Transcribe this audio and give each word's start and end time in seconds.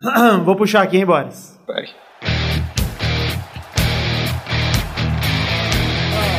Vou 0.44 0.56
puxar 0.56 0.82
aqui, 0.82 0.98
hein, 0.98 1.06
Boris? 1.06 1.58
Vai. 1.66 1.84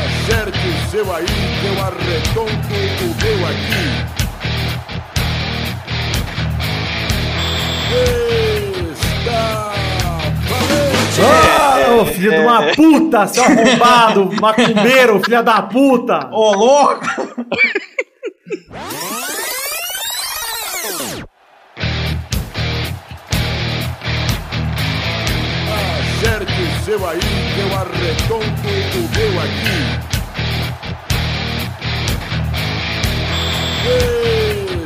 Acerte 0.05 0.67
o 0.67 0.89
seu 0.89 1.15
aí, 1.15 1.25
que 1.25 1.65
eu 1.65 1.83
arredondo 1.83 2.51
o 2.51 3.15
meu 3.23 3.47
aqui. 3.47 3.85
Está 8.91 9.74
valente! 10.50 11.21
Ah, 11.24 11.96
ô 11.96 12.05
filho 12.05 12.32
de 12.32 12.38
uma 12.38 12.62
puta, 12.76 13.28
seu 13.28 13.44
arrombado, 13.44 14.30
macumbeiro, 14.39 15.20
filha 15.24 15.42
da 15.42 15.62
puta! 15.64 16.30
Ô, 16.32 16.54
louco! 16.54 17.27
Seu 26.87 27.05
aí, 27.05 27.19
eu 27.59 27.68
arredondo 27.75 28.46
o 28.46 29.01
meu 29.14 29.33
aqui. 29.41 29.78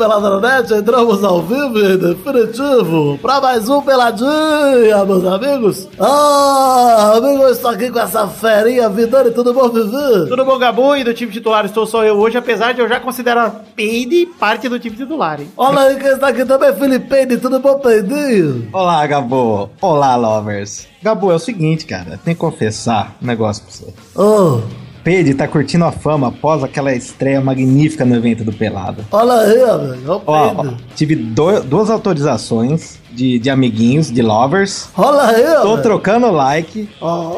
Peladranet, 0.00 0.72
entramos 0.72 1.22
ao 1.22 1.42
vivo 1.42 1.78
e 1.78 1.98
definitivo 1.98 3.18
para 3.20 3.38
mais 3.38 3.68
um 3.68 3.82
Peladinha, 3.82 5.04
meus 5.04 5.26
amigos. 5.26 5.88
Ah, 6.00 7.12
amigo, 7.16 7.42
eu 7.42 7.50
estou 7.50 7.70
aqui 7.70 7.90
com 7.90 7.98
essa 7.98 8.26
ferinha 8.26 8.88
Vidani, 8.88 9.30
tudo 9.30 9.52
bom, 9.52 9.68
Vivi? 9.68 10.26
Tudo 10.26 10.42
bom, 10.42 10.58
Gabu? 10.58 10.96
E 10.96 11.04
do 11.04 11.12
time 11.12 11.30
titular 11.30 11.66
estou 11.66 11.84
só 11.84 12.02
eu 12.02 12.16
hoje, 12.16 12.38
apesar 12.38 12.72
de 12.72 12.80
eu 12.80 12.88
já 12.88 12.98
considerar 12.98 13.62
Peide 13.76 14.24
parte 14.24 14.70
do 14.70 14.78
time 14.78 14.96
titular, 14.96 15.38
hein? 15.38 15.50
Olha 15.54 15.80
aí 15.80 15.96
quem 15.98 16.12
está 16.12 16.28
aqui 16.28 16.46
também, 16.46 16.74
Felipe, 16.74 17.36
tudo 17.36 17.60
bom, 17.60 17.78
Peidinho? 17.78 18.70
Olá, 18.72 19.06
Gabo. 19.06 19.68
Olá, 19.82 20.16
lovers. 20.16 20.88
Gabo, 21.02 21.30
é 21.30 21.34
o 21.34 21.38
seguinte, 21.38 21.84
cara. 21.84 22.18
Tem 22.24 22.34
que 22.34 22.40
confessar 22.40 23.16
um 23.22 23.26
negócio 23.26 23.62
pra 23.64 23.72
você. 23.72 23.94
Oh, 24.16 24.62
Pedro 25.02 25.34
tá 25.34 25.48
curtindo 25.48 25.84
a 25.84 25.92
fama 25.92 26.28
após 26.28 26.62
aquela 26.62 26.92
estreia 26.94 27.40
magnífica 27.40 28.04
no 28.04 28.14
evento 28.14 28.44
do 28.44 28.52
Pelado. 28.52 29.04
olha 29.10 29.32
aí, 29.34 29.62
amigo, 29.62 30.12
o 30.14 30.22
Ó, 30.26 30.54
ó, 30.56 30.66
tive 30.94 31.16
do- 31.16 31.62
duas 31.62 31.88
autorizações 31.90 32.98
de, 33.12 33.38
de 33.38 33.50
amiguinhos, 33.50 34.10
de 34.12 34.22
lovers. 34.22 34.88
Olha 34.96 35.22
aí, 35.22 35.42
Tô 35.62 35.68
amigo. 35.68 35.82
trocando 35.82 36.30
like. 36.30 36.88
Oh, 37.00 37.32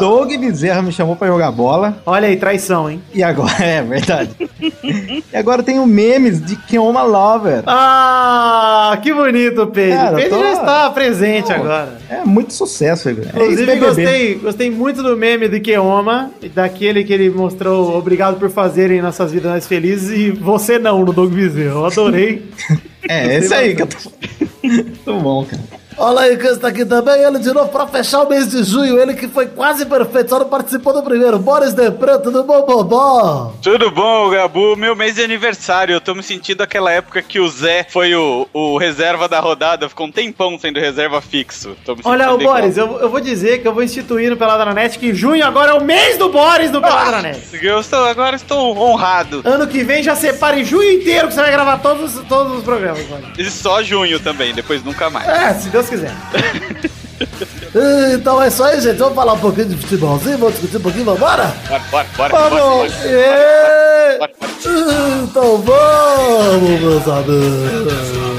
Doug 0.00 0.30
Bezerra 0.36 0.82
me 0.82 0.90
chamou 0.92 1.14
pra 1.16 1.28
jogar 1.28 1.50
bola. 1.52 1.98
Olha 2.04 2.26
aí, 2.28 2.36
traição, 2.36 2.90
hein? 2.90 3.00
E 3.14 3.22
agora, 3.22 3.52
é 3.64 3.82
verdade. 3.82 4.30
e 4.72 5.22
agora 5.36 5.62
tem 5.62 5.78
o 5.78 5.86
memes 5.86 6.44
de 6.44 6.56
Kioma 6.56 7.02
Lover. 7.02 7.62
Ah, 7.66 8.98
que 9.02 9.12
bonito, 9.12 9.66
Peide. 9.68 9.96
Cara, 9.96 10.16
Peide 10.16 10.30
tô- 10.30 10.38
já 10.40 10.52
está 10.52 10.90
presente 10.90 11.46
Pô, 11.46 11.52
agora. 11.52 11.98
É 12.08 12.24
muito 12.24 12.52
sucesso. 12.52 13.08
É 13.08 13.12
Inclusive, 13.12 13.70
ex-BBB. 13.72 13.80
gostei, 13.86 14.34
gostei 14.36 14.70
muito 14.70 15.02
do 15.02 15.16
meme 15.16 15.48
do 15.48 15.60
Keoma, 15.60 16.30
daquele 16.54 17.04
que 17.04 17.12
ele 17.12 17.30
mostrou 17.30 17.96
obrigado 17.96 18.38
por 18.38 18.50
fazerem 18.50 19.00
nossas 19.00 19.32
vidas 19.32 19.50
mais 19.50 19.66
felizes 19.66 20.10
e 20.10 20.30
você 20.30 20.78
não, 20.78 21.04
no 21.04 21.12
Doug 21.12 21.32
Bezerra. 21.32 21.70
Eu 21.74 21.86
adorei. 21.86 22.42
É, 23.08 23.38
esse 23.38 23.52
aí 23.52 23.74
que 23.74 23.82
eu 23.82 23.86
tô. 23.86 23.96
Muito 24.62 25.14
bom, 25.20 25.44
cara. 25.44 25.62
Olha 25.96 26.20
aí 26.20 26.36
quem 26.36 26.50
está 26.50 26.68
aqui 26.68 26.84
também, 26.84 27.22
ele 27.22 27.38
de 27.38 27.52
novo 27.52 27.68
para 27.70 27.86
fechar 27.86 28.22
o 28.22 28.28
mês 28.28 28.48
de 28.48 28.62
junho, 28.62 28.98
ele 28.98 29.14
que 29.14 29.28
foi 29.28 29.46
quase 29.46 29.86
perfeito, 29.86 30.30
só 30.30 30.38
não 30.38 30.48
participou 30.48 30.92
do 30.92 31.02
primeiro. 31.02 31.38
Boris 31.38 31.72
Depran, 31.72 32.18
tudo 32.18 32.42
bom, 32.44 32.64
bobó? 32.64 33.52
Tudo 33.62 33.90
bom, 33.90 34.30
Gabu? 34.30 34.76
Meu 34.76 34.96
mês 34.96 35.14
de 35.14 35.22
aniversário. 35.22 35.94
Eu 35.94 36.00
tô 36.00 36.14
me 36.14 36.22
sentindo 36.22 36.62
aquela 36.62 36.90
época 36.90 37.22
que 37.22 37.38
o 37.38 37.48
Zé 37.48 37.86
foi 37.88 38.14
o, 38.14 38.48
o 38.52 38.78
reserva 38.78 39.28
da 39.28 39.40
rodada, 39.40 39.88
ficou 39.88 40.06
um 40.06 40.12
tempão 40.12 40.58
sendo 40.58 40.80
reserva 40.80 41.20
fixo. 41.20 41.76
Tô 41.84 41.94
me 41.94 42.02
Olha, 42.04 42.32
o. 42.32 42.38
Boris, 42.38 42.76
eu, 42.76 43.00
eu 43.00 43.08
vou 43.10 43.20
dizer 43.20 43.60
que 43.60 43.68
eu 43.68 43.74
vou 43.74 43.82
instituir 43.82 44.30
no 44.30 44.36
Peladranet 44.36 44.98
que 44.98 45.14
junho 45.14 45.44
agora 45.44 45.72
é 45.72 45.74
o 45.74 45.84
mês 45.84 46.16
do 46.16 46.30
Boris 46.30 46.70
no 46.70 46.80
Peladranet. 46.80 47.40
Eu 47.62 47.80
estou, 47.80 48.04
agora 48.04 48.36
estou 48.36 48.76
honrado. 48.78 49.42
Ano 49.44 49.66
que 49.66 49.84
vem 49.84 50.02
já 50.02 50.14
separe 50.14 50.64
junho 50.64 50.90
inteiro 50.92 51.28
que 51.28 51.34
você 51.34 51.40
vai 51.40 51.50
gravar 51.52 51.78
todos, 51.78 52.20
todos 52.28 52.58
os 52.58 52.64
programas, 52.64 53.04
Boris. 53.06 53.26
E 53.38 53.50
só 53.50 53.82
junho 53.82 54.18
também, 54.20 54.54
depois 54.54 54.82
nunca 54.82 55.10
mais. 55.10 55.28
É, 55.28 55.54
se 55.54 55.68
Deus 55.68 55.89
quiser. 55.90 56.14
Então 58.14 58.42
é 58.42 58.48
isso 58.48 58.64
aí, 58.64 58.80
gente. 58.80 58.96
Vamos 58.96 59.14
falar 59.14 59.34
um 59.34 59.38
pouquinho 59.38 59.68
de 59.68 59.76
futebolzinho, 59.76 60.38
vamos 60.38 60.54
discutir 60.54 60.78
um 60.78 60.80
pouquinho, 60.80 61.04
vambora? 61.04 61.54
Bora, 61.68 61.82
bora, 61.90 62.06
bora, 62.16 62.50
Vamos! 62.50 62.92
bora. 64.18 64.30
Então 65.22 65.58
vamos, 65.58 66.80
meus 66.80 67.08
amigos. 67.08 68.29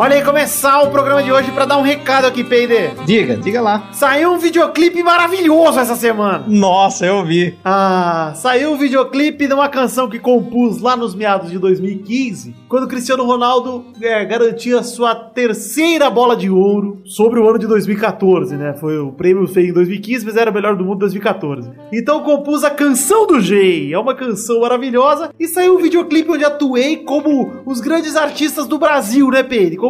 Olha 0.00 0.16
aí, 0.16 0.24
começar 0.24 0.80
o 0.80 0.90
programa 0.90 1.22
de 1.22 1.30
hoje 1.30 1.52
pra 1.52 1.66
dar 1.66 1.76
um 1.76 1.82
recado 1.82 2.24
aqui, 2.24 2.42
Peide. 2.42 3.04
Diga, 3.04 3.36
diga 3.36 3.60
lá. 3.60 3.90
Saiu 3.92 4.32
um 4.32 4.38
videoclipe 4.38 5.02
maravilhoso 5.02 5.78
essa 5.78 5.94
semana. 5.94 6.42
Nossa, 6.48 7.04
eu 7.04 7.22
vi. 7.22 7.58
Ah, 7.62 8.32
saiu 8.34 8.72
um 8.72 8.78
videoclipe 8.78 9.46
de 9.46 9.52
uma 9.52 9.68
canção 9.68 10.08
que 10.08 10.18
compus 10.18 10.80
lá 10.80 10.96
nos 10.96 11.14
meados 11.14 11.50
de 11.50 11.58
2015, 11.58 12.56
quando 12.66 12.88
Cristiano 12.88 13.26
Ronaldo 13.26 13.84
é, 14.00 14.24
garantia 14.24 14.82
sua 14.82 15.14
terceira 15.14 16.08
bola 16.08 16.34
de 16.34 16.48
ouro 16.48 17.02
sobre 17.04 17.38
o 17.38 17.46
ano 17.46 17.58
de 17.58 17.66
2014, 17.66 18.56
né? 18.56 18.72
Foi 18.80 18.98
o 18.98 19.12
prêmio 19.12 19.46
feito 19.48 19.68
em 19.68 19.74
2015, 19.74 20.24
mas 20.24 20.36
era 20.36 20.50
o 20.50 20.54
melhor 20.54 20.76
do 20.76 20.82
mundo 20.82 20.96
em 20.96 21.00
2014. 21.00 21.72
Então 21.92 22.22
compus 22.22 22.64
a 22.64 22.70
Canção 22.70 23.26
do 23.26 23.38
Gei, 23.38 23.92
é 23.92 23.98
uma 23.98 24.14
canção 24.14 24.60
maravilhosa, 24.60 25.28
e 25.38 25.46
saiu 25.46 25.76
um 25.76 25.82
videoclipe 25.82 26.30
onde 26.30 26.42
atuei 26.42 26.96
como 26.96 27.50
os 27.66 27.82
grandes 27.82 28.16
artistas 28.16 28.66
do 28.66 28.78
Brasil, 28.78 29.28
né, 29.28 29.42
Pedro? 29.42 29.89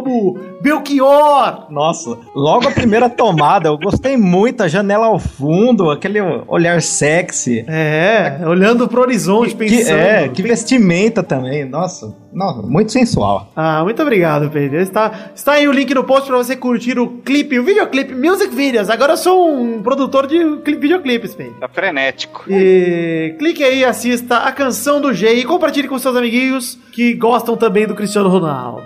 Belchior, 0.61 1.67
Nossa, 1.69 2.17
logo 2.35 2.67
a 2.67 2.71
primeira 2.71 3.09
tomada, 3.09 3.67
eu 3.69 3.77
gostei 3.77 4.15
muito, 4.17 4.61
a 4.63 4.67
janela 4.67 5.07
ao 5.07 5.19
fundo, 5.19 5.89
aquele 5.89 6.19
olhar 6.47 6.81
sexy. 6.81 7.65
É, 7.67 8.39
olhando 8.45 8.87
pro 8.87 9.01
horizonte, 9.01 9.51
Que, 9.51 9.55
pensando. 9.57 9.97
é, 9.99 10.27
que 10.29 10.41
vestimenta 10.41 11.21
também, 11.23 11.65
nossa, 11.65 12.15
nossa, 12.33 12.61
muito 12.61 12.91
sensual. 12.91 13.51
Ah, 13.55 13.83
muito 13.83 14.01
obrigado, 14.01 14.49
Pedro. 14.49 14.79
Está, 14.79 15.31
está 15.35 15.53
aí 15.53 15.67
o 15.67 15.71
link 15.71 15.93
no 15.93 16.03
post 16.03 16.27
pra 16.27 16.37
você 16.37 16.55
curtir 16.55 16.97
o 16.99 17.07
clipe, 17.07 17.59
o 17.59 17.63
videoclipe 17.63 18.13
Music 18.15 18.53
Videos. 18.55 18.89
Agora 18.89 19.13
eu 19.13 19.17
sou 19.17 19.51
um 19.53 19.81
produtor 19.81 20.27
de 20.27 20.57
cli- 20.63 20.77
videoclipes, 20.77 21.33
Pedro. 21.35 21.55
Tá 21.59 21.67
frenético. 21.67 22.45
E 22.49 23.35
clique 23.37 23.63
aí, 23.63 23.83
assista 23.83 24.37
a 24.37 24.51
canção 24.51 25.01
do 25.01 25.13
G 25.13 25.33
e 25.33 25.43
compartilhe 25.43 25.87
com 25.87 25.97
seus 25.99 26.15
amiguinhos 26.15 26.77
que 26.91 27.13
gostam 27.13 27.57
também 27.57 27.85
do 27.87 27.95
Cristiano 27.95 28.29
Ronaldo. 28.29 28.81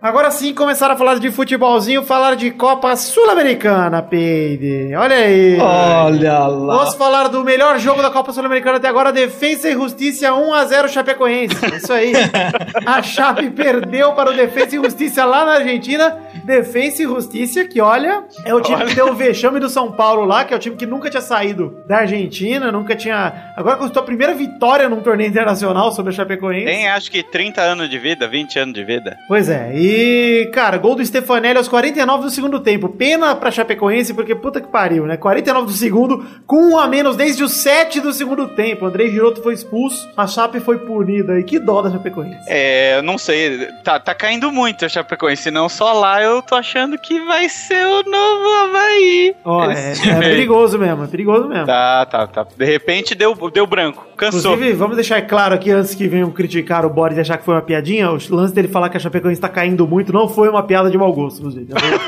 Agora 0.00 0.30
sim, 0.30 0.54
começaram 0.54 0.94
a 0.94 0.96
falar 0.96 1.18
de 1.18 1.28
futebolzinho, 1.28 2.04
falar 2.04 2.36
de 2.36 2.52
Copa 2.52 2.94
Sul-Americana, 2.94 4.00
Peide. 4.00 4.94
Olha 4.94 5.16
aí. 5.16 5.58
Olha 5.58 6.38
lá. 6.46 6.76
Vamos 6.76 6.94
falar 6.94 7.26
do 7.26 7.42
melhor 7.42 7.80
jogo 7.80 8.00
da 8.00 8.08
Copa 8.08 8.32
Sul-Americana 8.32 8.76
até 8.76 8.86
agora, 8.86 9.10
Defensa 9.10 9.68
e 9.68 9.72
Justiça 9.72 10.28
1x0 10.28 10.88
Chapecoense. 10.88 11.56
Isso 11.74 11.92
aí. 11.92 12.12
A 12.86 13.02
Chape 13.02 13.50
perdeu 13.50 14.12
para 14.12 14.30
o 14.30 14.36
Defensa 14.36 14.76
e 14.76 14.78
Justiça 14.78 15.24
lá 15.24 15.44
na 15.44 15.54
Argentina. 15.54 16.16
Defensa 16.48 17.02
e 17.02 17.06
Justiça, 17.06 17.64
que 17.66 17.80
olha, 17.80 18.24
é 18.42 18.54
o 18.54 18.60
time 18.62 18.86
que 18.86 18.94
deu 18.94 19.10
o 19.10 19.14
vexame 19.14 19.60
do 19.60 19.68
São 19.68 19.92
Paulo 19.92 20.24
lá, 20.24 20.44
que 20.44 20.54
é 20.54 20.56
o 20.56 20.60
time 20.60 20.76
que 20.76 20.86
nunca 20.86 21.10
tinha 21.10 21.20
saído 21.20 21.82
da 21.86 21.98
Argentina, 21.98 22.72
nunca 22.72 22.96
tinha. 22.96 23.52
Agora 23.54 23.76
conquistou 23.76 24.02
a 24.02 24.06
primeira 24.06 24.34
vitória 24.34 24.88
num 24.88 25.02
torneio 25.02 25.28
internacional 25.28 25.92
sobre 25.92 26.10
a 26.10 26.16
Chapecoense. 26.16 26.64
Tem 26.64 26.88
acho 26.88 27.10
que 27.10 27.22
30 27.22 27.60
anos 27.60 27.90
de 27.90 27.98
vida, 27.98 28.26
20 28.26 28.58
anos 28.58 28.74
de 28.74 28.82
vida. 28.82 29.16
Pois 29.28 29.50
é, 29.50 29.72
e, 29.74 30.46
cara, 30.52 30.78
gol 30.78 30.94
do 30.94 31.04
Stefanelli 31.04 31.58
aos 31.58 31.68
49 31.68 32.24
do 32.24 32.30
segundo 32.30 32.60
tempo. 32.60 32.88
Pena 32.88 33.36
pra 33.36 33.50
Chapecoense, 33.50 34.14
porque 34.14 34.34
puta 34.34 34.60
que 34.60 34.68
pariu, 34.68 35.06
né? 35.06 35.18
49 35.18 35.66
do 35.66 35.72
segundo, 35.72 36.26
com 36.46 36.72
um 36.72 36.78
a 36.78 36.88
menos 36.88 37.14
desde 37.14 37.44
o 37.44 37.48
7 37.48 38.00
do 38.00 38.12
segundo 38.12 38.48
tempo. 38.48 38.86
Andrei 38.86 39.10
Giroto 39.10 39.42
foi 39.42 39.52
expulso, 39.52 40.08
a 40.16 40.26
Chape 40.26 40.60
foi 40.60 40.78
punida. 40.78 41.38
E 41.38 41.44
que 41.44 41.58
dó 41.58 41.82
da 41.82 41.90
Chapecoense. 41.90 42.46
É, 42.48 42.96
eu 42.96 43.02
não 43.02 43.18
sei, 43.18 43.66
tá, 43.84 44.00
tá 44.00 44.14
caindo 44.14 44.50
muito 44.50 44.84
a 44.84 44.88
Chapecoense, 44.88 45.50
não 45.50 45.68
só 45.68 45.92
lá 45.92 46.22
eu 46.22 46.37
tô 46.42 46.54
achando 46.54 46.98
que 46.98 47.20
vai 47.24 47.48
ser 47.48 47.84
o 47.86 48.02
novo 48.02 48.48
Havaí. 48.64 49.34
Ó, 49.44 49.70
é, 49.70 49.92
Esse 49.92 50.08
é 50.08 50.14
aí. 50.14 50.20
perigoso 50.20 50.78
mesmo, 50.78 51.04
é 51.04 51.06
perigoso 51.06 51.48
mesmo. 51.48 51.66
Tá, 51.66 52.06
tá, 52.06 52.26
tá. 52.26 52.46
De 52.56 52.64
repente 52.64 53.14
deu, 53.14 53.34
deu 53.52 53.66
branco, 53.66 54.06
cansou. 54.16 54.52
Inclusive, 54.54 54.72
vamos 54.76 54.96
deixar 54.96 55.20
claro 55.22 55.54
aqui, 55.54 55.70
antes 55.70 55.94
que 55.94 56.06
venham 56.08 56.30
criticar 56.30 56.84
o 56.84 56.90
Boris 56.90 57.16
e 57.16 57.20
achar 57.20 57.38
que 57.38 57.44
foi 57.44 57.54
uma 57.54 57.62
piadinha, 57.62 58.10
o 58.10 58.18
lance 58.30 58.54
dele 58.54 58.68
falar 58.68 58.88
que 58.88 58.96
a 58.96 59.00
Chapecoense 59.00 59.40
tá 59.40 59.48
caindo 59.48 59.86
muito 59.86 60.12
não 60.12 60.28
foi 60.28 60.48
uma 60.48 60.62
piada 60.62 60.90
de 60.90 60.96
mau 60.98 61.12
gosto, 61.12 61.38
inclusive. 61.38 61.66
Já 61.68 61.78
vou- 61.78 61.98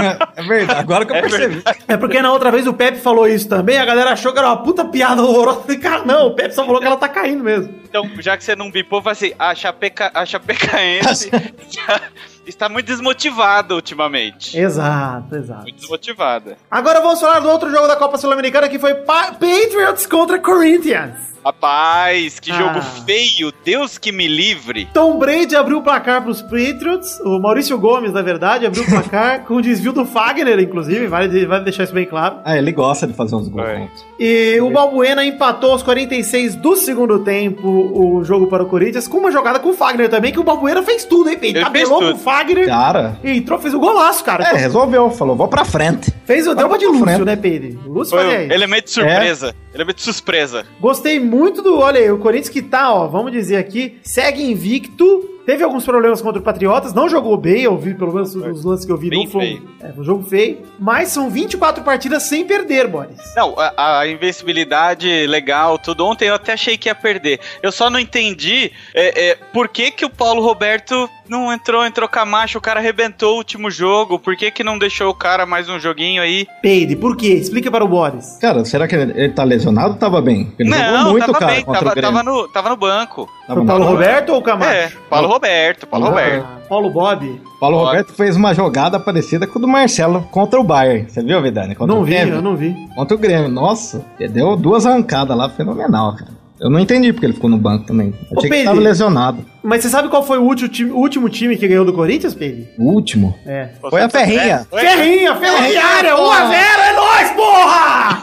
É 0.36 0.42
verdade, 0.42 0.80
agora 0.80 1.04
que 1.04 1.12
eu 1.12 1.20
percebi. 1.20 1.62
É 1.86 1.96
porque 1.96 2.22
na 2.22 2.32
outra 2.32 2.50
vez 2.50 2.66
o 2.66 2.72
Pepe 2.72 2.98
falou 2.98 3.28
isso 3.28 3.46
também, 3.48 3.76
a 3.78 3.84
galera 3.84 4.10
achou 4.12 4.32
que 4.32 4.38
era 4.38 4.48
uma 4.48 4.56
puta 4.62 4.82
piada 4.84 5.22
horrorosa. 5.22 5.58
Eu 5.58 5.62
falei, 5.62 5.76
cara, 5.78 6.04
não, 6.06 6.28
o 6.28 6.34
Pepe 6.34 6.54
só 6.54 6.64
falou 6.64 6.80
que 6.80 6.86
ela 6.86 6.96
tá 6.96 7.08
caindo 7.08 7.44
mesmo. 7.44 7.74
Então, 7.86 8.08
já 8.18 8.34
que 8.36 8.42
você 8.44 8.56
não 8.56 8.70
bipou, 8.70 9.02
fala 9.02 9.12
assim, 9.12 9.32
a, 9.38 9.54
Chapeca, 9.54 10.10
a 10.14 10.24
Chapecaense 10.24 11.30
já 11.68 12.00
está 12.46 12.68
muito 12.68 12.86
desmotivada 12.86 13.74
ultimamente. 13.74 14.58
Exato, 14.58 15.36
exato. 15.36 15.62
Muito 15.62 15.76
desmotivada. 15.80 16.56
Agora 16.70 17.00
vamos 17.00 17.20
falar 17.20 17.40
do 17.40 17.48
outro 17.50 17.70
jogo 17.70 17.86
da 17.86 17.96
Copa 17.96 18.18
Sul-Americana 18.18 18.68
que 18.68 18.78
foi 18.78 18.94
Pa- 18.94 19.32
Patriots 19.32 20.06
contra 20.06 20.38
Corinthians. 20.38 21.14
Rapaz, 21.44 22.38
que 22.38 22.50
Ah. 22.52 22.54
jogo 22.58 22.80
feio, 23.06 23.52
Deus 23.64 23.98
que 23.98 24.12
me 24.12 24.28
livre. 24.28 24.88
Tom 24.92 25.18
Brady 25.18 25.56
abriu 25.56 25.78
o 25.78 25.82
placar 25.82 26.22
pros 26.22 26.42
Patriots, 26.42 27.18
o 27.24 27.38
Maurício 27.38 27.78
Gomes, 27.78 28.12
na 28.12 28.22
verdade, 28.22 28.66
abriu 28.66 28.82
o 28.82 28.86
placar 28.90 29.44
com 29.44 29.54
o 29.56 29.62
desvio 29.62 29.92
do 29.92 30.04
Fagner, 30.04 30.58
inclusive, 30.60 31.06
vale, 31.06 31.46
vale 31.46 31.64
deixar 31.64 31.84
isso 31.84 31.94
bem 31.94 32.04
claro. 32.06 32.36
Ah, 32.44 32.56
ele 32.56 32.72
gosta 32.72 33.06
de 33.06 33.12
fazer 33.14 33.34
uns 33.36 33.48
gols. 33.48 33.66
É. 33.68 33.88
E 34.18 34.60
o 34.60 34.70
Balbuena 34.70 35.24
empatou 35.24 35.72
aos 35.72 35.82
46 35.82 36.54
do 36.56 36.76
segundo 36.76 37.20
tempo 37.20 37.66
o 37.68 38.22
jogo 38.24 38.46
para 38.46 38.62
o 38.62 38.66
Corinthians, 38.66 39.08
com 39.08 39.18
uma 39.18 39.30
jogada 39.32 39.58
com 39.58 39.70
o 39.70 39.74
Fagner 39.74 40.08
também, 40.08 40.32
que 40.32 40.40
o 40.40 40.44
Balbuena 40.44 40.82
fez 40.82 41.04
tudo, 41.04 41.30
hein, 41.30 41.38
Pedro? 41.38 41.58
Ele 41.58 41.64
Tabelou 41.64 42.00
com 42.00 42.12
o 42.12 42.18
Fagner 42.18 42.66
Cara, 42.66 43.18
e 43.24 43.30
entrou, 43.38 43.58
fez 43.58 43.72
o 43.74 43.78
golaço, 43.80 44.22
cara. 44.24 44.44
é, 44.44 44.56
resolveu. 44.56 45.10
Falou, 45.10 45.34
vou 45.36 45.48
pra 45.48 45.64
frente. 45.64 46.12
Fez 46.24 46.46
o 46.46 46.54
deu 46.54 46.66
uma 46.66 46.78
de 46.78 46.86
Lúcio, 46.86 47.04
frente. 47.04 47.22
né, 47.24 47.36
Pedro? 47.36 47.80
Lúcio 47.86 48.14
Foi 48.16 48.24
fazia 48.24 48.38
um 48.38 48.42
isso. 48.44 48.52
elemento 48.52 48.84
de 48.84 48.90
surpresa. 48.90 49.54
Elemento 49.74 49.96
de 49.96 50.02
surpresa. 50.02 50.64
Gostei 50.80 51.18
muito 51.30 51.62
do. 51.62 51.78
Olha 51.78 52.00
aí, 52.00 52.10
o 52.10 52.18
Corinthians 52.18 52.48
que 52.48 52.60
tá, 52.60 52.92
ó, 52.92 53.06
vamos 53.06 53.30
dizer 53.30 53.56
aqui, 53.56 53.98
segue 54.02 54.42
invicto. 54.42 55.28
Teve 55.46 55.64
alguns 55.64 55.84
problemas 55.84 56.20
contra 56.20 56.38
o 56.38 56.42
Patriotas, 56.42 56.92
não 56.92 57.08
jogou 57.08 57.36
bem, 57.36 57.62
eu 57.62 57.76
vi, 57.76 57.94
pelo 57.94 58.12
menos 58.12 58.36
os 58.36 58.64
lances 58.64 58.86
que 58.86 58.92
eu 58.92 58.96
vi, 58.96 59.08
Bem 59.08 59.24
não 59.24 59.30
foi, 59.30 59.60
é, 59.80 59.88
foi 59.88 60.00
um 60.00 60.04
jogo 60.04 60.22
feio. 60.22 60.58
Mas 60.78 61.08
são 61.08 61.30
24 61.30 61.82
partidas 61.82 62.24
sem 62.24 62.44
perder, 62.44 62.86
Boris. 62.86 63.18
Não, 63.34 63.54
a, 63.58 64.00
a 64.00 64.08
invencibilidade 64.08 65.26
legal, 65.26 65.78
tudo. 65.78 66.04
Ontem 66.04 66.28
eu 66.28 66.34
até 66.34 66.52
achei 66.52 66.76
que 66.76 66.88
ia 66.88 66.94
perder. 66.94 67.40
Eu 67.62 67.72
só 67.72 67.88
não 67.88 67.98
entendi 67.98 68.70
é, 68.94 69.30
é, 69.30 69.34
por 69.34 69.68
que, 69.68 69.90
que 69.90 70.04
o 70.04 70.10
Paulo 70.10 70.42
Roberto 70.42 71.08
não 71.30 71.52
entrou, 71.52 71.86
entrou 71.86 72.08
Camacho, 72.08 72.58
o 72.58 72.60
cara 72.60 72.80
arrebentou 72.80 73.34
o 73.34 73.36
último 73.36 73.70
jogo. 73.70 74.18
Por 74.18 74.36
que, 74.36 74.50
que 74.50 74.64
não 74.64 74.78
deixou 74.78 75.08
o 75.08 75.14
cara 75.14 75.46
mais 75.46 75.68
um 75.68 75.78
joguinho 75.78 76.20
aí? 76.20 76.46
Peide, 76.60 76.96
por 76.96 77.16
quê? 77.16 77.28
Explica 77.34 77.70
para 77.70 77.84
o 77.84 77.88
Boris. 77.88 78.36
Cara, 78.40 78.64
será 78.64 78.88
que 78.88 78.96
ele, 78.96 79.12
ele 79.14 79.32
tá 79.32 79.44
lesionado 79.44 79.90
ou 79.90 79.94
tava 79.94 80.20
bem? 80.20 80.52
Ele 80.58 80.68
jogou 80.70 80.90
não, 80.92 81.10
muito, 81.12 81.26
tava 81.26 81.38
cara, 81.38 81.52
bem, 81.52 81.64
tava, 81.64 81.94
tava, 81.94 82.22
no, 82.22 82.48
tava 82.48 82.68
no 82.70 82.76
banco. 82.76 83.28
Tava 83.46 83.60
o 83.60 83.66
Paulo 83.66 83.84
no- 83.84 83.90
Roberto 83.92 84.30
ou 84.30 84.38
o 84.38 84.42
Camacho? 84.42 84.70
É, 84.70 84.92
Paulo 85.08 85.28
Roberto, 85.28 85.86
Paulo 85.86 86.06
Ah. 86.06 86.08
Roberto. 86.10 86.46
Paulo 86.68 86.90
Bob? 86.90 87.42
Paulo 87.58 87.76
Ó. 87.78 87.84
Roberto 87.86 88.12
fez 88.14 88.36
uma 88.36 88.54
jogada 88.54 88.98
parecida 89.00 89.44
com 89.46 89.58
o 89.58 89.62
do 89.62 89.66
Marcelo 89.68 90.22
contra 90.30 90.60
o 90.60 90.64
Bayern. 90.64 91.08
Você 91.10 91.20
viu, 91.22 91.42
Vidani? 91.42 91.74
Contra 91.74 91.92
Não 91.94 92.02
o 92.02 92.04
vi, 92.04 92.14
eu 92.16 92.40
não 92.42 92.54
vi. 92.56 92.74
Contra 92.94 93.16
o 93.16 93.18
Grêmio. 93.18 93.48
Nossa, 93.48 94.04
ele 94.20 94.32
deu 94.32 94.56
duas 94.56 94.86
arrancadas 94.86 95.36
lá, 95.36 95.48
fenomenal, 95.48 96.14
cara. 96.16 96.39
Eu 96.60 96.68
não 96.68 96.78
entendi 96.78 97.10
porque 97.12 97.24
ele 97.24 97.32
ficou 97.32 97.48
no 97.48 97.56
banco 97.56 97.86
também. 97.86 98.08
Eu 98.30 98.36
Ô, 98.36 98.38
achei 98.38 98.50
que 98.50 98.56
Pedro. 98.56 98.64
tava 98.72 98.80
lesionado. 98.80 99.46
Mas 99.62 99.82
você 99.82 99.88
sabe 99.88 100.08
qual 100.08 100.22
foi 100.26 100.38
o 100.38 100.42
último 100.42 100.68
time, 100.68 100.90
o 100.90 100.96
último 100.96 101.28
time 101.28 101.56
que 101.56 101.66
ganhou 101.66 101.84
do 101.86 101.92
Corinthians, 101.92 102.34
Peide? 102.34 102.68
O 102.78 102.84
último. 102.92 103.34
É. 103.46 103.70
Foi 103.88 104.02
a 104.02 104.08
Ferrinha. 104.10 104.66
Oi? 104.70 104.80
Ferrinha, 104.80 105.36
Ferroviária, 105.36 106.14
1x0, 106.14 106.52
é 106.52 106.92
nóis, 106.96 107.30
porra! 107.30 108.22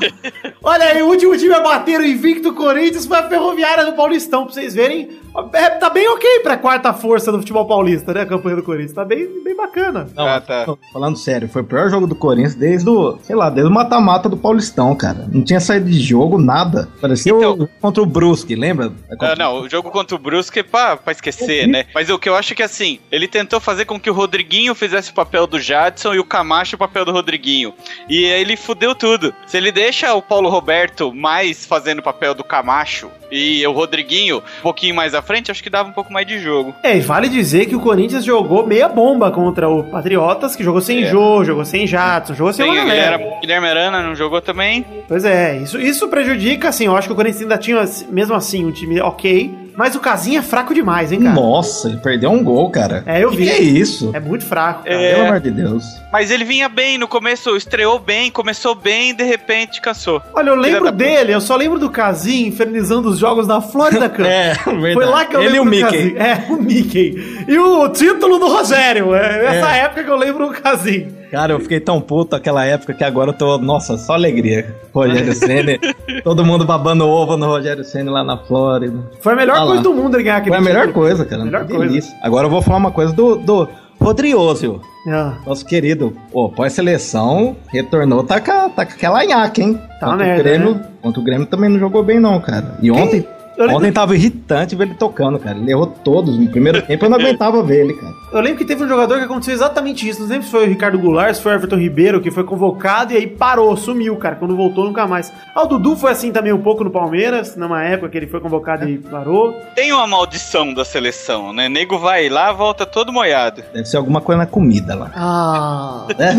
Olha 0.70 0.84
aí, 0.88 1.02
o 1.02 1.08
último 1.08 1.38
time 1.38 1.54
a 1.54 1.62
bater 1.62 1.98
o 2.02 2.06
invicto 2.06 2.54
Corinthians 2.54 3.06
foi 3.06 3.18
a 3.20 3.30
Ferroviária 3.30 3.86
do 3.86 3.94
Paulistão, 3.94 4.44
pra 4.44 4.54
vocês 4.54 4.74
verem. 4.76 5.10
É, 5.54 5.70
tá 5.70 5.90
bem 5.90 6.10
ok 6.10 6.40
pra 6.40 6.58
quarta 6.58 6.92
força 6.94 7.32
do 7.32 7.38
futebol 7.38 7.66
paulista, 7.66 8.12
né? 8.12 8.22
A 8.22 8.26
campanha 8.26 8.56
do 8.58 8.64
Corinthians. 8.64 8.92
Tá 8.92 9.06
bem, 9.06 9.30
bem 9.44 9.56
bacana. 9.56 10.10
Não, 10.16 10.28
Ah, 10.28 10.42
tá. 10.42 10.66
tô 10.66 10.78
falando 10.92 11.16
sério, 11.16 11.48
foi 11.48 11.62
o 11.62 11.66
pior 11.66 11.90
jogo 11.92 12.06
do 12.08 12.16
Corinthians 12.16 12.56
desde 12.56 12.90
o, 12.90 13.18
sei 13.22 13.36
lá, 13.36 13.50
desde 13.50 13.72
o 13.72 13.74
mata-mata 13.74 14.28
do 14.28 14.36
Paulistão, 14.36 14.94
cara. 14.96 15.28
Não 15.32 15.44
tinha 15.44 15.60
saído 15.62 15.90
de 15.90 16.00
jogo, 16.02 16.38
nada. 16.40 16.90
Parecia 17.00 17.32
Então- 17.32 17.52
o, 17.54 17.68
contra 17.80 18.02
o 18.04 18.06
Brusque, 18.06 18.56
lembra? 18.56 18.92
Ah, 19.22 19.36
não, 19.38 19.62
o 19.62 19.70
jogo 19.70 19.90
contra 19.92 20.16
o 20.16 20.20
Brusque 20.20 20.60
é 20.60 20.64
pra, 20.64 20.98
pra 20.98 21.14
esquecer, 21.14 21.68
né? 21.68 21.86
Mas 21.94 22.10
o 22.10 22.18
que 22.20 22.28
eu 22.28 22.36
acho 22.36 22.54
que 22.56 22.64
assim, 22.64 23.00
ele 23.12 23.28
tentou 23.28 23.60
fazer 23.62 23.86
com 23.86 24.00
que 24.00 24.10
o 24.10 24.14
Rodriguinho 24.14 24.74
fizesse 24.76 25.12
o 25.12 25.14
papel 25.14 25.46
do 25.48 25.60
Jadson 25.62 26.14
e 26.16 26.20
o 26.20 26.26
Camacho 26.26 26.76
o 26.76 26.80
papel 26.80 27.06
do 27.06 27.12
Rodriguinho. 27.12 27.74
E 28.10 28.26
aí 28.26 28.42
ele 28.42 28.58
fudeu 28.58 28.94
tudo. 28.96 29.34
Se 29.46 29.56
ele 29.56 29.72
deixa 29.72 30.14
o 30.16 30.22
Paulo 30.22 30.50
Roberto 30.58 31.14
mais 31.14 31.66
fazendo 31.66 32.00
o 32.00 32.04
papel 32.04 32.34
do 32.34 32.44
Camacho 32.44 33.10
e 33.32 33.66
o 33.68 33.72
Rodriguinho 33.72 34.38
um 34.38 34.62
pouquinho 34.64 34.96
mais 34.96 35.14
à 35.14 35.22
frente, 35.22 35.52
acho 35.52 35.62
que 35.62 35.70
dava 35.70 35.90
um 35.90 35.92
pouco 35.92 36.12
mais 36.12 36.26
de 36.26 36.40
jogo. 36.40 36.74
É, 36.82 36.98
e 36.98 37.00
vale 37.00 37.30
dizer 37.30 37.68
que 37.68 37.76
o 37.76 37.80
Corinthians 37.80 38.26
jogou 38.26 38.66
meia 38.66 38.88
bomba 38.90 39.30
contra 39.30 39.70
o 39.70 39.84
Patriotas, 39.84 40.56
que 40.56 40.64
jogou 40.64 40.82
sem 40.82 41.04
É. 41.04 41.08
Jô, 41.08 41.44
jogou 41.44 41.64
sem 41.64 41.86
Jadson, 41.86 42.34
jogou 42.34 42.52
sem 42.52 42.68
o. 42.68 42.74
Guilherme, 42.74 43.26
Guilherme 43.42 43.68
Arana 43.68 44.02
não 44.02 44.16
jogou 44.16 44.42
também. 44.42 44.84
Pois 45.08 45.24
é, 45.24 45.58
isso, 45.58 45.80
isso 45.80 46.08
prejudica, 46.08 46.70
assim, 46.70 46.86
eu 46.86 46.98
acho 46.98 47.08
que 47.08 47.14
o 47.14 47.16
Corinthians 47.16 47.44
ainda 47.44 47.58
tinha, 47.58 47.84
mesmo 48.10 48.34
assim, 48.34 48.66
um 48.66 48.72
time 48.72 49.00
ok, 49.00 49.54
mas 49.78 49.96
o 49.96 50.00
Casinha 50.00 50.40
é 50.40 50.42
fraco 50.42 50.74
demais, 50.74 51.12
hein, 51.12 51.22
cara? 51.22 51.36
Nossa, 51.36 51.88
ele 51.88 51.98
perdeu 51.98 52.32
um 52.32 52.44
gol, 52.44 52.72
cara. 52.72 53.04
É, 53.06 53.24
eu 53.24 53.30
que 53.30 53.38
vi. 53.38 53.44
Que 53.46 53.52
é 53.52 53.62
isso? 53.62 54.10
É 54.12 54.20
muito 54.20 54.44
fraco, 54.44 54.84
cara. 54.84 54.96
É. 55.00 55.14
Pelo 55.14 55.26
amor 55.28 55.40
de 55.40 55.52
Deus. 55.52 56.02
Mas 56.12 56.32
ele 56.32 56.44
vinha 56.44 56.68
bem 56.68 56.98
no 56.98 57.08
começo, 57.08 57.56
estreou 57.56 58.00
bem, 58.00 58.32
começou 58.32 58.74
bem, 58.74 59.14
de 59.14 59.24
repente 59.24 59.80
cansou. 59.80 60.20
Olha, 60.34 60.50
eu 60.50 60.56
lembro 60.56 60.92
dele, 60.92 61.32
eu 61.32 61.40
só 61.40 61.56
lembro 61.56 61.78
do 61.78 61.92
Casim 61.92 62.48
infernizando 62.48 63.08
os 63.10 63.20
jogos 63.20 63.46
da 63.46 63.62
Florida 63.62 64.10
Cup. 64.10 64.26
É, 64.28 64.54
verdade. 64.56 64.94
Foi 64.94 65.06
lá 65.06 65.26
que 65.26 65.36
eu 65.36 65.44
Ele 65.44 65.58
e 65.58 65.60
o 65.60 65.64
lembro 65.64 65.80
do 65.80 65.92
Mickey. 65.92 66.12
Casim. 66.12 66.28
É, 66.28 66.52
o 66.52 66.58
Mickey. 66.58 67.46
E 67.48 67.60
o 67.60 67.90
título 67.90 68.40
do 68.40 68.48
Rogério. 68.48 69.14
É 69.14 69.58
essa 69.58 69.76
época 69.76 70.04
que 70.04 70.10
eu 70.10 70.16
lembro 70.16 70.48
o 70.48 70.52
Casim. 70.52 71.08
Cara, 71.32 71.52
eu 71.54 71.60
fiquei 71.60 71.80
tão 71.80 72.00
puto 72.00 72.36
aquela 72.36 72.64
época 72.66 72.94
que 72.94 73.04
agora 73.04 73.32
eu 73.32 73.34
tô, 73.34 73.58
nossa, 73.58 73.98
só 73.98 74.14
alegria. 74.14 74.74
Rogério 74.94 75.34
Senna, 75.36 75.78
todo 76.24 76.46
mundo 76.46 76.64
babando 76.66 77.06
ovo 77.08 77.36
no 77.36 77.46
Rogério 77.48 77.84
Senna 77.84 78.12
lá 78.12 78.24
na 78.24 78.38
Flórida. 78.38 78.98
Foi 79.20 79.34
a 79.34 79.36
melhor 79.36 79.58
Ah 79.58 79.60
lá. 79.62 79.68
coisa 79.68 79.84
do 79.84 79.94
mundo 79.94 80.16
ele 80.16 80.24
ganhar 80.24 80.38
aquele 80.38 80.56
Foi 80.56 80.64
a 80.64 80.66
melhor 80.66 80.88
título. 80.88 81.06
coisa, 81.06 81.26
cara. 81.26 81.44
Melhor 81.44 81.66
Que 81.66 81.74
coisa. 81.74 81.86
delícia. 81.90 82.16
Agora 82.24 82.46
eu 82.46 82.50
vou 82.52 82.62
falar 82.62 82.78
uma 82.78 82.92
coisa 82.92 83.12
do, 83.14 83.36
do 83.36 83.68
Rodriozio. 84.00 84.82
Ah, 85.10 85.38
Nosso 85.46 85.66
querido, 85.66 86.16
pô, 86.32 86.50
pós-seleção, 86.50 87.56
retornou, 87.70 88.24
tá 88.24 88.40
com, 88.42 88.70
tá 88.70 88.86
com 88.86 88.92
aquela 88.94 89.26
nhaca, 89.26 89.62
hein? 89.62 89.80
Tá 90.00 90.08
contra, 90.08 90.18
merda, 90.26 90.40
o 90.42 90.44
Grêmio, 90.44 90.76
né? 90.76 90.86
contra 91.02 91.20
o 91.22 91.24
Grêmio 91.24 91.48
também 91.48 91.70
não 91.70 91.80
jogou 91.80 92.04
bem, 92.04 92.20
não, 92.20 92.40
cara. 92.42 92.78
E 92.82 92.92
ontem, 92.92 93.26
Eu 93.58 93.66
lembro- 93.66 93.78
ontem 93.78 93.92
tava 93.92 94.16
irritante 94.16 94.76
ver 94.76 94.84
ele 94.86 94.94
tocando, 94.94 95.40
cara. 95.40 95.58
Ele 95.58 95.72
errou 95.72 95.88
todos. 95.88 96.38
No 96.38 96.48
primeiro 96.48 96.82
tempo 96.84 97.06
eu 97.06 97.10
não 97.10 97.18
aguentava 97.18 97.64
ver 97.64 97.82
ele, 97.86 97.94
cara. 97.94 98.14
Eu 98.32 98.40
lembro 98.42 98.58
que 98.60 98.66
teve 98.66 98.84
um 98.84 98.88
jogador 98.88 99.18
que 99.18 99.24
aconteceu 99.26 99.54
exatamente 99.54 100.08
isso. 100.08 100.22
Não 100.22 100.28
lembro 100.28 100.44
se 100.46 100.52
foi 100.52 100.66
o 100.66 100.70
Ricardo 100.70 101.00
Goulart, 101.00 101.34
se 101.36 101.42
foi 101.42 101.54
o 101.54 101.56
Everton 101.56 101.78
Ribeiro, 101.78 102.22
que 102.22 102.30
foi 102.30 102.44
convocado 102.44 103.14
e 103.14 103.18
aí 103.18 103.26
parou, 103.26 103.76
sumiu, 103.76 104.16
cara. 104.18 104.36
Quando 104.36 104.56
voltou, 104.56 104.86
nunca 104.86 105.08
mais. 105.08 105.32
Ah, 105.56 105.64
o 105.64 105.66
Dudu 105.68 105.96
foi 105.96 106.12
assim 106.12 106.32
também 106.32 106.54
um 106.54 106.62
pouco 106.62 106.84
no 106.84 106.92
Palmeiras, 106.92 107.56
numa 107.56 107.84
época 107.84 108.10
que 108.10 108.18
ele 108.18 108.28
foi 108.28 108.40
convocado 108.40 108.88
e 108.88 108.98
parou. 109.00 109.54
Tem 109.76 109.92
uma 109.92 110.06
maldição 110.06 110.74
da 110.74 110.86
seleção, 110.86 111.52
né? 111.52 111.68
Nego 111.68 111.98
vai 111.98 112.30
lá, 112.30 112.52
volta 112.52 112.86
todo 112.86 113.12
molhado. 113.12 113.64
Deve 113.74 113.86
ser 113.86 113.98
alguma 113.98 114.22
coisa 114.22 114.40
na 114.40 114.46
comida 114.46 114.94
lá. 114.94 115.12
Ah. 115.16 116.06
É, 116.20 116.34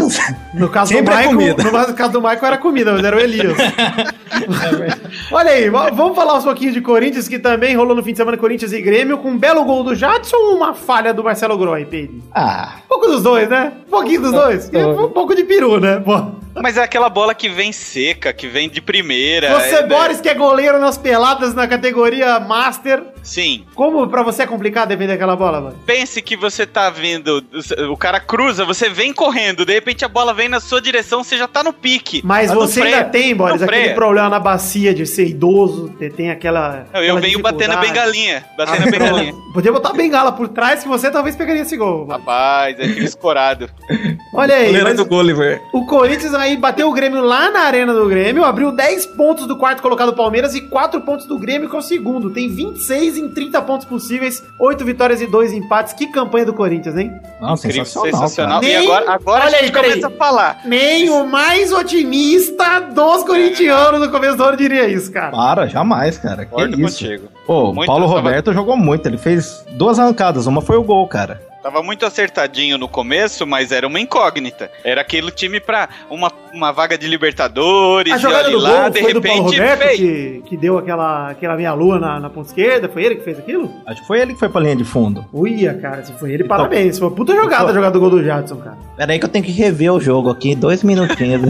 No 0.54 0.69
caso 0.69 0.92
Sempre 0.92 1.07
do 1.14 1.19
é 1.21 1.26
Michael, 1.26 1.37
comida. 1.57 1.88
no 1.88 1.95
caso 1.95 2.12
do 2.12 2.21
Michael 2.21 2.45
era 2.47 2.59
comida, 2.59 2.92
mas 2.92 3.04
era 3.04 3.16
o 3.16 3.19
Elias. 3.21 3.57
Olha 5.33 5.50
aí, 5.52 5.69
va- 5.71 5.90
vamos 5.90 6.14
falar 6.16 6.35
um 6.35 6.42
pouquinho 6.42 6.73
de 6.73 6.81
Corinthians, 6.81 7.08
que 7.29 7.38
também 7.38 7.75
rolou 7.77 7.95
no 7.95 8.03
fim 8.03 8.12
de 8.12 8.19
semana 8.19 8.37
Corinthians 8.37 8.73
e 8.73 8.83
Grêmio, 8.83 9.19
com 9.19 9.31
um 9.31 9.38
belo 9.38 9.65
gol 9.65 9.83
do 9.85 9.95
Jadson 9.95 10.37
ou 10.37 10.57
uma 10.57 10.75
falha 10.75 11.15
do 11.15 11.25
Marcelo 11.25 11.57
Groy, 11.57 11.85
Pedro? 11.87 12.23
ah, 12.35 12.77
Um 12.85 12.88
pouco 12.88 13.07
dos 13.07 13.23
dois, 13.23 13.49
né? 13.49 13.73
Um 13.87 13.91
pouquinho 13.91 14.21
dos 14.23 14.33
dois. 14.33 14.71
E 14.73 14.77
Um 14.79 15.09
pouco 15.11 15.35
de 15.35 15.45
peru, 15.45 15.81
né? 15.81 16.00
Pô. 16.05 16.33
Mas 16.61 16.77
é 16.77 16.83
aquela 16.83 17.09
bola 17.09 17.35
que 17.35 17.49
vem 17.49 17.73
seca, 17.73 18.33
que 18.33 18.49
vem 18.49 18.69
de 18.69 18.81
primeira. 18.81 19.61
Você, 19.61 19.77
é, 19.77 19.87
Boris, 19.87 20.21
que 20.21 20.29
é 20.29 20.35
goleiro 20.35 20.79
nas 20.79 20.99
peladas 20.99 21.55
na 21.55 21.67
categoria 21.69 22.41
Master, 22.41 23.03
Sim. 23.22 23.64
como 23.75 24.06
pra 24.08 24.22
você 24.22 24.42
é 24.42 24.46
complicado 24.46 24.88
defender 24.88 25.12
aquela 25.12 25.37
bola, 25.37 25.60
mano? 25.60 25.76
Pense 25.84 26.20
que 26.22 26.37
você 26.37 26.66
tá 26.66 26.90
vindo, 26.90 27.44
o 27.90 27.96
cara 27.96 28.20
cruza, 28.20 28.64
você 28.64 28.88
vem 28.88 29.12
correndo, 29.12 29.64
de 29.64 29.72
repente 29.72 30.04
a 30.04 30.08
bola 30.08 30.32
vem 30.32 30.48
na 30.48 30.60
sua 30.60 30.80
direção, 30.80 31.22
você 31.22 31.37
já 31.37 31.46
tá 31.46 31.62
no 31.62 31.72
pique. 31.72 32.20
Mas 32.25 32.50
você 32.50 32.80
freia, 32.80 32.96
ainda 32.98 33.08
tem, 33.10 33.34
Boris, 33.34 33.62
aquele 33.62 33.80
freia. 33.80 33.94
problema 33.94 34.28
na 34.28 34.38
bacia 34.40 34.94
de 34.94 35.06
ser 35.06 35.26
idoso, 35.26 35.92
tem 36.16 36.30
aquela. 36.30 36.87
Não, 36.92 37.00
eu 37.00 37.16
aquela 37.16 37.20
venho 37.20 37.40
batendo 37.40 37.72
a 37.72 37.76
bengalinha, 37.76 38.44
batendo 38.56 38.88
a 38.88 38.90
bengalinha. 38.90 39.34
Podia 39.52 39.72
botar 39.72 39.90
a 39.90 39.94
bengala 39.94 40.32
por 40.32 40.48
trás 40.48 40.82
que 40.82 40.88
você 40.88 41.10
talvez 41.10 41.37
pegaria 41.37 41.62
esse 41.62 41.76
gol. 41.76 42.06
mano. 42.06 42.10
Rapaz, 42.10 42.78
é 42.78 42.84
aquele 42.84 43.04
escorado. 43.06 43.68
Olha 44.34 44.54
aí, 44.54 44.82
mas 44.82 44.96
do 44.96 45.04
Gulliver. 45.04 45.60
o 45.72 45.87
Corinthians 45.87 46.34
aí 46.34 46.56
bateu 46.56 46.88
o 46.88 46.92
Grêmio 46.92 47.22
lá 47.22 47.50
na 47.50 47.60
arena 47.60 47.92
do 47.92 48.06
Grêmio, 48.06 48.44
abriu 48.44 48.70
10 48.70 49.06
pontos 49.06 49.46
do 49.46 49.56
quarto 49.56 49.82
colocado 49.82 50.12
Palmeiras 50.14 50.54
e 50.54 50.60
4 50.60 51.00
pontos 51.00 51.26
do 51.26 51.38
Grêmio, 51.38 51.68
que 51.68 51.75
é 51.75 51.78
o 51.78 51.82
segundo. 51.82 52.30
Tem 52.30 52.48
26 52.48 53.08
em 53.17 53.29
30 53.31 53.62
pontos 53.62 53.87
possíveis, 53.87 54.43
8 54.59 54.85
vitórias 54.85 55.21
e 55.21 55.27
2 55.27 55.53
empates. 55.53 55.93
Que 55.93 56.09
campanha 56.09 56.47
do 56.47 56.53
Corinthians, 56.53 56.97
hein? 56.97 57.12
Nossa, 57.41 57.67
Incrível, 57.67 57.85
sensacional, 57.87 58.21
sensacional. 58.29 58.61
cara. 58.61 58.73
E 58.73 58.77
agora, 58.77 59.12
agora 59.12 59.45
Olha 59.47 59.55
a 59.55 59.59
aí, 59.59 59.65
gente 59.65 59.73
peraí. 59.73 59.91
começa 59.91 60.07
a 60.09 60.11
falar. 60.11 60.61
Nem 60.65 61.09
o 61.11 61.25
mais 61.27 61.73
otimista 61.73 62.81
dos 62.81 63.25
corintianos 63.25 64.00
no 64.00 64.11
começo 64.11 64.37
do 64.37 64.45
ano 64.45 64.57
diria 64.57 64.88
isso, 64.88 65.11
cara. 65.12 65.31
Para, 65.31 65.67
jamais, 65.67 66.19
cara. 66.19 66.45
Que 66.45 66.50
Concordo 66.50 66.81
isso. 66.81 66.99
contigo. 67.00 67.29
Pô, 67.47 67.71
o 67.71 67.87
Paulo 67.87 68.07
tava- 68.07 68.19
Roberto 68.19 68.53
jogou 68.53 68.77
muito. 68.77 69.07
Ele 69.07 69.17
fez 69.19 69.65
duas 69.73 69.99
arrancadas. 69.99 70.47
Uma 70.47 70.61
foi 70.61 70.77
o 70.77 70.83
gol, 70.83 71.07
cara. 71.09 71.41
Tava 71.68 71.82
muito 71.82 72.06
acertadinho 72.06 72.78
no 72.78 72.88
começo, 72.88 73.46
mas 73.46 73.72
era 73.72 73.87
uma 73.87 74.00
incógnita. 74.00 74.70
Era 74.82 75.02
aquele 75.02 75.30
time 75.30 75.60
pra 75.60 75.87
uma, 76.08 76.32
uma 76.54 76.72
vaga 76.72 76.96
de 76.96 77.06
Libertadores, 77.06 78.10
A 78.10 78.16
e 78.16 78.18
jogada 78.18 78.50
do 78.50 78.58
lá, 78.58 78.80
gol 78.84 78.90
de 78.90 79.02
foi 79.02 79.12
do 79.12 79.20
Paulo 79.20 79.50
repente 79.50 79.60
Roberto, 79.60 79.96
que, 79.98 80.42
que 80.46 80.56
deu 80.56 80.78
aquela, 80.78 81.28
aquela 81.28 81.56
meia-lua 81.58 82.00
na, 82.00 82.20
na 82.20 82.30
ponta 82.30 82.48
esquerda. 82.48 82.88
Foi 82.88 83.04
ele 83.04 83.16
que 83.16 83.22
fez 83.22 83.38
aquilo? 83.38 83.70
Acho 83.87 84.00
que 84.00 84.06
foi 84.06 84.18
ele 84.18 84.32
que 84.32 84.38
foi 84.38 84.48
pra 84.48 84.62
linha 84.62 84.76
de 84.76 84.84
fundo. 84.84 85.26
Uia, 85.30 85.75
cara, 85.75 86.02
se 86.02 86.10
foi 86.14 86.32
ele, 86.32 86.44
Então- 86.44 86.56
parabéns. 86.56 86.98
Foi 86.98 87.08
uma 87.08 87.14
puta 87.14 87.34
jogada 87.34 87.70
a 87.70 87.75
jogada 87.75 87.92
do 87.92 88.00
gol 88.00 88.08
do 88.08 88.25
Jadson, 88.25 88.56
cara. 88.56 88.78
Pera 88.96 89.12
aí 89.12 89.18
que 89.18 89.26
eu 89.26 89.28
tenho 89.28 89.44
que 89.44 89.52
rever 89.52 89.92
o 89.92 90.00
jogo 90.00 90.30
aqui, 90.30 90.54
dois 90.54 90.82
minutinhos. 90.82 91.42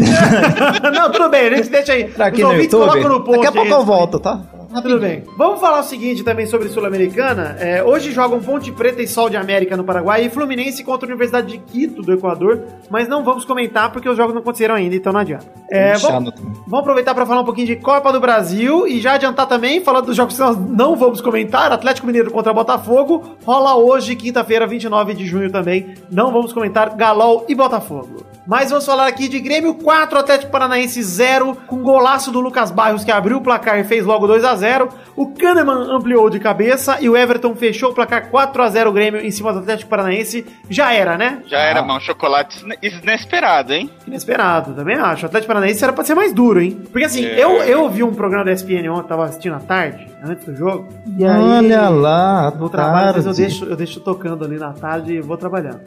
Não, 0.92 1.12
tudo 1.12 1.28
bem, 1.28 1.46
a 1.46 1.56
gente 1.58 1.68
deixa 1.70 1.92
aí. 1.92 2.08
Pra 2.08 2.26
aqui 2.26 2.38
Os 2.38 2.42
no 2.42 2.48
ouvintes 2.48 2.72
YouTube. 2.72 2.90
colocam 2.90 3.08
no 3.18 3.20
post 3.24 3.36
Daqui 3.36 3.46
a 3.46 3.52
pouco 3.52 3.72
eu 3.72 3.84
volto, 3.84 4.18
tá? 4.18 4.40
Tudo 4.70 5.00
bem. 5.00 5.24
Vamos 5.36 5.60
falar 5.60 5.80
o 5.80 5.82
seguinte 5.82 6.22
também 6.22 6.46
sobre 6.46 6.68
Sul-Americana. 6.68 7.56
É, 7.58 7.82
hoje 7.82 8.12
jogam 8.12 8.38
Ponte 8.40 8.70
Preta 8.70 9.02
e 9.02 9.08
Sol 9.08 9.30
de 9.30 9.36
América 9.36 9.76
no 9.76 9.82
Paraguai 9.82 10.26
e 10.26 10.30
Fluminense 10.30 10.84
contra 10.84 11.06
a 11.06 11.08
Universidade 11.08 11.48
de 11.48 11.58
Quito 11.58 12.02
do 12.02 12.12
Equador. 12.12 12.64
Mas 12.90 13.08
não 13.08 13.24
vamos 13.24 13.46
comentar 13.46 13.90
porque 13.90 14.08
os 14.08 14.16
jogos 14.16 14.34
não 14.34 14.42
aconteceram 14.42 14.74
ainda, 14.74 14.94
então 14.94 15.12
não 15.12 15.20
adianta. 15.20 15.46
É, 15.70 15.96
vamos, 15.96 16.34
vamos 16.66 16.80
aproveitar 16.80 17.14
para 17.14 17.24
falar 17.24 17.40
um 17.40 17.44
pouquinho 17.44 17.66
de 17.66 17.76
Copa 17.76 18.12
do 18.12 18.20
Brasil 18.20 18.86
e 18.86 19.00
já 19.00 19.14
adiantar 19.14 19.46
também, 19.46 19.80
falando 19.80 20.06
dos 20.06 20.16
jogos 20.16 20.34
que 20.34 20.40
nós 20.40 20.56
não 20.58 20.94
vamos 20.94 21.22
comentar. 21.22 21.72
Atlético 21.72 22.06
Mineiro 22.06 22.30
contra 22.30 22.52
Botafogo. 22.52 23.36
Rola 23.44 23.74
hoje, 23.74 24.14
quinta-feira, 24.14 24.66
29 24.66 25.14
de 25.14 25.26
junho 25.26 25.50
também. 25.50 25.94
Não 26.10 26.30
vamos 26.30 26.52
comentar 26.52 26.94
Galol 26.94 27.46
e 27.48 27.54
Botafogo. 27.54 28.28
Mas 28.48 28.70
vamos 28.70 28.86
falar 28.86 29.06
aqui 29.06 29.28
de 29.28 29.40
Grêmio 29.40 29.74
4, 29.74 30.18
Atlético 30.18 30.50
Paranaense 30.50 31.02
0, 31.02 31.54
com 31.66 31.82
golaço 31.82 32.30
do 32.30 32.40
Lucas 32.40 32.70
Barros 32.70 33.04
que 33.04 33.12
abriu 33.12 33.36
o 33.36 33.42
placar 33.42 33.78
e 33.78 33.84
fez 33.84 34.06
logo 34.06 34.26
2 34.26 34.42
a 34.42 34.56
0 34.58 34.88
O 35.16 35.28
Kahneman 35.28 35.90
ampliou 35.90 36.28
de 36.28 36.38
cabeça 36.38 36.98
e 37.00 37.08
o 37.08 37.16
Everton 37.16 37.54
fechou 37.56 37.90
o 37.90 37.94
placar 37.94 38.28
4 38.28 38.62
a 38.62 38.68
0 38.68 38.92
Grêmio 38.92 39.20
em 39.24 39.30
cima 39.30 39.52
do 39.52 39.60
Atlético 39.60 39.88
Paranaense. 39.88 40.44
Já 40.68 40.92
era, 40.92 41.16
né? 41.16 41.38
Já 41.46 41.58
era, 41.58 41.80
mano, 41.82 41.98
um 41.98 42.00
chocolate 42.00 42.62
ine- 42.64 42.76
inesperado, 43.02 43.72
hein? 43.72 43.90
Inesperado, 44.06 44.74
também 44.74 44.96
acho. 44.96 45.22
O 45.24 45.26
Atlético 45.26 45.48
Paranaense 45.48 45.82
era 45.82 45.92
pra 45.92 46.04
ser 46.04 46.14
mais 46.14 46.32
duro, 46.32 46.60
hein? 46.60 46.78
Porque 46.92 47.06
assim, 47.06 47.24
É. 47.24 47.42
eu, 47.42 47.50
eu 47.62 47.88
vi 47.88 48.02
um 48.02 48.12
programa 48.12 48.44
da 48.44 48.52
ESPN 48.52 48.88
ontem, 48.90 49.08
tava 49.08 49.24
assistindo 49.24 49.54
à 49.54 49.60
tarde, 49.60 50.06
antes 50.22 50.44
do 50.44 50.54
jogo. 50.54 50.88
E 51.18 51.24
aí. 51.24 51.40
Olha 51.40 51.88
lá, 51.88 52.50
No 52.50 52.68
trabalho, 52.68 53.22
eu 53.24 53.32
deixo, 53.32 53.64
eu 53.64 53.76
deixo 53.76 54.00
tocando 54.00 54.44
ali 54.44 54.58
na 54.58 54.72
tarde 54.72 55.14
e 55.14 55.20
vou 55.20 55.36
trabalhando. 55.36 55.80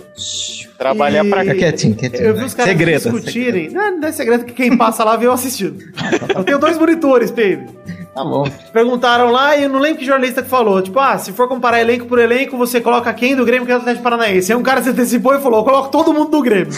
Trabalhar 0.77 1.23
E- 1.25 1.29
pra 1.29 1.41
Fica 1.41 1.55
quietinho, 1.55 1.95
quietinho. 1.95 2.23
Eu 2.23 2.35
vi 2.35 2.43
os 2.45 2.53
caras 2.53 2.71
Segredo, 2.71 3.11
discutirem. 3.11 3.69
Não, 3.69 3.97
não 3.99 4.07
é 4.07 4.11
segredo 4.11 4.45
que 4.45 4.53
quem 4.53 4.75
passa 4.75 5.03
lá 5.03 5.15
vê 5.15 5.27
eu 5.27 5.31
assistindo. 5.31 5.77
Eu 6.35 6.43
tenho 6.43 6.57
dois 6.59 6.77
monitores, 6.77 7.29
Pedro. 7.29 7.67
Tá 8.13 8.25
bom. 8.25 8.45
Perguntaram 8.73 9.31
lá 9.31 9.55
e 9.55 9.63
eu 9.63 9.69
não 9.69 9.79
lembro 9.79 9.99
que 9.99 10.05
jornalista 10.05 10.43
que 10.43 10.49
falou. 10.49 10.81
Tipo, 10.81 10.99
ah, 10.99 11.17
se 11.17 11.31
for 11.31 11.47
comparar 11.47 11.79
elenco 11.79 12.05
por 12.05 12.19
elenco, 12.19 12.57
você 12.57 12.81
coloca 12.81 13.13
quem 13.13 13.35
do 13.35 13.45
Grêmio 13.45 13.65
que 13.65 13.71
é 13.71 13.75
o 13.75 13.77
Atlético 13.77 14.03
Paranaense. 14.03 14.51
Aí 14.51 14.57
um 14.57 14.63
cara 14.63 14.81
se 14.83 14.89
antecipou 14.89 15.33
e 15.33 15.39
falou: 15.39 15.59
eu 15.59 15.63
coloco 15.63 15.89
todo 15.89 16.13
mundo 16.13 16.29
do 16.29 16.41
Grêmio. 16.41 16.73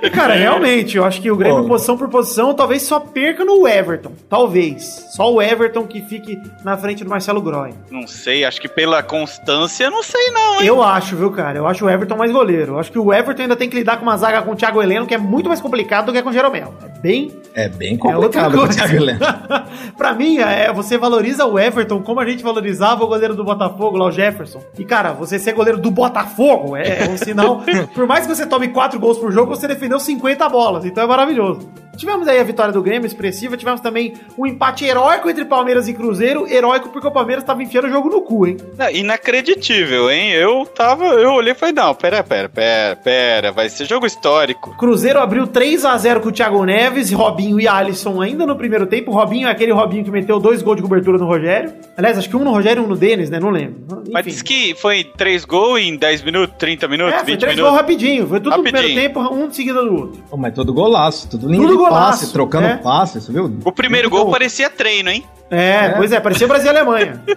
e, 0.00 0.08
cara, 0.10 0.34
realmente, 0.34 0.96
eu 0.96 1.04
acho 1.04 1.20
que 1.20 1.28
o 1.28 1.36
Grêmio, 1.36 1.62
Pô. 1.62 1.68
posição 1.68 1.96
por 1.96 2.08
posição, 2.08 2.54
talvez 2.54 2.82
só 2.82 3.00
perca 3.00 3.44
no 3.44 3.66
Everton. 3.66 4.12
Talvez. 4.28 5.06
Só 5.10 5.32
o 5.32 5.42
Everton 5.42 5.84
que 5.86 6.00
fique 6.02 6.40
na 6.64 6.76
frente 6.76 7.02
do 7.02 7.10
Marcelo 7.10 7.40
Groy. 7.40 7.74
Não 7.90 8.06
sei, 8.06 8.44
acho 8.44 8.60
que 8.60 8.68
pela 8.68 9.02
constância, 9.02 9.90
não 9.90 10.04
sei 10.04 10.30
não, 10.30 10.60
hein? 10.60 10.66
Eu 10.66 10.82
acho, 10.82 11.16
viu, 11.16 11.32
cara? 11.32 11.58
Eu 11.58 11.66
acho 11.66 11.84
o 11.84 11.90
Everton 11.90 12.16
mais 12.16 12.30
goleiro. 12.30 12.74
Eu 12.74 12.78
acho 12.78 12.92
que 12.92 12.98
o 12.98 13.12
Everton 13.12 13.42
ainda 13.42 13.56
tem 13.56 13.68
que 13.68 13.74
lidar 13.76 13.96
com 13.96 14.04
uma 14.04 14.16
zaga 14.16 14.40
com 14.42 14.52
o 14.52 14.56
Thiago 14.56 14.80
Heleno, 14.80 15.06
que 15.06 15.14
é 15.14 15.18
muito 15.18 15.48
mais 15.48 15.60
complicado 15.60 16.06
do 16.06 16.12
que 16.12 16.22
com 16.22 16.30
o 16.30 16.32
Jeromel. 16.32 16.74
É 16.84 16.98
bem 17.00 17.32
É 17.54 17.68
bem 17.68 17.98
É 18.04 18.16
outra 18.16 18.44
complicado 18.44 18.52
com 18.52 18.64
o. 18.64 18.68
Thiago 18.68 18.94
Heleno. 18.94 19.20
pra 19.96 20.12
mim, 20.12 20.38
é, 20.38 20.72
você 20.72 20.98
valoriza 20.98 21.44
o 21.46 21.58
Everton 21.58 22.02
como 22.02 22.20
a 22.20 22.26
gente 22.26 22.42
valorizava 22.42 23.04
o 23.04 23.06
goleiro 23.06 23.34
do 23.34 23.44
Botafogo, 23.44 23.96
lá 23.96 24.06
o 24.06 24.10
Jefferson. 24.12 24.62
E, 24.78 24.84
cara, 24.84 25.12
você 25.12 25.38
ser 25.38 25.52
goleiro 25.52 25.78
do 25.78 25.90
Botafogo 25.90 26.76
é 26.76 27.08
um 27.08 27.16
sinal. 27.16 27.62
por 27.94 28.06
mais 28.06 28.26
que 28.26 28.34
você 28.34 28.46
tome 28.46 28.68
4 28.68 28.98
gols 29.00 29.18
por 29.18 29.32
jogo, 29.32 29.54
você 29.54 29.66
defendeu 29.66 29.98
50 29.98 30.48
bolas. 30.48 30.84
Então 30.84 31.02
é 31.02 31.06
maravilhoso. 31.06 31.68
Tivemos 31.96 32.28
aí 32.28 32.38
a 32.38 32.44
vitória 32.44 32.72
do 32.72 32.82
Grêmio, 32.82 33.06
expressiva. 33.06 33.56
Tivemos 33.56 33.80
também 33.80 34.14
um 34.36 34.46
empate 34.46 34.84
heróico 34.84 35.30
entre 35.30 35.44
Palmeiras 35.46 35.88
e 35.88 35.94
Cruzeiro. 35.94 36.46
Heróico 36.46 36.90
porque 36.90 37.08
o 37.08 37.10
Palmeiras 37.10 37.42
tava 37.42 37.62
enfiando 37.62 37.86
o 37.86 37.90
jogo 37.90 38.10
no 38.10 38.20
cu, 38.20 38.46
hein? 38.46 38.58
Inacreditível, 38.92 40.10
hein? 40.10 40.30
Eu 40.32 40.66
tava, 40.66 41.06
eu 41.06 41.32
olhei 41.32 41.52
e 41.52 41.54
falei, 41.54 41.74
não, 41.74 41.94
pera, 41.94 42.22
pera, 42.22 42.48
pera, 42.48 42.96
pera, 42.96 43.52
vai 43.52 43.70
ser 43.70 43.86
jogo 43.86 44.06
histórico. 44.06 44.76
Cruzeiro 44.76 45.18
abriu 45.18 45.46
3 45.46 45.84
a 45.86 45.96
0 45.96 46.20
com 46.20 46.28
o 46.28 46.32
Thiago 46.32 46.62
Neves, 46.64 47.10
Robinho 47.12 47.58
e 47.58 47.66
Alisson 47.66 48.20
ainda 48.20 48.44
no 48.44 48.56
primeiro 48.56 48.86
tempo. 48.86 49.10
Robinho 49.10 49.48
é 49.48 49.50
aquele 49.50 49.72
Robinho 49.72 49.85
que 49.88 50.10
meteu 50.10 50.38
dois 50.40 50.62
gols 50.62 50.76
de 50.76 50.82
cobertura 50.82 51.18
no 51.18 51.26
Rogério. 51.26 51.72
Aliás, 51.96 52.18
acho 52.18 52.28
que 52.28 52.36
um 52.36 52.44
no 52.44 52.50
Rogério 52.50 52.82
e 52.82 52.84
um 52.84 52.88
no 52.88 52.96
Denis, 52.96 53.30
né? 53.30 53.38
Não 53.40 53.50
lembro. 53.50 53.76
Mas 54.12 54.20
Enfim. 54.26 54.30
disse 54.30 54.44
que 54.44 54.74
foi 54.74 55.04
3 55.04 55.44
gols 55.44 55.80
em 55.80 55.96
10 55.96 56.22
minutos, 56.22 56.54
30 56.58 56.88
minutos, 56.88 57.14
É, 57.14 57.18
foi 57.18 57.26
20 57.26 57.40
três 57.40 57.54
minutos. 57.56 57.70
gols 57.70 57.80
rapidinho. 57.80 58.26
Foi 58.26 58.38
tudo 58.40 58.50
no 58.50 58.56
Rapidinho. 58.56 58.82
primeiro 58.84 59.14
tempo, 59.14 59.20
um 59.34 59.48
de 59.48 59.56
seguida 59.56 59.82
do 59.84 59.94
outro. 59.94 60.22
Pô, 60.30 60.36
mas 60.36 60.54
todo 60.54 60.72
golaço, 60.72 61.28
tudo 61.28 61.48
lindo 61.48 61.62
Tudo 61.62 61.72
de 61.72 61.76
golaço, 61.78 62.20
passe, 62.20 62.32
trocando 62.32 62.66
é. 62.66 62.76
passe, 62.76 63.20
você 63.20 63.32
viu? 63.32 63.50
O 63.64 63.72
primeiro 63.72 64.10
gol 64.10 64.30
parecia 64.30 64.68
treino, 64.70 65.10
hein? 65.10 65.24
É, 65.50 65.90
pois 65.90 66.10
é, 66.10 66.18
parecia 66.18 66.46
Brasil 66.48 66.72
e 66.72 66.76
Alemanha. 66.76 67.22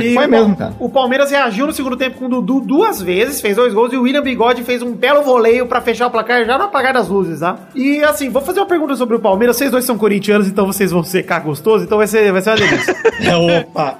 E 0.00 0.14
Foi 0.14 0.26
mesmo, 0.26 0.56
cara. 0.56 0.74
O 0.78 0.88
Palmeiras 0.88 1.30
reagiu 1.30 1.66
no 1.66 1.72
segundo 1.72 1.96
tempo 1.96 2.18
com 2.18 2.26
o 2.26 2.28
Dudu 2.28 2.60
duas 2.60 3.00
vezes, 3.00 3.40
fez 3.40 3.56
dois 3.56 3.74
gols 3.74 3.92
e 3.92 3.96
o 3.96 4.02
William 4.02 4.22
Bigode 4.22 4.64
fez 4.64 4.82
um 4.82 4.92
belo 4.92 5.22
voleio 5.22 5.66
pra 5.66 5.80
fechar 5.80 6.06
o 6.06 6.10
placar 6.10 6.44
já 6.46 6.56
no 6.56 6.64
apagar 6.64 6.94
das 6.94 7.08
luzes, 7.08 7.40
tá? 7.40 7.58
E 7.74 8.02
assim, 8.02 8.30
vou 8.30 8.40
fazer 8.40 8.60
uma 8.60 8.66
pergunta 8.66 8.96
sobre 8.96 9.16
o 9.16 9.20
Palmeiras. 9.20 9.56
Vocês 9.56 9.70
dois 9.70 9.84
são 9.84 9.98
corintianos, 9.98 10.48
então 10.48 10.66
vocês 10.66 10.90
vão 10.90 11.02
secar 11.02 11.40
gostoso, 11.40 11.84
então 11.84 11.98
vai 11.98 12.06
ser, 12.06 12.32
vai 12.32 12.40
ser 12.40 12.50
uma 12.50 12.56
delícia. 12.56 12.96
Opa! 13.60 13.98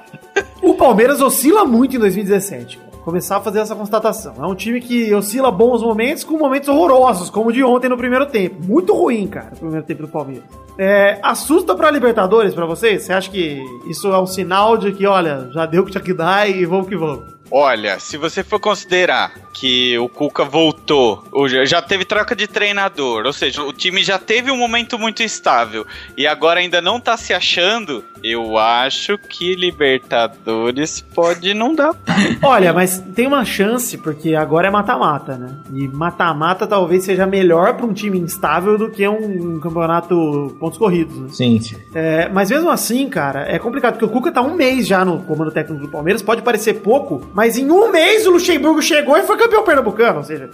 O 0.61 0.73
Palmeiras 0.73 1.21
oscila 1.21 1.65
muito 1.65 1.95
em 1.95 1.99
2017. 1.99 2.88
Começar 3.03 3.37
a 3.37 3.41
fazer 3.41 3.59
essa 3.59 3.75
constatação. 3.75 4.33
É 4.37 4.45
um 4.45 4.55
time 4.55 4.79
que 4.81 5.13
oscila 5.13 5.49
bons 5.49 5.81
momentos 5.81 6.23
com 6.23 6.37
momentos 6.37 6.69
horrorosos, 6.69 7.29
como 7.29 7.49
o 7.49 7.53
de 7.53 7.63
ontem 7.63 7.89
no 7.89 7.97
primeiro 7.97 8.25
tempo. 8.25 8.63
Muito 8.63 8.93
ruim, 8.93 9.27
cara, 9.27 9.51
o 9.53 9.57
primeiro 9.57 9.85
tempo 9.85 10.03
do 10.03 10.07
Palmeiras. 10.07 10.43
É, 10.77 11.19
assusta 11.21 11.75
pra 11.75 11.91
Libertadores 11.91 12.53
pra 12.53 12.65
vocês? 12.65 13.03
Você 13.03 13.13
acha 13.13 13.29
que 13.29 13.61
isso 13.87 14.07
é 14.07 14.19
um 14.19 14.27
sinal 14.27 14.77
de 14.77 14.91
que, 14.91 15.05
olha, 15.05 15.49
já 15.51 15.65
deu 15.65 15.81
o 15.81 15.85
que 15.85 15.91
tinha 15.91 16.03
que 16.03 16.13
dar 16.13 16.49
e 16.49 16.65
vamos 16.65 16.87
que 16.87 16.95
vamos? 16.95 17.38
Olha, 17.51 17.99
se 17.99 18.17
você 18.17 18.43
for 18.43 18.59
considerar 18.59 19.33
que 19.53 19.97
o 19.97 20.07
Cuca 20.07 20.45
voltou, 20.45 21.23
ou 21.31 21.47
já 21.47 21.81
teve 21.81 22.05
troca 22.05 22.35
de 22.35 22.47
treinador, 22.47 23.25
ou 23.25 23.33
seja, 23.33 23.61
o 23.61 23.73
time 23.73 24.01
já 24.03 24.17
teve 24.17 24.49
um 24.51 24.57
momento 24.57 24.97
muito 24.97 25.21
estável 25.21 25.85
e 26.15 26.25
agora 26.25 26.59
ainda 26.59 26.81
não 26.81 26.99
tá 26.99 27.17
se 27.17 27.33
achando, 27.33 28.03
eu 28.23 28.57
acho 28.57 29.17
que 29.17 29.55
Libertadores 29.55 31.01
pode 31.01 31.53
não 31.53 31.75
dar. 31.75 31.93
Olha, 32.41 32.71
mas 32.71 32.99
tem 33.13 33.27
uma 33.27 33.43
chance, 33.43 33.97
porque 33.97 34.35
agora 34.35 34.67
é 34.67 34.71
mata-mata, 34.71 35.37
né? 35.37 35.57
E 35.73 35.87
mata-mata 35.87 36.65
talvez 36.67 37.03
seja 37.03 37.25
melhor 37.25 37.75
pra 37.75 37.85
um 37.85 37.93
time 37.93 38.19
instável 38.19 38.77
do 38.77 38.89
que 38.89 39.07
um, 39.07 39.55
um 39.55 39.59
campeonato 39.59 40.55
pontos 40.59 40.77
corridos, 40.77 41.17
né? 41.17 41.27
Sim. 41.31 41.59
É, 41.93 42.29
mas 42.29 42.49
mesmo 42.49 42.69
assim, 42.69 43.09
cara, 43.09 43.41
é 43.41 43.59
complicado, 43.59 43.93
porque 43.93 44.05
o 44.05 44.09
Cuca 44.09 44.31
tá 44.31 44.41
um 44.41 44.55
mês 44.55 44.87
já 44.87 45.03
no 45.03 45.19
comando 45.23 45.51
técnico 45.51 45.81
do 45.81 45.89
Palmeiras, 45.89 46.21
pode 46.21 46.41
parecer 46.41 46.75
pouco, 46.75 47.27
mas 47.39 47.57
em 47.57 47.71
um 47.71 47.89
mês 47.89 48.27
o 48.27 48.31
Luxemburgo 48.31 48.81
chegou 48.81 49.15
e 49.17 49.23
foi 49.23 49.37
campeão 49.37 49.63
pernambucano, 49.63 50.17
ou 50.17 50.23
seja... 50.25 50.49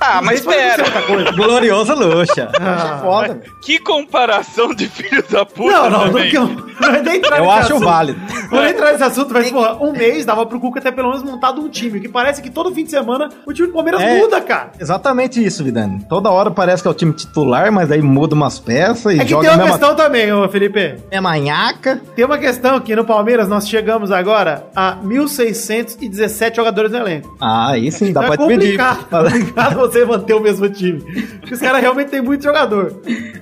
Ah, 0.00 0.22
mas 0.22 0.40
espera. 0.40 0.82
outra 0.84 1.02
coisa. 1.02 1.32
Glorioso 1.36 1.94
Luxa. 1.94 2.50
Ah. 2.58 2.96
É 2.96 3.00
foda. 3.02 3.42
Que 3.60 3.78
comparação 3.78 4.74
de 4.74 4.88
filho 4.88 5.22
da 5.28 5.44
puta 5.44 5.70
Não, 5.70 5.90
não, 5.90 5.98
não, 5.98 6.06
também. 6.06 6.32
não, 6.32 6.46
não 6.80 6.94
é 6.94 7.02
nem 7.02 7.16
entrar 7.18 7.36
Eu 7.40 7.44
nesse 7.44 7.58
acho 7.58 7.72
assunto. 7.74 7.84
válido. 7.84 8.20
Vou 8.50 8.60
nem 8.60 8.70
entrar 8.70 8.92
nesse 8.92 9.04
assunto, 9.04 9.32
mas, 9.32 9.50
porra, 9.50 9.76
um 9.80 9.92
mês 9.92 10.24
dava 10.26 10.44
pro 10.44 10.58
Cuca 10.60 10.80
ter 10.80 10.92
pelo 10.92 11.08
menos 11.10 11.22
montado 11.22 11.60
um 11.60 11.68
time, 11.68 12.00
que 12.00 12.08
parece 12.08 12.42
que 12.42 12.50
todo 12.50 12.74
fim 12.74 12.84
de 12.84 12.90
semana 12.90 13.28
o 13.46 13.52
time 13.52 13.68
do 13.68 13.72
Palmeiras 13.74 14.00
É. 14.00 14.18
muda, 14.18 14.40
cara. 14.40 14.72
Exatamente 14.78 15.42
isso, 15.44 15.62
Vidani. 15.62 16.04
Toda 16.08 16.30
hora 16.30 16.50
parece 16.50 16.82
que 16.82 16.88
é 16.88 16.90
o 16.90 16.94
time 16.94 17.12
titular, 17.12 17.70
mas 17.72 17.90
aí 17.92 18.02
muda 18.02 18.34
umas 18.34 18.58
peças 18.58 19.14
e 19.14 19.20
É 19.20 19.24
que 19.24 19.30
joga 19.30 19.42
tem 19.42 19.50
uma 19.50 19.64
mesma, 19.64 19.78
questão 19.78 19.94
também, 19.96 20.32
ô 20.32 20.48
Felipe. 20.48 20.96
mesma 21.10 21.38
nhaca. 21.38 22.00
Tem 22.16 22.24
uma 22.24 22.38
questão 22.38 22.80
que 22.80 22.94
no 22.96 23.04
Palmeiras 23.04 23.48
nós 23.48 23.68
chegamos 23.68 24.10
agora 24.10 24.66
a 24.74 24.96
1.617 25.04 26.56
jogadores 26.56 26.90
no 26.90 26.98
elenco. 26.98 27.36
Ah, 27.40 27.70
aí 27.72 27.90
sim, 27.92 28.12
dá 28.12 28.22
Então 28.22 28.22
é 28.24 28.36
pra 28.36 28.46
dividir. 28.46 28.78
complicado, 28.78 29.30
complicado 29.30 29.74
você 29.76 30.04
manter 30.04 30.34
o 30.34 30.40
mesmo 30.40 30.68
time. 30.68 31.00
Porque 31.40 31.54
os 31.54 31.60
caras 31.60 31.80
realmente 31.80 32.08
têm 32.08 32.20
muito 32.20 32.42
jogador. 32.42 32.94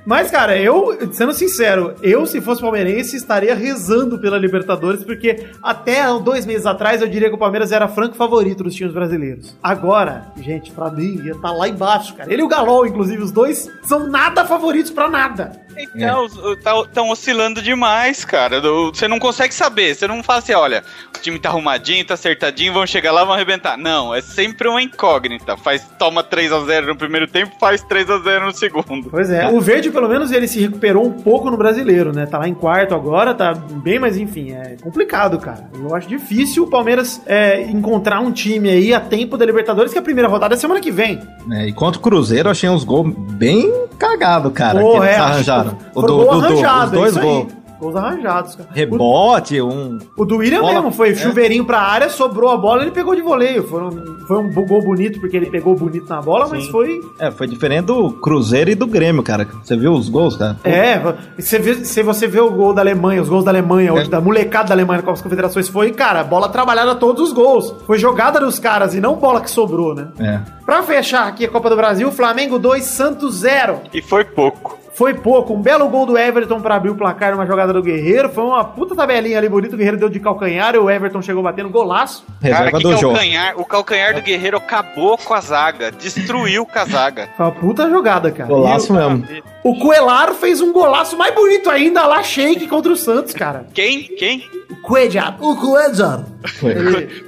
Mas, 0.05 0.31
cara, 0.31 0.57
eu, 0.57 0.97
sendo 1.13 1.33
sincero, 1.33 1.95
eu, 2.03 2.27
se 2.27 2.41
fosse 2.41 2.61
palmeirense, 2.61 3.17
estaria 3.17 3.55
rezando 3.55 4.19
pela 4.19 4.39
Libertadores, 4.39 4.98
porque 5.05 5.47
até 5.63 6.03
dois 6.19 6.47
meses 6.47 6.67
atrás 6.67 7.01
eu 7.01 7.09
diria 7.09 7.29
que 7.29 7.35
o 7.35 7.39
Palmeiras 7.39 7.73
era 7.73 7.89
franco 7.89 8.17
favorito 8.17 8.65
dos 8.65 8.75
times 8.75 8.93
brasileiros. 8.93 9.57
Agora, 9.63 10.33
gente, 10.41 10.71
pra 10.73 10.91
mim, 10.91 11.21
ia 11.25 11.35
tá 11.37 11.51
lá 11.51 11.69
embaixo, 11.69 12.15
cara. 12.15 12.33
Ele 12.33 12.43
e 12.43 12.45
o 12.45 12.49
Galol, 12.49 12.87
inclusive, 12.87 13.23
os 13.23 13.33
dois, 13.33 13.69
são 13.83 14.09
nada 14.09 14.45
favoritos 14.45 14.91
pra 14.91 15.09
nada. 15.09 15.68
Então, 15.79 16.27
estão 16.27 17.11
oscilando 17.11 17.63
demais, 17.63 18.25
cara. 18.25 18.61
Você 18.61 19.07
não 19.07 19.19
consegue 19.19 19.55
saber. 19.55 19.95
Você 19.95 20.07
não 20.07 20.23
fala 20.23 20.41
assim, 20.41 20.53
olha, 20.53 20.83
o 21.17 21.21
time 21.21 21.39
tá 21.39 21.49
arrumadinho, 21.49 22.05
tá 22.05 22.15
acertadinho, 22.15 22.73
vão 22.73 22.87
chegar 22.87 23.13
lá, 23.13 23.25
vão 23.25 23.35
arrebentar. 23.35 23.77
Não, 23.77 24.15
é 24.15 24.21
sempre 24.21 24.69
uma 24.69 24.83
incógnita. 24.83 25.57
Faz, 25.57 25.87
toma 25.99 26.23
3x0 26.23 26.87
no 26.87 26.97
primeiro 26.97 27.27
tempo, 27.27 27.53
faz 27.61 27.83
3x0 27.83 28.47
no 28.47 28.53
segundo. 28.53 29.11
Pois 29.11 29.31
é, 29.31 29.49
o 29.49 29.61
Verde 29.61 29.91
pelo 29.91 30.09
menos 30.09 30.31
ele 30.33 30.47
se 30.47 30.61
recuperou 30.61 31.07
um 31.07 31.13
pouco 31.13 31.51
no 31.51 31.57
brasileiro, 31.57 32.13
né? 32.13 32.27
Tá 32.27 32.39
lá 32.39 32.49
em 32.49 32.55
quarto 32.55 32.95
agora, 32.95 33.35
tá 33.35 33.55
bem, 33.55 33.99
mas 33.99 34.17
enfim, 34.17 34.53
é 34.53 34.77
complicado, 34.83 35.39
cara. 35.39 35.69
Eu 35.75 35.95
acho 35.95 36.09
difícil 36.09 36.65
o 36.65 36.67
Palmeiras 36.71 37.21
é, 37.27 37.63
encontrar 37.63 38.21
um 38.21 38.33
time 38.33 38.71
aí 38.71 38.95
a 38.95 39.01
tempo 39.01 39.37
da 39.37 39.45
Libertadores, 39.45 39.93
que 39.93 39.99
a 39.99 40.03
primeira 40.03 40.29
rodada 40.29 40.55
é 40.55 40.59
semana 40.59 40.81
que 40.81 40.91
vem. 40.91 41.21
É, 41.53 41.67
e 41.67 41.73
contra 41.73 41.99
o 41.99 42.03
Cruzeiro, 42.03 42.49
eu 42.49 42.53
achei 42.53 42.69
uns 42.69 42.85
gols 42.85 43.13
bem 43.33 43.73
cagados, 43.99 44.53
cara. 44.53 44.81
Porra, 44.81 45.09
é, 45.09 45.17
arranjaram. 45.17 45.68
Que 45.77 45.91
O 45.91 46.01
foi 46.01 46.03
do, 46.09 46.17
gol 46.17 46.25
do, 46.27 46.41
do, 46.41 46.47
arranjado, 46.47 46.85
os 46.87 46.91
dois 46.93 47.17
é 47.17 47.19
isso 47.19 47.19
aí. 47.21 47.35
gols. 47.35 47.59
Gols 47.79 47.95
arranjados, 47.95 48.57
cara. 48.57 48.69
Rebote, 48.73 49.63
um. 49.63 49.99
O, 50.17 50.23
o 50.23 50.25
do 50.25 50.39
William 50.39 50.63
Bola- 50.63 50.73
mesmo, 50.75 50.91
foi 50.91 51.11
é. 51.11 51.15
chuveirinho 51.15 51.65
pra 51.65 51.79
área, 51.79 52.09
sobrou 52.11 52.51
a 52.51 52.57
bola, 52.57 52.83
ele 52.83 52.91
pegou 52.91 53.15
de 53.15 53.23
voleio. 53.23 53.63
Foi 53.69 53.81
um, 53.81 53.91
foi 54.27 54.37
um 54.37 54.53
gol 54.67 54.83
bonito, 54.83 55.21
porque 55.21 55.37
ele 55.37 55.47
pegou 55.49 55.77
bonito 55.77 56.09
na 56.09 56.21
bola, 56.21 56.49
mas 56.51 56.65
Sim. 56.65 56.73
foi 56.73 57.01
É, 57.21 57.31
foi 57.31 57.47
diferente 57.47 57.85
do 57.85 58.11
Cruzeiro 58.15 58.69
e 58.69 58.75
do 58.75 58.85
Grêmio, 58.85 59.23
cara. 59.23 59.47
Você 59.63 59.77
viu 59.77 59.93
os 59.93 60.09
gols, 60.09 60.37
cara? 60.37 60.57
É, 60.65 61.01
você 61.39 61.61
vê, 61.61 61.85
se 61.85 62.03
você 62.03 62.27
vê 62.27 62.41
o 62.41 62.51
gol 62.51 62.75
da 62.75 62.83
Alemanha, 62.83 63.23
os 63.23 63.29
gols 63.29 63.45
da 63.45 63.53
Alemanha, 63.53 63.93
hoje, 63.95 64.07
É. 64.07 64.11
da 64.11 64.21
molecada 64.21 64.71
da 64.71 64.75
Alemanha 64.75 64.97
na 64.97 65.03
Copa 65.03 65.13
das 65.13 65.23
Confederações, 65.23 65.69
foi, 65.69 65.93
cara, 65.93 66.25
bola 66.25 66.49
trabalhada 66.49 66.97
todos 66.97 67.29
os 67.29 67.33
gols. 67.33 67.73
Foi 67.87 67.97
jogada 67.97 68.41
dos 68.41 68.59
caras 68.59 68.93
e 68.93 69.01
não 69.01 69.15
bola 69.15 69.41
que 69.41 69.49
sobrou, 69.53 69.95
né? 69.95 70.09
É. 70.19 70.41
Pra 70.67 70.83
fechar 70.83 71.29
aqui 71.29 71.45
a 71.45 71.49
Copa 71.49 71.71
do 71.71 71.77
Brasil, 71.77 72.11
Flamengo 72.11 72.59
2, 72.59 72.83
Santos 72.85 73.37
0. 73.37 73.83
E 73.95 74.03
foi 74.03 74.25
pouco. 74.25 74.77
Foi 74.99 75.15
pouco, 75.15 75.55
um 75.55 75.63
belo 75.63 75.89
gol 75.89 76.05
do 76.05 76.19
Everton 76.19 76.61
pra 76.61 76.75
abrir 76.75 76.91
o 76.91 76.97
placar 76.97 77.31
numa 77.31 77.47
jogada 77.47 77.73
do 77.73 77.81
Guerreiro. 77.81 78.31
Foi 78.31 78.43
uma 78.43 78.65
puta 78.65 78.97
tabelinha 78.97 79.39
ali 79.39 79.49
bonita. 79.49 79.77
O 79.77 79.79
Guerreiro 79.79 79.97
deu 79.97 80.09
de 80.09 80.19
calcanhar 80.19 80.75
e 80.75 80.79
o 80.79 80.91
Everton 80.91 81.23
chegou 81.23 81.41
batendo 81.41 81.69
golaço. 81.71 82.27
Cara, 82.43 82.73
que 82.73 82.83
do 82.83 82.97
jogo. 82.97 83.15
calcanhar, 83.15 83.55
o 83.57 83.65
calcanhar 83.65 84.13
do 84.17 84.21
Guerreiro 84.23 84.57
acabou 84.57 85.17
com 85.17 85.33
a 85.35 85.41
zaga, 85.41 85.93
destruiu 85.93 86.67
com 86.67 86.77
a 86.81 86.85
zaga. 86.85 87.29
Foi 87.37 87.47
uma 87.47 87.53
puta 87.53 87.89
jogada, 87.89 88.33
cara. 88.33 88.49
Golaço 88.49 88.93
mesmo. 88.93 89.25
o, 89.63 89.71
o 89.71 89.79
Coelar 89.79 90.35
fez 90.35 90.61
um 90.61 90.73
golaço 90.73 91.17
mais 91.17 91.33
bonito 91.33 91.71
ainda 91.71 92.05
lá, 92.05 92.21
shake 92.21 92.67
contra 92.67 92.91
o 92.93 92.97
Santos, 92.97 93.33
cara. 93.33 93.67
Quem? 93.73 94.03
Quem? 94.03 94.43
O 94.69 94.77
Coedjar. 94.83 95.37
O 95.41 95.55
Coedjar. 95.55 96.25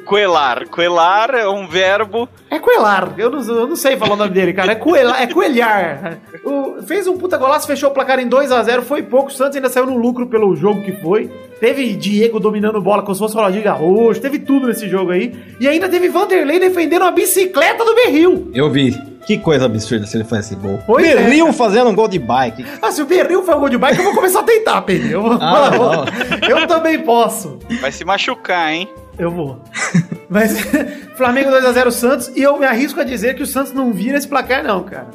Coelar. 0.04 0.66
Coelar 0.68 1.34
é 1.34 1.48
um 1.48 1.66
verbo. 1.66 2.28
É 2.50 2.58
Coelar, 2.58 3.12
eu 3.16 3.30
não, 3.30 3.40
eu 3.42 3.66
não 3.68 3.76
sei 3.76 3.96
falar 3.96 4.14
o 4.14 4.16
nome 4.16 4.30
dele, 4.32 4.52
cara. 4.52 4.72
É, 4.72 4.74
coelar, 4.74 5.22
é 5.22 5.26
Coelhar. 5.28 6.18
O- 6.44 6.82
fez 6.82 7.06
um 7.06 7.16
puta 7.16 7.36
golaço, 7.36 7.59
fechou 7.66 7.90
o 7.90 7.92
placar 7.92 8.18
em 8.18 8.28
2x0, 8.28 8.82
foi 8.82 9.02
pouco. 9.02 9.28
O 9.28 9.32
Santos 9.32 9.56
ainda 9.56 9.68
saiu 9.68 9.86
no 9.86 9.96
lucro 9.96 10.26
pelo 10.26 10.54
jogo 10.56 10.82
que 10.82 10.92
foi. 10.92 11.30
Teve 11.60 11.94
Diego 11.94 12.40
dominando 12.40 12.80
bola 12.80 13.02
como 13.02 13.14
se 13.14 13.18
fosse 13.18 13.34
Ronaldinho 13.34 13.62
Gaúcho, 13.64 14.20
teve 14.20 14.38
tudo 14.38 14.66
nesse 14.68 14.88
jogo 14.88 15.10
aí. 15.12 15.32
E 15.60 15.68
ainda 15.68 15.88
teve 15.88 16.08
Vanderlei 16.08 16.58
defendendo 16.58 17.02
a 17.04 17.10
bicicleta 17.10 17.84
do 17.84 17.94
Berril. 17.94 18.50
Eu 18.54 18.70
vi. 18.70 18.96
Que 19.26 19.36
coisa 19.36 19.66
absurda 19.66 20.06
se 20.06 20.16
ele 20.16 20.24
faz 20.24 20.46
esse 20.46 20.56
gol. 20.56 20.80
Pois 20.86 21.06
é, 21.06 21.14
Berril 21.16 21.52
fazendo 21.52 21.90
um 21.90 21.94
gol 21.94 22.08
de 22.08 22.18
bike. 22.18 22.64
Ah, 22.80 22.90
se 22.90 23.02
o 23.02 23.04
Berril 23.06 23.42
foi 23.42 23.54
o 23.54 23.60
gol 23.60 23.68
de 23.68 23.76
bike, 23.76 23.98
eu 23.98 24.04
vou 24.04 24.14
começar 24.14 24.40
a 24.40 24.42
tentar, 24.44 24.80
Pedro. 24.82 25.08
Eu, 25.10 25.22
vou- 25.22 25.38
Ah, 25.40 26.06
eu 26.48 26.66
também 26.66 26.98
posso. 27.00 27.58
Vai 27.82 27.92
se 27.92 28.02
machucar, 28.04 28.72
hein? 28.72 28.88
Eu 29.18 29.30
vou. 29.30 29.60
Mas 30.30 30.58
Flamengo 31.16 31.50
2x0 31.50 31.90
Santos, 31.90 32.28
e 32.34 32.42
eu 32.42 32.58
me 32.58 32.64
arrisco 32.64 32.98
a 33.00 33.04
dizer 33.04 33.34
que 33.34 33.42
o 33.42 33.46
Santos 33.46 33.72
não 33.74 33.92
vira 33.92 34.16
esse 34.16 34.26
placar, 34.26 34.64
não, 34.64 34.82
cara. 34.84 35.08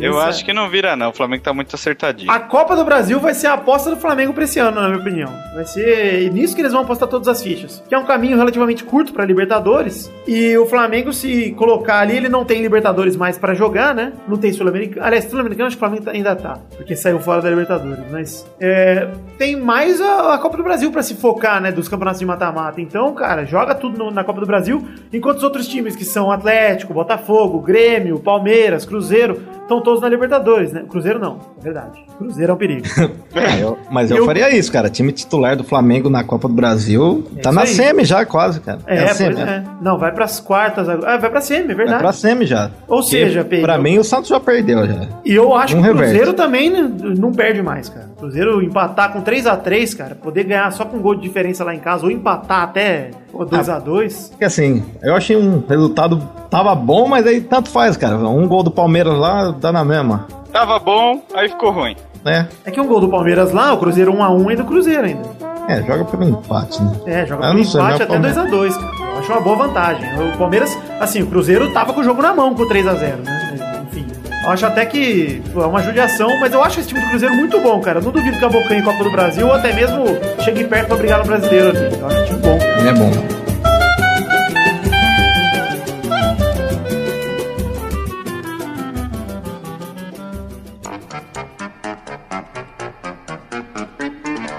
Eu 0.00 0.18
essa- 0.18 0.28
acho 0.28 0.44
que 0.44 0.52
não 0.52 0.68
vira, 0.68 0.96
não. 0.96 1.10
O 1.10 1.12
Flamengo 1.12 1.42
tá 1.42 1.52
muito 1.52 1.74
acertadinho. 1.74 2.30
A 2.30 2.40
Copa 2.40 2.74
do 2.76 2.84
Brasil 2.84 3.18
vai 3.20 3.34
ser 3.34 3.48
a 3.48 3.54
aposta 3.54 3.90
do 3.90 3.96
Flamengo 3.96 4.32
pra 4.32 4.44
esse 4.44 4.58
ano, 4.58 4.80
na 4.80 4.88
minha 4.88 5.00
opinião. 5.00 5.32
Vai 5.54 5.64
ser 5.66 6.30
nisso 6.32 6.54
que 6.54 6.60
eles 6.62 6.72
vão 6.72 6.82
apostar 6.82 7.08
todas 7.08 7.28
as 7.28 7.42
fichas. 7.42 7.82
Que 7.88 7.94
é 7.94 7.98
um 7.98 8.04
caminho 8.04 8.36
relativamente 8.36 8.84
curto 8.84 9.12
pra 9.12 9.24
Libertadores. 9.24 10.10
E 10.26 10.56
o 10.56 10.66
Flamengo, 10.66 11.12
se 11.12 11.50
colocar 11.52 11.98
ali, 12.00 12.16
ele 12.16 12.28
não 12.28 12.44
tem 12.44 12.62
Libertadores 12.62 13.16
mais 13.16 13.36
pra 13.38 13.54
jogar, 13.54 13.94
né? 13.94 14.12
Não 14.26 14.36
tem 14.36 14.52
Sul-Americano. 14.52 15.04
Aliás, 15.06 15.24
Sul-Americano 15.24 15.66
acho 15.66 15.76
que 15.76 15.82
o 15.84 15.86
Flamengo 15.86 16.04
tá- 16.04 16.10
ainda 16.12 16.34
tá. 16.36 16.58
Porque 16.76 16.94
saiu 16.96 17.18
fora 17.20 17.42
da 17.42 17.50
Libertadores. 17.50 18.04
Mas 18.10 18.46
é, 18.60 19.08
tem 19.36 19.56
mais 19.56 20.00
a, 20.00 20.34
a 20.34 20.38
Copa 20.38 20.56
do 20.56 20.62
Brasil 20.62 20.90
pra 20.92 21.02
se 21.02 21.14
focar, 21.14 21.60
né? 21.60 21.72
Dos 21.72 21.88
campeonatos 21.88 22.20
de 22.20 22.26
mata-mata. 22.26 22.80
Então, 22.80 23.12
cara, 23.14 23.44
joga 23.44 23.74
tudo 23.74 23.98
no- 23.98 24.10
na 24.10 24.24
Copa 24.24 24.40
do 24.40 24.46
Brasil. 24.46 24.86
Enquanto 25.12 25.38
os 25.38 25.42
outros 25.44 25.66
times, 25.68 25.96
que 25.96 26.04
são 26.04 26.30
Atlético, 26.30 26.92
Botafogo, 26.94 27.60
Grêmio, 27.60 28.18
Palmeiras, 28.18 28.84
Cruzeiro, 28.84 29.40
estão 29.68 29.82
todos 29.82 30.00
na 30.00 30.08
Libertadores, 30.08 30.72
né? 30.72 30.84
Cruzeiro 30.88 31.18
não, 31.18 31.38
é 31.60 31.62
verdade. 31.62 32.04
Cruzeiro 32.16 32.52
é 32.52 32.54
um 32.54 32.58
perigo. 32.58 32.86
Ah, 33.34 33.56
eu- 33.60 33.78
mas 33.90 34.10
eu, 34.10 34.16
Eu- 34.18 34.24
faria 34.26 34.54
isso, 34.56 34.72
cara. 34.72 34.88
Time 34.88 35.12
titular 35.12 35.54
do 35.56 35.62
Flamengo 35.62 36.08
na 36.08 36.24
Copa 36.24 36.48
do 36.48 36.54
Brasil 36.54 37.24
É 37.36 37.40
tá 37.40 37.52
na 37.52 37.60
aí. 37.62 37.66
semi 37.68 38.04
já, 38.04 38.24
quase, 38.24 38.60
cara. 38.60 38.78
É, 38.86 39.00
a 39.00 39.04
pois 39.04 39.16
semi, 39.16 39.40
é. 39.40 39.62
Não, 39.80 39.98
vai 39.98 40.10
pras 40.12 40.40
quartas 40.40 40.88
agora. 40.88 41.14
Ah, 41.14 41.16
vai 41.18 41.30
pra 41.30 41.40
semi, 41.40 41.64
é 41.64 41.66
Vai 41.66 41.76
verdade. 41.76 42.02
pra 42.02 42.12
semi 42.12 42.46
já. 42.46 42.70
Ou 42.88 42.98
Porque, 43.00 43.10
seja, 43.10 43.44
Pedro- 43.44 43.64
pra 43.66 43.78
mim 43.78 43.98
o 43.98 44.04
Santos 44.04 44.28
já 44.28 44.40
perdeu 44.40 44.86
já. 44.86 45.06
E 45.24 45.34
eu 45.34 45.54
acho 45.54 45.76
Um 45.76 45.82
que 45.82 45.88
o 45.88 45.92
reverte. 45.92 46.14
Cruzeiro 46.14 46.32
também 46.34 46.70
né, 46.70 46.90
não 47.18 47.30
perde 47.32 47.62
mais, 47.62 47.88
cara. 47.88 48.08
O 48.16 48.20
Cruzeiro 48.20 48.62
empatar 48.62 49.12
com 49.12 49.22
3x3, 49.22 49.94
cara, 49.96 50.14
poder 50.14 50.44
ganhar 50.44 50.72
só 50.72 50.84
com 50.84 50.96
um 50.96 51.00
gol 51.00 51.14
de 51.14 51.20
diferença 51.22 51.62
lá 51.62 51.74
em 51.74 51.78
casa, 51.78 52.04
ou 52.04 52.10
empatar 52.10 52.62
até 52.62 53.10
pô, 53.30 53.44
2x2. 53.46 54.30
Porque 54.30 54.44
assim, 54.44 54.82
eu 55.02 55.14
achei 55.14 55.36
um 55.36 55.62
resultado 55.68 56.20
tava 56.50 56.74
bom, 56.74 57.06
mas 57.06 57.26
aí 57.26 57.40
tanto 57.42 57.68
faz, 57.68 57.96
cara. 57.96 58.16
Um 58.16 58.48
gol 58.48 58.62
do 58.62 58.70
Palmeiras 58.70 59.14
lá 59.16 59.50
dá 59.58 59.72
na 59.72 59.84
mesma, 59.84 60.26
Tava 60.52 60.78
bom, 60.78 61.22
aí 61.34 61.48
ficou 61.48 61.70
ruim. 61.70 61.94
né? 62.24 62.48
É 62.64 62.70
que 62.70 62.80
um 62.80 62.86
gol 62.86 63.00
do 63.00 63.08
Palmeiras 63.08 63.52
lá, 63.52 63.72
o 63.72 63.78
Cruzeiro 63.78 64.12
1x1 64.12 64.52
é 64.52 64.56
do 64.56 64.64
Cruzeiro 64.64 65.04
ainda. 65.04 65.28
É, 65.68 65.82
joga 65.82 66.04
pelo 66.06 66.24
empate, 66.24 66.82
né? 66.82 66.92
É, 67.06 67.26
joga 67.26 67.46
Eu 67.48 67.64
sei, 67.64 67.80
empate 67.80 67.86
meu 67.86 67.94
até 67.96 68.06
Palmeiras. 68.06 68.38
2x2, 68.50 68.74
cara. 68.74 69.08
Eu 69.12 69.18
acho 69.18 69.32
uma 69.32 69.40
boa 69.42 69.56
vantagem. 69.56 70.08
O 70.34 70.38
Palmeiras, 70.38 70.78
assim, 70.98 71.22
o 71.22 71.26
Cruzeiro 71.26 71.70
tava 71.74 71.92
com 71.92 72.00
o 72.00 72.04
jogo 72.04 72.22
na 72.22 72.34
mão 72.34 72.54
com 72.54 72.62
3x0, 72.66 73.16
né? 73.24 73.84
Enfim. 73.92 74.06
Eu 74.44 74.50
acho 74.50 74.64
até 74.64 74.86
que 74.86 75.42
pô, 75.52 75.62
é 75.62 75.66
uma 75.66 75.82
judiação, 75.82 76.40
mas 76.40 76.52
eu 76.54 76.62
acho 76.62 76.80
esse 76.80 76.88
time 76.88 77.00
do 77.00 77.08
Cruzeiro 77.08 77.34
muito 77.34 77.60
bom, 77.60 77.78
cara. 77.80 77.98
Eu 77.98 78.02
não 78.04 78.10
duvido 78.10 78.38
que 78.38 78.44
a 78.44 78.48
Bocanha 78.48 78.80
em 78.80 78.84
Copa 78.84 79.04
do 79.04 79.10
Brasil 79.10 79.46
ou 79.46 79.52
até 79.52 79.72
mesmo 79.74 80.04
chegue 80.40 80.64
perto 80.64 80.88
pra 80.88 80.96
brigar 80.96 81.18
no 81.18 81.26
brasileiro 81.26 81.68
ali. 81.68 81.98
Eu 82.00 82.06
acho 82.06 82.20
um 82.20 82.24
time 82.24 82.38
bom. 82.40 82.58
É 82.58 82.92
bom. 82.94 83.47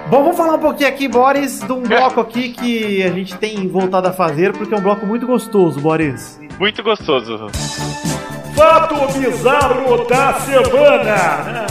Bom, 0.09 0.23
vamos 0.23 0.37
falar 0.37 0.55
um 0.55 0.59
pouquinho 0.59 0.89
aqui, 0.89 1.07
Boris, 1.07 1.59
de 1.59 1.71
um 1.71 1.83
bloco 1.83 2.19
aqui 2.19 2.49
que 2.49 3.03
a 3.03 3.11
gente 3.11 3.37
tem 3.37 3.67
voltado 3.67 4.07
a 4.07 4.11
fazer, 4.11 4.53
porque 4.53 4.73
é 4.73 4.77
um 4.77 4.81
bloco 4.81 5.05
muito 5.05 5.27
gostoso, 5.27 5.79
Boris. 5.79 6.39
Muito 6.57 6.81
gostoso. 6.81 7.47
Fato 8.55 9.19
bizarro 9.19 10.03
da 10.07 10.33
semana. 10.39 11.65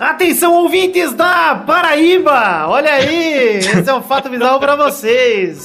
Atenção, 0.00 0.52
ouvintes 0.54 1.12
da 1.12 1.54
Paraíba! 1.54 2.66
Olha 2.66 2.90
aí, 2.90 3.58
esse 3.58 3.88
é 3.88 3.94
um 3.94 4.02
fato 4.02 4.28
bizarro 4.28 4.58
pra 4.58 4.74
vocês. 4.74 5.64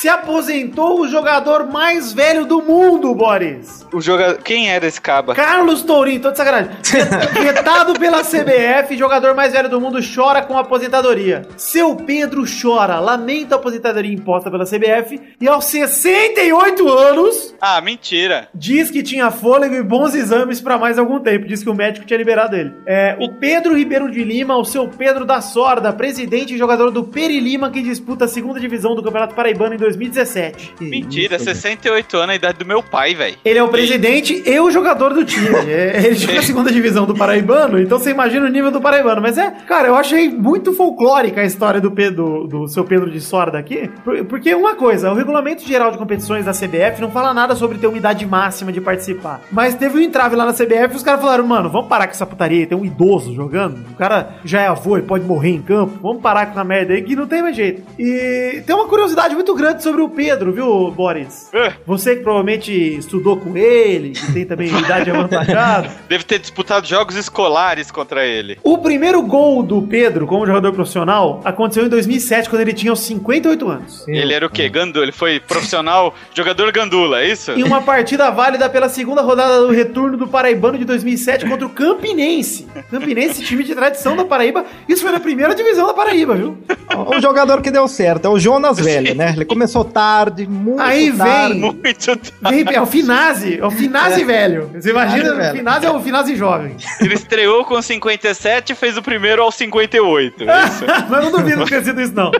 Se 0.00 0.08
aposentou 0.08 1.00
o 1.00 1.08
jogador 1.08 1.66
mais 1.66 2.12
velho 2.12 2.46
do 2.46 2.62
mundo, 2.62 3.12
Boris. 3.16 3.84
O 3.92 4.00
jogador. 4.00 4.38
Quem 4.44 4.70
era 4.70 4.86
esse 4.86 5.00
caba? 5.00 5.34
Carlos 5.34 5.82
Tourinho, 5.82 6.20
tô 6.20 6.30
de 6.30 6.36
sacanagem. 6.36 6.70
Vetado 7.42 7.98
pela 7.98 8.22
CBF, 8.22 8.96
jogador 8.96 9.34
mais 9.34 9.52
velho 9.52 9.68
do 9.68 9.80
mundo 9.80 9.98
chora 10.14 10.40
com 10.42 10.56
aposentadoria. 10.56 11.42
Seu 11.56 11.96
Pedro 11.96 12.44
chora, 12.62 13.00
lamenta 13.00 13.56
a 13.56 13.58
aposentadoria 13.58 14.14
imposta 14.14 14.48
pela 14.52 14.64
CBF 14.64 15.20
e 15.40 15.48
aos 15.48 15.64
68 15.64 16.88
anos 16.88 17.56
Ah, 17.60 17.80
mentira. 17.80 18.48
diz 18.54 18.92
que 18.92 19.02
tinha 19.02 19.32
fôlego 19.32 19.74
e 19.74 19.82
bons 19.82 20.14
exames 20.14 20.60
pra 20.60 20.78
mais 20.78 20.96
algum 20.96 21.18
tempo. 21.18 21.44
Diz 21.44 21.64
que 21.64 21.70
o 21.70 21.74
médico 21.74 22.06
tinha 22.06 22.18
liberado 22.18 22.54
ele. 22.54 22.72
É, 22.86 23.16
o 23.18 23.32
Pedro 23.32 23.76
Ribeiro 23.76 24.08
de 24.08 24.22
Lima, 24.22 24.56
o 24.56 24.64
seu 24.64 24.86
Pedro 24.86 25.24
da 25.24 25.40
Sorda, 25.40 25.92
presidente 25.92 26.54
e 26.54 26.58
jogador 26.58 26.92
do 26.92 27.02
Peri 27.02 27.40
Lima, 27.40 27.68
que 27.68 27.82
disputa 27.82 28.26
a 28.26 28.28
segunda 28.28 28.60
divisão 28.60 28.94
do 28.94 29.02
Campeonato 29.02 29.34
Paraibano 29.34 29.74
em 29.74 29.87
2017. 29.88 30.74
Mentira, 30.80 31.38
68 31.38 32.16
anos, 32.16 32.30
a 32.30 32.34
idade 32.36 32.58
do 32.58 32.66
meu 32.66 32.82
pai, 32.82 33.14
velho. 33.14 33.36
Ele 33.44 33.58
é 33.58 33.62
o 33.62 33.68
presidente 33.68 34.42
e 34.46 34.60
o 34.60 34.70
jogador 34.70 35.12
do 35.14 35.24
time. 35.24 35.48
É, 35.68 36.06
Ele 36.06 36.14
joga 36.14 36.38
a 36.38 36.42
segunda 36.42 36.70
divisão 36.72 37.04
do 37.06 37.14
Paraibano, 37.14 37.80
então 37.80 37.98
você 37.98 38.10
imagina 38.10 38.46
o 38.46 38.48
nível 38.48 38.70
do 38.70 38.80
Paraibano. 38.80 39.20
Mas 39.20 39.36
é, 39.38 39.50
cara, 39.66 39.88
eu 39.88 39.94
achei 39.94 40.28
muito 40.28 40.72
folclórica 40.72 41.40
a 41.40 41.44
história 41.44 41.80
do, 41.80 41.90
Pedro, 41.90 42.46
do 42.46 42.66
seu 42.68 42.84
Pedro 42.84 43.10
de 43.10 43.20
Sorda 43.20 43.58
aqui. 43.58 43.88
por- 44.04 44.24
Porque 44.24 44.54
uma 44.54 44.74
coisa, 44.74 45.10
o 45.10 45.14
regulamento 45.14 45.66
geral 45.66 45.90
de 45.90 45.98
competições 45.98 46.44
da 46.44 46.52
CBF 46.52 47.00
não 47.00 47.10
fala 47.10 47.32
nada 47.34 47.54
sobre 47.54 47.78
ter 47.78 47.86
uma 47.86 47.96
idade 47.98 48.24
máxima 48.26 48.72
de 48.72 48.80
participar. 48.80 49.40
Mas 49.50 49.74
teve 49.74 49.98
um 49.98 50.00
entrave 50.00 50.36
lá 50.36 50.44
na 50.46 50.52
CBF 50.52 50.94
e 50.94 50.96
os 50.96 51.02
caras 51.02 51.20
falaram, 51.20 51.46
mano, 51.46 51.68
vamos 51.70 51.88
parar 51.88 52.06
com 52.06 52.12
essa 52.12 52.26
putaria, 52.26 52.66
tem 52.66 52.76
um 52.78 52.84
idoso 52.84 53.34
jogando. 53.34 53.78
O 53.92 53.96
cara 53.96 54.36
já 54.44 54.60
é 54.62 54.66
avô 54.68 54.96
e 54.98 55.02
pode 55.02 55.24
morrer 55.24 55.50
em 55.50 55.62
campo. 55.62 55.98
Vamos 56.02 56.22
parar 56.22 56.46
com 56.46 56.52
essa 56.52 56.64
merda 56.64 56.94
aí 56.94 57.02
que 57.02 57.14
não 57.16 57.26
tem 57.26 57.42
mais 57.42 57.56
jeito. 57.56 57.82
E 57.98 58.62
tem 58.66 58.74
uma 58.74 58.86
curiosidade 58.86 59.34
muito 59.34 59.54
grande 59.54 59.77
interessante 59.78 59.82
sobre 59.82 60.02
o 60.02 60.08
Pedro, 60.08 60.52
viu, 60.52 60.90
Boris? 60.90 61.48
É. 61.52 61.72
Você 61.86 62.16
que 62.16 62.22
provavelmente 62.22 62.72
estudou 62.72 63.36
com 63.36 63.56
ele, 63.56 64.10
que 64.10 64.32
tem 64.32 64.44
também 64.44 64.68
idade 64.76 65.10
avantajada. 65.10 65.90
Deve 66.08 66.24
ter 66.24 66.38
disputado 66.38 66.86
jogos 66.86 67.16
escolares 67.16 67.90
contra 67.90 68.26
ele. 68.26 68.58
O 68.62 68.78
primeiro 68.78 69.22
gol 69.22 69.62
do 69.62 69.82
Pedro 69.82 70.26
como 70.26 70.46
jogador 70.46 70.72
profissional 70.72 71.40
aconteceu 71.44 71.86
em 71.86 71.88
2007, 71.88 72.50
quando 72.50 72.62
ele 72.62 72.72
tinha 72.72 72.92
os 72.92 73.00
58 73.00 73.68
anos. 73.68 74.08
Ele 74.08 74.34
era 74.34 74.46
o 74.46 74.50
quê? 74.50 74.68
Gandula. 74.68 75.04
Ele 75.04 75.12
foi 75.12 75.40
profissional 75.40 76.14
jogador 76.34 76.70
gandula, 76.72 77.22
é 77.22 77.30
isso? 77.30 77.52
Em 77.52 77.62
uma 77.62 77.80
partida 77.80 78.30
válida 78.30 78.68
pela 78.68 78.88
segunda 78.88 79.22
rodada 79.22 79.60
do 79.60 79.70
retorno 79.70 80.16
do 80.16 80.26
Paraibano 80.26 80.78
de 80.78 80.84
2007 80.84 81.46
contra 81.46 81.66
o 81.66 81.70
Campinense. 81.70 82.66
Campinense, 82.90 83.42
time 83.42 83.62
de 83.62 83.74
tradição 83.74 84.16
da 84.16 84.24
Paraíba. 84.24 84.64
Isso 84.88 85.02
foi 85.02 85.12
na 85.12 85.20
primeira 85.20 85.54
divisão 85.54 85.86
da 85.86 85.94
Paraíba, 85.94 86.34
viu? 86.34 86.58
O 86.94 87.20
jogador 87.20 87.62
que 87.62 87.70
deu 87.70 87.86
certo 87.86 88.26
é 88.26 88.28
o 88.28 88.38
Jonas 88.38 88.78
Velho, 88.88 89.14
né? 89.14 89.32
Ele 89.36 89.44
começou 89.58 89.84
tarde, 89.84 90.46
muito 90.46 90.80
Aí 90.80 91.12
tarde. 91.12 91.52
vem- 91.54 91.60
Muito. 91.60 92.20
Vem- 92.42 92.64
É 92.74 92.80
o 92.80 92.86
Finazzi, 92.86 93.58
é 93.60 93.66
o 93.66 93.70
Finazzi 93.70 94.24
velho. 94.24 94.70
Você 94.72 94.90
imagina, 94.90 95.24
Finazzi 95.34 95.50
o. 95.50 95.56
Finazzi 95.56 95.86
é 95.86 95.90
o 95.90 96.00
Finazzi 96.00 96.36
jovem. 96.36 96.76
Ele 97.00 97.14
estreou 97.14 97.64
com 97.64 97.80
57 97.82 98.72
e 98.72 98.76
fez 98.76 98.96
o 98.96 99.02
primeiro 99.02 99.42
aos 99.42 99.54
58. 99.56 100.44
é 100.48 100.64
Isso. 100.66 100.84
Mas 101.10 101.24
não 101.24 101.32
duvido 101.32 101.64
que 101.64 101.70
tenha 101.70 101.82
sido 101.84 102.00
isso, 102.00 102.14
não. 102.14 102.30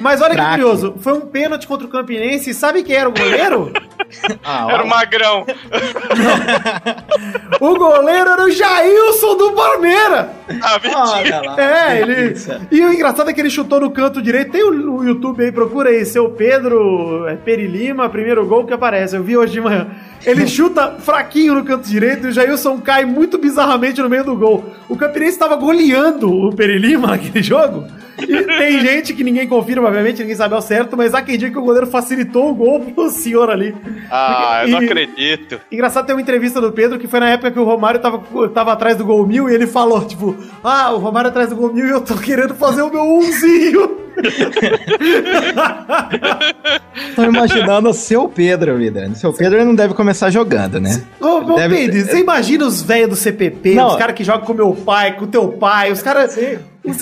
Mas 0.00 0.20
olha 0.22 0.34
que 0.34 0.50
curioso, 0.50 0.94
foi 1.00 1.12
um 1.12 1.20
pênalti 1.20 1.66
contra 1.66 1.86
o 1.86 1.90
Campinense, 1.90 2.50
e 2.50 2.54
sabe 2.54 2.82
quem 2.82 2.96
era 2.96 3.08
o 3.08 3.12
goleiro? 3.12 3.72
Ah, 4.42 4.66
Era 4.70 4.84
o 4.84 4.88
Magrão. 4.88 5.44
o 7.60 7.74
goleiro 7.76 8.30
era 8.30 8.44
o 8.44 8.50
Jailson 8.50 9.36
do 9.36 9.52
Palmeiras. 9.52 10.26
Ah, 10.62 10.80
mentira. 10.82 11.40
Olha 11.40 11.50
lá. 11.50 11.56
É, 11.60 12.00
ele. 12.00 12.34
E 12.70 12.80
o 12.84 12.92
engraçado 12.92 13.28
é 13.28 13.32
que 13.32 13.40
ele 13.40 13.50
chutou 13.50 13.80
no 13.80 13.90
canto 13.90 14.22
direito. 14.22 14.52
Tem 14.52 14.62
o, 14.62 14.96
o 14.96 15.04
YouTube 15.04 15.44
aí, 15.44 15.52
procura 15.52 15.90
aí, 15.90 16.04
seu 16.06 16.30
Pedro 16.38 17.26
é, 17.28 17.34
Peri 17.34 17.66
Lima, 17.66 18.08
primeiro 18.08 18.46
gol 18.46 18.64
que 18.64 18.72
aparece. 18.72 19.16
Eu 19.16 19.22
vi 19.24 19.36
hoje 19.36 19.52
de 19.54 19.60
manhã. 19.60 19.88
Ele 20.24 20.46
chuta 20.48 20.92
fraquinho 21.00 21.54
no 21.54 21.64
canto 21.64 21.86
direito 21.88 22.26
e 22.26 22.30
o 22.30 22.32
Jailson 22.32 22.80
cai 22.80 23.04
muito 23.04 23.36
bizarramente 23.38 24.00
no 24.00 24.08
meio 24.08 24.24
do 24.24 24.36
gol. 24.36 24.64
O 24.88 24.96
Campinense 24.96 25.32
estava 25.32 25.56
goleando 25.56 26.30
o 26.32 26.54
Peri 26.54 26.78
Lima 26.78 27.08
naquele 27.18 27.42
jogo. 27.42 27.84
E 28.20 28.26
tem 28.26 28.80
gente 28.82 29.14
que 29.14 29.22
ninguém 29.22 29.46
confirma, 29.46 29.86
obviamente, 29.88 30.20
ninguém 30.20 30.34
sabe 30.34 30.54
ao 30.54 30.62
certo, 30.62 30.96
mas 30.96 31.14
há 31.14 31.22
quem 31.22 31.36
diga 31.38 31.52
que 31.52 31.58
o 31.58 31.62
goleiro 31.62 31.86
facilitou 31.86 32.50
o 32.50 32.54
gol 32.54 32.80
pro 32.80 33.10
senhor 33.10 33.50
ali. 33.50 33.74
Ah, 34.10 34.62
eu 34.64 34.68
não 34.70 34.82
E- 34.82 34.86
acredito. 34.86 35.60
Engraçado 35.70 36.06
ter 36.06 36.12
uma 36.14 36.22
entrevista 36.22 36.60
do 36.60 36.72
Pedro 36.72 36.98
que 36.98 37.06
foi 37.06 37.20
na 37.20 37.30
época 37.30 37.50
que 37.50 37.58
o 37.60 37.64
Romário 37.64 38.00
tava, 38.00 38.20
tava 38.48 38.72
atrás 38.72 38.96
do 38.96 39.04
gol 39.04 39.24
mil 39.26 39.48
e 39.48 39.54
ele 39.54 39.66
falou, 39.66 40.04
tipo, 40.04 40.36
ah, 40.64 40.90
o 40.92 40.98
Romário 40.98 41.30
atrás 41.30 41.48
do 41.50 41.56
gol 41.56 41.72
mil 41.72 41.86
e 41.86 41.90
eu 41.90 42.00
tô 42.00 42.14
querendo 42.16 42.54
fazer 42.54 42.82
o 42.82 42.90
meu 42.90 43.02
umzinho. 43.02 44.07
Tô 47.14 47.22
imaginando 47.24 47.88
o 47.90 47.94
seu 47.94 48.28
Pedro, 48.28 48.76
vida. 48.76 49.10
Seu 49.14 49.32
Pedro 49.32 49.64
não 49.64 49.74
deve 49.74 49.94
começar 49.94 50.30
jogando, 50.30 50.80
né? 50.80 51.02
Ô, 51.20 51.38
ô 51.38 51.54
Deve- 51.56 51.76
Pedro, 51.76 52.00
você 52.06 52.18
imagina 52.18 52.66
os 52.66 52.82
velhos 52.82 53.08
do 53.10 53.16
CPP, 53.16 53.74
Não. 53.74 53.88
os 53.88 53.96
caras 53.96 54.14
que 54.14 54.24
jogam 54.24 54.44
com 54.46 54.54
meu 54.54 54.72
pai, 54.74 55.16
com 55.16 55.26
teu 55.26 55.48
pai, 55.48 55.90
os 55.92 56.02
caras, 56.02 56.32
sei 56.32 56.58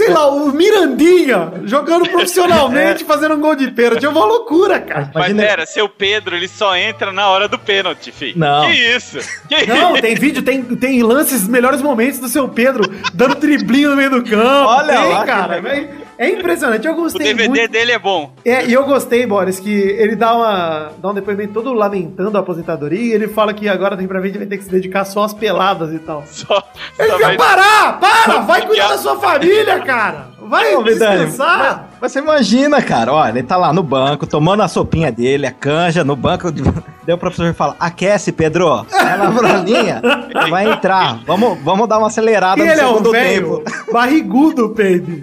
lá, 0.09 0.29
o 0.31 0.53
Mirandinha 0.53 1.53
jogando 1.65 2.09
profissionalmente, 2.09 3.05
fazendo 3.05 3.35
um 3.35 3.41
gol 3.41 3.55
de 3.57 3.71
pênalti. 3.71 4.05
É 4.05 4.09
uma 4.09 4.25
loucura, 4.25 4.79
cara. 4.81 5.11
Mas 5.15 5.27
Imagina- 5.31 5.43
pera, 5.43 5.67
seu 5.67 5.89
Pedro, 5.89 6.37
ele 6.37 6.49
só 6.49 6.77
entra 6.77 7.13
na 7.13 7.29
hora 7.29 7.49
do 7.49 7.59
pênalti, 7.59 8.13
filho. 8.13 8.39
Não. 8.39 8.67
Que 8.67 8.73
isso? 8.73 9.19
Que 9.49 9.67
Não, 9.67 9.93
isso? 9.93 10.03
tem 10.03 10.15
vídeo, 10.15 10.43
tem, 10.43 10.63
tem 10.63 11.03
lances, 11.03 11.47
melhores 11.49 11.81
momentos 11.83 12.19
do 12.21 12.29
seu 12.29 12.49
Pedro, 12.49 12.85
dando 13.15 13.35
driblinho 13.37 13.91
no 13.91 13.97
meio 13.97 14.11
do 14.11 14.23
campo. 14.23 14.69
Olha 14.69 15.01
tem, 15.01 15.13
lá, 15.13 15.21
que 15.21 15.27
cara. 15.27 15.57
É, 15.69 15.89
é 16.19 16.31
impressionante. 16.31 16.87
Eu 16.87 16.93
O 16.93 16.97
gostei 16.97 17.27
DVD 17.35 17.49
muito. 17.49 17.71
dele 17.71 17.93
é 17.93 17.99
bom. 17.99 18.33
É, 18.45 18.65
e 18.67 18.73
eu 18.73 18.85
gostei, 18.85 19.27
Boris, 19.27 19.59
que 19.61 19.71
ele 19.71 20.17
dá, 20.17 20.35
uma, 20.35 20.93
dá 20.99 21.11
um 21.11 21.15
depoimento 21.15 21.53
todo 21.53 21.73
lamentando 21.73 22.37
a 22.37 22.41
aposentadoria 22.41 23.01
e 23.01 23.13
ele 23.13 23.29
fala 23.29 23.53
que 23.55 23.69
agora 23.69 23.97
tem 23.97 24.07
pra 24.07 24.21
frente 24.21 24.39
vai 24.39 24.47
ter 24.47 24.59
que 24.59 24.65
se 24.65 24.71
dedicar 24.71 25.05
só 25.05 25.25
às 25.25 25.35
peladas 25.35 25.93
e 25.93 25.99
tal. 25.99 26.25
Só, 26.27 26.63
Ele 26.99 27.09
só 27.11 27.19
quer 27.19 27.25
vai- 27.25 27.37
parar! 27.37 27.99
Para! 28.01 28.39
Vai 28.41 28.67
cuidar 28.67 28.89
da 28.89 28.99
sua 28.99 29.17
família, 29.19 29.81
cara! 29.81 30.29
Vai 30.43 30.75
Ô, 30.77 30.83
descansar! 30.83 31.89
Mas 32.01 32.13
você 32.13 32.19
imagina, 32.21 32.81
cara, 32.83 33.13
olha, 33.13 33.31
ele 33.31 33.43
tá 33.43 33.57
lá 33.57 33.73
no 33.73 33.83
banco, 33.83 34.27
tomando 34.27 34.63
a 34.63 34.69
sopinha 34.69 35.11
dele, 35.11 35.47
a 35.47 35.51
canja, 35.53 36.05
no 36.05 36.15
banco. 36.15 36.53
de- 36.53 36.63
Daí 37.07 37.15
o 37.15 37.19
professor 37.19 37.55
fala: 37.55 37.77
aquece, 37.79 38.33
Pedro. 38.33 38.67
Lá 38.67 38.85
pra 39.39 39.59
linha, 39.59 40.03
vai 40.51 40.71
entrar. 40.71 41.21
Vamos, 41.27 41.59
vamos 41.63 41.89
dar 41.89 41.99
uma 41.99 42.09
acelerada 42.09 42.61
E 42.61 42.67
no 42.67 42.73
ele 42.73 42.81
é 42.81 42.85
um 42.85 42.89
segundo 42.89 43.11
velho 43.13 43.59
tempo. 43.61 43.93
barrigudo, 43.93 44.69
Pedro. 44.71 45.23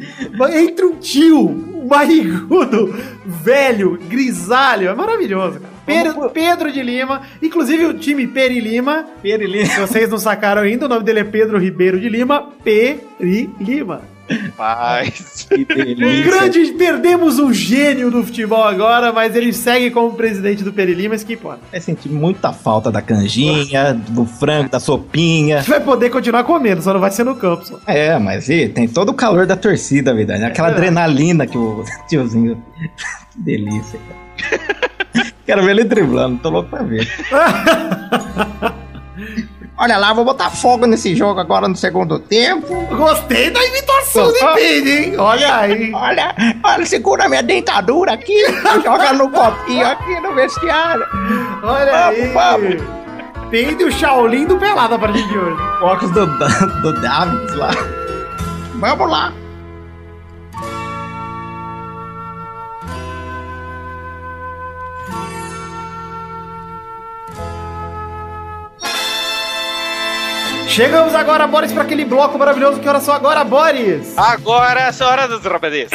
Entre 0.53 0.85
um 0.85 0.95
tio, 0.95 1.49
barrigudo, 1.85 2.95
velho, 3.25 3.99
grisalho. 4.07 4.89
É 4.89 4.95
maravilhoso, 4.95 5.59
cara. 5.59 5.73
Pedro, 5.85 6.29
Pedro 6.29 6.71
de 6.71 6.81
Lima, 6.81 7.23
inclusive 7.41 7.85
o 7.85 7.93
time 7.93 8.25
Peri 8.25 8.61
Lima. 8.61 9.05
Se 9.21 9.79
vocês 9.81 10.09
não 10.09 10.17
sacaram 10.17 10.61
ainda, 10.61 10.85
o 10.85 10.89
nome 10.89 11.03
dele 11.03 11.19
é 11.19 11.23
Pedro 11.25 11.57
Ribeiro 11.59 11.99
de 11.99 12.07
Lima. 12.07 12.47
Peri 12.63 13.49
Lima. 13.59 14.12
Paz. 14.55 15.45
Que 15.49 15.65
delícia. 15.65 16.23
grande, 16.23 16.65
perdemos 16.77 17.39
um 17.39 17.53
gênio 17.53 18.09
do 18.09 18.23
futebol 18.23 18.63
agora, 18.63 19.11
mas 19.11 19.35
ele 19.35 19.51
segue 19.51 19.91
como 19.91 20.13
presidente 20.13 20.63
do 20.63 20.71
Peri 20.71 20.93
Lima, 20.93 21.15
isso 21.15 21.25
que 21.25 21.33
importa. 21.33 21.59
Vai 21.71 21.81
sentir 21.81 22.09
muita 22.09 22.53
falta 22.53 22.91
da 22.91 23.01
canjinha, 23.01 23.93
do 23.93 24.25
frango, 24.25 24.69
da 24.69 24.77
A 24.77 24.79
sopinha. 24.79 25.57
gente 25.59 25.69
vai 25.69 25.81
poder 25.81 26.09
continuar 26.09 26.43
comendo, 26.45 26.81
só 26.81 26.93
não 26.93 26.99
vai 26.99 27.11
ser 27.11 27.23
no 27.23 27.35
campo. 27.35 27.65
Só. 27.65 27.79
É, 27.85 28.17
mas 28.17 28.49
e, 28.49 28.69
tem 28.69 28.87
todo 28.87 29.09
o 29.09 29.13
calor 29.13 29.45
da 29.45 29.55
torcida, 29.55 30.13
vida. 30.13 30.37
né? 30.37 30.47
Aquela 30.47 30.69
É 30.69 30.71
adrenalina 30.71 31.45
que 31.45 31.57
o 31.57 31.83
tiozinho. 32.09 32.63
que 33.31 33.39
delícia, 33.41 33.99
cara. 34.07 34.23
Quero 35.45 35.63
ver 35.63 35.71
ele 35.71 35.83
driblando, 35.83 36.39
tô 36.41 36.49
louco 36.49 36.69
pra 36.69 36.83
ver. 36.83 37.07
Olha 39.77 39.97
lá, 39.97 40.13
vou 40.13 40.23
botar 40.23 40.49
fogo 40.51 40.85
nesse 40.85 41.15
jogo 41.15 41.39
agora 41.39 41.67
no 41.67 41.75
segundo 41.75 42.19
tempo. 42.19 42.85
Gostei 42.95 43.49
da 43.49 43.63
imitação 43.65 44.31
de 44.31 44.39
Pedro, 44.53 44.89
hein? 44.89 45.17
Olha 45.17 45.55
aí. 45.57 45.91
Olha, 45.93 46.35
olha, 46.63 46.85
segura 46.85 47.27
minha 47.27 47.41
dentadura 47.41 48.13
aqui, 48.13 48.45
joga 48.83 49.13
no 49.13 49.29
copinho 49.31 49.87
aqui 49.87 50.19
no 50.19 50.35
vestiário. 50.35 51.05
Olha 51.63 52.07
aí. 52.07 52.31
Vamos, 52.33 52.83
o 53.85 53.91
Shaolin 53.91 54.45
do 54.45 54.57
Pelada 54.57 54.97
pra 54.97 55.11
gente 55.11 55.27
de 55.27 55.37
hoje. 55.37 55.57
Focos 55.79 56.11
do, 56.11 56.25
do 56.81 57.01
Davids 57.01 57.55
lá. 57.55 57.71
Vamos 58.75 59.09
lá. 59.09 59.33
Chegamos 70.73 71.13
agora, 71.13 71.45
Boris, 71.45 71.71
para 71.71 71.83
aquele 71.83 72.03
bloco 72.03 72.35
maravilhoso. 72.35 72.79
Que 72.79 72.89
horas 72.89 73.03
são 73.03 73.13
agora, 73.13 73.43
Boris? 73.43 74.17
Agora 74.17 74.79
é 74.79 74.89
a 74.89 75.07
hora 75.07 75.27
dos 75.27 75.45
robedês. 75.45 75.91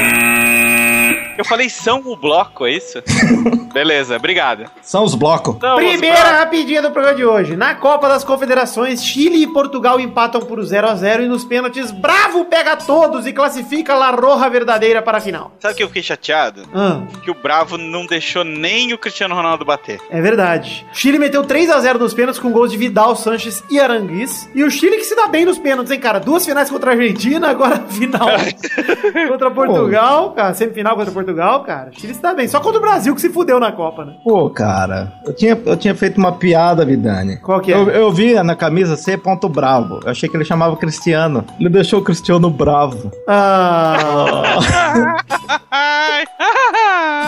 Eu 1.37 1.45
falei 1.45 1.69
são 1.69 2.01
o 2.07 2.17
bloco, 2.17 2.64
é 2.64 2.75
isso? 2.75 3.03
Beleza, 3.73 4.17
obrigado. 4.17 4.64
São 4.83 5.05
os 5.05 5.14
blocos. 5.14 5.57
Então, 5.57 5.77
Primeira 5.77 6.17
blocos. 6.21 6.38
rapidinha 6.38 6.83
do 6.83 6.91
programa 6.91 7.17
de 7.17 7.25
hoje. 7.25 7.57
Na 7.57 7.75
Copa 7.75 8.09
das 8.09 8.25
Confederações, 8.25 9.03
Chile 9.05 9.43
e 9.43 9.47
Portugal 9.47 10.01
empatam 10.01 10.41
por 10.41 10.62
0 10.62 10.88
a 10.88 10.95
0 10.95 11.23
e 11.25 11.29
nos 11.29 11.45
pênaltis, 11.45 11.91
Bravo 11.91 12.45
pega 12.47 12.77
todos 12.77 13.27
e 13.27 13.33
classifica 13.33 13.95
La 13.95 14.11
Roja 14.11 14.49
verdadeira 14.49 15.01
para 15.03 15.19
a 15.19 15.21
final. 15.21 15.53
Sabe 15.61 15.75
o 15.75 15.77
que 15.77 15.83
eu 15.83 15.88
fiquei 15.88 16.03
chateado? 16.03 16.62
Ah, 16.75 17.03
Que 17.23 17.31
o 17.31 17.35
Bravo 17.35 17.77
não 17.79 18.07
deixou 18.07 18.43
nem 18.45 18.93
o 18.93 18.99
Cristiano 18.99 19.35
Ronaldo 19.35 19.64
bater. 19.64 20.01
é 20.11 20.21
verdade. 20.21 20.87
Chile 20.93 21.19
meteu 21.19 21.45
3 21.45 21.71
a 21.71 21.79
0 21.81 21.99
nos 21.99 22.14
pênaltis 22.14 22.41
com 22.41 22.51
gols 22.51 22.71
de 22.71 22.77
Vidal, 22.77 23.14
Sanches 23.17 23.62
e 23.71 23.79
Aranguiz. 23.79 24.49
E 24.55 24.64
o 24.64 24.71
Chile 24.71 24.97
que 24.97 25.05
se 25.05 25.14
dá 25.14 25.27
bem 25.27 25.45
nos 25.45 25.59
pênaltis, 25.59 25.93
hein, 25.93 26.01
cara? 26.01 26.19
Duas 26.21 26.45
finais 26.45 26.71
contra 26.71 26.91
a 26.91 26.95
Argentina, 26.95 27.49
agora 27.51 27.77
a 27.77 27.81
final 27.93 28.29
contra 29.29 29.51
Portugal, 29.51 30.33
cara. 30.33 30.55
Semifinal 30.55 30.97
contra 30.97 31.12
Portugal, 31.12 31.62
cara. 31.64 31.91
O 31.95 32.01
Chile 32.01 32.14
se 32.14 32.23
dá 32.23 32.35
bem. 32.35 32.49
Só 32.49 32.61
contra 32.61 32.79
o 32.79 32.83
Brasil 32.83 33.14
que 33.18 33.22
se 33.22 33.31
fudeu 33.31 33.59
na 33.59 33.72
Copa, 33.72 34.04
né? 34.04 34.14
Pô, 34.22 34.48
cara, 34.48 35.12
eu 35.26 35.35
tinha, 35.35 35.61
eu 35.66 35.76
tinha 35.76 35.94
feito 35.94 36.18
uma 36.18 36.33
piada, 36.33 36.85
Vidani. 36.85 37.37
Qual 37.38 37.61
que 37.61 37.72
é? 37.72 37.76
Eu, 37.76 37.88
eu 37.90 38.12
vi 38.12 38.35
na 38.42 38.54
camisa 38.54 38.96
C. 38.96 39.18
Bravo. 39.50 40.00
Eu 40.04 40.11
achei 40.11 40.28
que 40.28 40.37
ele 40.37 40.44
chamava 40.44 40.76
Cristiano. 40.76 41.44
Ele 41.59 41.68
deixou 41.68 42.00
o 42.00 42.04
Cristiano 42.04 42.48
bravo. 42.48 43.11
Ah. 43.26 44.57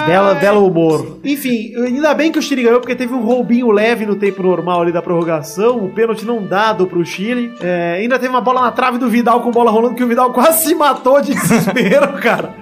Bela, 0.06 0.34
belo 0.34 0.66
humor. 0.66 1.18
Enfim, 1.24 1.72
ainda 1.76 2.14
bem 2.14 2.32
que 2.32 2.38
o 2.38 2.42
Chile 2.42 2.62
ganhou, 2.62 2.80
porque 2.80 2.94
teve 2.94 3.12
um 3.12 3.20
roubinho 3.20 3.70
leve 3.70 4.06
no 4.06 4.16
tempo 4.16 4.42
normal 4.42 4.82
ali 4.82 4.92
da 4.92 5.02
prorrogação, 5.02 5.84
o 5.84 5.90
pênalti 5.90 6.24
não 6.24 6.44
dado 6.44 6.86
pro 6.86 7.04
Chile. 7.04 7.52
É, 7.60 7.98
ainda 8.00 8.18
teve 8.18 8.30
uma 8.30 8.40
bola 8.40 8.62
na 8.62 8.72
trave 8.72 8.98
do 8.98 9.08
Vidal 9.08 9.40
com 9.40 9.50
bola 9.50 9.70
rolando, 9.70 9.94
que 9.94 10.02
o 10.02 10.08
Vidal 10.08 10.32
quase 10.32 10.64
se 10.64 10.74
matou 10.74 11.20
de 11.20 11.34
desespero, 11.38 12.14
cara. 12.14 12.54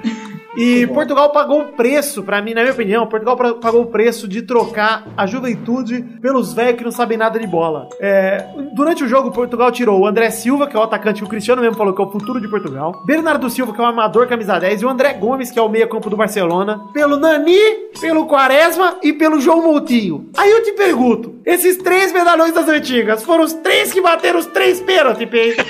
E 0.58 0.88
Portugal 0.88 1.30
pagou 1.30 1.60
o 1.60 1.64
preço, 1.66 2.24
pra 2.24 2.42
mim, 2.42 2.52
na 2.52 2.62
minha 2.62 2.72
opinião, 2.72 3.06
Portugal 3.06 3.36
pagou 3.36 3.82
o 3.82 3.86
preço 3.86 4.26
de 4.26 4.42
trocar 4.42 5.06
a 5.16 5.24
juventude 5.24 6.04
pelos 6.20 6.52
velhos 6.52 6.78
que 6.78 6.82
não 6.84 6.90
sabem 6.90 7.16
nada 7.16 7.38
de 7.38 7.46
bola. 7.46 7.88
É, 8.00 8.44
durante 8.74 9.04
o 9.04 9.08
jogo, 9.08 9.30
Portugal 9.30 9.70
tirou 9.70 10.00
o 10.00 10.06
André 10.06 10.30
Silva, 10.30 10.66
que 10.66 10.76
é 10.76 10.80
o 10.80 10.82
atacante 10.82 11.20
que 11.20 11.26
o 11.26 11.28
Cristiano 11.28 11.62
mesmo 11.62 11.76
falou 11.76 11.94
que 11.94 12.02
é 12.02 12.04
o 12.04 12.10
futuro 12.10 12.40
de 12.40 12.48
Portugal, 12.48 13.04
Bernardo 13.06 13.48
Silva, 13.48 13.72
que 13.72 13.80
é 13.80 13.84
o 13.84 13.86
amador 13.86 14.26
camisa 14.26 14.58
10, 14.58 14.82
e 14.82 14.84
o 14.84 14.88
André 14.88 15.12
Gomes, 15.12 15.52
que 15.52 15.60
é 15.60 15.62
o 15.62 15.68
meia-campo 15.68 16.10
do 16.10 16.16
Barcelona, 16.16 16.80
pelo 16.92 17.16
Nani, 17.16 17.56
pelo 18.00 18.26
Quaresma 18.26 18.96
e 19.00 19.12
pelo 19.12 19.40
João 19.40 19.62
Moutinho. 19.62 20.28
Aí 20.36 20.50
eu 20.50 20.64
te 20.64 20.72
pergunto, 20.72 21.36
esses 21.46 21.76
três 21.76 22.12
medalhões 22.12 22.52
das 22.52 22.68
antigas 22.68 23.22
foram 23.22 23.44
os 23.44 23.52
três 23.52 23.92
que 23.92 24.00
bateram 24.00 24.40
os 24.40 24.46
três 24.46 24.80
pênaltis, 24.80 25.28
Pedro? 25.28 25.64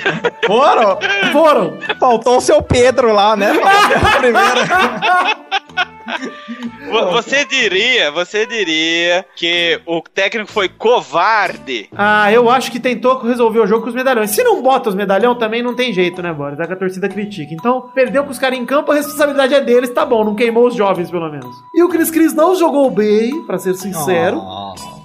Foram? 0.47 0.97
Foram. 1.31 1.77
Faltou 1.99 2.37
o 2.37 2.41
seu 2.41 2.59
Pedro 2.63 3.13
lá, 3.13 3.35
né? 3.35 3.53
Primeiro. 4.17 4.78
Vo- 6.89 7.11
Você 7.11 7.45
diria, 7.45 8.11
você 8.11 8.45
diria 8.45 9.23
que 9.35 9.79
o 9.85 10.01
técnico 10.01 10.51
foi 10.51 10.67
covarde. 10.67 11.87
Ah, 11.95 12.31
eu 12.31 12.49
acho 12.49 12.71
que 12.71 12.79
tentou 12.79 13.19
resolver 13.19 13.59
o 13.59 13.67
jogo 13.67 13.83
com 13.83 13.89
os 13.89 13.95
medalhões. 13.95 14.31
Se 14.31 14.43
não 14.43 14.61
bota 14.61 14.89
os 14.89 14.95
medalhão, 14.95 15.35
também 15.35 15.61
não 15.61 15.75
tem 15.75 15.93
jeito, 15.93 16.21
né, 16.21 16.33
Boris? 16.33 16.59
É 16.59 16.65
que 16.65 16.73
a 16.73 16.75
torcida 16.75 17.07
critica. 17.07 17.53
Então, 17.53 17.81
perdeu 17.93 18.23
com 18.23 18.31
os 18.31 18.39
caras 18.39 18.57
em 18.57 18.65
campo, 18.65 18.91
a 18.91 18.95
responsabilidade 18.95 19.53
é 19.53 19.61
deles, 19.61 19.91
tá 19.91 20.03
bom, 20.05 20.23
não 20.23 20.35
queimou 20.35 20.65
os 20.67 20.75
jovens, 20.75 21.11
pelo 21.11 21.29
menos. 21.29 21.55
E 21.75 21.83
o 21.83 21.89
Cris 21.89 22.09
Cris 22.09 22.33
não 22.33 22.55
jogou 22.55 22.89
bem, 22.89 23.45
pra 23.45 23.57
ser 23.59 23.75
sincero. 23.75 24.41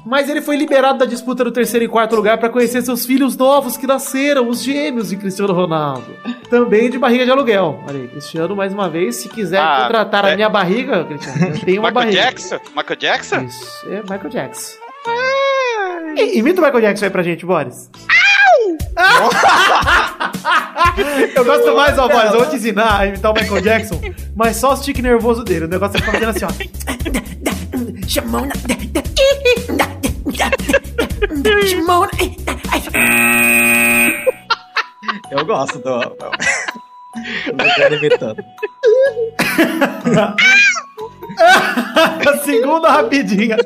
Mas 0.07 0.29
ele 0.29 0.43
foi 0.43 0.57
liberado 0.57 0.99
da 0.99 1.07
disputa 1.07 1.43
do 1.45 1.51
terceiro 1.51 1.85
e 1.85 1.89
quarto 1.89 2.15
lugar 2.15 2.37
pra 2.39 2.49
conhecer 2.51 2.83
seus 2.83 3.07
filhos 3.07 3.37
novos 3.37 3.77
que 3.77 3.87
nasceram, 3.87 4.49
os 4.49 4.63
gêmeos 4.63 5.09
de 5.09 5.17
Cristiano 5.17 5.53
Ronaldo. 5.55 6.05
Também 6.51 6.91
de 6.91 6.99
barriga 6.99 7.25
de 7.25 7.31
aluguel. 7.31 7.83
Olha 7.89 8.01
aí, 8.01 8.09
Cristiano, 8.09 8.55
mais 8.55 8.73
uma 8.73 8.89
vez, 8.89 9.17
se 9.17 9.29
quiser 9.31 9.59
Ah, 9.61 9.83
contratar 9.85 10.25
a 10.27 10.31
é. 10.31 10.37
minha 10.37 10.49
barriga, 10.51 11.05
Cristiano, 11.05 11.47
eu 11.47 11.61
tenho 11.61 11.81
uma 11.81 11.89
Michael 11.91 11.93
barriga. 12.07 12.23
Jackson? 12.23 12.59
Michael 12.77 12.97
Jackson? 12.99 13.41
Isso, 13.45 13.87
é 13.89 14.03
Michael 14.03 14.29
Jackson. 14.31 14.77
I- 16.17 16.39
Imita 16.39 16.61
o 16.61 16.65
Michael 16.65 16.81
Jackson 16.83 17.05
aí 17.07 17.11
pra 17.11 17.23
gente, 17.23 17.47
Boris. 17.47 17.91
Eu 21.35 21.45
gosto 21.45 21.75
mais, 21.75 21.99
ó, 21.99 22.09
Boris, 22.09 22.33
eu 22.33 22.39
vou 22.41 22.47
te 22.49 22.57
ensinar 22.57 23.01
a 23.01 23.07
imitar 23.07 23.31
o 23.33 23.35
Michael 23.35 23.61
Jackson, 23.63 24.01
mas 24.37 24.57
só 24.57 24.73
o 24.73 24.77
stick 24.77 24.99
nervoso 25.01 25.43
dele. 25.43 25.65
O 25.65 25.69
negócio 25.69 25.97
é 25.97 26.01
ficar 26.01 26.13
fazendo 26.13 26.29
assim, 26.31 26.45
ó. 26.45 28.09
Chamona. 28.09 28.53
Eu 35.31 35.45
gosto 35.45 35.79
do. 35.79 36.01
do 36.01 37.95
imitando. 37.95 38.43
Segunda 42.45 42.91
rapidinha. 42.91 43.57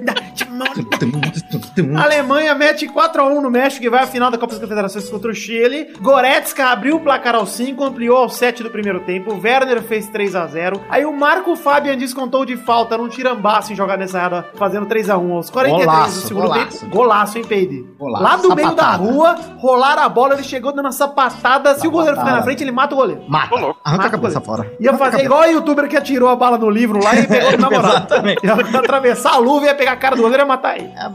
A 1.97 2.03
Alemanha 2.05 2.55
mete 2.55 2.87
4x1 2.88 3.41
no 3.41 3.51
México 3.51 3.85
e 3.85 3.88
vai 3.88 4.03
à 4.03 4.07
final 4.07 4.31
da 4.31 4.38
Copa 4.38 4.53
das 4.53 4.61
Confederações 4.62 5.09
contra 5.09 5.31
o 5.31 5.35
Chile. 5.35 5.93
Goretzka 6.01 6.67
abriu 6.67 6.97
o 6.97 7.01
placar 7.01 7.35
ao 7.35 7.47
5, 7.47 7.83
ampliou 7.85 8.17
ao 8.17 8.29
7 8.29 8.62
do 8.62 8.71
primeiro 8.71 9.01
tempo. 9.01 9.33
O 9.33 9.41
Werner 9.41 9.83
fez 9.83 10.09
3x0. 10.11 10.81
Aí 10.88 11.05
o 11.05 11.12
Marco 11.12 11.55
Fabian 11.57 11.97
descontou 11.97 12.45
de 12.45 12.57
falta 12.57 12.97
num 12.99 13.09
tirambaço 13.09 13.73
em 13.73 13.77
jogada 13.77 13.99
nessa 14.01 14.19
errada, 14.19 14.47
fazendo 14.55 14.87
3x1 14.87 15.33
aos 15.33 15.51
43 15.51 15.87
Golaço, 15.87 16.14
do 16.23 16.29
segundo 16.29 16.43
golaço. 16.49 16.81
tempo. 16.81 16.97
Golaço, 16.97 17.38
hein, 17.38 17.45
Peide? 17.45 17.87
Golaço. 17.99 18.25
Lá 18.25 18.37
do 18.37 18.55
meio 18.55 18.75
da 18.75 18.83
Sapatada. 18.83 18.97
rua, 19.05 19.37
rolaram 19.59 20.03
a 20.03 20.09
bola, 20.09 20.35
ele 20.35 20.43
chegou 20.45 20.73
dando 20.73 20.87
uma 20.87 20.93
sapatada. 20.93 21.75
Se 21.79 21.87
o 21.87 21.91
goleiro 21.91 22.12
ficar 22.17 22.25
na 22.25 22.31
Sapatada. 22.31 22.45
frente, 22.45 22.62
ele 22.64 22.73
mata 22.73 22.95
o 22.95 22.99
goleiro. 22.99 23.23
Mata. 23.29 23.55
Arranca 23.55 23.77
Mata 23.85 24.07
a 24.07 24.11
cabeça 24.11 24.38
o 24.38 24.43
fora. 24.43 24.73
Ia 24.81 24.91
Arranca 24.91 25.05
fazer 25.05 25.25
igual 25.25 25.41
a 25.43 25.47
youtuber 25.47 25.88
que 25.88 25.97
atirou 25.97 26.29
a 26.29 26.37
bala 26.37 26.59
no 26.59 26.71
livro 26.71 27.03
lá 27.03 27.14
e 27.14 27.27
pegou 27.27 27.59
na 27.59 27.69
moral. 27.71 27.91
Exatamente. 27.91 28.45
Ia 28.47 28.55
atravessar 28.81 29.35
a 29.35 29.38
luva, 29.38 29.67
ia 29.67 29.75
pegar 29.75 29.93
a 29.93 29.97
cara 29.97 30.17
do 30.17 30.23
goleiro 30.23 30.43
e 30.43 30.45
ia 30.45 30.49
matar 30.49 30.77
ele. 30.79 30.91
É 30.97 31.03
a 31.03 31.09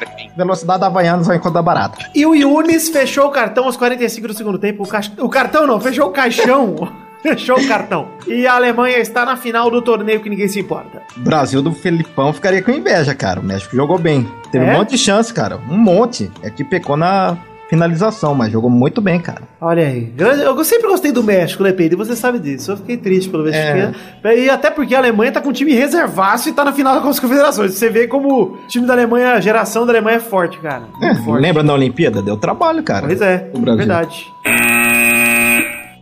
Salve 0.00 0.14
velocidade- 0.16 0.16
Darwin. 0.16 0.30
Velocidade 0.36 0.80
da 0.80 0.86
Havaianas 0.86 1.26
vai 1.26 1.36
encontrar 1.36 1.62
barata. 1.62 1.98
E 2.14 2.24
o 2.26 2.34
Yunis 2.34 2.88
fechou 2.88 3.26
o 3.26 3.30
cartão 3.30 3.64
aos 3.64 3.76
45 3.76 4.28
do 4.28 4.34
segundo 4.34 4.58
tempo. 4.58 4.82
O, 4.82 4.86
caixa- 4.88 5.12
o 5.18 5.28
cartão 5.28 5.66
não, 5.66 5.80
fechou 5.80 6.08
o 6.08 6.10
caixão. 6.10 6.76
fechou 7.22 7.58
o 7.58 7.68
cartão. 7.68 8.08
E 8.26 8.46
a 8.46 8.54
Alemanha 8.54 8.98
está 8.98 9.24
na 9.26 9.36
final 9.36 9.70
do 9.70 9.82
torneio 9.82 10.20
que 10.20 10.30
ninguém 10.30 10.48
se 10.48 10.60
importa. 10.60 11.02
O 11.16 11.20
Brasil 11.20 11.60
do 11.62 11.72
Felipão 11.72 12.32
ficaria 12.32 12.62
com 12.62 12.70
inveja, 12.70 13.14
cara. 13.14 13.40
O 13.40 13.44
México 13.44 13.76
jogou 13.76 13.98
bem. 13.98 14.26
Teve 14.50 14.64
É? 14.64 14.70
um 14.74 14.78
monte 14.78 14.90
de 14.90 14.98
chance, 14.98 15.32
cara. 15.32 15.58
Um 15.68 15.76
monte. 15.76 16.30
É 16.42 16.48
que 16.50 16.64
pecou 16.64 16.96
na 16.96 17.36
finalização, 17.70 18.34
mas 18.34 18.52
jogou 18.52 18.68
muito 18.68 19.00
bem, 19.00 19.18
cara. 19.20 19.42
Olha 19.60 19.86
aí. 19.86 20.00
Grande- 20.16 20.42
Eu 20.42 20.64
sempre 20.64 20.88
gostei 20.88 21.12
do 21.12 21.22
México, 21.22 21.62
né, 21.62 21.72
Pedro? 21.72 21.94
E 21.96 22.04
você 22.04 22.14
sabe 22.16 22.38
disso. 22.38 22.72
Eu 22.72 22.76
fiquei 22.76 22.96
triste 22.96 23.30
pelo 23.30 23.44
mexicano. 23.44 23.94
E 24.36 24.50
até 24.50 24.70
porque 24.70 24.94
a 24.94 24.98
Alemanha 24.98 25.30
tá 25.32 25.40
com 25.40 25.48
um 25.50 25.52
time 25.52 25.72
reservaço 25.72 26.48
e 26.48 26.52
tá 26.52 26.64
na 26.64 26.72
final 26.72 27.00
das 27.00 27.18
confederações. 27.20 27.72
Você 27.74 27.88
vê 27.88 28.06
como 28.08 28.42
o 28.42 28.56
time 28.68 28.86
da 28.86 28.92
Alemanha, 28.92 29.34
a 29.34 29.40
geração 29.40 29.86
da 29.86 29.92
Alemanha 29.92 30.16
é 30.16 30.20
forte, 30.20 30.58
cara. 30.58 30.82
É, 31.00 31.14
forte. 31.16 31.40
lembra 31.42 31.62
da 31.62 31.72
Olimpíada? 31.72 32.20
Deu 32.20 32.36
trabalho, 32.36 32.82
cara. 32.82 33.06
Pois 33.06 33.20
é, 33.22 33.48
verdade. 33.76 34.26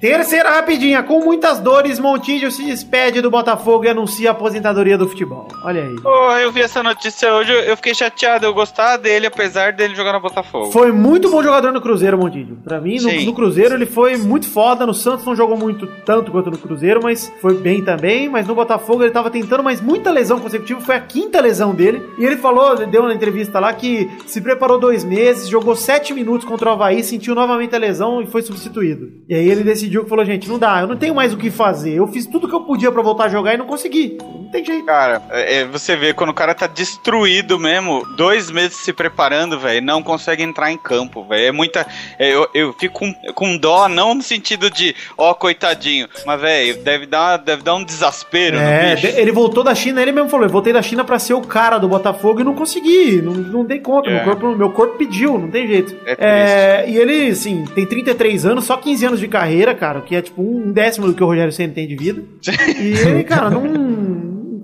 Terceira 0.01 0.51
rapidinha, 0.51 1.03
com 1.03 1.25
muitas 1.25 1.59
dores, 1.59 1.99
Montijo 1.99 2.51
se 2.53 2.65
despede 2.65 3.21
do 3.21 3.31
Botafogo 3.31 3.85
e 3.85 3.89
anuncia 3.89 4.31
a 4.31 4.33
aposentadoria 4.33 4.97
do 4.97 5.09
futebol. 5.09 5.49
Olha 5.65 5.83
aí. 5.83 6.01
Pô, 6.01 6.33
eu 6.37 6.53
vi 6.53 6.61
essa 6.61 6.83
notícia 6.85 7.35
hoje, 7.35 7.53
eu 7.53 7.77
fiquei 7.77 7.95
chateado. 7.95 8.47
Eu 8.47 8.55
gostava 8.55 8.97
dele, 8.97 9.27
apesar 9.27 9.73
dele 9.73 9.97
jogar 9.97 10.13
no 10.13 10.21
Botafogo. 10.21 10.71
Foi 10.71 10.93
muito 10.93 11.29
bom 11.31 11.43
jogador 11.43 11.73
no 11.73 11.81
Cruzeiro, 11.81 12.17
Montijo. 12.17 12.57
Pra 12.63 12.81
mim, 12.81 12.99
no, 13.01 13.25
no 13.25 13.35
Cruzeiro 13.35 13.75
ele 13.75 13.87
foi 13.87 14.17
muito 14.17 14.49
foda. 14.49 14.87
No 14.87 14.95
Santos 14.95 15.27
não 15.27 15.35
jogou 15.35 15.57
muito 15.57 15.89
tanto 16.05 16.31
quanto 16.31 16.51
no 16.51 16.59
Cruzeiro, 16.59 17.01
mas 17.03 17.33
foi 17.41 17.55
bem 17.55 17.83
também. 17.83 18.29
Mas 18.29 18.47
no 18.47 18.55
Botafogo 18.55 19.03
ele 19.03 19.11
tava 19.11 19.31
tentando, 19.31 19.65
mas 19.65 19.81
muita 19.81 20.13
lesão 20.13 20.39
consecutiva. 20.39 20.81
Foi 20.81 20.95
a 20.95 21.01
quinta 21.01 21.41
lesão 21.41 21.75
dele. 21.75 22.03
E 22.19 22.25
ele 22.25 22.37
falou, 22.37 22.77
deu 22.87 23.03
uma 23.03 23.13
entrevista 23.13 23.59
lá, 23.59 23.73
que 23.73 24.09
se 24.27 24.41
preparou 24.41 24.79
dois 24.79 25.03
meses, 25.03 25.49
jogou 25.49 25.75
sete 25.75 26.15
minutos 26.15 26.47
contra 26.47 26.71
o 26.71 26.73
Havaí, 26.73 27.03
sentiu 27.03 27.35
novamente 27.35 27.75
a 27.75 27.79
lesão 27.79 28.23
e 28.23 28.27
foi 28.27 28.43
substituído. 28.43 29.09
E 29.29 29.35
aí 29.35 29.49
ele 29.49 29.65
decidiu 29.65 29.88
que 29.89 30.09
falou, 30.09 30.25
gente, 30.25 30.49
não 30.49 30.59
dá, 30.59 30.81
eu 30.81 30.87
não 30.87 30.97
tenho 30.97 31.15
mais 31.15 31.33
o 31.33 31.37
que 31.37 31.51
fazer. 31.51 31.95
Eu 31.95 32.07
fiz 32.09 32.27
tudo 32.27 32.49
que 32.49 32.55
eu 32.55 32.61
podia 32.63 32.91
pra 32.93 33.03
voltar 33.03 33.25
a 33.25 33.29
jogar 33.29 33.55
e 33.55 33.57
não 33.57 33.67
consegui. 33.67 34.19
Não 34.21 34.45
tem 34.51 34.65
jeito. 34.65 34.85
Cara, 34.87 35.23
é, 35.31 35.61
é, 35.61 35.65
você 35.67 35.97
vê 35.97 36.13
quando 36.15 36.31
o 36.31 36.35
cara 36.35 36.55
tá 36.55 36.67
destruído 36.67 37.59
mesmo, 37.59 38.03
dois 38.17 38.51
meses 38.51 38.77
se 38.79 38.93
preparando, 38.93 39.59
velho, 39.59 39.85
não 39.85 40.03
consegue 40.03 40.43
entrar 40.43 40.71
em 40.73 40.79
campo, 40.79 41.25
velho. 41.25 41.47
É 41.47 41.53
muita. 41.53 41.87
é, 42.19 42.35
eu, 42.35 42.49
eu 42.55 42.73
fico 42.79 42.99
com, 43.01 43.15
com 43.35 43.57
dó, 43.57 43.89
não 43.89 44.15
no 44.15 44.23
sentido 44.23 44.71
de, 44.71 44.95
ó, 45.17 45.33
coitadinho, 45.35 46.09
mas, 46.27 46.41
velho, 46.41 46.83
deve 46.83 47.07
dar, 47.07 47.37
deve 47.37 47.63
dar 47.63 47.75
um 47.75 47.85
desespero 47.85 48.57
É, 48.57 48.91
no 48.91 48.95
bicho. 48.97 49.07
de- 49.13 49.21
ele 49.21 49.33
voltou 49.33 49.63
da 49.63 49.75
China, 49.75 50.01
ele 50.03 50.13
mesmo 50.13 50.29
falou, 50.29 50.47
eu 50.47 50.51
voltei 50.51 50.73
da 50.73 50.83
China 50.83 51.05
pra 51.05 51.19
ser 51.19 51.35
o 51.35 51.41
cara 51.43 51.79
do 51.79 51.89
Botafogo 51.89 52.41
e 52.41 52.45
não 52.45 52.55
consegui, 52.55 53.21
não, 53.23 53.33
não 53.35 53.65
dei 53.65 53.79
conta, 53.81 54.09
É. 54.11 54.15
meu, 54.15 54.25
corpo, 54.25 54.57
meu 54.57 54.71
corpo 54.71 54.97
pediu, 54.97 55.39
não 55.39 55.51
tem 55.51 55.67
jeito. 55.67 55.95
É 56.07 56.17
É, 56.19 56.91
e 56.91 56.97
ele, 56.97 57.29
assim, 57.31 57.65
tem 57.75 57.87
33 57.87 58.45
anos, 58.47 58.65
só 58.65 58.77
15 58.77 59.05
anos 59.07 59.21
de 59.21 59.29
carreira, 59.29 59.75
cara, 59.79 60.01
que 60.01 60.15
é 60.15 60.23
tipo 60.23 60.43
um 60.43 60.73
décimo 60.73 61.07
do 61.07 61.15
que 61.15 61.23
o 61.23 61.27
Rogério 61.27 61.53
Senna 61.53 61.73
tem 61.73 61.87
de 61.87 61.97
vida. 61.97 62.23
E 62.79 62.93
ele, 62.93 63.25
cara, 63.25 63.51
não... 63.51 63.63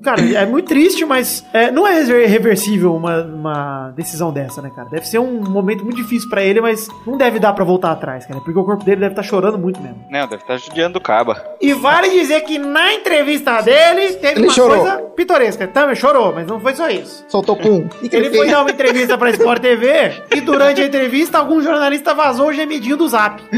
Cara, 0.05 0.21
é 0.21 0.47
muito 0.47 0.67
triste, 0.69 1.05
mas 1.05 1.45
é, 1.53 1.71
não 1.71 1.87
é 1.87 1.95
rever- 1.95 2.29
reversível 2.29 2.95
uma, 2.95 3.23
uma 3.23 3.93
decisão 3.97 4.33
dessa, 4.33 4.61
né, 4.61 4.71
cara? 4.75 4.89
Deve 4.91 5.07
ser 5.09 5.19
um 5.19 5.41
momento 5.41 5.83
muito 5.85 5.97
difícil 5.97 6.29
pra 6.29 6.43
ele, 6.43 6.61
mas 6.61 6.89
não 7.07 7.17
deve 7.17 7.39
dar 7.39 7.53
pra 7.53 7.65
voltar 7.65 7.91
atrás, 7.93 8.27
cara, 8.27 8.41
porque 8.41 8.59
o 8.59 8.65
corpo 8.65 8.85
dele 8.85 9.01
deve 9.01 9.13
estar 9.13 9.23
chorando 9.23 9.59
muito 9.59 9.81
mesmo. 9.81 10.05
Não, 10.11 10.27
deve 10.29 10.43
estar 10.43 10.57
judiando 10.59 10.99
o 10.99 11.01
caba. 11.01 11.43
E 11.61 11.73
vale 11.73 12.11
dizer 12.11 12.43
que 12.43 12.59
na 12.59 12.93
entrevista 12.95 13.61
dele 13.63 14.13
teve 14.15 14.41
Ele 14.41 14.47
uma 14.49 14.53
chorou. 14.53 14.79
coisa 14.79 14.97
pitoresca. 15.17 15.67
Também 15.69 15.95
chorou, 15.97 16.33
mas 16.35 16.47
não 16.47 16.61
foi 16.61 16.75
só 16.75 16.89
isso. 16.89 17.25
Soltou 17.29 17.57
com. 17.57 17.89
Ele 18.13 18.31
foi 18.37 18.49
dar 18.51 18.61
uma 18.63 18.71
entrevista 18.71 19.17
pra 19.17 19.31
Sport 19.31 19.61
TV 19.63 20.13
e 20.35 20.41
durante 20.41 20.83
a 20.83 20.87
entrevista 20.87 21.39
algum 21.39 21.61
jornalista 21.63 22.13
vazou 22.15 22.49
o 22.49 22.53
gemidinho 22.53 22.97
do 22.97 23.09
zap. 23.09 23.43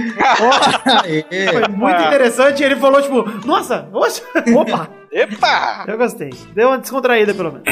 Foi 1.52 1.68
muito 1.68 2.00
interessante. 2.02 2.62
Ele 2.62 2.76
falou, 2.76 3.02
tipo, 3.02 3.24
nossa, 3.46 3.88
oxa, 3.92 4.22
opa, 4.54 4.88
Epa! 5.16 5.85
eu 5.88 5.96
gostei. 5.96 6.29
Deu 6.52 6.68
uma 6.68 6.79
descontraída 6.79 7.33
pelo 7.33 7.52
menos. 7.52 7.64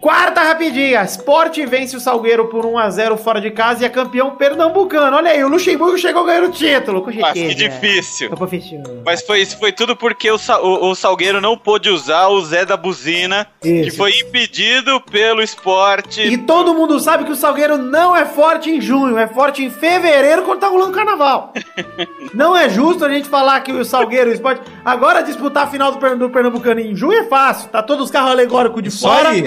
Quarta 0.00 0.40
rapidinha. 0.42 1.02
Sport 1.04 1.58
vence 1.66 1.94
o 1.94 2.00
Salgueiro 2.00 2.46
por 2.48 2.64
1x0 2.64 3.18
fora 3.18 3.38
de 3.40 3.50
casa 3.50 3.82
e 3.82 3.86
é 3.86 3.88
campeão 3.90 4.30
pernambucano. 4.36 5.14
Olha 5.16 5.30
aí, 5.30 5.44
o 5.44 5.48
Luxemburgo 5.48 5.98
chegou 5.98 6.24
ganhando 6.24 6.48
o 6.48 6.52
título. 6.52 7.02
Com 7.02 7.10
Mas 7.12 7.32
que 7.34 7.46
certeza. 7.48 7.68
difícil. 7.68 8.30
Mas 9.04 9.20
foi, 9.22 9.40
isso 9.42 9.58
foi 9.58 9.72
tudo 9.72 9.94
porque 9.94 10.30
o, 10.30 10.36
o- 10.62 10.90
o 10.90 10.94
Salgueiro 10.94 11.40
não 11.40 11.56
pôde 11.56 11.90
usar 11.90 12.28
o 12.28 12.40
Zé 12.42 12.64
da 12.64 12.76
Buzina, 12.78 13.46
que 13.60 13.68
Isso. 13.68 13.96
foi 13.98 14.12
impedido 14.18 15.00
pelo 15.02 15.42
esporte. 15.42 16.22
E 16.22 16.38
todo 16.38 16.72
mundo 16.72 16.98
sabe 16.98 17.24
que 17.24 17.32
o 17.32 17.36
Salgueiro 17.36 17.76
não 17.76 18.16
é 18.16 18.24
forte 18.24 18.70
em 18.70 18.80
junho, 18.80 19.18
é 19.18 19.26
forte 19.26 19.62
em 19.62 19.70
fevereiro 19.70 20.42
quando 20.42 20.60
tá 20.60 20.68
rolando 20.68 20.92
carnaval. 20.92 21.52
não 22.32 22.56
é 22.56 22.70
justo 22.70 23.04
a 23.04 23.08
gente 23.10 23.28
falar 23.28 23.60
que 23.60 23.72
o 23.72 23.84
Salgueiro 23.84 24.30
e 24.30 24.32
o 24.32 24.34
esporte. 24.34 24.62
Agora 24.82 25.20
disputar 25.22 25.64
a 25.64 25.70
final 25.70 25.92
do, 25.92 26.16
do 26.16 26.30
Pernambucano 26.30 26.80
em 26.80 26.94
junho 26.96 27.18
é 27.18 27.24
fácil. 27.24 27.68
Tá 27.68 27.82
todos 27.82 28.06
os 28.06 28.10
carros 28.10 28.30
alegóricos 28.30 28.82
de 28.82 28.88
Isso 28.88 29.00
fora. 29.06 29.28
aí, 29.28 29.42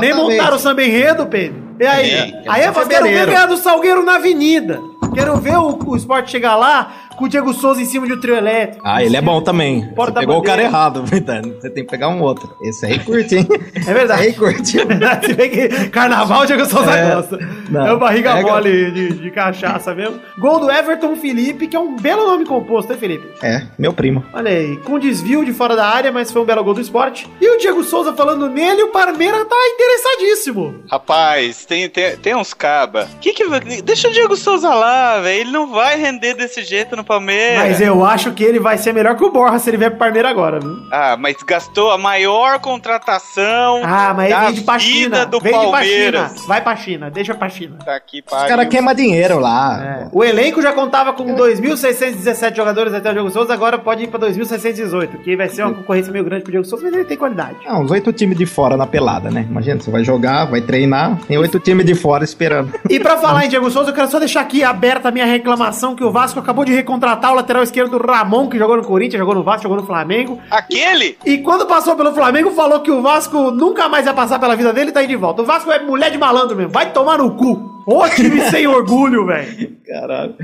nem 0.00 0.14
montaram 0.14 0.56
o 0.56 0.58
samba 0.58 0.82
enredo, 0.82 1.26
Pedro. 1.26 1.68
E 1.78 1.86
aí? 1.86 2.10
É, 2.10 2.42
aí 2.48 2.62
fácil. 2.72 2.88
Quero 2.88 3.04
ver 3.06 3.26
ganhar 3.26 3.46
do 3.46 3.56
Salgueiro 3.56 4.04
na 4.04 4.16
avenida. 4.16 4.80
Quero 5.14 5.36
ver 5.36 5.56
o, 5.56 5.78
o 5.86 5.96
esporte 5.96 6.30
chegar 6.30 6.56
lá 6.56 6.92
com 7.18 7.24
o 7.24 7.28
Diego 7.28 7.52
Souza 7.52 7.82
em 7.82 7.84
cima 7.84 8.06
de 8.06 8.12
um 8.14 8.20
trio 8.20 8.34
elétrico. 8.36 8.82
Ah, 8.86 9.02
ele 9.02 9.16
é 9.16 9.20
bom 9.20 9.40
também. 9.42 9.92
Você 9.94 10.12
pegou 10.12 10.38
o 10.38 10.42
cara 10.42 10.62
errado, 10.62 11.02
Vidani. 11.06 11.52
Você 11.60 11.68
tem 11.70 11.84
que 11.84 11.90
pegar 11.90 12.08
um 12.08 12.22
outro. 12.22 12.54
Esse 12.62 12.86
aí 12.86 12.98
curte, 13.00 13.36
hein? 13.36 13.46
É 13.86 13.92
verdade. 13.92 14.20
Esse 14.22 14.28
aí 14.30 14.34
curte. 14.34 14.78
Se 15.26 15.34
bem 15.34 15.50
que 15.50 15.88
carnaval 15.90 16.42
o 16.42 16.46
Diego 16.46 16.64
Souza 16.66 16.90
É, 16.92 17.14
gosta. 17.14 17.38
não, 17.70 17.86
é 17.86 17.92
o 17.92 17.98
barriga 17.98 18.34
pega- 18.34 18.48
mole 18.50 18.90
de, 18.92 19.08
de 19.14 19.30
cachaça 19.30 19.94
mesmo. 19.94 20.20
Gol 20.38 20.60
do 20.60 20.70
Everton 20.70 21.16
Felipe, 21.16 21.66
que 21.66 21.76
é 21.76 21.80
um 21.80 21.96
belo 21.96 22.26
nome 22.26 22.44
composto, 22.46 22.92
hein, 22.92 22.98
Felipe? 22.98 23.26
É, 23.42 23.62
meu 23.78 23.92
primo. 23.92 24.24
Olha 24.32 24.50
aí, 24.50 24.76
com 24.78 24.98
desvio 24.98 25.44
de 25.44 25.52
fora 25.52 25.74
da 25.76 25.86
área, 25.86 26.12
mas 26.12 26.30
foi 26.30 26.40
um 26.42 26.44
belo 26.44 26.62
gol 26.64 26.74
do 26.74 26.80
esporte. 26.80 27.28
E 27.40 27.48
o 27.48 27.58
Diego 27.58 27.82
Souza 27.82 28.12
falando 28.12 28.48
nele, 28.48 28.82
o 28.84 28.88
Parmeira 28.92 29.44
tá 29.44 29.56
interessadíssimo. 29.74 30.82
Rapaz, 30.90 31.64
tem, 31.64 31.88
tem, 31.88 32.16
tem 32.16 32.34
uns 32.36 32.54
caba. 32.54 33.08
Que 33.20 33.32
que, 33.32 33.44
vai- 33.46 33.60
deixa 33.60 34.08
o 34.08 34.12
Diego 34.12 34.36
Souza 34.36 34.72
lá, 34.72 35.20
velho. 35.20 35.40
Ele 35.40 35.50
não 35.50 35.66
vai 35.72 35.96
render 35.98 36.34
desse 36.34 36.62
jeito 36.62 36.96
no 36.96 37.04
Palmeiras. 37.08 37.58
Mas 37.68 37.80
eu 37.80 38.04
acho 38.04 38.32
que 38.32 38.44
ele 38.44 38.60
vai 38.60 38.78
ser 38.78 38.92
melhor 38.92 39.16
que 39.16 39.24
o 39.24 39.30
Borja 39.32 39.58
se 39.58 39.70
ele 39.70 39.78
vier 39.78 39.90
pro 39.90 39.98
Parmeira 39.98 40.28
agora, 40.28 40.60
viu? 40.60 40.76
Ah, 40.92 41.16
mas 41.18 41.36
gastou 41.42 41.90
a 41.90 41.98
maior 41.98 42.58
contratação 42.60 43.80
Ah, 43.84 44.12
mas 44.14 44.30
da 44.30 44.36
ele 44.36 44.46
vende 44.48 44.60
pra 44.62 44.78
China. 44.78 45.26
do 45.26 45.40
Vende 45.40 45.54
pra 45.54 45.62
China. 45.64 45.72
Palmeiras. 45.72 46.46
Vai 46.46 46.60
pra 46.60 46.76
China, 46.76 47.10
deixa 47.10 47.34
pra 47.34 47.48
China. 47.48 47.76
Tá 47.84 47.96
aqui, 47.96 48.22
Os 48.30 48.42
caras 48.44 48.68
queimam 48.68 48.94
dinheiro 48.94 49.38
lá. 49.38 49.82
É. 49.82 50.08
O 50.12 50.22
elenco 50.22 50.60
já 50.62 50.72
contava 50.72 51.12
com 51.12 51.24
2.617 51.34 52.54
jogadores 52.56 52.92
até 52.94 53.10
o 53.10 53.12
Diego 53.12 53.30
Souza, 53.30 53.52
agora 53.52 53.78
pode 53.78 54.04
ir 54.04 54.08
pra 54.08 54.18
2.618, 54.20 55.18
que 55.22 55.36
vai 55.36 55.48
ser 55.48 55.62
uma 55.64 55.74
concorrência 55.74 56.12
meio 56.12 56.24
grande 56.24 56.42
pro 56.42 56.52
Diego 56.52 56.66
Souza, 56.66 56.84
mas 56.84 56.92
ele 56.94 57.04
tem 57.04 57.16
qualidade. 57.16 57.56
Ah, 57.66 57.78
uns 57.78 57.90
oito 57.90 58.12
times 58.12 58.36
de 58.36 58.46
fora 58.46 58.76
na 58.76 58.86
pelada, 58.86 59.30
né? 59.30 59.46
Imagina, 59.48 59.80
você 59.80 59.90
vai 59.90 60.04
jogar, 60.04 60.44
vai 60.46 60.60
treinar, 60.60 61.16
tem 61.26 61.38
oito 61.38 61.58
times 61.58 61.86
de 61.86 61.94
fora 61.94 62.24
esperando. 62.24 62.72
E 62.88 62.98
pra 63.00 63.16
falar 63.16 63.44
em 63.46 63.48
Diego 63.48 63.70
Souza, 63.70 63.90
eu 63.90 63.94
quero 63.94 64.10
só 64.10 64.18
deixar 64.18 64.40
aqui 64.40 64.62
aberta 64.64 65.08
a 65.08 65.12
minha 65.12 65.26
reclamação 65.26 65.94
que 65.94 66.04
o 66.04 66.10
Vasco 66.10 66.38
acabou 66.40 66.64
de 66.64 66.72
recontratar 66.98 67.32
o 67.32 67.36
lateral 67.36 67.62
esquerdo 67.62 67.96
Ramon, 67.96 68.48
que 68.48 68.58
jogou 68.58 68.76
no 68.76 68.84
Corinthians, 68.84 69.18
jogou 69.18 69.34
no 69.34 69.42
Vasco, 69.42 69.62
jogou 69.62 69.78
no 69.78 69.86
Flamengo. 69.86 70.38
Aquele? 70.50 71.16
E 71.24 71.38
quando 71.38 71.66
passou 71.66 71.96
pelo 71.96 72.12
Flamengo, 72.12 72.50
falou 72.50 72.80
que 72.80 72.90
o 72.90 73.00
Vasco 73.00 73.50
nunca 73.52 73.88
mais 73.88 74.06
ia 74.06 74.12
passar 74.12 74.38
pela 74.38 74.56
vida 74.56 74.72
dele 74.72 74.90
e 74.90 74.92
tá 74.92 75.00
aí 75.00 75.06
de 75.06 75.16
volta. 75.16 75.42
O 75.42 75.44
Vasco 75.44 75.70
é 75.70 75.78
mulher 75.78 76.10
de 76.10 76.18
malandro 76.18 76.56
mesmo, 76.56 76.72
vai 76.72 76.92
tomar 76.92 77.18
no 77.18 77.30
cu. 77.36 77.82
Ô 77.86 78.06
time 78.08 78.40
sem 78.50 78.66
orgulho, 78.66 79.24
velho. 79.26 79.76
Caralho. 79.86 80.34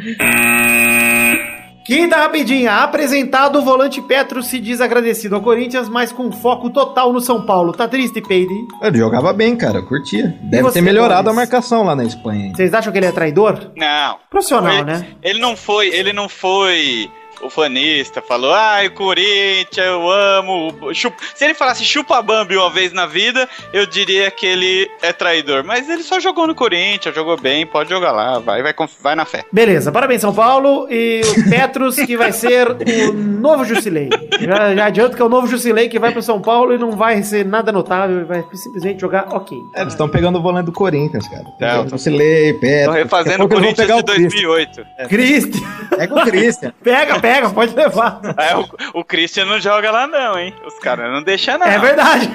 Quinta 1.84 2.16
rapidinha, 2.16 2.76
apresentado 2.76 3.58
o 3.58 3.62
volante 3.62 4.00
Petro 4.00 4.42
se 4.42 4.58
diz 4.58 4.80
agradecido 4.80 5.34
ao 5.34 5.42
Corinthians, 5.42 5.86
mas 5.86 6.10
com 6.10 6.32
foco 6.32 6.70
total 6.70 7.12
no 7.12 7.20
São 7.20 7.44
Paulo. 7.44 7.72
Tá 7.72 7.86
triste, 7.86 8.22
Peide? 8.22 8.54
Ele 8.80 8.98
jogava 8.98 9.34
bem, 9.34 9.54
cara, 9.54 9.78
eu 9.78 9.86
curtia. 9.86 10.34
Deve 10.42 10.70
ter 10.70 10.80
melhorado 10.80 11.28
a 11.28 11.32
marcação 11.34 11.82
lá 11.82 11.94
na 11.94 12.04
Espanha. 12.04 12.46
hein? 12.46 12.52
Vocês 12.54 12.72
acham 12.72 12.90
que 12.90 12.98
ele 12.98 13.06
é 13.06 13.12
traidor? 13.12 13.70
Não. 13.76 14.16
Profissional, 14.30 14.72
ele, 14.72 14.84
né? 14.84 15.06
Ele 15.22 15.38
não 15.38 15.54
foi, 15.54 15.88
ele 15.88 16.14
não 16.14 16.26
foi 16.26 17.10
o 17.44 17.50
fanista, 17.50 18.20
falou, 18.22 18.52
ai, 18.52 18.88
Corinthians, 18.88 19.86
eu 19.86 20.10
amo. 20.10 20.72
chupa-" 20.94 21.16
Se 21.34 21.44
ele 21.44 21.54
falasse 21.54 21.84
chupa 21.84 22.20
Bambi 22.22 22.56
uma 22.56 22.70
vez 22.70 22.92
na 22.92 23.06
vida, 23.06 23.48
eu 23.72 23.86
diria 23.86 24.30
que 24.30 24.46
ele 24.46 24.90
é 25.02 25.12
traidor. 25.12 25.62
Mas 25.64 25.88
ele 25.88 26.02
só 26.02 26.18
jogou 26.20 26.46
no 26.46 26.54
Corinthians, 26.54 27.14
jogou 27.14 27.36
bem, 27.38 27.66
pode 27.66 27.90
jogar 27.90 28.12
lá, 28.12 28.38
vai, 28.38 28.62
vai, 28.62 28.74
vai 29.02 29.14
na 29.14 29.24
fé. 29.24 29.44
Beleza, 29.52 29.92
parabéns 29.92 30.20
São 30.20 30.34
Paulo 30.34 30.86
e 30.90 31.20
o 31.24 31.50
Petros 31.50 31.96
que 31.96 32.16
vai 32.16 32.32
ser 32.32 32.68
o 32.70 33.12
novo 33.12 33.64
Jusilei. 33.64 34.08
Já, 34.40 34.74
já 34.74 34.86
adianto 34.86 35.16
que 35.16 35.22
é 35.22 35.24
o 35.24 35.28
novo 35.28 35.46
Jusilei 35.46 35.88
que 35.88 35.98
vai 35.98 36.12
pro 36.12 36.22
São 36.22 36.40
Paulo 36.40 36.74
e 36.74 36.78
não 36.78 36.92
vai 36.92 37.22
ser 37.22 37.44
nada 37.44 37.70
notável, 37.72 38.20
e 38.20 38.24
vai 38.24 38.44
simplesmente 38.54 39.00
jogar 39.00 39.26
ok. 39.30 39.56
É, 39.74 39.82
eles 39.82 39.92
estão 39.92 40.08
pegando 40.08 40.38
o 40.38 40.42
volante 40.42 40.66
do 40.66 40.72
Corinthians, 40.72 41.26
cara. 41.28 41.44
Não. 41.60 41.84
Lucilei, 41.84 42.54
Petro. 42.54 42.92
Tô 42.92 42.98
refazendo 42.98 43.44
o 43.44 43.48
Corinthians 43.48 43.76
de 43.76 43.82
pegar 43.82 43.96
o 43.96 44.04
Christian. 44.04 44.28
2008. 44.28 44.86
Cristian, 45.08 45.60
Pega 45.96 46.14
o 46.14 46.22
Christian. 46.24 46.72
pega, 46.82 47.20
pega, 47.20 47.33
pode 47.52 47.74
levar. 47.74 48.20
É, 48.36 48.56
o, 48.56 49.00
o 49.00 49.04
Christian 49.04 49.46
não 49.46 49.60
joga 49.60 49.90
lá 49.90 50.06
não, 50.06 50.38
hein? 50.38 50.54
Os 50.66 50.78
caras 50.78 51.12
não 51.12 51.22
deixam 51.22 51.58
não. 51.58 51.66
É 51.66 51.78
verdade. 51.78 52.30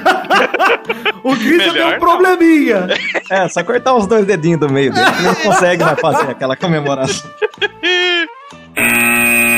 o 1.23 1.35
Cristian 1.35 1.73
tem 1.73 1.83
um 1.83 1.91
não. 1.91 1.99
probleminha. 1.99 2.87
É, 3.29 3.47
só 3.47 3.63
cortar 3.63 3.95
os 3.95 4.07
dois 4.07 4.25
dedinhos 4.25 4.59
do 4.59 4.69
meio 4.69 4.93
dele, 4.93 5.05
não 5.23 5.35
consegue 5.35 5.83
mais 5.83 5.99
fazer 5.99 6.31
aquela 6.31 6.55
comemoração. 6.55 7.29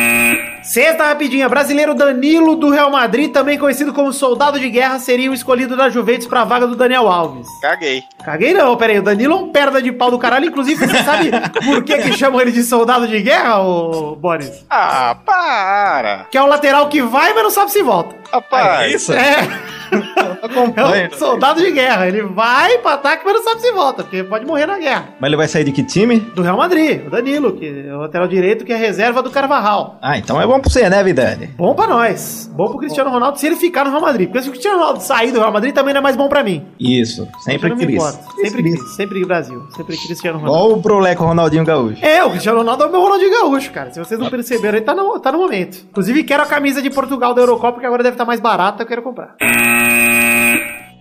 Sexta 0.63 1.05
rapidinha, 1.05 1.49
brasileiro 1.49 1.95
Danilo 1.95 2.55
do 2.55 2.69
Real 2.69 2.91
Madrid, 2.91 3.31
também 3.31 3.57
conhecido 3.57 3.93
como 3.93 4.13
soldado 4.13 4.59
de 4.59 4.69
guerra, 4.69 4.99
seria 4.99 5.31
o 5.31 5.33
escolhido 5.33 5.75
da 5.75 5.89
Juventus 5.89 6.27
pra 6.27 6.43
vaga 6.43 6.67
do 6.67 6.75
Daniel 6.75 7.07
Alves. 7.07 7.47
Caguei. 7.61 8.03
Caguei 8.23 8.53
não, 8.53 8.75
pera 8.77 8.93
aí, 8.93 8.99
o 8.99 9.03
Danilo 9.03 9.33
é 9.33 9.37
um 9.37 9.49
perda 9.49 9.81
de 9.81 9.91
pau 9.91 10.11
do 10.11 10.19
caralho, 10.19 10.45
inclusive 10.45 10.87
você 10.87 11.03
sabe 11.03 11.31
por 11.65 11.83
que 11.83 11.97
que 11.97 12.13
chamam 12.13 12.39
ele 12.39 12.51
de 12.51 12.63
soldado 12.63 13.07
de 13.07 13.19
guerra, 13.21 13.61
ô 13.61 14.15
Boris? 14.15 14.65
Ah, 14.69 15.17
para. 15.25 16.25
Que 16.29 16.37
é 16.37 16.41
o 16.41 16.47
lateral 16.47 16.87
que 16.89 17.01
vai, 17.01 17.33
mas 17.33 17.43
não 17.43 17.51
sabe 17.51 17.71
se 17.71 17.81
volta. 17.81 18.15
Rapaz. 18.31 18.93
isso? 18.93 19.13
É, 19.13 19.17
é 19.17 20.20
Acompanha. 20.41 21.09
um 21.13 21.17
soldado 21.17 21.61
de 21.61 21.71
guerra, 21.71 22.07
ele 22.07 22.23
vai 22.23 22.77
pra 22.79 22.93
ataque, 22.93 23.23
mas 23.25 23.35
não 23.35 23.43
sabe 23.43 23.61
se 23.61 23.71
volta, 23.71 24.03
porque 24.03 24.23
pode 24.23 24.45
morrer 24.45 24.65
na 24.65 24.77
guerra. 24.77 25.09
Mas 25.19 25.27
ele 25.27 25.37
vai 25.37 25.47
sair 25.47 25.63
de 25.63 25.71
que 25.71 25.83
time? 25.83 26.19
Do 26.19 26.41
Real 26.41 26.57
Madrid, 26.57 27.05
o 27.05 27.09
Danilo, 27.09 27.53
que 27.53 27.85
é 27.87 27.93
o 27.93 27.99
lateral 27.99 28.27
direito, 28.27 28.65
que 28.65 28.73
é 28.73 28.75
reserva 28.75 29.21
do 29.21 29.29
Carvajal. 29.29 29.97
Ah, 30.01 30.17
então 30.17 30.41
é 30.41 30.45
bom 30.45 30.59
pra 30.59 30.69
você, 30.69 30.89
né, 30.89 31.03
Vidani? 31.03 31.47
Bom 31.57 31.73
pra 31.73 31.87
nós. 31.87 32.49
Bom 32.53 32.69
pro 32.69 32.79
Cristiano 32.79 33.09
Ronaldo 33.09 33.39
se 33.39 33.47
ele 33.47 33.55
ficar 33.55 33.85
no 33.85 33.91
Real 33.91 34.01
Madrid. 34.01 34.27
Porque 34.27 34.41
se 34.43 34.49
o 34.49 34.51
Cristiano 34.51 34.79
Ronaldo 34.79 35.01
sair 35.01 35.31
do 35.31 35.39
Real 35.39 35.51
Madrid, 35.51 35.73
também 35.73 35.93
não 35.93 35.99
é 35.99 36.03
mais 36.03 36.15
bom 36.15 36.27
pra 36.27 36.43
mim. 36.43 36.65
Isso, 36.79 37.27
sempre 37.39 37.75
Cris. 37.75 38.03
Sempre 38.41 38.63
Cris. 38.63 38.95
Sempre 38.95 39.25
Brasil. 39.25 39.67
Sempre 39.75 39.97
Cristiano 39.97 40.39
Ronaldo. 40.39 40.59
Igual 40.59 40.77
o 40.77 40.81
Proleco 40.81 41.23
Ronaldinho 41.23 41.65
Gaúcho. 41.65 42.03
É, 42.03 42.23
o 42.23 42.31
Cristiano 42.31 42.59
Ronaldo 42.59 42.83
é 42.83 42.87
o 42.87 42.91
meu 42.91 43.01
Ronaldinho 43.01 43.31
Gaúcho, 43.31 43.71
cara. 43.71 43.91
Se 43.91 43.99
vocês 43.99 44.19
não 44.19 44.29
perceberam, 44.29 44.77
ele 44.77 44.85
tá 44.85 44.93
no, 44.95 45.19
tá 45.19 45.31
no 45.31 45.37
momento. 45.37 45.85
Inclusive, 45.89 46.23
quero 46.23 46.43
a 46.43 46.45
camisa 46.45 46.81
de 46.81 46.89
Portugal 46.89 47.33
da 47.33 47.41
Eurocopa, 47.41 47.79
que 47.79 47.85
agora 47.85 48.03
deve 48.03 48.15
estar 48.15 48.25
mais 48.25 48.39
barata, 48.39 48.83
eu 48.83 48.87
quero 48.87 49.01
comprar. 49.01 49.35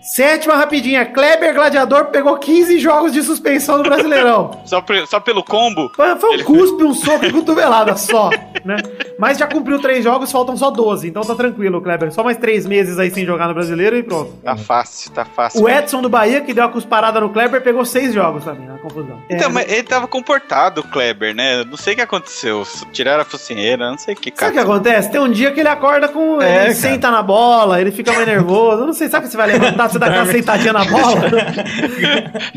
Sétima 0.02 0.54
rapidinha. 0.56 1.04
Kleber 1.04 1.54
Gladiador 1.54 2.06
pegou 2.06 2.36
15 2.38 2.78
jogos 2.78 3.12
de 3.12 3.22
suspensão 3.22 3.78
no 3.78 3.82
Brasileirão. 3.84 4.50
Só, 4.64 4.80
pre- 4.80 5.06
só 5.06 5.18
pelo 5.20 5.42
combo? 5.44 5.90
Foi, 5.94 6.16
foi 6.16 6.30
um 6.30 6.34
Ele- 6.34 6.44
cuspe, 6.44 6.84
um 6.84 6.94
soco 6.94 7.24
e 7.26 7.32
cotovelada 7.32 7.96
só, 7.96 8.30
né? 8.64 8.76
Mas 9.18 9.36
já 9.38 9.46
cumpriu 9.46 9.78
três 9.80 10.02
jogos, 10.04 10.30
faltam 10.30 10.56
só 10.56 10.70
12. 10.70 11.08
Então 11.08 11.22
tá 11.22 11.34
tranquilo, 11.34 11.80
Kleber. 11.82 12.12
Só 12.12 12.22
mais 12.22 12.36
três 12.36 12.64
meses 12.66 12.98
aí 12.98 13.10
sem 13.10 13.26
jogar 13.26 13.48
no 13.48 13.54
Brasileiro 13.54 13.96
e 13.96 14.02
pronto. 14.02 14.32
Tá 14.44 14.56
fácil, 14.56 15.10
tá 15.10 15.24
fácil. 15.24 15.62
O 15.62 15.68
Edson 15.68 16.00
do 16.00 16.08
Bahia, 16.08 16.40
que 16.40 16.54
deu 16.54 16.64
a 16.64 16.68
cusparada 16.68 17.20
no 17.20 17.30
Kleber, 17.30 17.60
pegou 17.62 17.84
seis 17.84 18.14
jogos 18.14 18.44
também, 18.44 18.66
na 18.66 18.78
confusão. 18.78 19.18
Então, 19.28 19.48
É, 19.50 19.52
mas 19.52 19.70
ele 19.70 19.82
tava 19.82 20.06
comportado, 20.06 20.80
o 20.80 20.84
Kleber, 20.84 21.34
né? 21.34 21.64
Não 21.64 21.76
sei 21.76 21.92
o 21.94 21.96
que 21.96 22.02
aconteceu. 22.02 22.62
Tiraram 22.92 23.22
a 23.22 23.24
focinheira, 23.24 23.90
não 23.90 23.98
sei 23.98 24.14
o 24.14 24.16
que, 24.16 24.32
Sabe 24.34 24.50
o 24.52 24.54
que 24.54 24.58
cara. 24.64 24.72
acontece? 24.74 25.10
Tem 25.10 25.20
um 25.20 25.30
dia 25.30 25.50
que 25.52 25.60
ele 25.60 25.68
acorda 25.68 26.08
com. 26.08 26.40
É, 26.40 26.46
ele 26.48 26.58
cara. 26.60 26.74
senta 26.74 27.10
na 27.10 27.22
bola, 27.22 27.80
ele 27.80 27.90
fica 27.90 28.12
mais 28.12 28.26
nervoso. 28.26 28.86
Não 28.86 28.92
sei, 28.92 29.08
sabe 29.08 29.26
que 29.26 29.32
você 29.32 29.36
vai 29.36 29.48
levantar, 29.48 29.89
você 29.92 29.98
dá 29.98 30.06
aquela 30.06 30.26
sentadinha 30.26 30.72
na 30.72 30.84
bola? 30.84 31.20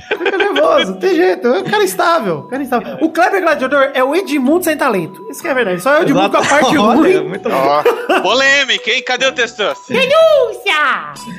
fica 0.10 0.38
nervoso, 0.38 0.96
tem 0.96 1.16
jeito. 1.16 1.48
É 1.48 1.60
um 1.60 1.64
cara 1.64 1.84
instável. 1.84 2.44
Cara 2.44 2.64
instável. 2.64 2.98
O 3.02 3.10
Kleber 3.10 3.42
Gladiador 3.42 3.92
é 3.94 4.04
o 4.04 4.16
Edmundo 4.16 4.64
sem 4.64 4.78
talento. 4.78 5.26
Isso 5.30 5.42
que 5.42 5.48
é 5.48 5.54
verdade. 5.54 5.82
Só 5.82 5.94
é 5.96 6.00
o 6.00 6.02
Edmundo 6.04 6.30
com 6.30 6.38
a 6.38 6.46
parte 6.46 6.78
Olha, 6.78 6.96
ruim. 6.98 7.28
muito 7.30 7.50
bom. 7.50 8.22
Polêmica, 8.22 8.92
hein? 8.92 9.04
Cadê 9.06 9.28
o 9.28 9.32
testosterona? 9.32 10.04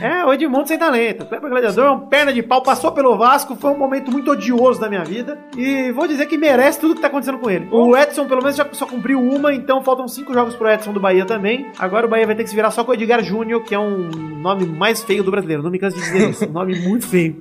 É, 0.01 0.25
o 0.25 0.33
Edmundo 0.33 0.69
sem 0.69 0.79
talento. 0.79 1.25
O 1.25 1.27
Kleber 1.27 1.51
Gladiador 1.51 1.85
é 1.85 1.91
um 1.91 2.01
perna 2.01 2.33
de 2.33 2.43
pau, 2.43 2.63
passou 2.63 2.93
pelo 2.93 3.17
Vasco, 3.17 3.57
foi 3.57 3.71
um 3.71 3.79
momento 3.79 4.11
muito 4.11 4.31
odioso 4.31 4.81
da 4.81 4.89
minha 4.89 5.05
vida. 5.05 5.39
E 5.57 5.91
vou 5.93 6.07
dizer 6.07 6.27
que 6.27 6.37
merece 6.37 6.81
tudo 6.81 6.95
que 6.95 7.01
tá 7.01 7.09
acontecendo 7.09 7.39
com 7.39 7.51
ele. 7.51 7.69
O 7.71 7.97
Edson, 7.97 8.27
pelo 8.27 8.43
menos, 8.43 8.57
já 8.57 8.67
só 8.73 8.87
cumpriu 8.87 9.21
uma, 9.21 9.55
então 9.55 9.83
faltam 9.83 10.07
cinco 10.09 10.33
jogos 10.33 10.55
pro 10.55 10.69
Edson 10.69 10.93
do 10.93 11.01
Bahia 11.01 11.25
também. 11.25 11.67
Agora 11.79 12.07
o 12.07 12.09
Bahia 12.09 12.27
vai 12.27 12.35
ter 12.35 12.45
que 12.45 12.51
se 12.51 12.57
virar 12.57 12.71
só 12.71 12.85
com 12.85 12.91
o 12.91 12.95
Edgar 12.95 13.23
Júnior, 13.23 13.63
que 13.63 13.75
é 13.75 13.79
um 13.79 14.09
nome 14.45 14.67
mais 14.67 15.03
feio 15.03 15.23
do 15.23 15.31
brasileiro. 15.31 15.63
Não 15.63 15.71
me 15.71 15.79
canso 15.85 15.97
de 15.97 16.03
dizer 16.03 16.31
isso. 16.31 16.45
Um 16.47 16.53
nome 16.53 16.79
muito 16.81 17.07
feio. 17.07 17.37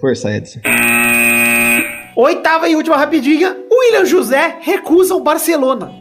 Força, 0.00 0.30
Edson. 0.30 0.60
Oitava 2.16 2.68
e 2.68 2.76
última 2.76 2.96
rapidinha. 2.96 3.56
O 3.70 3.80
William 3.80 4.04
José 4.04 4.56
recusa 4.60 5.14
o 5.14 5.20
Barcelona. 5.20 5.92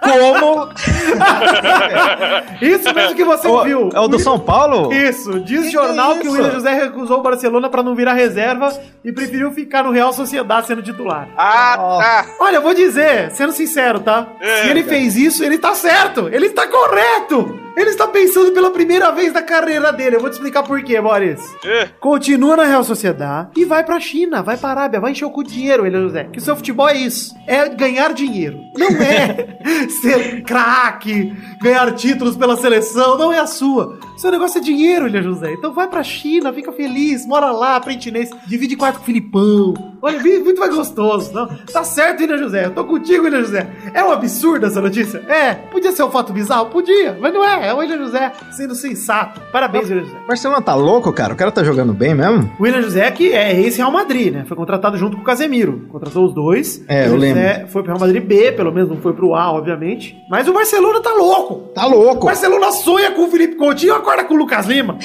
Como? 0.00 0.68
Isso 2.62 2.94
mesmo 2.94 3.14
que 3.14 3.24
você 3.24 3.46
O- 3.46 3.62
viu. 3.64 3.90
é 3.92 4.00
o 4.00 4.08
do 4.08 4.18
São 4.18 4.38
Paulo? 4.38 4.92
Isso, 4.92 5.38
diz 5.40 5.60
o 5.60 5.64
Que 5.64 5.70
jornal 5.70 6.12
que 6.14 6.18
é 6.18 6.22
que 6.22 6.28
o? 6.28 6.32
William 6.32 6.50
José 6.52 6.72
recusou 6.72 7.18
o 7.18 7.22
Barcelona 7.22 7.68
pra 7.68 7.82
não 7.82 7.94
virar 7.94 8.14
reserva 8.14 8.72
e 9.04 9.12
preferiu 9.12 9.50
ficar 9.52 9.82
no 9.84 9.90
Real 9.90 10.12
Sociedade 10.12 10.66
sendo 10.66 10.82
titular. 10.82 11.28
Ah, 11.36 11.76
tá. 11.76 12.26
Olha, 12.40 12.56
eu 12.56 12.62
vou 12.62 12.74
dizer, 12.74 13.30
sendo 13.32 13.52
sincero, 13.52 14.00
tá? 14.00 14.26
É, 14.40 14.62
Se 14.62 14.70
ele 14.70 14.82
cara. 14.82 14.96
fez 14.96 15.16
isso, 15.16 15.44
ele 15.44 15.58
tá 15.58 15.74
certo, 15.74 16.28
ele 16.32 16.50
tá 16.50 16.66
correto. 16.66 17.58
Ele 17.76 17.90
está 17.90 18.06
pensando 18.08 18.52
pela 18.52 18.70
primeira 18.70 19.10
vez 19.10 19.32
na 19.32 19.42
carreira 19.42 19.92
dele. 19.92 20.16
Eu 20.16 20.20
vou 20.20 20.30
te 20.30 20.34
explicar 20.34 20.62
por 20.62 20.82
quê, 20.82 21.00
Boris. 21.00 21.40
É. 21.64 21.88
Continua 22.00 22.56
na 22.56 22.64
Real 22.64 22.84
Sociedade 22.84 23.50
e 23.56 23.64
vai 23.64 23.84
pra 23.84 24.00
China, 24.00 24.42
vai 24.42 24.56
pra 24.56 24.70
Arábia, 24.70 25.00
vai 25.00 25.12
encher 25.12 25.24
o 25.24 25.30
cu 25.30 25.42
de 25.44 25.52
dinheiro, 25.52 25.86
ele 25.86 25.98
José. 26.00 26.24
Que 26.24 26.38
o 26.38 26.42
seu 26.42 26.56
futebol 26.56 26.88
é 26.88 26.96
isso. 26.96 27.34
É 27.46 27.68
ganhar 27.68 28.12
dinheiro. 28.12 28.58
Não 28.76 28.88
é 28.88 29.58
ser 30.02 30.42
craque, 30.42 31.32
ganhar 31.60 31.92
títulos 31.94 32.36
pela 32.36 32.56
seleção. 32.56 33.16
Não 33.18 33.32
é 33.32 33.38
a 33.38 33.46
sua. 33.46 33.98
Seu 34.16 34.30
negócio 34.30 34.58
é 34.58 34.60
dinheiro, 34.60 35.04
William 35.04 35.22
José. 35.22 35.52
Então 35.52 35.72
vai 35.72 35.86
pra 35.88 36.02
China, 36.02 36.52
fica 36.52 36.72
feliz, 36.72 37.26
mora 37.26 37.50
lá, 37.50 37.76
aprende 37.76 38.04
chinês, 38.04 38.30
divide 38.46 38.76
quarto 38.76 38.96
com 38.96 39.02
o 39.02 39.06
Filipão. 39.06 39.74
Olha, 40.00 40.20
muito 40.20 40.60
mais 40.60 40.74
gostoso. 40.74 41.32
Não? 41.32 41.46
Tá 41.72 41.82
certo, 41.84 42.20
William 42.20 42.38
José. 42.38 42.66
Eu 42.66 42.70
tô 42.72 42.84
contigo, 42.84 43.24
William 43.24 43.40
José. 43.42 43.68
É 43.94 44.02
um 44.02 44.10
absurdo 44.10 44.66
essa 44.66 44.80
notícia? 44.80 45.18
É. 45.28 45.54
Podia 45.54 45.92
ser 45.92 46.02
um 46.04 46.10
fato 46.10 46.32
bizarro? 46.32 46.66
Podia. 46.66 47.16
Mas 47.20 47.32
não 47.32 47.44
é. 47.44 47.67
É 47.68 47.74
o 47.74 47.78
William 47.78 47.98
José 47.98 48.32
sendo 48.50 48.74
sensato. 48.74 49.40
Parabéns, 49.52 49.88
William 49.88 50.04
José. 50.04 50.16
O 50.24 50.28
Barcelona 50.28 50.62
tá 50.62 50.74
louco, 50.74 51.12
cara? 51.12 51.32
O 51.34 51.36
cara 51.36 51.50
tá 51.52 51.62
jogando 51.62 51.92
bem 51.92 52.14
mesmo? 52.14 52.50
O 52.58 52.62
William 52.62 52.80
José 52.82 53.10
que 53.10 53.32
é 53.32 53.54
ex-Real 53.60 53.90
Madrid, 53.90 54.32
né? 54.32 54.44
Foi 54.46 54.56
contratado 54.56 54.96
junto 54.96 55.16
com 55.16 55.22
o 55.22 55.24
Casemiro. 55.26 55.86
Contratou 55.90 56.24
os 56.24 56.34
dois. 56.34 56.82
É, 56.88 57.04
O 57.08 57.12
eu 57.12 57.16
lembro. 57.16 57.40
José 57.42 57.66
foi 57.68 57.82
pro 57.82 57.92
Real 57.92 58.00
Madrid 58.00 58.22
B, 58.24 58.52
pelo 58.52 58.72
menos 58.72 58.88
não 58.88 58.96
foi 58.96 59.12
pro 59.12 59.34
A, 59.34 59.52
obviamente. 59.52 60.16
Mas 60.30 60.48
o 60.48 60.52
Barcelona 60.52 61.00
tá 61.00 61.12
louco. 61.12 61.72
Tá 61.74 61.86
O 61.86 61.90
louco. 61.90 62.26
Barcelona 62.26 62.72
sonha 62.72 63.10
com 63.12 63.24
o 63.24 63.30
Felipe 63.30 63.56
Coutinho, 63.56 63.94
acorda 63.94 64.24
com 64.24 64.34
o 64.34 64.36
Lucas 64.38 64.66
Lima. 64.66 64.96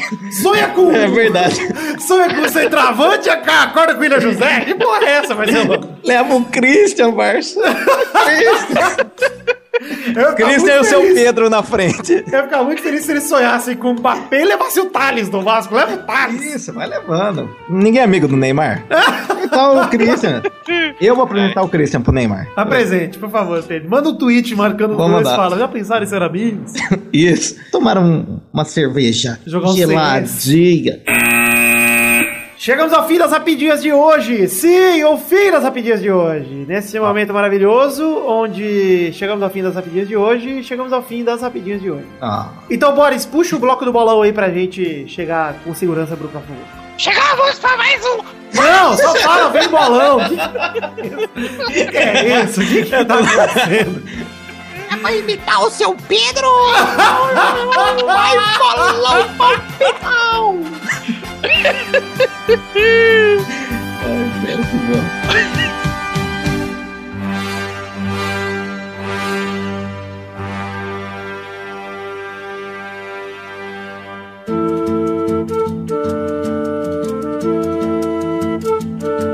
Sonha 0.41 0.69
com. 0.69 0.91
É 0.93 1.07
verdade. 1.07 1.59
Sonha 1.99 2.33
com 2.33 2.41
o 2.41 2.49
centroavante, 2.49 3.29
acorda 3.29 3.93
com 3.93 3.99
o 3.99 4.01
William 4.03 4.19
José. 4.19 4.61
Que 4.61 4.75
porra 4.75 5.03
é 5.03 5.09
essa, 5.15 5.33
Barcelona? 5.35 5.89
Leva 6.03 6.35
o 6.35 6.45
Christian, 6.45 7.11
Barça. 7.11 7.59
Eu 9.81 10.49
e 10.49 10.79
o 10.79 10.83
seu. 10.83 11.01
Pedro 11.13 11.49
na 11.49 11.63
frente. 11.63 12.13
Eu 12.13 12.33
ia 12.39 12.43
ficar 12.43 12.63
muito 12.63 12.81
feliz 12.81 13.03
se 13.05 13.11
eles 13.11 13.23
sonhassem 13.23 13.75
com 13.75 13.91
o 13.91 13.93
Mbappé 13.93 14.41
e 14.41 14.45
levasse 14.45 14.79
o 14.79 14.85
Thales 14.85 15.29
do 15.29 15.41
Vasco. 15.41 15.73
Leva 15.75 15.93
o 15.95 15.97
Thales. 15.97 16.41
Isso, 16.55 16.71
vai 16.73 16.87
levando. 16.87 17.49
Ninguém 17.69 18.01
é 18.01 18.03
amigo 18.03 18.27
do 18.27 18.37
Neymar? 18.37 18.83
Então 19.43 19.81
o 19.81 19.87
Christian. 19.89 20.41
Eu 21.01 21.15
vou 21.15 21.23
apresentar 21.25 21.61
o 21.63 21.69
Christian 21.69 22.01
pro 22.01 22.11
Neymar. 22.13 22.47
Apresente, 22.55 23.17
por 23.17 23.29
favor, 23.29 23.61
Pedro. 23.63 23.89
Manda 23.89 24.09
um 24.09 24.15
tweet 24.15 24.55
marcando 24.55 24.95
dois 24.95 25.21
e 25.27 25.35
fala. 25.35 25.57
Já 25.57 25.67
pensaram 25.67 26.03
em 26.03 26.07
ser 26.07 26.21
amigos? 26.21 26.73
Isso. 27.11 27.55
Tomaram 27.71 28.03
um- 28.03 28.39
uma 28.53 28.65
cerveja 28.65 29.39
Jogar 29.45 29.69
um 29.69 29.75
geladinha. 29.75 30.99
Chegamos 32.63 32.93
ao 32.93 33.05
fim 33.05 33.17
das 33.17 33.29
rapidinhas 33.29 33.81
de 33.81 33.91
hoje. 33.91 34.47
Sim, 34.47 35.03
o 35.03 35.17
fim 35.17 35.51
das 35.51 35.63
rapidinhas 35.65 36.01
de 36.01 36.09
hoje. 36.09 36.63
Nesse 36.65 36.97
momento 36.97 37.33
maravilhoso, 37.33 38.05
onde 38.25 39.11
chegamos 39.11 39.43
ao 39.43 39.49
fim 39.49 39.61
das 39.61 39.75
rapidinhas 39.75 40.07
de 40.07 40.15
hoje, 40.15 40.63
chegamos 40.63 40.93
ao 40.93 41.03
fim 41.03 41.25
das 41.25 41.41
rapidinhas 41.41 41.81
de 41.81 41.91
hoje. 41.91 42.05
Ah, 42.21 42.47
Então, 42.69 42.95
Boris, 42.95 43.25
puxa 43.25 43.57
o 43.57 43.59
bloco 43.59 43.83
do 43.83 43.91
bolão 43.91 44.21
aí 44.21 44.31
pra 44.31 44.49
gente 44.49 45.05
chegar 45.09 45.55
com 45.65 45.75
segurança 45.75 46.15
pro 46.15 46.29
próximo 46.29 46.55
bloco. 46.55 46.71
Chegamos 46.97 47.59
para 47.59 47.75
mais 47.75 48.01
um. 48.05 48.17
Não, 48.53 48.95
só 48.97 49.13
fala, 49.15 49.49
vem 49.49 49.67
bolão. 49.67 50.19
O 50.19 50.29
que, 51.67 51.85
que 51.87 51.97
é 51.97 52.43
isso? 52.45 52.61
O 52.61 52.65
que, 52.65 52.83
que 52.83 53.03
tá 53.03 53.15
acontecendo? 53.15 54.01
É 54.89 54.95
para 54.95 55.11
imitar 55.13 55.61
o 55.63 55.69
seu 55.69 55.93
Pedro. 56.07 56.47
Vai 58.05 58.37
bolão 58.57 59.27
palpitão. 59.37 60.63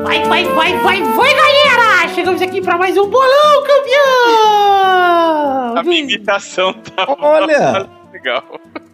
Vai, 0.04 0.24
vai, 0.26 0.44
vai, 0.46 0.74
vai, 0.80 1.02
vai, 1.04 1.34
galera! 1.34 2.08
Chegamos 2.16 2.42
aqui 2.42 2.62
pra 2.62 2.78
mais 2.78 2.98
um 2.98 3.08
bolão, 3.10 3.60
A 3.60 3.66
campeão! 5.76 5.84
minha 5.84 6.00
imitação 6.02 6.74
tá 6.74 7.06
Olha. 7.20 7.88
legal. 8.12 8.44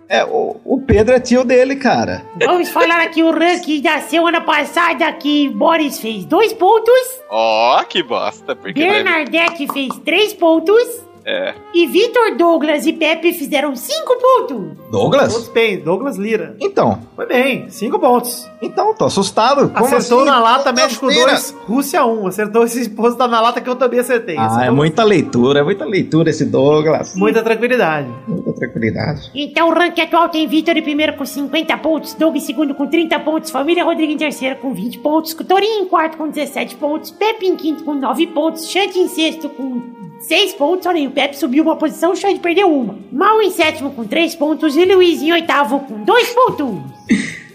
É, 0.07 0.23
o, 0.23 0.57
o 0.63 0.81
Pedro 0.81 1.15
é 1.15 1.19
tio 1.19 1.43
dele, 1.43 1.75
cara. 1.75 2.23
Vamos 2.43 2.69
falar 2.69 3.01
aqui 3.03 3.23
o 3.23 3.31
ranking 3.31 3.81
da 3.81 3.99
semana 4.01 4.39
passada 4.41 5.11
que 5.13 5.49
Boris 5.49 5.99
fez 5.99 6.25
dois 6.25 6.53
pontos, 6.53 6.93
Ó, 7.29 7.83
que 7.83 8.03
bosta. 8.03 8.55
Porque 8.55 8.73
deve- 8.81 9.03
Bernadette 9.03 9.67
fez 9.73 9.89
três 10.05 10.33
pontos 10.33 10.77
É. 11.25 11.55
e 11.73 11.87
Vitor, 11.87 12.35
Douglas 12.37 12.85
e 12.85 12.93
Pepe 12.93 13.33
fizeram 13.33 13.75
cinco 13.75 14.15
pontos. 14.15 14.77
Douglas? 14.91 15.33
Todos 15.33 15.47
bem, 15.49 15.79
Douglas 15.79 16.17
Lira. 16.17 16.55
Então, 16.59 16.99
Foi 17.15 17.25
bem, 17.25 17.67
cinco 17.69 17.97
pontos. 17.97 18.47
então, 18.61 18.93
tô 18.93 19.05
assustado. 19.05 19.69
Como 19.69 19.85
Acertou 19.85 20.19
assim? 20.19 20.29
na 20.29 20.39
lata, 20.39 20.71
México 20.71 21.07
Mentira. 21.07 21.31
2, 21.31 21.55
Rússia 21.67 22.05
1. 22.05 22.27
Acertou 22.27 22.63
esse 22.63 22.89
posto 22.91 23.17
tá 23.17 23.27
na 23.27 23.41
lata 23.41 23.59
que 23.59 23.67
eu 23.69 23.75
também 23.75 23.99
acertei. 23.99 24.37
Ah, 24.37 24.41
é 24.41 24.45
Acertou 24.45 24.75
muita 24.75 25.03
leitura, 25.03 25.59
é 25.61 25.63
muita 25.63 25.83
leitura 25.85 26.29
esse 26.29 26.45
Douglas. 26.45 27.15
Muita 27.15 27.41
tranquilidade. 27.41 28.07
Muita 28.27 28.53
tranquilidade. 28.53 29.31
Então 29.33 29.69
o 29.69 29.73
ranking 29.73 30.01
atual 30.01 30.29
tem 30.29 30.47
Vitor 30.47 30.77
em 30.77 30.83
primeiro 30.83 31.13
com 31.13 31.25
50 31.25 31.75
pontos, 31.79 32.13
Doug 32.13 32.35
em 32.35 32.39
segundo 32.39 32.75
com 32.75 32.85
30 32.85 33.19
pontos, 33.21 33.49
Família 33.49 33.83
Rodrigo 33.83 34.11
em 34.11 34.17
terceiro 34.17 34.57
com 34.57 34.73
20 34.73 34.99
pontos, 34.99 35.33
Torinho 35.33 35.83
em 35.83 35.85
quarto 35.87 36.17
com 36.17 36.29
17 36.29 36.75
pontos, 36.75 37.09
Pepe 37.09 37.47
em 37.47 37.55
quinto 37.55 37.83
com 37.83 37.95
9 37.95 38.27
pontos, 38.27 38.69
Xande 38.69 38.99
em 38.99 39.07
sexto 39.07 39.49
com 39.49 39.81
6 40.27 40.53
pontos, 40.53 40.87
olha 40.87 40.97
aí, 40.97 41.07
o 41.07 41.11
Pepe 41.11 41.37
subiu 41.37 41.63
uma 41.63 41.75
posição, 41.75 42.11
o 42.11 42.15
Xande 42.15 42.39
perdeu 42.39 42.71
uma. 42.71 42.97
Mal 43.11 43.41
em 43.41 43.51
sétimo 43.51 43.91
com 43.91 44.05
3 44.05 44.33
pontos 44.35 44.75
e 44.75 44.83
Luiz 44.83 45.21
em 45.21 45.31
oitavo 45.31 45.81
com 45.81 46.03
2 46.03 46.29
pontos. 46.29 46.75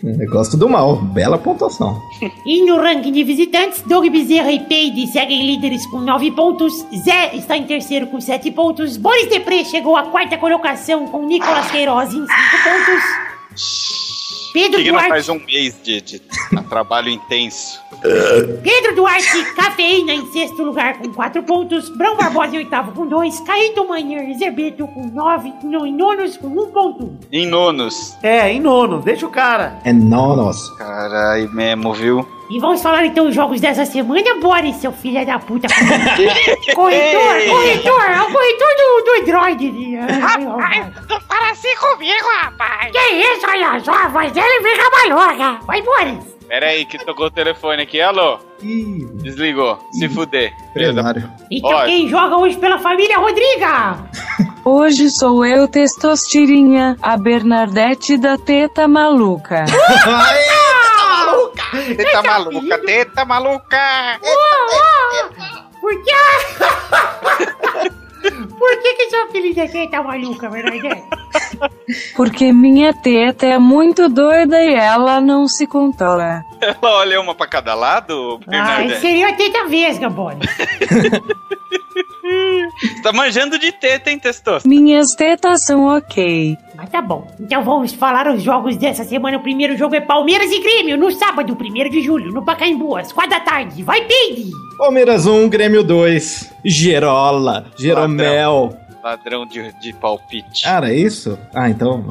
Eu 0.02 0.30
gosto 0.30 0.56
do 0.56 0.68
mal, 0.68 0.96
bela 0.96 1.36
pontuação. 1.36 2.00
E 2.46 2.64
no 2.64 2.76
ranking 2.76 3.12
de 3.12 3.24
visitantes, 3.24 3.82
Doug 3.82 4.08
Bezerra 4.08 4.50
e 4.52 4.60
Peide 4.60 5.06
seguem 5.08 5.44
líderes 5.46 5.84
com 5.86 6.00
9 6.00 6.30
pontos, 6.30 6.86
Zé 7.04 7.34
está 7.34 7.56
em 7.56 7.64
terceiro 7.64 8.06
com 8.06 8.20
7 8.20 8.50
pontos, 8.52 8.96
Boris 8.96 9.28
Depré 9.28 9.64
chegou 9.64 9.96
à 9.96 10.04
quarta 10.04 10.38
colocação 10.38 11.06
com 11.08 11.26
Nicolas 11.26 11.70
Queiroz 11.70 12.14
em 12.14 12.24
5 12.24 12.28
pontos. 12.28 14.09
Pedro 14.52 14.78
não 14.78 14.92
Duarte, 14.92 15.08
faz 15.08 15.28
um 15.28 15.38
mês 15.38 15.76
de, 15.82 16.00
de 16.00 16.18
trabalho 16.68 17.08
intenso. 17.08 17.80
Pedro 18.62 18.94
Duarte, 18.96 19.44
Cafeína 19.54 20.12
em 20.12 20.26
sexto 20.32 20.62
lugar 20.62 20.98
com 20.98 21.12
4 21.12 21.42
pontos, 21.42 21.88
Brão 21.90 22.16
Barbosa 22.16 22.54
em 22.54 22.58
oitavo 22.58 22.92
com 22.92 23.06
2, 23.06 23.40
Caíto 23.40 23.86
Manhã 23.86 24.22
e 24.24 24.38
Zerbeto 24.38 24.86
com 24.88 25.06
9, 25.06 25.52
em 25.62 25.92
nonos 25.94 26.36
com 26.36 26.48
1 26.48 26.70
ponto. 26.70 27.18
Em 27.30 27.46
nonos. 27.46 28.16
É, 28.22 28.50
em 28.52 28.60
nono, 28.60 29.00
deixa 29.00 29.26
o 29.26 29.30
cara. 29.30 29.78
É 29.84 29.92
nonos. 29.92 30.70
Carai, 30.76 31.46
mesmo, 31.52 31.92
viu? 31.92 32.39
E 32.50 32.58
vamos 32.58 32.82
falar 32.82 33.06
então 33.06 33.28
os 33.28 33.34
jogos 33.34 33.60
dessa 33.60 33.84
semana, 33.86 34.34
Boris, 34.40 34.76
seu 34.76 34.90
filho 34.92 35.24
da 35.24 35.38
puta. 35.38 35.68
corretor, 36.74 37.48
corretor, 37.48 38.10
é 38.10 38.22
o 38.22 38.32
corretor 38.32 38.68
do, 38.76 39.04
do 39.04 39.22
Android. 39.22 39.96
Rapaz, 40.20 40.86
Não 41.08 41.20
para 41.20 41.50
assim 41.50 41.76
comigo, 41.76 42.26
rapaz. 42.42 42.90
que 42.90 42.98
isso, 42.98 43.46
olha 43.48 43.80
só, 43.84 43.92
a 43.92 44.08
voz 44.08 44.32
dele 44.32 44.62
fica 44.62 44.90
maluca. 44.90 45.64
Vai, 45.64 45.80
Boris. 45.82 46.40
Pera 46.48 46.66
aí, 46.66 46.84
que 46.84 46.98
tocou 46.98 47.26
o 47.26 47.30
telefone 47.30 47.82
aqui. 47.82 48.00
Alô? 48.00 48.40
Ih, 48.60 49.06
Desligou. 49.22 49.78
Se 49.92 50.08
fuder. 50.08 50.52
Empresário. 50.70 51.30
Então 51.48 51.70
Olha. 51.70 51.86
quem 51.86 52.08
joga 52.08 52.36
hoje 52.36 52.56
pela 52.56 52.80
família 52.80 53.16
Rodriga? 53.18 53.96
Hoje 54.62 55.08
sou 55.08 55.46
eu, 55.46 55.66
Testostirinha, 55.66 56.94
a 57.00 57.16
Bernadette 57.16 58.18
da 58.18 58.36
Teta 58.36 58.86
Maluca. 58.86 59.64
Teta 61.96 62.22
maluca, 62.22 62.78
teta 62.78 63.24
maluca. 63.24 64.20
Por 65.80 66.02
que? 66.04 66.10
Por 68.58 68.82
que 68.82 68.94
que 68.94 69.08
seu 69.10 69.30
filho 69.30 69.54
de 69.54 69.66
teta 69.68 70.02
maluca, 70.02 70.50
verdade? 70.50 71.02
Porque 72.14 72.52
minha 72.52 72.92
teta 72.92 73.46
é 73.46 73.58
muito 73.58 74.08
doida 74.10 74.62
e 74.62 74.74
ela 74.74 75.20
não 75.20 75.48
se 75.48 75.66
controla. 75.66 76.42
Ela 76.60 76.76
olha 76.98 77.18
uma 77.20 77.34
pra 77.34 77.46
cada 77.46 77.74
lado, 77.74 78.38
Ah, 78.42 78.50
Bernadette? 78.50 79.00
seria 79.00 79.28
a 79.30 79.32
teta 79.32 79.64
vesga, 79.66 80.10
Boris. 80.10 80.40
Você 82.80 83.02
tá 83.02 83.12
manjando 83.12 83.58
de 83.58 83.72
teta, 83.72 84.10
hein, 84.10 84.18
Testoso? 84.18 84.66
Minhas 84.66 85.14
tetas 85.14 85.64
são 85.64 85.96
ok. 85.96 86.56
Mas 86.74 86.88
tá 86.88 87.02
bom. 87.02 87.26
Então 87.38 87.62
vamos 87.62 87.92
falar 87.92 88.28
os 88.28 88.42
jogos 88.42 88.76
dessa 88.76 89.04
semana. 89.04 89.36
O 89.36 89.42
primeiro 89.42 89.76
jogo 89.76 89.94
é 89.94 90.00
Palmeiras 90.00 90.50
e 90.50 90.60
Grêmio, 90.60 90.96
no 90.96 91.10
sábado, 91.12 91.56
1 91.58 91.90
de 91.90 92.00
julho, 92.00 92.32
no 92.32 92.44
Pacaembu, 92.44 92.96
às 92.96 93.12
4 93.12 93.30
da 93.30 93.40
tarde. 93.40 93.82
Vai, 93.82 94.04
Peide! 94.04 94.50
Palmeiras 94.78 95.26
1, 95.26 95.48
Grêmio 95.48 95.82
2. 95.84 96.52
Gerola, 96.64 97.66
Jeromel. 97.78 98.74
Ladrão 99.02 99.46
de, 99.46 99.72
de 99.80 99.92
palpite. 99.94 100.64
Cara, 100.64 100.90
é 100.90 100.96
isso? 100.96 101.38
Ah, 101.54 101.68
então. 101.68 102.02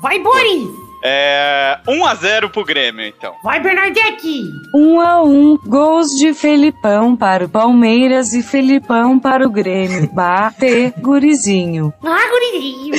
Vai, 0.00 0.18
Boris! 0.18 0.81
É. 1.02 1.78
1x0 1.86 2.50
pro 2.50 2.64
Grêmio, 2.64 3.04
então. 3.04 3.34
Vai, 3.42 3.60
Bernadette! 3.60 4.52
Um 4.74 5.00
a 5.00 5.22
um, 5.22 5.58
gols 5.66 6.08
de 6.10 6.32
Felipão 6.32 7.16
para 7.16 7.46
o 7.46 7.48
Palmeiras 7.48 8.32
e 8.32 8.42
Felipão 8.42 9.18
para 9.18 9.46
o 9.46 9.50
Grêmio. 9.50 10.08
Bate, 10.14 10.94
gurizinho. 10.98 11.92
Ah, 12.04 12.30
gurizinho! 12.30 12.94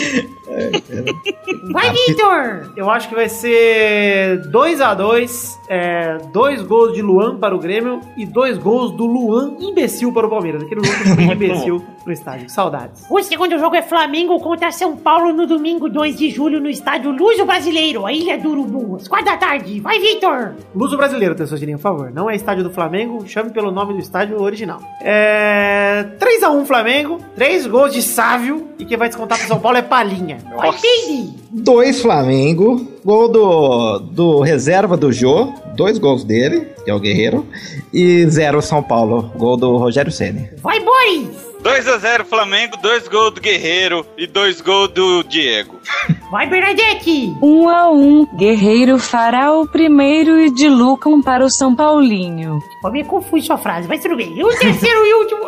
Vai, 1.71 1.91
Vitor! 1.91 2.71
Eu 2.75 2.89
acho 2.89 3.07
que 3.09 3.15
vai 3.15 3.29
ser 3.29 4.41
2x2, 4.49 5.57
é, 5.69 6.17
dois 6.31 6.61
gols 6.61 6.93
de 6.93 7.01
Luan 7.01 7.37
para 7.37 7.55
o 7.55 7.59
Grêmio 7.59 8.01
e 8.17 8.25
dois 8.25 8.57
gols 8.57 8.91
do 8.91 9.05
Luan 9.05 9.55
imbecil 9.59 10.11
para 10.11 10.27
o 10.27 10.29
Palmeiras. 10.29 10.63
Aquele 10.63 10.81
Luan 10.81 11.15
que 11.15 11.23
imbecil 11.33 11.83
no 12.05 12.11
estádio. 12.11 12.49
Saudades. 12.49 13.05
O 13.09 13.21
segundo 13.23 13.57
jogo 13.57 13.75
é 13.75 13.81
Flamengo 13.81 14.39
contra 14.39 14.71
São 14.71 14.95
Paulo 14.97 15.31
no 15.31 15.47
domingo 15.47 15.89
2 15.89 16.17
de 16.17 16.29
julho 16.29 16.59
no 16.59 16.69
estádio 16.69 17.11
Luso 17.11 17.45
Brasileiro, 17.45 18.05
a 18.05 18.11
Ilha 18.11 18.37
do 18.37 18.49
Urubu, 18.49 18.97
às 18.97 19.07
4 19.07 19.25
da 19.25 19.37
tarde. 19.37 19.79
Vai, 19.79 19.99
Vitor! 19.99 20.53
Luso 20.75 20.97
brasileiro, 20.97 21.35
Tessotirinho, 21.35 21.77
por 21.77 21.83
favor. 21.83 22.11
Não 22.11 22.29
é 22.29 22.35
estádio 22.35 22.63
do 22.63 22.71
Flamengo, 22.71 23.25
chame 23.27 23.51
pelo 23.51 23.71
nome 23.71 23.93
do 23.93 23.99
estádio 23.99 24.41
original. 24.41 24.81
É. 25.01 26.05
3x1 26.19 26.65
Flamengo, 26.65 27.19
3 27.35 27.67
gols 27.67 27.93
de 27.93 28.01
Sávio 28.01 28.67
e 28.77 28.85
quem 28.85 28.97
vai 28.97 29.07
descontar 29.07 29.37
pro 29.37 29.47
São 29.47 29.59
Paulo 29.59 29.77
é 29.77 29.81
Palinha. 29.81 30.32
Vai, 30.55 30.71
Peide! 30.73 31.33
Dois 31.51 32.01
Flamengo, 32.01 32.87
gol 33.03 33.27
do, 33.29 33.99
do 33.99 34.41
reserva 34.41 34.97
do 34.97 35.11
Jô, 35.11 35.53
dois 35.75 35.97
gols 35.97 36.23
dele, 36.23 36.67
que 36.83 36.91
é 36.91 36.93
o 36.93 36.99
Guerreiro, 36.99 37.45
e 37.93 38.25
zero 38.27 38.61
São 38.61 38.81
Paulo, 38.81 39.31
gol 39.35 39.57
do 39.57 39.77
Rogério 39.77 40.11
Ceni. 40.11 40.49
Vai, 40.61 40.79
Boris! 40.79 41.53
2x0 41.63 42.25
Flamengo, 42.25 42.75
dois 42.81 43.07
gols 43.07 43.35
do 43.35 43.39
Guerreiro 43.39 44.05
e 44.17 44.27
dois 44.27 44.59
gols 44.59 44.89
do 44.89 45.23
Diego. 45.23 45.79
Vai, 46.29 46.45
Bernadette! 46.45 47.33
Um 47.41 47.69
a 47.69 47.89
um, 47.89 48.27
Guerreiro 48.35 48.99
fará 48.99 49.53
o 49.53 49.65
primeiro 49.65 50.37
e 50.41 50.51
de 50.51 50.67
Lucam 50.67 51.21
para 51.21 51.45
o 51.45 51.49
São 51.49 51.73
Paulinho. 51.73 52.59
Ficou 52.75 52.91
meio 52.91 53.05
confuso 53.05 53.45
sua 53.45 53.57
frase, 53.57 53.87
mas 53.87 54.01
tudo 54.01 54.17
bem. 54.17 54.37
E 54.37 54.43
o 54.43 54.49
terceiro 54.59 55.05
e 55.05 55.13
último. 55.13 55.43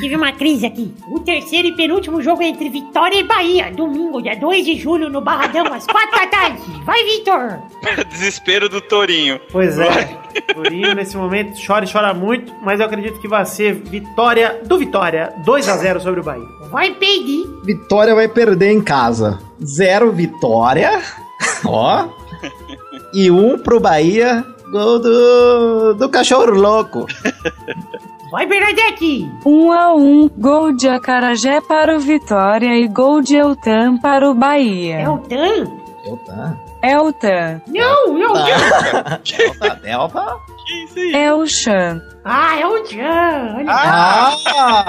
Tive 0.00 0.16
uma 0.16 0.32
crise 0.32 0.66
aqui. 0.66 0.94
O 1.08 1.20
terceiro 1.20 1.68
e 1.68 1.76
penúltimo 1.76 2.22
jogo 2.22 2.42
é 2.42 2.48
entre 2.48 2.68
Vitória 2.68 3.18
e 3.18 3.24
Bahia, 3.24 3.70
domingo, 3.70 4.22
dia 4.22 4.36
2 4.36 4.64
de 4.64 4.76
julho, 4.76 5.08
no 5.08 5.20
Barradão, 5.20 5.66
às 5.72 5.86
4 5.86 6.10
da 6.10 6.26
tarde. 6.26 6.62
Vai, 6.84 7.04
Vitor! 7.04 7.58
Desespero 8.10 8.68
do 8.68 8.80
Torinho. 8.80 9.40
Pois 9.50 9.78
é. 9.78 10.04
Torinho 10.54 10.94
nesse 10.94 11.16
momento 11.16 11.54
chora 11.64 11.84
e 11.84 11.92
chora 11.92 12.14
muito, 12.14 12.52
mas 12.62 12.80
eu 12.80 12.86
acredito 12.86 13.20
que 13.20 13.28
vai 13.28 13.44
ser 13.44 13.74
vitória 13.74 14.60
do 14.64 14.78
Vitória, 14.78 15.32
2x0 15.46 16.00
sobre 16.00 16.20
o 16.20 16.24
Bahia. 16.24 16.46
Vai, 16.70 16.94
Peide! 16.94 17.44
Vitória 17.64 18.14
vai 18.14 18.28
perder 18.28 18.72
em 18.72 18.80
casa. 18.80 19.38
Zero 19.64 20.10
Vitória, 20.12 21.02
ó. 21.64 22.08
E 23.14 23.30
um 23.30 23.58
pro 23.58 23.78
Bahia, 23.78 24.44
gol 24.70 24.98
do, 24.98 25.94
do 25.94 26.08
Cachorro 26.08 26.50
Louco. 26.50 27.06
Vai, 28.32 28.46
Bernadette! 28.46 29.30
Um 29.44 29.70
a 29.70 29.94
um, 29.94 30.26
gol 30.38 30.72
de 30.74 30.88
Acarajé 30.88 31.60
para 31.60 31.94
o 31.94 32.00
Vitória 32.00 32.74
e 32.74 32.88
gol 32.88 33.20
de 33.20 33.36
Eltan 33.36 33.98
para 33.98 34.26
o 34.26 34.32
É 34.32 34.34
Bahia. 34.34 35.10
o 35.10 35.18
Tan? 35.18 35.70
Eu 36.04 36.16
tá. 36.16 36.56
Eltan, 36.82 37.60
Não, 37.68 38.18
é 38.18 38.26
o 38.26 38.32
Tan! 38.32 39.20
Delta, 39.22 39.74
Delta. 39.82 40.36
Que 40.66 40.84
isso 40.84 40.98
aí? 40.98 41.14
é 41.14 41.34
o 41.34 41.46
Chan. 41.46 42.00
Ah, 42.24 42.56
é 42.58 42.66
o! 42.66 42.72
Olha 42.72 43.66
Ah, 43.68 44.34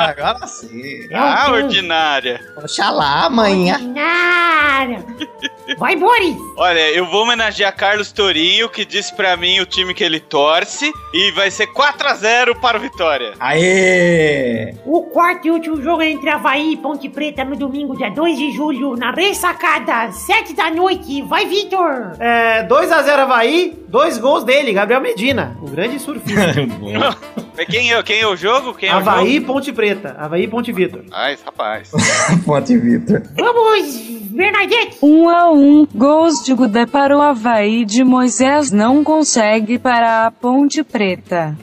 agora 0.09 0.47
sim. 0.47 1.07
É 1.09 1.15
Ah, 1.17 1.45
Tan. 1.47 1.51
ordinária. 1.53 2.39
Oxalá, 2.57 3.25
amanhã. 3.25 3.79
Nada! 3.79 5.03
Vai, 5.77 5.95
Boris! 5.95 6.35
Olha, 6.57 6.91
eu 6.91 7.05
vou 7.07 7.23
homenagear 7.23 7.75
Carlos 7.75 8.11
Torinho, 8.11 8.69
que 8.69 8.85
disse 8.85 9.15
pra 9.15 9.35
mim 9.37 9.59
o 9.61 9.65
time 9.65 9.93
que 9.93 10.03
ele 10.03 10.19
torce, 10.19 10.91
e 11.13 11.31
vai 11.31 11.49
ser 11.49 11.67
4x0 11.67 12.59
para 12.59 12.77
o 12.77 12.81
Vitória. 12.81 13.33
Aê! 13.39 14.75
O 14.85 15.03
quarto 15.03 15.47
e 15.47 15.51
último 15.51 15.81
jogo 15.81 16.01
é 16.01 16.09
entre 16.11 16.29
Havaí 16.29 16.73
e 16.73 16.77
Ponte 16.77 17.07
Preta 17.09 17.43
no 17.45 17.55
domingo, 17.55 17.95
dia 17.95 18.09
2 18.11 18.37
de 18.37 18.51
julho, 18.51 18.95
na 18.95 19.11
ressacada, 19.11 20.11
7 20.11 20.53
da 20.53 20.69
noite. 20.69 21.21
Vai, 21.23 21.45
Vitor! 21.45 22.11
É, 22.19 22.63
2x0 22.67 23.19
Havaí, 23.19 23.73
dois 23.87 24.17
gols 24.17 24.43
dele, 24.43 24.73
Gabriel 24.73 25.01
Medina, 25.01 25.57
o 25.61 25.69
grande 25.69 25.97
surfista. 25.99 26.53
Quem 27.69 27.93
é, 27.93 28.03
quem 28.03 28.19
é 28.19 28.27
o 28.27 28.35
jogo? 28.35 28.73
Quem 28.73 28.89
é 28.89 28.91
Havaí 28.91 29.35
jogo? 29.35 29.47
Ponte 29.47 29.71
Preta, 29.71 30.15
Havaí 30.17 30.47
Ponte 30.47 30.71
Vitor. 30.71 31.01
Ai, 31.11 31.37
rapaz. 31.45 31.91
Ponte 32.45 32.77
Vitor. 32.77 33.21
Vamos, 33.35 33.95
Bernadette! 34.31 34.97
Um 35.01 35.29
a 35.29 35.51
um, 35.51 35.87
gols 35.93 36.43
de 36.43 36.53
Gudé 36.53 36.85
para 36.85 37.15
o 37.15 37.21
Havaí 37.21 37.85
de 37.85 38.03
Moisés 38.03 38.71
não 38.71 39.03
consegue 39.03 39.77
para 39.77 40.25
a 40.25 40.31
Ponte 40.31 40.83
Preta. 40.83 41.55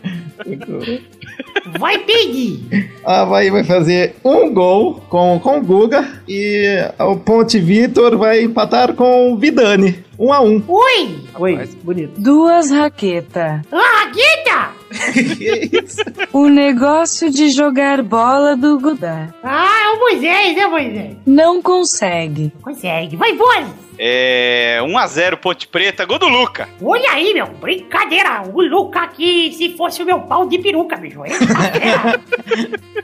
Vai, 1.79 1.99
Pig! 1.99 2.91
Havaí 3.05 3.51
vai 3.51 3.65
fazer 3.65 4.17
um 4.25 4.53
gol 4.53 5.03
com, 5.09 5.39
com 5.41 5.59
o 5.59 5.63
Guga 5.63 6.21
e 6.29 6.79
o 6.99 7.17
Ponte 7.17 7.59
Vitor 7.59 8.17
vai 8.17 8.43
empatar 8.43 8.95
com 8.95 9.33
o 9.33 9.37
Vidani. 9.37 10.05
Um 10.19 10.33
a 10.33 10.41
um. 10.41 10.63
Oi! 10.69 11.21
Oi, 11.39 11.69
bonito. 11.83 12.21
Duas 12.21 12.71
raqueta. 12.71 13.63
Ah, 13.73 14.07
Guita! 14.07 14.70
O 16.33 16.49
negócio 16.49 17.31
de 17.31 17.51
jogar 17.51 18.03
bola 18.03 18.57
do 18.57 18.79
Gudé. 18.79 19.29
Ah, 19.43 19.83
é 19.85 19.89
o 19.97 20.01
Moisés, 20.01 20.57
é 20.57 20.67
o 20.67 20.71
Moisés. 20.71 21.17
Não 21.27 21.61
consegue. 21.63 22.53
Consegue. 22.63 23.17
Vai, 23.17 23.35
Boris! 23.35 23.90
É. 24.03 24.79
1x0 24.83 25.37
Ponte 25.37 25.69
Preta, 25.69 26.07
gol 26.07 26.19
do 26.19 26.27
Luca. 26.27 26.67
Olha 26.83 27.11
aí, 27.11 27.35
meu, 27.35 27.47
brincadeira. 27.49 28.43
O 28.51 28.63
Luca 28.63 29.01
aqui, 29.01 29.53
se 29.53 29.77
fosse 29.77 30.03
o 30.03 30.07
meu 30.07 30.21
pau 30.21 30.47
de 30.49 30.59
peruca, 30.59 30.97
bicho. 30.97 31.21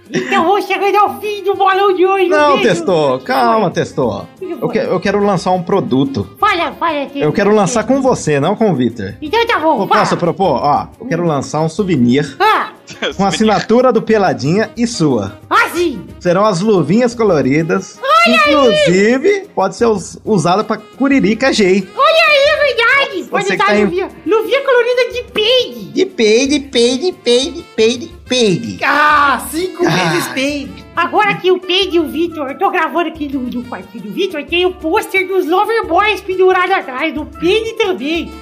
Então 0.09 0.45
vou 0.47 0.63
chegando 0.63 0.97
ao 0.97 1.21
fim 1.21 1.43
do 1.43 1.55
bolão 1.55 1.93
de 1.95 2.07
hoje. 2.07 2.29
Não, 2.29 2.53
beijo. 2.57 2.63
testou. 2.69 3.19
Calma, 3.21 3.71
testou. 3.71 4.27
que 4.39 4.45
Eu, 4.53 4.69
que- 4.69 4.79
eu 4.79 5.01
quero 5.01 5.23
lançar 5.23 5.51
um 5.51 5.63
produto. 5.63 6.37
Fala, 6.39 6.73
fala. 6.73 7.09
Eu 7.15 7.33
quero 7.33 7.53
lançar 7.55 7.85
com 7.85 8.01
você, 8.01 8.39
não 8.39 8.55
com 8.55 8.71
o 8.71 8.75
Vitor. 8.75 9.15
Então 9.21 9.45
tá 9.47 9.59
bom, 9.59 9.83
Eu 9.83 9.87
fala. 9.89 10.01
Posso 10.01 10.17
propor? 10.17 10.61
Ó, 10.63 10.87
eu 11.01 11.07
quero 11.07 11.25
lançar 11.27 11.61
um 11.61 11.69
souvenir 11.69 12.37
Ah, 12.39 12.71
com 13.17 13.25
assinatura 13.25 13.93
do 13.93 14.01
Peladinha 14.03 14.71
e 14.77 14.87
sua. 14.87 15.39
assim. 15.49 16.05
Serão 16.21 16.45
as 16.45 16.61
luvinhas 16.61 17.15
coloridas. 17.15 17.99
Inclusive, 18.27 19.49
pode 19.55 19.77
ser 19.77 19.87
us- 19.87 20.19
usada 20.25 20.65
pra 20.65 20.77
Curirica 20.77 21.53
G. 21.53 21.87
Olha 21.97 22.25
aí, 22.29 22.47
é 22.49 22.67
verdade. 22.67 23.31
Pode 23.31 23.45
Você 23.45 23.57
que 23.57 23.63
estar 23.63 23.67
tá 23.73 23.79
em- 23.79 23.85
luvinha, 23.85 24.09
luvinha 24.27 24.61
colorida 24.63 25.13
de 25.13 25.23
peide. 25.33 25.81
De 25.93 26.07
peide, 26.07 26.61
peide, 26.61 27.13
peide, 27.13 27.63
peide, 27.77 28.13
peide. 28.29 28.79
Ah, 28.85 29.47
cinco 29.51 29.85
Ah. 29.87 29.91
vezes 29.91 30.27
peide. 30.29 30.87
Agora 30.97 31.35
que 31.35 31.53
o 31.53 31.61
Peide 31.61 31.97
e 31.99 32.01
o 32.01 32.09
Vitor, 32.09 32.49
eu 32.49 32.59
tô 32.59 32.71
gravando 32.71 33.09
aqui 33.11 33.29
do, 33.29 33.41
do 33.41 33.63
quartinho 33.65 34.05
do 34.05 34.11
Vitor, 34.13 34.43
tem 34.45 34.65
o 34.65 34.73
pôster 34.73 35.29
dos 35.29 35.47
Lover 35.47 35.87
Boys 35.87 36.23
pendurado 36.23 36.73
atrás, 36.73 37.13
do 37.13 37.27
Peide 37.27 37.75
também. 37.75 38.33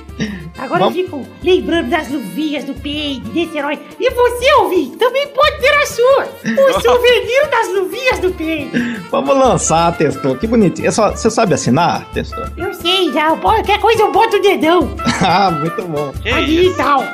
Agora 0.59 0.81
Vamos- 0.85 0.97
eu 0.97 1.05
fico 1.05 1.27
lembrando 1.43 1.91
das 1.91 2.09
luvinhas 2.11 2.65
do 2.65 2.75
Peide, 2.75 3.21
desse 3.31 3.59
herói. 3.59 3.79
E 3.99 4.11
você, 4.11 4.53
ouvinte, 4.61 4.97
também 4.97 5.27
pode 5.29 5.59
ter 5.61 5.75
a 5.75 5.87
sua. 5.87 6.29
O 6.45 6.81
souvenir 6.81 7.51
das 7.51 7.69
luvinhas 7.75 8.19
do 8.21 8.31
Peide. 8.33 9.01
Vamos 9.11 9.37
lançar, 9.37 9.97
Testou. 9.97 10.37
Que 10.37 10.47
bonitinho. 10.47 10.89
É 10.89 10.91
só- 10.91 11.11
Você 11.11 11.29
sabe 11.31 11.55
assinar, 11.55 12.09
Testou? 12.13 12.45
Eu 12.57 12.73
sei 12.75 13.13
já, 13.13 13.37
qualquer 13.37 13.81
coisa 13.81 14.03
eu 14.03 14.13
boto 14.13 14.37
o 14.37 14.41
dedão. 14.43 14.95
ah, 15.23 15.51
muito 15.51 15.83
bom. 15.83 16.13
Que 16.23 16.29
isso? 16.31 16.47
digital. 16.47 17.05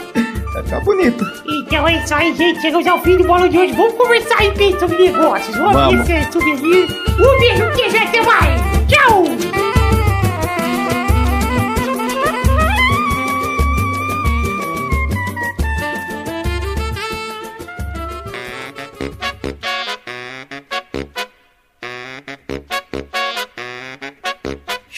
Vai 0.53 0.62
ficar 0.64 0.80
bonito. 0.80 1.24
Então 1.48 1.86
é 1.88 2.03
isso 2.05 2.12
aí, 2.14 2.34
gente. 2.36 2.61
Chegamos 2.61 2.86
ao 2.86 3.01
fim 3.01 3.16
do 3.16 3.24
bolo 3.24 3.48
de 3.48 3.57
hoje. 3.59 3.72
Vamos 3.72 3.94
conversar 3.94 4.38
aí, 4.40 4.53
Peide, 4.53 4.78
sobre 4.80 4.96
negócios. 5.11 5.57
Vamos 5.57 5.72
ver 5.74 5.80
Vamos. 5.80 6.07
se 6.07 6.12
é 6.12 6.22
souvenir. 6.32 6.88
Um 7.18 7.38
beijo, 7.38 7.64
um 7.64 7.70
queijo, 7.72 7.96
até 7.96 8.20
mais. 8.22 8.61
Tchau. 8.88 9.80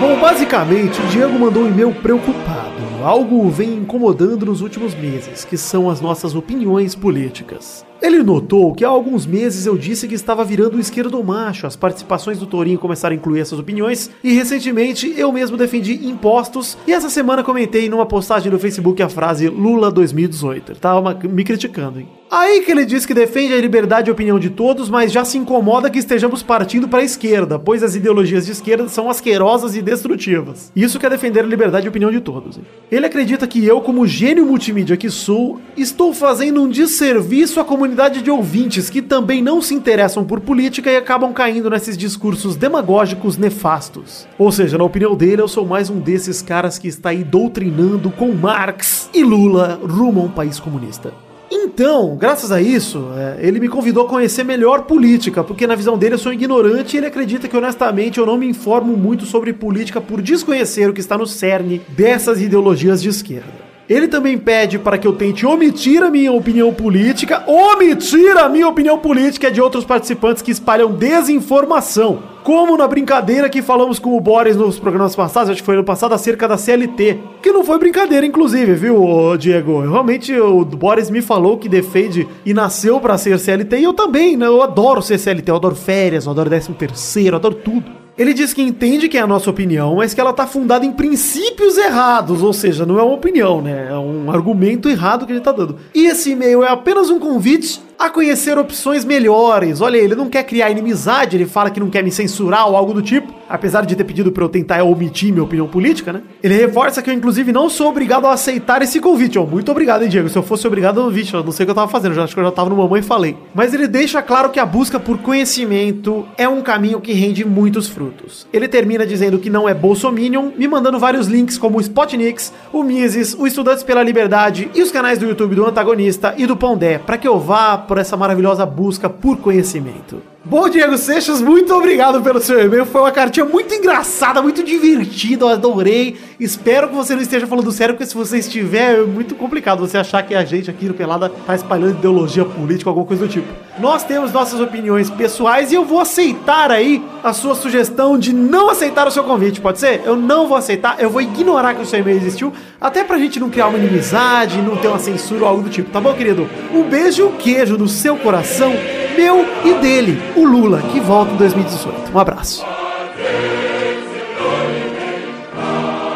Bom, 0.00 0.18
basicamente, 0.18 1.00
o 1.00 1.06
Diego 1.08 1.38
mandou 1.38 1.64
um 1.64 1.68
e-mail 1.68 1.94
preocupado. 1.94 2.80
Algo 3.04 3.48
vem 3.50 3.74
incomodando 3.74 4.46
nos 4.46 4.62
últimos 4.62 4.94
meses, 4.94 5.44
que 5.44 5.56
são 5.56 5.88
as 5.88 6.00
nossas 6.00 6.34
opiniões 6.34 6.94
políticas. 6.94 7.84
Ele 8.02 8.22
notou 8.22 8.74
que 8.74 8.84
há 8.84 8.88
alguns 8.88 9.26
meses 9.26 9.66
eu 9.66 9.76
disse 9.76 10.08
que 10.08 10.14
estava 10.14 10.44
virando 10.44 10.76
um 10.76 10.80
esquerdo 10.80 11.22
macho, 11.22 11.66
as 11.66 11.76
participações 11.76 12.38
do 12.38 12.46
Torinho 12.46 12.78
começaram 12.78 13.14
a 13.14 13.16
incluir 13.16 13.40
essas 13.40 13.58
opiniões, 13.58 14.10
e 14.24 14.32
recentemente 14.32 15.12
eu 15.16 15.30
mesmo 15.30 15.56
defendi 15.56 16.06
impostos, 16.06 16.78
e 16.86 16.92
essa 16.92 17.10
semana 17.10 17.44
comentei 17.44 17.88
numa 17.88 18.06
postagem 18.06 18.50
no 18.50 18.58
Facebook 18.58 19.02
a 19.02 19.08
frase 19.08 19.48
Lula 19.48 19.90
2018. 19.90 20.72
Ele 20.72 20.78
tava 20.78 21.18
me 21.22 21.44
criticando, 21.44 22.00
hein? 22.00 22.08
Aí 22.30 22.60
que 22.60 22.70
ele 22.70 22.86
diz 22.86 23.04
que 23.04 23.12
defende 23.12 23.52
a 23.52 23.60
liberdade 23.60 24.04
de 24.04 24.10
opinião 24.12 24.38
de 24.38 24.50
todos, 24.50 24.88
mas 24.88 25.10
já 25.10 25.24
se 25.24 25.36
incomoda 25.36 25.90
que 25.90 25.98
estejamos 25.98 26.44
partindo 26.44 26.86
para 26.88 27.00
a 27.00 27.04
esquerda, 27.04 27.58
pois 27.58 27.82
as 27.82 27.96
ideologias 27.96 28.46
de 28.46 28.52
esquerda 28.52 28.88
são 28.88 29.10
asquerosas 29.10 29.74
e 29.74 29.82
destrutivas. 29.82 30.70
Isso 30.76 30.98
quer 31.00 31.10
defender 31.10 31.40
a 31.40 31.42
liberdade 31.42 31.82
de 31.82 31.88
opinião 31.88 32.10
de 32.10 32.20
todos. 32.20 32.56
hein? 32.56 32.64
Ele 32.90 33.04
acredita 33.04 33.48
que 33.48 33.66
eu, 33.66 33.80
como 33.80 34.06
gênio 34.06 34.46
multimídia 34.46 34.96
que 34.96 35.10
sou, 35.10 35.60
estou 35.76 36.14
fazendo 36.14 36.62
um 36.62 36.68
desserviço 36.68 37.58
à 37.58 37.64
comunidade 37.64 37.89
de 38.22 38.30
ouvintes 38.30 38.88
que 38.88 39.02
também 39.02 39.42
não 39.42 39.60
se 39.60 39.74
interessam 39.74 40.24
por 40.24 40.40
política 40.40 40.90
e 40.90 40.96
acabam 40.96 41.32
caindo 41.32 41.68
nesses 41.68 41.96
discursos 41.96 42.56
demagógicos 42.56 43.36
nefastos. 43.36 44.26
Ou 44.38 44.50
seja, 44.50 44.78
na 44.78 44.84
opinião 44.84 45.14
dele, 45.16 45.42
eu 45.42 45.48
sou 45.48 45.66
mais 45.66 45.90
um 45.90 46.00
desses 46.00 46.40
caras 46.40 46.78
que 46.78 46.88
está 46.88 47.10
aí 47.10 47.22
doutrinando 47.22 48.10
com 48.10 48.32
Marx 48.32 49.10
e 49.12 49.22
Lula 49.22 49.80
rumo 49.82 50.20
a 50.20 50.24
um 50.24 50.30
país 50.30 50.58
comunista. 50.58 51.12
Então, 51.52 52.16
graças 52.16 52.52
a 52.52 52.62
isso, 52.62 53.08
é, 53.16 53.38
ele 53.40 53.58
me 53.58 53.68
convidou 53.68 54.06
a 54.06 54.08
conhecer 54.08 54.44
melhor 54.44 54.82
política, 54.82 55.42
porque 55.42 55.66
na 55.66 55.74
visão 55.74 55.98
dele 55.98 56.14
eu 56.14 56.18
sou 56.18 56.32
ignorante 56.32 56.94
e 56.94 56.98
ele 56.98 57.06
acredita 57.06 57.48
que 57.48 57.56
honestamente 57.56 58.18
eu 58.18 58.26
não 58.26 58.38
me 58.38 58.46
informo 58.46 58.96
muito 58.96 59.26
sobre 59.26 59.52
política 59.52 60.00
por 60.00 60.22
desconhecer 60.22 60.88
o 60.88 60.92
que 60.92 61.00
está 61.00 61.18
no 61.18 61.26
cerne 61.26 61.82
dessas 61.88 62.40
ideologias 62.40 63.02
de 63.02 63.08
esquerda. 63.08 63.69
Ele 63.90 64.06
também 64.06 64.38
pede 64.38 64.78
para 64.78 64.96
que 64.96 65.04
eu 65.04 65.12
tente 65.12 65.44
omitir 65.44 66.00
a 66.00 66.08
minha 66.08 66.32
opinião 66.32 66.72
política, 66.72 67.42
omitir 67.44 68.38
a 68.38 68.48
minha 68.48 68.68
opinião 68.68 68.96
política 69.00 69.50
de 69.50 69.60
outros 69.60 69.84
participantes 69.84 70.44
que 70.44 70.52
espalham 70.52 70.92
desinformação. 70.92 72.22
Como 72.44 72.76
na 72.76 72.86
brincadeira 72.86 73.50
que 73.50 73.60
falamos 73.60 73.98
com 73.98 74.16
o 74.16 74.20
Boris 74.20 74.56
nos 74.56 74.78
programas 74.78 75.16
passados, 75.16 75.50
acho 75.50 75.60
que 75.60 75.66
foi 75.66 75.74
no 75.74 75.82
passado, 75.82 76.14
acerca 76.14 76.46
da 76.46 76.56
CLT. 76.56 77.18
Que 77.42 77.50
não 77.50 77.64
foi 77.64 77.80
brincadeira, 77.80 78.24
inclusive, 78.24 78.74
viu, 78.74 79.36
Diego? 79.36 79.80
Realmente 79.80 80.32
o 80.38 80.64
Boris 80.64 81.10
me 81.10 81.20
falou 81.20 81.58
que 81.58 81.68
defende 81.68 82.28
e 82.46 82.54
nasceu 82.54 83.00
para 83.00 83.18
ser 83.18 83.40
CLT, 83.40 83.76
e 83.76 83.82
eu 83.82 83.92
também, 83.92 84.36
né? 84.36 84.46
Eu 84.46 84.62
adoro 84.62 85.02
ser 85.02 85.18
CLT, 85.18 85.50
eu 85.50 85.56
adoro 85.56 85.74
férias, 85.74 86.26
eu 86.26 86.30
adoro 86.30 86.48
13 86.48 86.72
terceiro, 86.74 87.34
eu 87.34 87.38
adoro 87.38 87.56
tudo. 87.56 87.99
Ele 88.20 88.34
diz 88.34 88.52
que 88.52 88.60
entende 88.60 89.08
que 89.08 89.16
é 89.16 89.22
a 89.22 89.26
nossa 89.26 89.48
opinião, 89.48 89.96
mas 89.96 90.12
que 90.12 90.20
ela 90.20 90.34
tá 90.34 90.46
fundada 90.46 90.84
em 90.84 90.92
princípios 90.92 91.78
errados, 91.78 92.42
ou 92.42 92.52
seja, 92.52 92.84
não 92.84 92.98
é 92.98 93.02
uma 93.02 93.14
opinião, 93.14 93.62
né? 93.62 93.88
É 93.88 93.96
um 93.96 94.30
argumento 94.30 94.90
errado 94.90 95.24
que 95.24 95.32
ele 95.32 95.40
tá 95.40 95.52
dando. 95.52 95.78
E 95.94 96.04
esse 96.04 96.32
e-mail 96.32 96.62
é 96.62 96.68
apenas 96.68 97.08
um 97.08 97.18
convite 97.18 97.80
a 97.98 98.08
conhecer 98.08 98.56
opções 98.56 99.04
melhores. 99.04 99.82
Olha, 99.82 99.98
ele 99.98 100.14
não 100.14 100.30
quer 100.30 100.42
criar 100.44 100.70
inimizade, 100.70 101.36
ele 101.36 101.44
fala 101.44 101.70
que 101.70 101.78
não 101.78 101.90
quer 101.90 102.02
me 102.02 102.10
censurar 102.10 102.66
ou 102.66 102.74
algo 102.74 102.94
do 102.94 103.02
tipo, 103.02 103.30
apesar 103.46 103.84
de 103.84 103.94
ter 103.94 104.04
pedido 104.04 104.32
pra 104.32 104.42
eu 104.42 104.48
tentar 104.48 104.82
omitir 104.82 105.30
minha 105.30 105.44
opinião 105.44 105.68
política, 105.68 106.10
né? 106.10 106.22
Ele 106.42 106.54
reforça 106.54 107.02
que 107.02 107.10
eu, 107.10 107.14
inclusive, 107.14 107.52
não 107.52 107.68
sou 107.68 107.88
obrigado 107.88 108.26
a 108.26 108.32
aceitar 108.32 108.80
esse 108.80 109.00
convite. 109.00 109.38
Ó, 109.38 109.44
muito 109.44 109.70
obrigado, 109.70 110.02
hein, 110.02 110.08
Diego? 110.08 110.30
Se 110.30 110.38
eu 110.38 110.42
fosse 110.42 110.66
obrigado, 110.66 111.10
vixe, 111.10 111.34
eu 111.34 111.44
não 111.44 111.52
sei 111.52 111.64
o 111.64 111.66
que 111.66 111.70
eu 111.70 111.74
tava 111.74 111.88
fazendo, 111.90 112.14
já 112.14 112.24
acho 112.24 112.32
que 112.32 112.40
eu 112.40 112.44
já 112.44 112.50
tava 112.50 112.70
no 112.70 112.76
Mamãe 112.76 113.00
e 113.00 113.04
falei. 113.04 113.36
Mas 113.54 113.74
ele 113.74 113.86
deixa 113.86 114.22
claro 114.22 114.48
que 114.48 114.58
a 114.58 114.64
busca 114.64 114.98
por 114.98 115.18
conhecimento 115.18 116.26
é 116.38 116.48
um 116.48 116.62
caminho 116.62 117.00
que 117.02 117.12
rende 117.12 117.44
muitos 117.44 117.86
frutos. 117.86 118.09
Ele 118.52 118.68
termina 118.68 119.06
dizendo 119.06 119.38
que 119.38 119.50
não 119.50 119.68
é 119.68 119.74
bolsominion, 119.74 120.50
me 120.56 120.68
mandando 120.68 120.98
vários 120.98 121.26
links 121.26 121.58
como 121.58 121.78
o 121.78 121.80
Spotnix, 121.80 122.52
o 122.72 122.82
Mises, 122.82 123.34
o 123.34 123.46
Estudantes 123.46 123.82
pela 123.82 124.02
Liberdade 124.02 124.70
e 124.74 124.82
os 124.82 124.90
canais 124.90 125.18
do 125.18 125.26
YouTube 125.26 125.54
do 125.54 125.66
Antagonista 125.66 126.34
e 126.36 126.46
do 126.46 126.56
Pondé, 126.56 126.98
para 126.98 127.18
que 127.18 127.28
eu 127.28 127.38
vá 127.38 127.76
por 127.78 127.98
essa 127.98 128.16
maravilhosa 128.16 128.66
busca 128.66 129.08
por 129.08 129.38
conhecimento. 129.38 130.22
Bom, 130.42 130.70
Diego 130.70 130.96
Seixas, 130.96 131.42
muito 131.42 131.74
obrigado 131.74 132.22
pelo 132.22 132.40
seu 132.40 132.58
e-mail. 132.64 132.86
Foi 132.86 133.02
uma 133.02 133.12
cartinha 133.12 133.44
muito 133.44 133.74
engraçada, 133.74 134.40
muito 134.40 134.62
divertida, 134.62 135.44
eu 135.44 135.48
adorei. 135.50 136.16
Espero 136.40 136.88
que 136.88 136.94
você 136.94 137.14
não 137.14 137.20
esteja 137.20 137.46
falando 137.46 137.70
sério, 137.70 137.94
porque 137.94 138.06
se 138.06 138.14
você 138.14 138.38
estiver, 138.38 139.00
é 139.00 139.02
muito 139.02 139.34
complicado 139.34 139.80
você 139.80 139.98
achar 139.98 140.22
que 140.22 140.34
a 140.34 140.42
gente 140.42 140.70
aqui 140.70 140.86
no 140.86 140.94
Pelada 140.94 141.28
tá 141.28 141.54
espalhando 141.54 141.98
ideologia 141.98 142.46
política, 142.46 142.88
alguma 142.88 143.04
coisa 143.04 143.26
do 143.26 143.30
tipo. 143.30 143.46
Nós 143.78 144.02
temos 144.02 144.32
nossas 144.32 144.60
opiniões 144.60 145.10
pessoais 145.10 145.72
e 145.72 145.74
eu 145.74 145.84
vou 145.84 146.00
aceitar 146.00 146.70
aí 146.70 147.04
a 147.22 147.34
sua 147.34 147.54
sugestão 147.54 148.18
de 148.18 148.32
não 148.32 148.70
aceitar 148.70 149.06
o 149.06 149.10
seu 149.10 149.22
convite, 149.22 149.60
pode 149.60 149.78
ser? 149.78 150.00
Eu 150.06 150.16
não 150.16 150.48
vou 150.48 150.56
aceitar, 150.56 150.96
eu 151.00 151.10
vou 151.10 151.20
ignorar 151.20 151.74
que 151.74 151.82
o 151.82 151.86
seu 151.86 152.00
e-mail 152.00 152.16
existiu, 152.16 152.50
até 152.80 153.04
pra 153.04 153.18
gente 153.18 153.38
não 153.38 153.50
criar 153.50 153.68
uma 153.68 153.76
inimizade, 153.76 154.62
não 154.62 154.76
ter 154.76 154.88
uma 154.88 154.98
censura 154.98 155.42
ou 155.42 155.48
algo 155.48 155.62
do 155.64 155.70
tipo, 155.70 155.90
tá 155.90 156.00
bom, 156.00 156.14
querido? 156.14 156.48
Um 156.72 156.82
beijo 156.84 157.22
e 157.22 157.26
um 157.26 157.32
queijo 157.32 157.76
no 157.76 157.88
seu 157.88 158.16
coração, 158.16 158.72
meu 159.16 159.44
e 159.64 159.74
dele, 159.74 160.29
o 160.36 160.44
Lula, 160.44 160.82
que 160.92 161.00
volta 161.00 161.32
em 161.32 161.36
2018. 161.36 162.12
Um 162.14 162.18
abraço. 162.18 162.64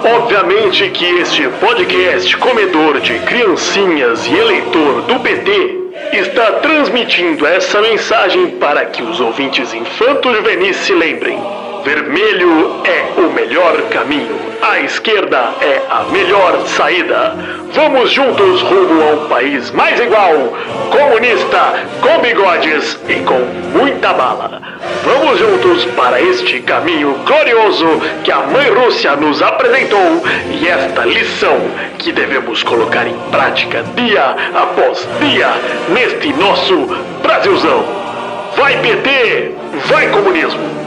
Obviamente 0.04 0.90
que 0.90 1.04
este 1.04 1.48
podcast 1.60 2.36
comedor 2.36 3.00
de 3.00 3.18
criancinhas 3.20 4.26
e 4.26 4.34
eleitor 4.34 5.02
do 5.02 5.20
PT 5.20 5.84
está 6.12 6.52
transmitindo 6.60 7.46
essa 7.46 7.80
mensagem 7.80 8.50
para 8.58 8.84
que 8.86 9.02
os 9.02 9.20
ouvintes 9.20 9.72
infanto-juvenis 9.72 10.76
se 10.76 10.92
lembrem. 10.92 11.38
Vermelho 11.84 12.80
é 12.84 13.20
o 13.20 13.30
melhor 13.30 13.76
caminho. 13.90 14.38
A 14.62 14.80
esquerda 14.80 15.52
é 15.60 15.82
a 15.90 16.04
melhor 16.04 16.66
saída. 16.66 17.36
Vamos 17.74 18.10
juntos 18.10 18.62
rumo 18.62 19.02
a 19.02 19.12
um 19.12 19.28
país 19.28 19.70
mais 19.70 20.00
igual, 20.00 20.32
comunista, 20.90 21.74
com 22.00 22.22
bigodes 22.22 22.98
e 23.06 23.16
com 23.16 23.38
muita 23.78 24.14
bala. 24.14 24.62
Vamos 25.04 25.38
juntos 25.38 25.84
para 25.94 26.22
este 26.22 26.60
caminho 26.60 27.18
glorioso 27.26 28.00
que 28.24 28.32
a 28.32 28.38
Mãe 28.38 28.70
Rússia 28.70 29.14
nos 29.16 29.42
apresentou 29.42 30.22
e 30.58 30.66
esta 30.66 31.04
lição 31.04 31.58
que 31.98 32.12
devemos 32.12 32.62
colocar 32.62 33.06
em 33.06 33.16
prática 33.30 33.84
dia 33.94 34.34
após 34.54 35.06
dia 35.20 35.50
neste 35.90 36.32
nosso 36.32 36.86
Brasilzão. 37.22 37.84
Vai 38.56 38.78
PT, 38.78 39.52
vai 39.90 40.08
comunismo! 40.08 40.83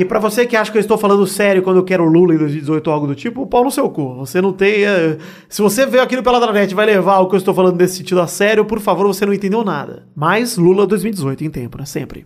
E 0.00 0.04
pra 0.04 0.20
você 0.20 0.46
que 0.46 0.56
acha 0.56 0.70
que 0.70 0.78
eu 0.78 0.80
estou 0.80 0.96
falando 0.96 1.26
sério 1.26 1.60
quando 1.60 1.78
eu 1.78 1.82
quero 1.82 2.04
Lula 2.04 2.32
em 2.32 2.38
2018 2.38 2.86
ou 2.86 2.94
algo 2.94 3.08
do 3.08 3.16
tipo, 3.16 3.44
pau 3.48 3.64
no 3.64 3.70
seu 3.70 3.90
cu. 3.90 4.14
Você 4.18 4.40
não 4.40 4.52
tem. 4.52 4.84
eh, 4.84 5.16
Se 5.48 5.60
você 5.60 5.84
veio 5.86 6.04
aqui 6.04 6.14
no 6.14 6.22
Peladranet 6.22 6.70
e 6.70 6.74
vai 6.74 6.86
levar 6.86 7.18
o 7.18 7.26
que 7.28 7.34
eu 7.34 7.38
estou 7.38 7.52
falando 7.52 7.76
nesse 7.76 7.96
sentido 7.96 8.20
a 8.20 8.28
sério, 8.28 8.64
por 8.64 8.78
favor, 8.78 9.08
você 9.08 9.26
não 9.26 9.34
entendeu 9.34 9.64
nada. 9.64 10.04
Mas 10.14 10.56
Lula 10.56 10.86
2018 10.86 11.42
em 11.42 11.50
tempo, 11.50 11.78
né? 11.78 11.84
Sempre. 11.84 12.24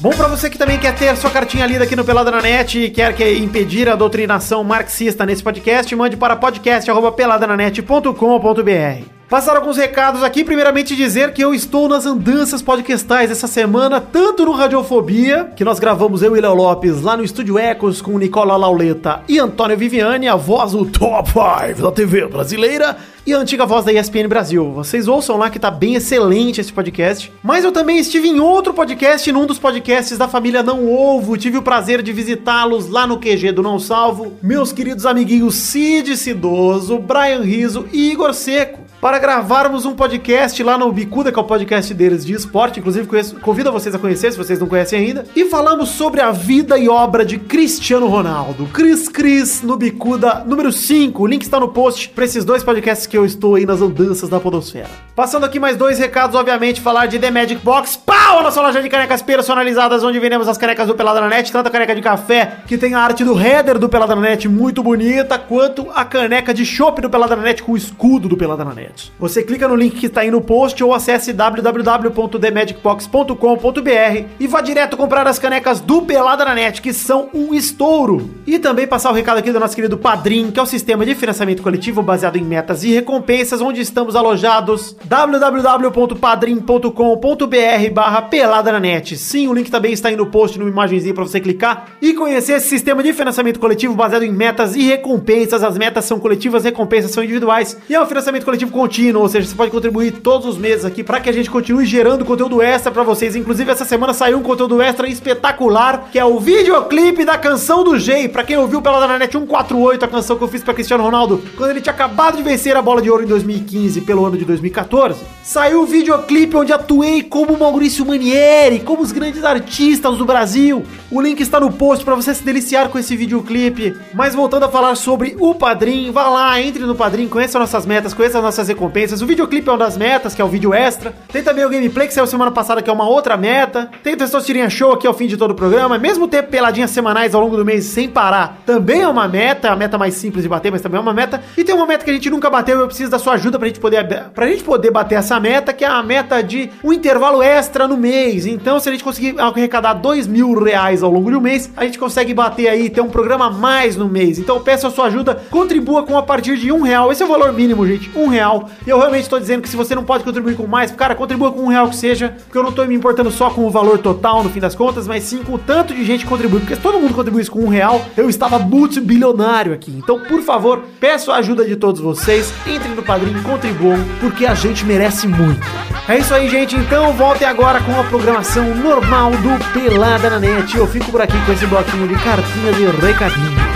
Bom 0.00 0.10
pra 0.10 0.26
você 0.26 0.50
que 0.50 0.58
também 0.58 0.76
quer 0.80 0.92
ter 0.96 1.16
sua 1.16 1.30
cartinha 1.30 1.64
lida 1.66 1.84
aqui 1.84 1.94
no 1.94 2.04
Pelada 2.04 2.32
na 2.32 2.42
Net 2.42 2.80
e 2.80 2.90
quer 2.90 3.14
que 3.14 3.38
impedir 3.38 3.88
a 3.88 3.94
doutrinação 3.94 4.64
marxista 4.64 5.24
nesse 5.24 5.44
podcast, 5.44 5.94
mande 5.94 6.16
para 6.16 6.34
podcast@peladananet.com.br. 6.34 9.21
Passar 9.32 9.56
alguns 9.56 9.78
recados 9.78 10.22
aqui, 10.22 10.44
primeiramente 10.44 10.94
dizer 10.94 11.32
que 11.32 11.42
eu 11.42 11.54
estou 11.54 11.88
nas 11.88 12.04
andanças 12.04 12.60
podcastais 12.60 13.30
essa 13.30 13.46
semana, 13.46 13.98
tanto 13.98 14.44
no 14.44 14.52
Radiofobia, 14.52 15.50
que 15.56 15.64
nós 15.64 15.78
gravamos 15.78 16.22
eu 16.22 16.36
e 16.36 16.40
Léo 16.42 16.54
Lopes 16.54 17.00
lá 17.00 17.16
no 17.16 17.24
Estúdio 17.24 17.58
Ecos 17.58 18.02
com 18.02 18.18
Nicola 18.18 18.58
Lauleta 18.58 19.22
e 19.26 19.38
Antônio 19.38 19.74
Viviani, 19.74 20.28
a 20.28 20.36
voz 20.36 20.72
do 20.72 20.84
Top 20.84 21.30
5 21.30 21.80
da 21.80 21.90
TV 21.90 22.26
brasileira, 22.26 22.98
e 23.26 23.32
a 23.32 23.38
antiga 23.38 23.64
voz 23.64 23.86
da 23.86 23.92
ESPN 23.92 24.28
Brasil. 24.28 24.70
Vocês 24.72 25.08
ouçam 25.08 25.38
lá 25.38 25.48
que 25.48 25.58
tá 25.58 25.70
bem 25.70 25.94
excelente 25.94 26.60
esse 26.60 26.72
podcast. 26.72 27.32
Mas 27.42 27.64
eu 27.64 27.72
também 27.72 27.98
estive 27.98 28.28
em 28.28 28.40
outro 28.40 28.74
podcast, 28.74 29.30
num 29.32 29.46
dos 29.46 29.58
podcasts 29.58 30.18
da 30.18 30.28
família 30.28 30.62
Não 30.62 30.92
Ovo. 30.92 31.38
Tive 31.38 31.56
o 31.56 31.62
prazer 31.62 32.02
de 32.02 32.12
visitá-los 32.12 32.88
lá 32.88 33.06
no 33.06 33.18
QG 33.18 33.52
do 33.52 33.62
Não 33.62 33.78
Salvo. 33.78 34.34
Meus 34.42 34.72
queridos 34.72 35.06
amiguinhos 35.06 35.54
Cid 35.54 36.16
Cidoso, 36.16 36.98
Brian 36.98 37.40
Riso 37.40 37.86
e 37.92 38.10
Igor 38.10 38.34
Seco. 38.34 38.81
Para 39.02 39.18
gravarmos 39.18 39.84
um 39.84 39.96
podcast 39.96 40.62
lá 40.62 40.78
no 40.78 40.92
Bicuda, 40.92 41.32
que 41.32 41.36
é 41.36 41.42
o 41.42 41.44
podcast 41.44 41.92
deles 41.92 42.24
de 42.24 42.34
esporte. 42.34 42.78
Inclusive, 42.78 43.08
conheço, 43.08 43.34
convido 43.40 43.72
vocês 43.72 43.92
a 43.92 43.98
conhecer, 43.98 44.30
se 44.30 44.38
vocês 44.38 44.60
não 44.60 44.68
conhecem 44.68 44.96
ainda. 44.96 45.24
E 45.34 45.44
falamos 45.46 45.88
sobre 45.88 46.20
a 46.20 46.30
vida 46.30 46.78
e 46.78 46.88
obra 46.88 47.24
de 47.24 47.36
Cristiano 47.36 48.06
Ronaldo. 48.06 48.66
Cris 48.66 49.08
Cris 49.08 49.60
no 49.60 49.76
Bicuda 49.76 50.44
número 50.46 50.70
5. 50.70 51.20
O 51.20 51.26
link 51.26 51.42
está 51.42 51.58
no 51.58 51.70
post 51.70 52.10
para 52.10 52.24
esses 52.24 52.44
dois 52.44 52.62
podcasts 52.62 53.04
que 53.04 53.18
eu 53.18 53.26
estou 53.26 53.56
aí 53.56 53.66
nas 53.66 53.82
andanças 53.82 54.28
da 54.28 54.38
Podosfera. 54.38 54.86
Passando 55.16 55.46
aqui 55.46 55.58
mais 55.58 55.76
dois 55.76 55.98
recados, 55.98 56.36
obviamente, 56.36 56.80
falar 56.80 57.06
de 57.06 57.18
The 57.18 57.32
Magic 57.32 57.60
Box. 57.60 57.96
Pau! 57.96 58.38
A 58.38 58.42
nossa 58.44 58.62
loja 58.62 58.80
de 58.80 58.88
canecas 58.88 59.20
personalizadas, 59.20 60.04
onde 60.04 60.20
vendemos 60.20 60.46
as 60.46 60.56
canecas 60.56 60.86
do 60.86 60.94
Pelada 60.94 61.20
na 61.20 61.42
tanto 61.42 61.66
a 61.66 61.70
caneca 61.70 61.92
de 61.92 62.02
café, 62.02 62.58
que 62.68 62.78
tem 62.78 62.94
a 62.94 63.00
arte 63.00 63.24
do 63.24 63.36
header 63.36 63.80
do 63.80 63.88
Pelada 63.88 64.14
na 64.14 64.48
muito 64.48 64.80
bonita, 64.80 65.40
quanto 65.40 65.88
a 65.92 66.04
caneca 66.04 66.54
de 66.54 66.64
chopp 66.64 67.02
do 67.02 67.10
Pelada 67.10 67.34
na 67.34 67.52
com 67.54 67.72
o 67.72 67.76
escudo 67.76 68.28
do 68.28 68.36
Pelada 68.36 68.64
na. 68.64 68.91
Você 69.18 69.42
clica 69.42 69.68
no 69.68 69.76
link 69.76 69.98
que 69.98 70.06
está 70.06 70.22
aí 70.22 70.30
no 70.30 70.40
post 70.40 70.82
ou 70.82 70.94
acesse 70.94 71.32
www.themagicbox.com.br 71.32 74.26
e 74.38 74.46
vá 74.46 74.60
direto 74.60 74.96
comprar 74.96 75.26
as 75.26 75.38
canecas 75.38 75.80
do 75.80 76.02
Pelada 76.02 76.44
na 76.44 76.54
Net, 76.54 76.82
que 76.82 76.92
são 76.92 77.28
um 77.32 77.54
estouro. 77.54 78.30
E 78.46 78.58
também 78.58 78.86
passar 78.86 79.10
o 79.10 79.14
recado 79.14 79.38
aqui 79.38 79.52
do 79.52 79.60
nosso 79.60 79.74
querido 79.74 79.96
Padrim, 79.96 80.50
que 80.50 80.58
é 80.58 80.62
o 80.62 80.66
sistema 80.66 81.04
de 81.04 81.14
financiamento 81.14 81.62
coletivo 81.62 82.02
baseado 82.02 82.36
em 82.36 82.44
metas 82.44 82.84
e 82.84 82.92
recompensas, 82.92 83.60
onde 83.60 83.80
estamos 83.80 84.16
alojados 84.16 84.96
www.padrim.com.br 85.04 87.90
barra 87.92 88.22
pelada 88.22 88.72
na 88.72 88.80
net. 88.80 89.16
Sim, 89.16 89.48
o 89.48 89.54
link 89.54 89.70
também 89.70 89.92
está 89.92 90.08
aí 90.08 90.16
no 90.16 90.26
post, 90.26 90.58
numa 90.58 90.70
imagenzinha 90.70 91.14
para 91.14 91.24
você 91.24 91.40
clicar 91.40 91.88
e 92.00 92.14
conhecer 92.14 92.54
esse 92.54 92.68
sistema 92.68 93.02
de 93.02 93.12
financiamento 93.12 93.60
coletivo 93.60 93.94
baseado 93.94 94.22
em 94.22 94.32
metas 94.32 94.74
e 94.74 94.82
recompensas. 94.82 95.62
As 95.62 95.78
metas 95.78 96.04
são 96.04 96.18
coletivas, 96.18 96.62
as 96.62 96.64
recompensas 96.64 97.10
são 97.10 97.22
individuais 97.22 97.76
e 97.88 97.94
é 97.94 98.02
um 98.02 98.06
financiamento 98.06 98.44
coletivo 98.44 98.72
contínuo, 98.82 99.22
ou 99.22 99.28
seja, 99.28 99.48
você 99.48 99.54
pode 99.54 99.70
contribuir 99.70 100.10
todos 100.10 100.44
os 100.44 100.58
meses 100.58 100.84
aqui 100.84 101.04
para 101.04 101.20
que 101.20 101.30
a 101.30 101.32
gente 101.32 101.48
continue 101.48 101.86
gerando 101.86 102.24
conteúdo 102.24 102.60
extra 102.60 102.90
para 102.90 103.04
vocês. 103.04 103.36
Inclusive, 103.36 103.70
essa 103.70 103.84
semana 103.84 104.12
saiu 104.12 104.38
um 104.38 104.42
conteúdo 104.42 104.82
extra 104.82 105.08
espetacular, 105.08 106.08
que 106.10 106.18
é 106.18 106.24
o 106.24 106.40
videoclipe 106.40 107.24
da 107.24 107.38
canção 107.38 107.84
do 107.84 107.96
Jay. 107.96 108.28
Para 108.28 108.42
quem 108.42 108.56
ouviu 108.56 108.82
pela 108.82 109.18
Net 109.18 109.30
148, 109.30 110.04
a 110.04 110.08
canção 110.08 110.36
que 110.36 110.42
eu 110.42 110.48
fiz 110.48 110.64
para 110.64 110.74
Cristiano 110.74 111.04
Ronaldo, 111.04 111.40
quando 111.56 111.70
ele 111.70 111.80
tinha 111.80 111.92
acabado 111.92 112.36
de 112.36 112.42
vencer 112.42 112.76
a 112.76 112.82
bola 112.82 113.00
de 113.00 113.08
ouro 113.08 113.22
em 113.22 113.26
2015 113.26 114.00
pelo 114.00 114.26
ano 114.26 114.36
de 114.36 114.44
2014, 114.44 115.20
saiu 115.44 115.82
o 115.82 115.86
videoclipe 115.86 116.56
onde 116.56 116.72
atuei 116.72 117.22
como 117.22 117.56
Maurício 117.56 118.04
Manieri, 118.04 118.80
como 118.80 119.02
os 119.02 119.12
grandes 119.12 119.44
artistas 119.44 120.18
do 120.18 120.24
Brasil. 120.24 120.84
O 121.08 121.20
link 121.20 121.40
está 121.40 121.60
no 121.60 121.70
post 121.70 122.04
para 122.04 122.16
você 122.16 122.34
se 122.34 122.42
deliciar 122.42 122.88
com 122.88 122.98
esse 122.98 123.16
videoclipe. 123.16 123.94
Mas 124.12 124.34
voltando 124.34 124.64
a 124.64 124.68
falar 124.68 124.96
sobre 124.96 125.36
o 125.38 125.54
Padrim, 125.54 126.10
vá 126.10 126.28
lá, 126.28 126.60
entre 126.60 126.82
no 126.82 126.96
Padrim, 126.96 127.28
conheça 127.28 127.60
nossas 127.60 127.86
metas, 127.86 128.12
conheça 128.12 128.38
as 128.38 128.44
nossas 128.44 128.68
recompensas. 128.72 129.22
O 129.22 129.26
videoclipe 129.26 129.68
é 129.68 129.72
uma 129.72 129.78
das 129.78 129.96
metas, 129.96 130.34
que 130.34 130.42
é 130.42 130.44
o 130.44 130.48
vídeo 130.48 130.74
extra. 130.74 131.14
Tem 131.32 131.42
também 131.42 131.64
o 131.64 131.68
gameplay 131.68 132.06
que 132.06 132.14
saiu 132.14 132.26
semana 132.26 132.50
passada, 132.50 132.82
que 132.82 132.90
é 132.90 132.92
uma 132.92 133.08
outra 133.08 133.36
meta. 133.36 133.90
Tem 134.02 134.14
o 134.14 134.16
Testosterinha 134.16 134.68
Show 134.68 134.92
aqui 134.92 135.06
ao 135.06 135.14
fim 135.14 135.26
de 135.26 135.36
todo 135.36 135.52
o 135.52 135.54
programa. 135.54 135.98
Mesmo 135.98 136.26
ter 136.28 136.42
peladinhas 136.44 136.90
semanais 136.90 137.34
ao 137.34 137.40
longo 137.40 137.56
do 137.56 137.64
mês 137.64 137.84
sem 137.84 138.08
parar, 138.08 138.58
também 138.66 139.02
é 139.02 139.08
uma 139.08 139.28
meta, 139.28 139.70
a 139.70 139.76
meta 139.76 139.96
mais 139.98 140.14
simples 140.14 140.42
de 140.42 140.48
bater, 140.48 140.70
mas 140.70 140.80
também 140.80 140.98
é 140.98 141.00
uma 141.00 141.14
meta. 141.14 141.42
E 141.56 141.64
tem 141.64 141.74
uma 141.74 141.86
meta 141.86 142.04
que 142.04 142.10
a 142.10 142.14
gente 142.14 142.30
nunca 142.30 142.50
bateu, 142.50 142.80
eu 142.80 142.86
preciso 142.86 143.10
da 143.10 143.18
sua 143.18 143.34
ajuda 143.34 143.58
pra 143.58 143.68
gente 143.68 143.80
poder, 143.80 144.04
pra 144.34 144.46
gente 144.46 144.64
poder 144.64 144.90
bater 144.90 145.16
essa 145.16 145.38
meta, 145.38 145.72
que 145.72 145.84
é 145.84 145.88
a 145.88 146.02
meta 146.02 146.42
de 146.42 146.70
um 146.82 146.92
intervalo 146.92 147.42
extra 147.42 147.86
no 147.86 147.96
mês. 147.96 148.46
Então, 148.46 148.80
se 148.80 148.88
a 148.88 148.92
gente 148.92 149.04
conseguir 149.04 149.38
arrecadar 149.38 149.94
dois 149.94 150.26
mil 150.26 150.52
reais 150.62 151.02
ao 151.02 151.10
longo 151.10 151.30
de 151.30 151.36
um 151.36 151.40
mês, 151.40 151.70
a 151.76 151.84
gente 151.84 151.98
consegue 151.98 152.34
bater 152.34 152.68
aí, 152.68 152.90
ter 152.90 153.00
um 153.00 153.08
programa 153.08 153.50
mais 153.50 153.96
no 153.96 154.08
mês. 154.08 154.38
Então, 154.38 154.60
peço 154.60 154.86
a 154.86 154.90
sua 154.90 155.06
ajuda, 155.06 155.42
contribua 155.50 156.02
com 156.02 156.16
a 156.16 156.22
partir 156.22 156.56
de 156.56 156.72
um 156.72 156.82
real. 156.82 157.10
Esse 157.12 157.22
é 157.22 157.26
o 157.26 157.28
valor 157.28 157.52
mínimo, 157.52 157.86
gente, 157.86 158.10
um 158.16 158.28
real. 158.28 158.61
E 158.86 158.90
eu 158.90 158.98
realmente 158.98 159.22
estou 159.22 159.38
dizendo 159.38 159.62
que 159.62 159.68
se 159.68 159.76
você 159.76 159.94
não 159.94 160.04
pode 160.04 160.24
contribuir 160.24 160.56
com 160.56 160.66
mais, 160.66 160.90
cara, 160.90 161.14
contribua 161.14 161.52
com 161.52 161.62
um 161.62 161.68
real 161.68 161.88
que 161.88 161.96
seja, 161.96 162.34
porque 162.44 162.58
eu 162.58 162.62
não 162.62 162.72
tô 162.72 162.84
me 162.84 162.94
importando 162.94 163.30
só 163.30 163.50
com 163.50 163.66
o 163.66 163.70
valor 163.70 163.98
total 163.98 164.42
no 164.42 164.50
fim 164.50 164.60
das 164.60 164.74
contas, 164.74 165.06
mas 165.06 165.24
sim 165.24 165.42
com 165.42 165.54
o 165.54 165.58
tanto 165.58 165.94
de 165.94 166.04
gente 166.04 166.24
que 166.24 166.30
contribui. 166.30 166.60
Porque 166.60 166.76
se 166.76 166.80
todo 166.80 166.98
mundo 166.98 167.14
contribuísse 167.14 167.50
com 167.50 167.60
um 167.60 167.68
real, 167.68 168.04
eu 168.16 168.28
estava 168.28 168.58
multibilionário 168.58 169.72
aqui. 169.72 169.92
Então, 169.96 170.20
por 170.20 170.42
favor, 170.42 170.82
peço 171.00 171.30
a 171.30 171.36
ajuda 171.36 171.64
de 171.64 171.76
todos 171.76 172.00
vocês, 172.00 172.52
entrem 172.66 172.94
no 172.94 173.02
padrinho, 173.02 173.42
contribuam, 173.42 173.98
porque 174.20 174.46
a 174.46 174.54
gente 174.54 174.84
merece 174.84 175.26
muito. 175.26 175.66
É 176.08 176.18
isso 176.18 176.34
aí, 176.34 176.48
gente. 176.48 176.76
Então, 176.76 177.12
voltem 177.12 177.46
agora 177.46 177.80
com 177.80 177.98
a 177.98 178.04
programação 178.04 178.74
normal 178.74 179.30
do 179.30 179.72
Pelada 179.72 180.30
na 180.30 180.38
Net. 180.38 180.76
Eu 180.76 180.86
fico 180.86 181.10
por 181.10 181.20
aqui 181.20 181.38
com 181.46 181.52
esse 181.52 181.66
bloquinho 181.66 182.08
de 182.08 182.14
cartinhas 182.14 182.76
e 182.78 183.06
recadinhos. 183.06 183.71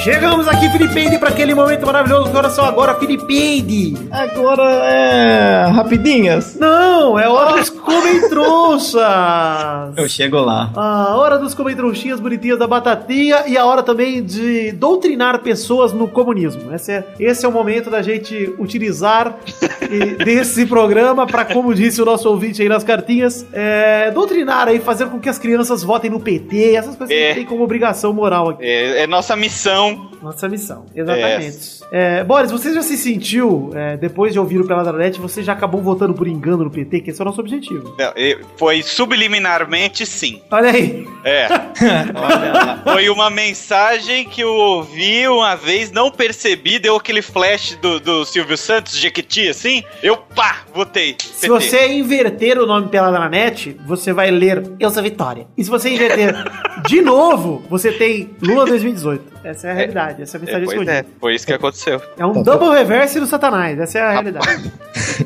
Share 0.00 0.19
Chegamos 0.30 0.46
aqui, 0.46 0.70
Felipeide, 0.70 1.18
para 1.18 1.30
aquele 1.30 1.54
momento 1.56 1.84
maravilhoso. 1.84 2.28
Agora 2.28 2.50
só 2.50 2.64
agora, 2.64 2.94
Felipeide. 2.94 3.94
Agora 4.12 4.62
é. 4.62 5.66
rapidinhas. 5.72 6.56
Não, 6.56 7.18
é 7.18 7.28
hora 7.28 7.58
dos 7.58 7.68
comentrouxas. 7.68 9.02
Eu 9.98 10.08
chego 10.08 10.38
lá. 10.38 10.70
A 10.76 11.16
hora 11.16 11.36
dos 11.36 11.52
comentrouxinhas 11.52 12.20
bonitinhas 12.20 12.60
da 12.60 12.68
batatinha 12.68 13.42
e 13.48 13.58
a 13.58 13.66
hora 13.66 13.82
também 13.82 14.22
de 14.22 14.70
doutrinar 14.70 15.40
pessoas 15.40 15.92
no 15.92 16.06
comunismo. 16.06 16.72
Esse 16.72 16.92
é, 16.92 17.04
esse 17.18 17.44
é 17.44 17.48
o 17.48 17.52
momento 17.52 17.90
da 17.90 18.00
gente 18.00 18.54
utilizar 18.56 19.34
desse 20.24 20.64
programa 20.64 21.26
para, 21.26 21.44
como 21.44 21.74
disse 21.74 22.00
o 22.00 22.04
nosso 22.04 22.28
ouvinte 22.28 22.62
aí 22.62 22.68
nas 22.68 22.84
cartinhas, 22.84 23.44
é, 23.52 24.12
doutrinar 24.12 24.68
aí, 24.68 24.78
fazer 24.78 25.06
com 25.08 25.18
que 25.18 25.28
as 25.28 25.40
crianças 25.40 25.82
votem 25.82 26.08
no 26.08 26.20
PT, 26.20 26.76
essas 26.76 26.94
coisas 26.94 27.08
que 27.08 27.20
É. 27.20 27.26
gente 27.30 27.38
tem 27.38 27.46
como 27.46 27.64
obrigação 27.64 28.12
moral 28.12 28.50
aqui. 28.50 28.62
É, 28.62 29.02
é 29.02 29.06
nossa 29.08 29.34
missão. 29.34 30.08
Nossa 30.22 30.48
missão, 30.48 30.86
exatamente. 30.94 31.80
É, 31.90 32.22
Boris, 32.24 32.50
você 32.50 32.72
já 32.74 32.82
se 32.82 32.96
sentiu, 32.96 33.70
é, 33.74 33.96
depois 33.96 34.32
de 34.32 34.38
ouvir 34.38 34.60
o 34.60 34.66
Peladronete, 34.66 35.20
você 35.20 35.42
já 35.42 35.52
acabou 35.52 35.80
votando 35.80 36.14
por 36.14 36.28
engano 36.28 36.64
no 36.64 36.70
PT, 36.70 37.00
que 37.00 37.10
esse 37.10 37.20
é 37.20 37.24
o 37.24 37.26
nosso 37.26 37.40
objetivo. 37.40 37.94
Não, 37.98 38.12
Foi 38.56 38.82
subliminarmente 38.82 40.04
sim. 40.04 40.40
Olha 40.50 40.70
aí. 40.70 41.06
É. 41.24 41.46
Olha 42.14 42.52
lá. 42.52 42.82
Foi 42.84 43.08
uma 43.08 43.30
mensagem 43.30 44.24
que 44.24 44.42
eu 44.42 44.52
ouvi 44.52 45.26
uma 45.28 45.56
vez, 45.56 45.90
não 45.90 46.10
percebi, 46.10 46.78
deu 46.78 46.96
aquele 46.96 47.22
flash 47.22 47.78
do, 47.80 47.98
do 47.98 48.24
Silvio 48.24 48.56
Santos, 48.56 48.96
Jequiti, 48.96 49.48
assim. 49.48 49.82
Eu, 50.02 50.16
pá, 50.16 50.64
votei. 50.74 51.16
Se 51.18 51.48
você 51.48 51.88
inverter 51.92 52.58
o 52.58 52.66
nome 52.66 52.88
Peladronete, 52.88 53.76
você 53.86 54.12
vai 54.12 54.30
ler 54.30 54.70
Eu 54.78 54.90
sou 54.90 55.02
Vitória. 55.02 55.46
E 55.56 55.64
se 55.64 55.70
você 55.70 55.88
inverter 55.90 56.34
de 56.86 57.00
novo, 57.00 57.62
você 57.68 57.92
tem 57.92 58.30
Lula 58.42 58.66
2018. 58.66 59.39
Essa 59.42 59.68
é 59.68 59.70
a 59.70 59.74
realidade, 59.74 60.22
essa 60.22 60.36
é 60.36 60.38
a 60.38 60.42
É, 60.42 60.44
mensagem 60.44 60.64
pois 60.66 60.78
escondida. 60.78 60.92
é, 60.98 61.04
foi 61.20 61.34
isso 61.34 61.46
que 61.46 61.52
aconteceu. 61.52 62.02
É 62.18 62.26
um 62.26 62.42
double 62.42 62.70
reverse 62.70 63.18
do 63.18 63.26
Satanás, 63.26 63.78
essa 63.78 63.98
é 63.98 64.02
a 64.02 64.10
realidade. 64.12 64.72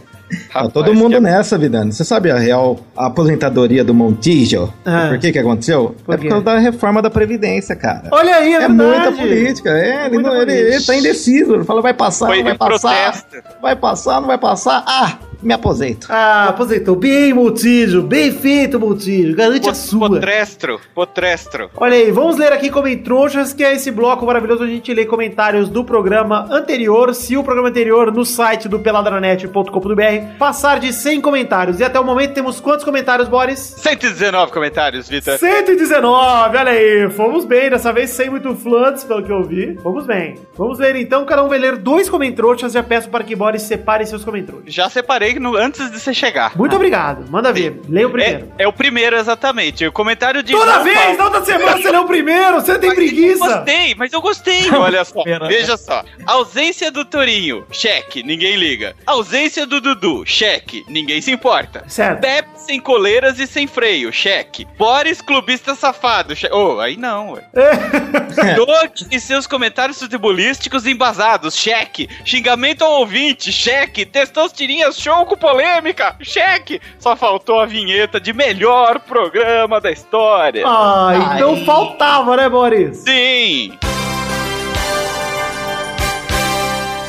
Tá 0.52 0.68
todo 0.68 0.94
mundo 0.94 1.20
nessa, 1.20 1.56
Vidani. 1.58 1.92
Você 1.92 2.04
sabe 2.04 2.30
a 2.30 2.38
real 2.38 2.78
aposentadoria 2.96 3.84
do 3.84 3.92
Montijo? 3.92 4.72
Ah. 4.84 5.08
Por 5.10 5.18
que 5.18 5.30
que 5.32 5.38
aconteceu? 5.38 5.94
Por 6.04 6.14
é 6.14 6.18
por 6.18 6.28
causa 6.28 6.44
da 6.44 6.58
reforma 6.58 7.02
da 7.02 7.10
Previdência, 7.10 7.76
cara. 7.76 8.08
Olha 8.10 8.36
aí, 8.36 8.52
é, 8.54 8.62
É 8.62 8.68
muita 8.68 9.12
política, 9.12 9.70
é, 9.70 10.06
ele, 10.06 10.18
não, 10.18 10.34
ele, 10.34 10.46
política. 10.46 10.74
ele 10.76 10.84
tá 10.84 10.96
indeciso, 10.96 11.54
ele 11.54 11.64
fala 11.64 11.82
vai 11.82 11.94
passar, 11.94 12.26
Foi 12.26 12.38
não 12.38 12.44
vai 12.44 12.56
passar, 12.56 13.12
protesto. 13.12 13.42
vai 13.60 13.76
passar, 13.76 14.20
não 14.20 14.28
vai 14.28 14.38
passar, 14.38 14.84
ah, 14.86 15.18
me 15.44 15.52
aposento. 15.52 16.06
Ah, 16.10 16.48
aposentou. 16.48 16.96
Bem, 16.96 17.32
Multígio. 17.32 18.02
Bem 18.02 18.32
feito, 18.32 18.80
Multígio. 18.80 19.36
Garante 19.36 19.68
a 19.68 19.74
sua. 19.74 20.08
Potrestro, 20.08 20.80
potrestro. 20.94 21.70
Olha 21.76 21.96
aí, 21.96 22.10
vamos 22.10 22.36
ler 22.36 22.52
aqui 22.52 22.70
Comentrouxas, 22.70 23.52
que 23.52 23.62
é 23.62 23.74
esse 23.74 23.90
bloco 23.90 24.24
maravilhoso 24.24 24.62
onde 24.62 24.72
a 24.72 24.74
gente 24.74 24.94
lê 24.94 25.04
comentários 25.04 25.68
do 25.68 25.84
programa 25.84 26.46
anterior. 26.50 27.14
Se 27.14 27.36
o 27.36 27.44
programa 27.44 27.68
anterior 27.68 28.12
no 28.12 28.24
site 28.24 28.68
do 28.68 28.78
peladranet.com.br 28.78 30.38
passar 30.38 30.80
de 30.80 30.92
100 30.92 31.20
comentários. 31.20 31.80
E 31.80 31.84
até 31.84 32.00
o 32.00 32.04
momento 32.04 32.32
temos 32.34 32.60
quantos 32.60 32.84
comentários, 32.84 33.28
Boris? 33.28 33.74
119 33.78 34.52
comentários, 34.52 35.08
Vitor. 35.08 35.38
119, 35.38 36.56
olha 36.56 36.70
aí, 36.70 37.10
fomos 37.10 37.44
bem, 37.44 37.70
dessa 37.70 37.92
vez 37.92 38.10
sem 38.10 38.30
muito 38.30 38.54
floods, 38.54 39.04
pelo 39.04 39.22
que 39.22 39.30
eu 39.30 39.42
vi. 39.42 39.74
Vamos 39.82 40.06
bem. 40.06 40.36
Vamos 40.56 40.78
ver 40.78 40.96
então, 40.96 41.24
cada 41.24 41.42
um 41.44 41.48
vai 41.48 41.58
ler 41.58 41.76
dois 41.76 42.08
comentrouxas, 42.08 42.72
já 42.72 42.82
peço 42.82 43.08
para 43.08 43.24
que 43.24 43.36
Boris 43.36 43.62
separe 43.62 44.06
seus 44.06 44.24
comentrouxas. 44.24 44.72
Já 44.72 44.88
separei 44.88 45.33
no- 45.40 45.56
antes 45.56 45.90
de 45.90 45.98
você 46.00 46.12
chegar. 46.14 46.56
Muito 46.56 46.74
obrigado, 46.76 47.30
manda 47.30 47.52
ver, 47.52 47.80
leia 47.88 48.06
o 48.06 48.10
primeiro. 48.10 48.52
É, 48.58 48.64
é 48.64 48.68
o 48.68 48.72
primeiro, 48.72 49.16
exatamente. 49.16 49.86
O 49.86 49.92
comentário 49.92 50.42
de. 50.42 50.52
Toda 50.52 50.72
João 50.72 50.84
vez, 50.84 50.98
Paulo. 51.16 51.22
outra 51.24 51.44
semana 51.44 51.76
você 51.76 51.90
lê 51.90 51.98
o 51.98 52.04
primeiro, 52.06 52.54
você 52.54 52.78
tem 52.78 52.90
Eu 52.90 52.94
preguiça. 52.96 53.38
gostei, 53.46 53.94
mas 53.94 54.12
eu 54.12 54.20
gostei. 54.20 54.70
Olha 54.74 55.04
só, 55.04 55.22
Pera. 55.22 55.46
veja 55.48 55.76
só. 55.76 56.04
Ausência 56.26 56.90
do 56.90 57.04
Torinho, 57.04 57.64
cheque, 57.70 58.22
ninguém 58.22 58.56
liga. 58.56 58.94
Ausência 59.06 59.66
do 59.66 59.80
Dudu, 59.80 60.24
cheque, 60.26 60.84
ninguém 60.88 61.20
se 61.20 61.30
importa. 61.32 61.84
Certo. 61.88 62.20
Pepe 62.20 62.48
sem 62.56 62.80
coleiras 62.80 63.38
e 63.38 63.46
sem 63.46 63.66
freio, 63.66 64.12
cheque. 64.12 64.66
Boris 64.78 65.20
clubista 65.20 65.74
safado, 65.74 66.34
cheque. 66.34 66.54
Oh, 66.54 66.80
aí 66.80 66.96
não, 66.96 67.32
ué. 67.32 67.42
Doug 68.56 68.90
e 69.10 69.20
seus 69.20 69.46
comentários 69.46 69.98
futebolísticos 69.98 70.86
embasados, 70.86 71.56
cheque. 71.56 72.08
Xingamento 72.24 72.82
ao 72.84 73.00
ouvinte, 73.00 73.52
cheque. 73.52 74.04
Testou 74.06 74.48
tirinhas 74.48 74.98
show 74.98 75.23
com 75.24 75.36
polêmica, 75.36 76.16
cheque. 76.20 76.80
Só 76.98 77.16
faltou 77.16 77.60
a 77.60 77.66
vinheta 77.66 78.20
de 78.20 78.32
melhor 78.32 79.00
programa 79.00 79.80
da 79.80 79.90
história. 79.90 80.64
Ah, 80.66 81.34
então 81.34 81.54
Ai. 81.54 81.64
faltava, 81.64 82.36
né, 82.36 82.48
Boris? 82.48 82.98
Sim. 82.98 83.72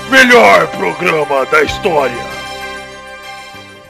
Melhor 0.10 0.68
programa 0.68 1.46
da 1.48 1.64
história. 1.64 2.36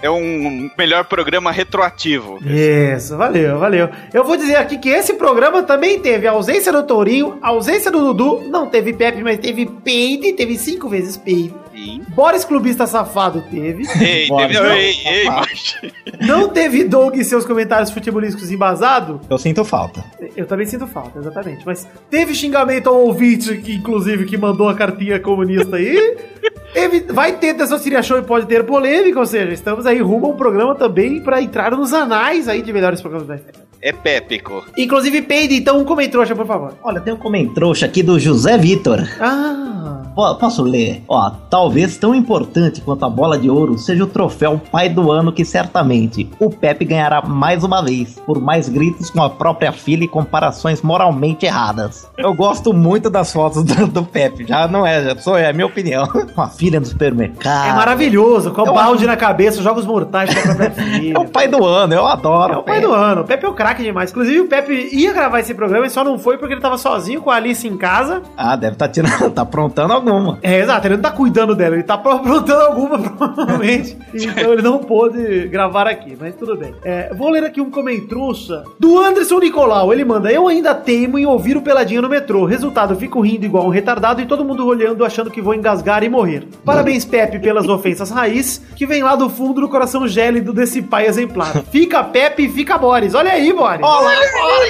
É 0.01 0.09
um 0.09 0.69
melhor 0.77 1.03
programa 1.05 1.51
retroativo. 1.51 2.37
Isso, 2.45 3.17
valeu, 3.17 3.57
valeu. 3.57 3.89
Eu 4.13 4.23
vou 4.23 4.37
dizer 4.37 4.55
aqui 4.57 4.77
que 4.77 4.89
esse 4.89 5.15
programa 5.15 5.63
também 5.63 5.99
teve 5.99 6.27
a 6.27 6.31
ausência 6.31 6.71
do 6.71 6.83
Tourinho, 6.83 7.39
a 7.41 7.49
ausência 7.49 7.89
do 7.89 7.99
Dudu, 8.13 8.47
não 8.47 8.67
teve 8.67 8.93
Pepe, 8.93 9.23
mas 9.23 9.39
teve 9.39 9.65
Peide, 9.65 10.33
teve 10.33 10.57
cinco 10.57 10.87
vezes 10.87 11.17
Peide. 11.17 11.55
Sim. 11.75 12.01
Boris 12.09 12.45
Clubista 12.45 12.87
Safado 12.87 13.43
teve. 13.51 13.83
Ei, 14.01 14.27
Bora, 14.27 14.47
teve, 14.47 14.59
não. 14.59 14.71
ei, 14.71 14.95
ei, 15.05 15.25
mas... 15.25 15.75
Não 16.21 16.47
teve 16.47 16.85
Doug 16.85 17.15
e 17.15 17.23
seus 17.23 17.45
comentários 17.45 17.91
futebolísticos 17.91 18.49
embasado. 18.49 19.19
Eu 19.29 19.37
sinto 19.37 19.65
falta. 19.65 20.03
Eu 20.37 20.45
também 20.45 20.65
sinto 20.65 20.87
falta, 20.87 21.19
exatamente. 21.19 21.65
Mas 21.65 21.85
teve 22.09 22.33
xingamento 22.33 22.87
ao 22.87 22.95
ouvinte, 22.95 23.57
que 23.57 23.75
inclusive 23.75 24.25
que 24.25 24.37
mandou 24.37 24.69
a 24.69 24.75
cartinha 24.75 25.19
comunista 25.19 25.75
aí. 25.75 26.17
Teve, 26.73 26.99
vai 27.01 27.37
ter 27.37 27.53
Testosteria 27.53 28.03
Show 28.03 28.17
e 28.19 28.21
pode 28.21 28.47
ter 28.47 28.65
polêmica, 28.65 29.17
ou 29.17 29.25
seja, 29.25 29.53
estamos 29.53 29.85
aí 29.85 30.01
rumo 30.01 30.25
a 30.25 30.29
um 30.31 30.35
programa 30.35 30.75
também 30.75 31.23
pra 31.23 31.41
entrar 31.41 31.71
nos 31.71 31.93
anais 31.93 32.49
aí 32.49 32.61
de 32.61 32.73
melhores 32.73 32.99
programas 32.99 33.27
da 33.29 33.35
história. 33.35 33.64
É 33.85 33.91
pépico. 33.93 34.65
Inclusive, 34.75 35.21
Peide, 35.21 35.55
então 35.57 35.77
um 35.79 35.85
comentrouxa, 35.85 36.35
por 36.35 36.47
favor. 36.47 36.73
Olha, 36.83 36.99
tem 36.99 37.13
um 37.13 37.17
comentrouxa 37.17 37.85
aqui 37.85 38.01
do 38.01 38.19
José 38.19 38.57
Vitor. 38.57 39.03
Ah, 39.21 40.01
Po- 40.15 40.35
Posso 40.35 40.63
ler? 40.63 41.03
Ó, 41.07 41.29
talvez 41.49 41.95
tão 41.97 42.15
importante 42.15 42.81
quanto 42.81 43.05
a 43.05 43.09
bola 43.09 43.37
de 43.37 43.49
ouro 43.49 43.77
seja 43.77 44.03
o 44.03 44.07
troféu 44.07 44.59
pai 44.71 44.87
do 44.89 45.11
ano 45.11 45.31
que 45.31 45.43
certamente 45.45 46.27
o 46.39 46.49
Pepe 46.49 46.83
ganhará 46.85 47.21
mais 47.21 47.63
uma 47.63 47.83
vez, 47.83 48.17
por 48.25 48.41
mais 48.41 48.69
gritos 48.69 49.09
com 49.11 49.21
a 49.21 49.29
própria 49.29 49.71
filha 49.73 50.05
e 50.05 50.07
comparações 50.07 50.81
moralmente 50.81 51.45
erradas. 51.45 52.09
Eu 52.17 52.33
gosto 52.33 52.73
muito 52.73 53.09
das 53.09 53.31
fotos 53.33 53.63
do, 53.63 53.87
do 53.87 54.03
Pepe, 54.03 54.45
já 54.47 54.67
não 54.67 54.85
é, 54.87 55.03
já 55.03 55.17
sou, 55.17 55.37
é 55.37 55.49
a 55.49 55.53
minha 55.53 55.65
opinião. 55.67 56.07
Com 56.07 56.41
a 56.41 56.47
filha 56.47 56.79
no 56.79 56.85
supermercado. 56.85 57.69
é 57.69 57.73
maravilhoso, 57.73 58.51
com 58.51 58.61
o 58.61 58.73
balde 58.73 59.05
na 59.05 59.17
cabeça, 59.17 59.61
jogos 59.61 59.85
mortais 59.85 60.33
com 60.33 60.39
a 60.39 60.43
própria 60.55 60.71
filha. 60.71 61.13
É 61.15 61.19
o 61.19 61.25
pai 61.27 61.47
do 61.47 61.63
ano, 61.65 61.93
eu 61.93 62.05
adoro. 62.07 62.53
É 62.53 62.57
o 62.57 62.63
pai 62.63 62.79
do 62.81 62.91
ano. 62.93 63.21
O 63.21 63.25
Pepe 63.25 63.45
é 63.45 63.49
o 63.49 63.53
craque 63.53 63.74
demais. 63.83 64.11
Inclusive, 64.11 64.41
o 64.41 64.47
Pepe 64.47 64.89
ia 64.91 65.13
gravar 65.13 65.39
esse 65.39 65.53
programa 65.53 65.85
e 65.85 65.89
só 65.89 66.03
não 66.03 66.17
foi 66.17 66.37
porque 66.37 66.53
ele 66.53 66.61
tava 66.61 66.77
sozinho 66.77 67.21
com 67.21 67.29
a 67.29 67.35
Alice 67.35 67.67
em 67.67 67.77
casa. 67.77 68.21
Ah, 68.37 68.55
deve 68.55 68.73
estar 68.73 68.87
tirando, 68.89 69.29
tá 69.31 69.41
aprontando 69.41 69.93
alguma. 69.93 70.39
É, 70.41 70.59
exato. 70.59 70.87
Ele 70.87 70.95
não 70.95 71.01
tá 71.03 71.11
cuidando 71.11 71.55
dela, 71.55 71.75
ele 71.75 71.83
tá 71.83 71.95
aprontando 71.95 72.61
alguma, 72.61 72.97
provavelmente. 73.09 73.97
Então 74.13 74.53
ele 74.53 74.61
não 74.61 74.79
pôde 74.79 75.47
gravar 75.47 75.87
aqui, 75.87 76.17
mas 76.19 76.35
tudo 76.35 76.55
bem. 76.55 76.73
É, 76.83 77.13
vou 77.13 77.29
ler 77.29 77.43
aqui 77.43 77.61
um 77.61 77.69
comentrouxa 77.69 78.63
do 78.79 78.97
Anderson 78.97 79.39
Nicolau. 79.39 79.93
Ele 79.93 80.05
manda: 80.05 80.31
Eu 80.31 80.47
ainda 80.47 80.73
teimo 80.73 81.19
em 81.19 81.25
ouvir 81.25 81.57
o 81.57 81.61
Peladinho 81.61 82.01
no 82.01 82.09
metrô. 82.09 82.45
Resultado, 82.45 82.95
fico 82.95 83.21
rindo 83.21 83.45
igual 83.45 83.65
um 83.65 83.69
retardado 83.69 84.21
e 84.21 84.25
todo 84.25 84.45
mundo 84.45 84.65
olhando, 84.65 85.05
achando 85.05 85.29
que 85.29 85.41
vou 85.41 85.53
engasgar 85.53 86.03
e 86.03 86.09
morrer. 86.09 86.47
Parabéns, 86.63 87.05
Pepe, 87.05 87.39
pelas 87.39 87.67
ofensas 87.67 88.09
raiz, 88.09 88.61
que 88.75 88.85
vem 88.85 89.03
lá 89.03 89.15
do 89.15 89.29
fundo 89.29 89.61
do 89.61 89.69
coração 89.69 90.07
gélido 90.07 90.53
desse 90.53 90.81
pai 90.81 91.07
exemplar. 91.07 91.63
Fica 91.71 92.03
Pepe 92.03 92.45
fica 92.49 92.77
Boris. 92.77 93.13
Olha 93.13 93.31
aí, 93.31 93.51
Boris. 93.55 93.81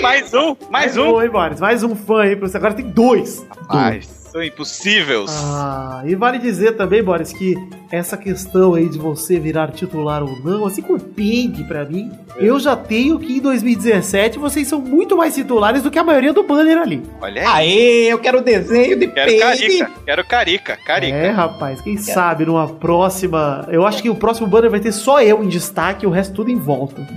Mais 0.01 0.33
um, 0.33 0.55
mais 0.69 0.97
um. 0.97 1.09
Oi, 1.13 1.29
Boris. 1.29 1.59
Mais 1.59 1.83
um 1.83 1.95
fã 1.95 2.21
aí 2.23 2.35
pra 2.35 2.47
você. 2.47 2.57
Agora 2.57 2.73
tem 2.73 2.85
dois. 2.89 3.45
Mas 3.67 4.24
são 4.35 4.43
impossíveis. 4.43 5.31
Ah, 5.31 6.03
e 6.05 6.13
vale 6.13 6.37
dizer 6.37 6.73
também, 6.73 7.01
Boris, 7.01 7.31
que 7.31 7.55
essa 7.89 8.17
questão 8.17 8.73
aí 8.73 8.89
de 8.89 8.97
você 8.97 9.39
virar 9.39 9.71
titular 9.71 10.21
ou 10.21 10.37
não, 10.43 10.65
assim 10.65 10.81
com 10.81 10.95
o 10.95 10.99
Pig 10.99 11.63
pra 11.63 11.85
mim, 11.85 12.11
eu 12.35 12.59
já 12.59 12.75
tenho 12.75 13.17
que 13.17 13.37
em 13.37 13.39
2017 13.39 14.37
vocês 14.37 14.67
são 14.67 14.81
muito 14.81 15.15
mais 15.15 15.33
titulares 15.35 15.83
do 15.83 15.89
que 15.89 15.97
a 15.97 16.03
maioria 16.03 16.33
do 16.33 16.43
banner 16.43 16.77
ali. 16.77 17.01
Olha 17.21 17.49
aí. 17.49 17.71
Aê, 17.71 18.11
eu 18.11 18.19
quero 18.19 18.41
desenho 18.41 18.99
de 18.99 19.07
Quero 19.07 19.39
carica, 19.39 19.91
quero 20.05 20.25
carica, 20.25 20.77
carica. 20.85 21.15
É, 21.15 21.29
rapaz, 21.29 21.79
quem 21.79 21.95
sabe 21.95 22.45
numa 22.45 22.67
próxima. 22.67 23.65
Eu 23.71 23.87
acho 23.87 24.01
que 24.03 24.09
o 24.09 24.15
próximo 24.15 24.47
banner 24.47 24.69
vai 24.69 24.81
ter 24.81 24.91
só 24.91 25.21
eu 25.21 25.41
em 25.41 25.47
destaque 25.47 26.03
e 26.03 26.07
o 26.07 26.11
resto 26.11 26.33
tudo 26.33 26.51
em 26.51 26.57
volta. 26.57 27.07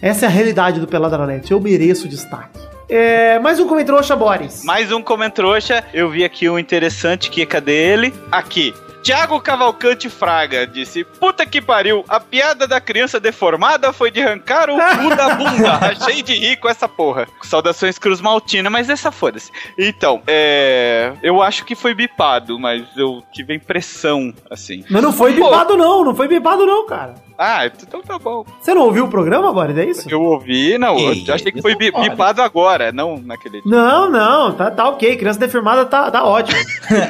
Essa 0.00 0.26
é 0.26 0.28
a 0.28 0.30
realidade 0.30 0.78
do 0.78 0.86
Peladranet. 0.86 1.50
Eu 1.50 1.60
mereço 1.60 2.06
destaque. 2.06 2.60
É, 2.90 3.38
mais 3.38 3.60
um 3.60 3.68
comentário, 3.68 4.16
Boris. 4.16 4.64
Mais 4.64 4.90
um 4.90 5.00
comentrouxa. 5.00 5.84
Eu 5.94 6.10
vi 6.10 6.24
aqui 6.24 6.50
um 6.50 6.58
interessante 6.58 7.30
que 7.30 7.46
cadê 7.46 7.72
ele? 7.72 8.12
Aqui. 8.32 8.74
Tiago 9.00 9.40
Cavalcante 9.40 10.10
Fraga 10.10 10.66
disse: 10.66 11.04
Puta 11.04 11.46
que 11.46 11.60
pariu, 11.60 12.04
a 12.08 12.18
piada 12.20 12.66
da 12.66 12.80
criança 12.80 13.18
deformada 13.18 13.92
foi 13.92 14.10
de 14.10 14.20
arrancar 14.20 14.68
o 14.68 14.74
cu 14.74 15.16
da 15.16 15.34
bunda. 15.36 15.72
Achei 15.86 16.20
de 16.20 16.34
rir 16.34 16.56
com 16.56 16.68
essa 16.68 16.88
porra. 16.88 17.26
Saudações 17.42 17.98
Cruz 17.98 18.20
Maltina, 18.20 18.68
mas 18.68 18.90
essa 18.90 19.10
foda-se. 19.10 19.50
Então, 19.78 20.20
é. 20.26 21.12
Eu 21.22 21.40
acho 21.40 21.64
que 21.64 21.74
foi 21.74 21.94
bipado, 21.94 22.58
mas 22.58 22.84
eu 22.96 23.22
tive 23.32 23.52
a 23.52 23.56
impressão, 23.56 24.34
assim. 24.50 24.84
Mas 24.90 25.02
não 25.02 25.12
foi 25.12 25.32
Pô, 25.34 25.44
bipado, 25.44 25.76
não. 25.76 26.04
Não 26.04 26.14
foi 26.14 26.28
bipado, 26.28 26.66
não, 26.66 26.86
cara. 26.86 27.14
Ah, 27.42 27.64
então 27.64 28.02
tá 28.02 28.18
bom. 28.18 28.44
Você 28.60 28.74
não 28.74 28.82
ouviu 28.82 29.06
o 29.06 29.08
programa, 29.08 29.50
Boris? 29.50 29.76
É 29.78 29.84
isso? 29.86 30.06
Eu 30.10 30.20
ouvi, 30.20 30.76
não, 30.76 30.98
eu 30.98 31.34
achei 31.34 31.50
que 31.50 31.62
foi 31.62 31.74
bi- 31.74 31.90
bipado 31.90 32.42
agora, 32.42 32.92
não 32.92 33.16
naquele. 33.18 33.62
Não, 33.64 34.10
não, 34.10 34.52
tá, 34.52 34.70
tá 34.70 34.86
ok. 34.90 35.16
Criança 35.16 35.38
deformada 35.40 35.86
tá, 35.86 36.10
tá 36.10 36.22
ótimo. 36.22 36.58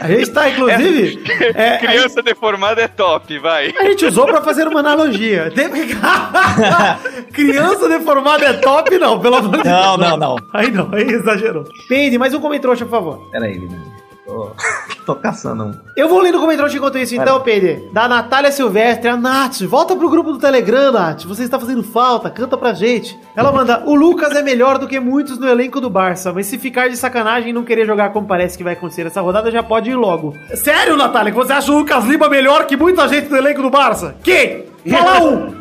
A 0.04 0.06
gente 0.06 0.30
tá, 0.30 0.48
inclusive. 0.48 1.20
é, 1.54 1.74
a, 1.74 1.78
Criança 1.78 2.22
deformada 2.22 2.80
é 2.80 2.86
top, 2.86 3.36
vai. 3.40 3.74
a 3.76 3.84
gente 3.86 4.06
usou 4.06 4.24
pra 4.26 4.40
fazer 4.40 4.68
uma 4.68 4.78
analogia. 4.78 5.50
Criança 7.32 7.88
deformada 7.88 8.44
é 8.46 8.52
top, 8.54 8.96
não, 8.98 9.18
pelo 9.18 9.36
amor 9.36 9.58
de 9.62 9.68
Não, 9.68 9.96
Deus. 9.98 10.10
não, 10.10 10.16
não. 10.16 10.36
Aí 10.52 10.70
não, 10.70 10.88
aí 10.92 11.02
exagerou. 11.02 11.64
Peide, 11.88 12.18
mais 12.18 12.32
um 12.34 12.40
comentário, 12.40 12.76
por 12.78 12.88
favor. 12.88 13.28
Peraí, 13.32 13.58
menino. 13.58 13.89
Tô, 14.30 14.52
tô 15.04 15.14
caçando 15.16 15.64
um. 15.64 15.74
Eu 15.96 16.08
vou 16.08 16.20
lendo 16.20 16.38
o 16.38 16.40
comentário 16.40 16.72
enquanto 16.72 16.98
isso, 16.98 17.16
então, 17.16 17.40
Peide. 17.40 17.82
Da 17.92 18.06
Natália 18.06 18.52
Silvestre, 18.52 19.08
a 19.08 19.16
Nath. 19.16 19.62
Volta 19.62 19.96
pro 19.96 20.08
grupo 20.08 20.32
do 20.32 20.38
Telegram, 20.38 20.92
Nath. 20.92 21.24
Você 21.24 21.42
está 21.42 21.58
fazendo 21.58 21.82
falta, 21.82 22.30
canta 22.30 22.56
pra 22.56 22.72
gente. 22.72 23.18
Ela 23.34 23.50
manda: 23.50 23.82
O 23.86 23.94
Lucas 23.94 24.34
é 24.36 24.42
melhor 24.42 24.78
do 24.78 24.86
que 24.86 25.00
muitos 25.00 25.36
no 25.38 25.48
elenco 25.48 25.80
do 25.80 25.90
Barça, 25.90 26.32
mas 26.32 26.46
se 26.46 26.58
ficar 26.58 26.88
de 26.88 26.96
sacanagem 26.96 27.50
e 27.50 27.52
não 27.52 27.64
querer 27.64 27.84
jogar 27.86 28.12
como 28.12 28.26
parece 28.26 28.56
que 28.56 28.62
vai 28.62 28.74
acontecer 28.74 29.04
essa 29.04 29.20
rodada, 29.20 29.50
já 29.50 29.62
pode 29.62 29.90
ir 29.90 29.96
logo. 29.96 30.34
Sério, 30.54 30.96
Natália, 30.96 31.32
que 31.32 31.38
você 31.38 31.52
acha 31.52 31.72
o 31.72 31.78
Lucas 31.78 32.04
Lima 32.04 32.28
melhor 32.28 32.66
que 32.66 32.76
muita 32.76 33.08
gente 33.08 33.28
no 33.28 33.36
elenco 33.36 33.62
do 33.62 33.70
Barça? 33.70 34.14
Quem? 34.22 34.66
Fala 34.88 35.20
um! 35.26 35.54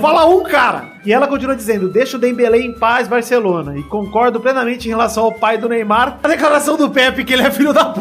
Fala 0.00 0.26
um, 0.26 0.42
cara! 0.42 0.95
E 1.06 1.12
ela 1.12 1.28
continua 1.28 1.54
dizendo: 1.54 1.88
deixa 1.88 2.16
o 2.16 2.20
Dembele 2.20 2.58
em 2.58 2.72
paz, 2.72 3.06
Barcelona. 3.06 3.78
E 3.78 3.82
concordo 3.84 4.40
plenamente 4.40 4.88
em 4.88 4.90
relação 4.90 5.24
ao 5.24 5.32
pai 5.32 5.56
do 5.56 5.68
Neymar. 5.68 6.18
A 6.20 6.28
declaração 6.28 6.76
do 6.76 6.90
Pepe 6.90 7.24
que 7.24 7.32
ele 7.32 7.42
é 7.42 7.50
filho 7.50 7.72
da 7.72 7.84
p. 7.84 8.00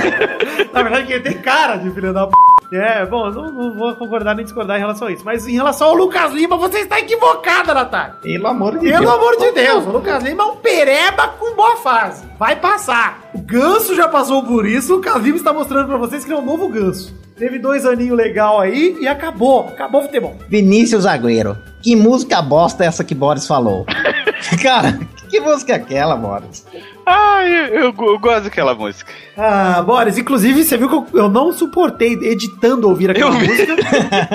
Na 0.72 0.82
verdade, 0.82 1.06
que 1.06 1.12
ele 1.12 1.22
tem 1.22 1.38
cara 1.38 1.76
de 1.76 1.90
filho 1.90 2.14
da 2.14 2.26
p. 2.26 2.32
É, 2.72 3.04
bom, 3.04 3.28
não, 3.30 3.50
não 3.50 3.74
vou 3.74 3.94
concordar 3.96 4.34
nem 4.34 4.44
discordar 4.44 4.76
em 4.76 4.80
relação 4.80 5.08
a 5.08 5.12
isso. 5.12 5.24
Mas 5.24 5.46
em 5.46 5.52
relação 5.52 5.88
ao 5.88 5.94
Lucas 5.94 6.32
Lima, 6.32 6.56
você 6.56 6.78
está 6.78 7.00
equivocada, 7.00 7.74
Natália. 7.74 8.14
Pelo 8.22 8.46
amor 8.46 8.78
de 8.78 8.86
Pelo 8.88 9.00
Deus. 9.00 9.12
amor 9.14 9.36
de 9.36 9.52
Deus, 9.52 9.86
o 9.86 9.90
Lucas 9.90 10.22
Lima 10.22 10.42
é 10.42 10.46
um 10.46 10.56
pereba 10.56 11.28
com 11.38 11.54
boa 11.56 11.76
fase. 11.76 12.24
Vai 12.38 12.56
passar. 12.56 13.30
O 13.34 13.38
Ganso 13.40 13.94
já 13.96 14.06
passou 14.08 14.42
por 14.44 14.66
isso, 14.66 14.92
o 14.92 14.96
Lucas 14.96 15.22
Lima 15.22 15.36
está 15.36 15.52
mostrando 15.52 15.88
pra 15.88 15.96
vocês 15.96 16.24
que 16.24 16.30
ele 16.30 16.38
é 16.38 16.42
um 16.42 16.46
novo 16.46 16.68
Ganso. 16.68 17.12
Teve 17.36 17.58
dois 17.58 17.86
aninhos 17.86 18.16
legal 18.16 18.60
aí 18.60 18.98
e 19.00 19.08
acabou. 19.08 19.66
Acabou 19.68 20.02
o 20.02 20.04
futebol. 20.04 20.36
Vinícius 20.48 21.06
Agüero. 21.06 21.56
Que 21.82 21.96
música 21.96 22.42
bosta 22.42 22.84
é 22.84 22.86
essa 22.86 23.02
que 23.02 23.14
Boris 23.14 23.46
falou? 23.46 23.86
Cara, 24.62 24.98
que 25.30 25.40
música 25.40 25.72
é 25.72 25.76
aquela, 25.76 26.16
Boris? 26.16 26.66
Ah, 27.06 27.44
eu, 27.46 27.66
eu 27.66 27.94
eu 27.98 28.18
gosto 28.18 28.44
daquela 28.44 28.74
música. 28.74 29.10
Ah, 29.36 29.82
Boris, 29.82 30.18
inclusive 30.18 30.62
você 30.64 30.76
viu 30.76 30.88
que 30.88 30.94
eu, 30.94 31.06
eu 31.22 31.28
não 31.28 31.52
suportei 31.52 32.12
editando 32.14 32.88
ouvir 32.88 33.10
aquela 33.10 33.30
música 33.30 33.76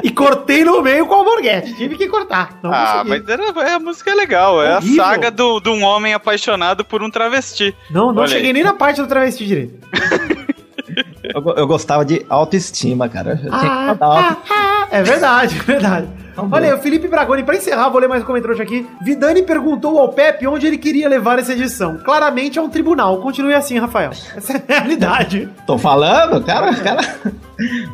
e 0.03 0.09
cortei 0.11 0.63
no 0.63 0.81
meio 0.81 1.05
com 1.05 1.13
o 1.13 1.17
Alborguete. 1.17 1.73
Tive 1.75 1.95
que 1.95 2.07
cortar. 2.07 2.57
Não 2.63 2.71
ah, 2.73 3.03
consegui. 3.03 3.09
mas 3.09 3.29
era, 3.29 3.69
é, 3.69 3.73
a 3.73 3.79
música 3.79 4.11
é 4.11 4.15
legal. 4.15 4.63
É 4.63 4.77
Horrível. 4.77 5.03
a 5.03 5.07
saga 5.07 5.31
do- 5.31 5.59
de 5.59 5.69
um 5.69 5.83
homem 5.83 6.13
apaixonado 6.13 6.83
por 6.83 7.03
um 7.03 7.09
travesti. 7.09 7.75
Não, 7.91 8.11
não 8.11 8.21
Olha 8.23 8.27
cheguei 8.31 8.47
aí. 8.47 8.53
nem 8.53 8.63
na 8.63 8.73
parte 8.73 9.01
do 9.01 9.07
travesti 9.07 9.45
direito. 9.45 9.73
Eu, 11.23 11.41
go- 11.41 11.53
eu 11.57 11.67
gostava 11.67 12.05
de 12.05 12.25
autoestima, 12.29 13.09
cara. 13.09 13.31
Eu 13.43 13.49
tinha 13.49 13.61
que 13.61 13.67
Ah, 13.67 13.97
ah, 13.99 14.37
ah, 14.49 14.87
é 14.91 15.01
verdade, 15.03 15.57
é 15.59 15.63
verdade. 15.63 16.07
Olha 16.37 16.67
aí, 16.67 16.73
o 16.73 16.79
Felipe 16.79 17.07
Bragoni, 17.07 17.43
pra 17.43 17.55
encerrar, 17.55 17.89
vou 17.89 17.99
ler 17.99 18.07
mais 18.07 18.21
um 18.21 18.25
comentário 18.25 18.61
aqui. 18.61 18.85
Vidani 19.01 19.41
perguntou 19.41 19.97
ao 19.99 20.09
Pepe 20.09 20.45
onde 20.47 20.67
ele 20.67 20.77
queria 20.77 21.07
levar 21.07 21.39
essa 21.39 21.53
edição. 21.53 21.97
Claramente 21.97 22.59
é 22.59 22.61
um 22.61 22.69
tribunal. 22.69 23.21
Continue 23.21 23.53
assim, 23.53 23.79
Rafael. 23.79 24.11
Essa 24.35 24.53
é 24.53 24.57
a 24.57 24.79
realidade. 24.79 25.49
Tô 25.65 25.77
falando, 25.77 26.43
cara, 26.43 26.73
cara. 26.75 27.01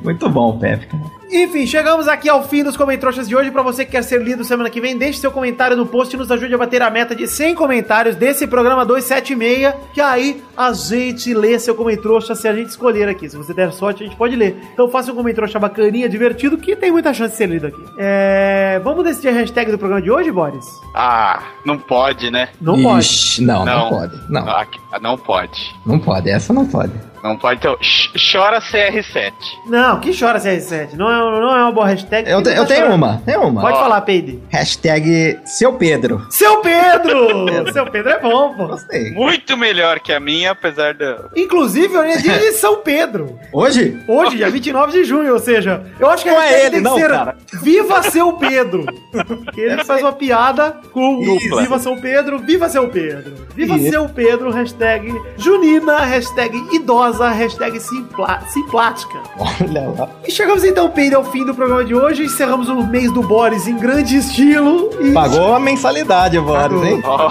Muito 0.04 0.28
bom, 0.30 0.58
Pepe. 0.58 0.88
cara. 0.88 1.21
Enfim, 1.32 1.66
chegamos 1.66 2.10
aqui 2.10 2.28
ao 2.28 2.44
fim 2.44 2.62
dos 2.62 2.76
comentários 2.76 3.26
de 3.26 3.34
hoje. 3.34 3.50
Pra 3.50 3.64
você 3.64 3.86
que 3.86 3.92
quer 3.92 4.04
ser 4.04 4.22
lido 4.22 4.44
semana 4.44 4.70
que 4.70 4.82
vem, 4.82 4.98
deixe 4.98 5.20
seu 5.20 5.32
comentário 5.32 5.78
no 5.78 5.86
post 5.86 6.14
e 6.14 6.20
nos 6.20 6.30
ajude 6.30 6.54
a 6.54 6.58
bater 6.58 6.82
a 6.82 6.90
meta 6.90 7.16
de 7.16 7.26
100 7.26 7.56
comentários 7.56 8.18
desse 8.18 8.46
programa 8.46 8.86
276. 8.86 9.74
Que 9.94 10.02
aí 10.02 10.44
a 10.58 10.74
gente 10.74 11.34
lê 11.34 11.58
seu 11.58 11.74
comentário 11.74 12.22
se 12.22 12.48
a 12.48 12.54
gente 12.54 12.68
escolher 12.68 13.08
aqui. 13.08 13.30
Se 13.30 13.38
você 13.38 13.54
der 13.54 13.72
sorte, 13.72 14.04
a 14.04 14.08
gente 14.08 14.18
pode 14.18 14.36
ler. 14.36 14.58
Então 14.74 14.90
faça 14.90 15.12
um 15.12 15.16
comentário 15.16 15.58
bacaninha, 15.58 16.10
divertido, 16.10 16.58
que 16.58 16.76
tem 16.76 16.92
muita 16.92 17.14
chance 17.14 17.32
de 17.32 17.38
ser 17.38 17.48
lido 17.48 17.68
aqui. 17.68 17.82
É... 17.98 18.82
Vamos 18.84 19.06
decidir 19.06 19.30
a 19.30 19.32
hashtag 19.32 19.72
do 19.72 19.78
programa 19.78 20.02
de 20.02 20.12
hoje, 20.12 20.32
Boris? 20.32 20.66
Ah, 20.94 21.42
não 21.66 21.78
pode, 21.78 22.30
né? 22.30 22.50
Não 22.60 22.82
pode. 22.82 23.06
Ixi, 23.06 23.42
não, 23.44 23.64
não, 23.64 23.90
pode. 23.90 24.22
Não, 24.30 24.50
ah, 24.50 24.68
não 25.02 25.18
pode. 25.18 25.76
não 25.86 25.98
pode. 25.98 26.30
Essa 26.30 26.52
não 26.52 26.66
pode. 26.66 27.11
Não 27.24 27.38
pode. 27.38 27.60
Então, 27.60 27.78
ch- 27.82 28.12
chora 28.32 28.60
CR7. 28.60 29.32
Não, 29.68 30.00
que 30.00 30.18
chora 30.18 30.40
CR7. 30.40 30.94
Não 30.94 31.10
é, 31.10 31.40
não 31.42 31.56
é 31.56 31.62
uma 31.64 31.72
boa 31.72 31.88
hashtag. 31.88 32.30
Eu, 32.30 32.42
te- 32.42 32.50
eu 32.50 32.56
tá 32.58 32.66
tenho 32.66 32.80
chorando? 32.82 32.96
uma, 32.96 33.22
tenho 33.26 33.42
uma. 33.48 33.62
Pode 33.62 33.78
Ó. 33.78 33.82
falar, 33.82 34.02
Peide. 34.02 34.40
Hashtag 34.50 35.40
seu 35.46 35.74
Pedro. 35.74 36.26
Seu 36.30 36.62
Pedro! 36.62 37.72
Seu 37.74 37.86
Pedro 37.92 38.10
é 38.12 38.20
bom, 38.20 38.54
pô. 38.56 38.68
Gostei. 38.68 39.12
Muito 39.12 39.56
melhor 39.58 40.00
que 40.00 40.12
a 40.14 40.20
minha, 40.20 40.52
apesar 40.52 40.94
da. 40.94 41.26
Inclusive, 41.36 41.96
hoje 41.98 42.12
é 42.12 42.18
dia 42.18 42.40
de 42.40 42.52
São 42.54 42.78
Pedro. 42.82 43.38
Hoje? 43.54 44.00
Hoje, 44.08 44.38
dia 44.38 44.50
29 44.50 44.92
de 44.92 45.04
junho, 45.04 45.34
ou 45.34 45.40
seja, 45.40 45.84
eu 46.00 46.10
acho 46.10 46.24
que 46.24 46.30
a 46.30 46.34
Não 46.34 46.42
é 46.42 46.46
hashtag 46.48 46.62
ele, 46.66 46.72
tem 46.72 46.84
que 46.84 46.90
não, 46.90 46.96
ser 46.98 47.10
cara. 47.10 47.38
Viva 47.62 48.04
seu 48.04 48.34
Pedro! 48.34 48.86
Porque 49.28 49.62
ele 49.62 49.84
faz 49.84 50.02
uma 50.02 50.14
piada 50.14 50.78
com 50.92 51.22
Dupla. 51.24 51.62
Viva 51.62 51.80
seu 51.80 51.96
Pedro, 51.98 52.40
Viva 52.40 52.70
seu 52.70 52.88
Pedro! 52.90 53.34
Viva 53.56 53.76
Isso. 53.78 53.90
seu 53.92 54.10
Pedro, 54.10 54.52
hashtag 54.52 55.14
Junina, 55.38 56.00
hashtag 56.00 56.58
idosa, 56.74 57.11
hashtag 57.20 57.80
simpla- 57.80 58.42
simplática. 58.50 59.20
Olha 59.38 59.94
lá. 59.98 60.10
E 60.28 60.32
chegamos 60.32 60.64
então, 60.64 60.90
Pedro, 60.90 61.18
ao 61.20 61.24
fim 61.26 61.46
do 61.46 61.54
programa 61.54 61.84
de 61.84 61.94
hoje. 61.96 62.24
Encerramos 62.26 62.70
o 62.70 62.84
mês 62.84 63.12
do 63.14 63.22
Boris 63.24 63.68
em 63.68 63.78
grande 63.78 64.18
estilo. 64.18 64.90
E 65.02 65.12
Pagou 65.12 65.56
a 65.56 65.60
mensalidade, 65.60 66.40
Boris, 66.40 66.82
hein? 66.84 67.02
Ó, 67.04 67.30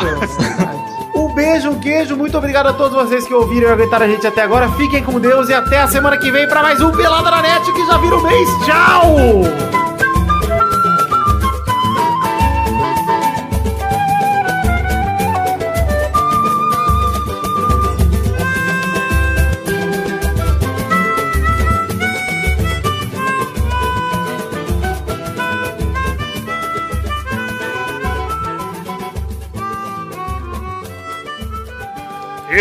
Um 1.15 1.35
beijo, 1.35 1.71
um 1.71 1.79
queijo, 1.81 2.17
muito 2.17 2.37
obrigado 2.39 2.69
a 2.69 2.73
todos 2.73 2.93
vocês 2.95 3.27
que 3.27 3.35
ouviram 3.35 3.69
e 3.69 3.73
aguentaram 3.73 4.07
a 4.07 4.09
gente 4.09 4.27
até 4.27 4.43
agora. 4.43 4.69
Fiquem 4.73 5.03
com 5.03 5.19
Deus 5.21 5.49
e 5.49 5.55
até 5.55 5.81
a 5.81 5.89
semana 5.89 6.17
que 6.17 6.31
vem 6.31 6.49
para 6.49 6.63
mais 6.63 6.81
um 6.81 6.91
Pelada 6.91 7.31
na 7.31 7.43
Net 7.43 7.73
que 7.73 7.87
já 7.87 7.99
vira 7.99 8.17
o 8.17 8.23
mês. 8.23 8.49
Tchau! 8.65 9.80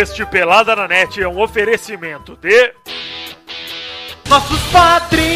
Este 0.00 0.24
Pelada 0.24 0.74
na 0.74 0.88
Net 0.88 1.20
é 1.20 1.28
um 1.28 1.38
oferecimento 1.38 2.34
de. 2.34 2.72
Nossos 4.30 4.58
padrinhos! 4.72 5.29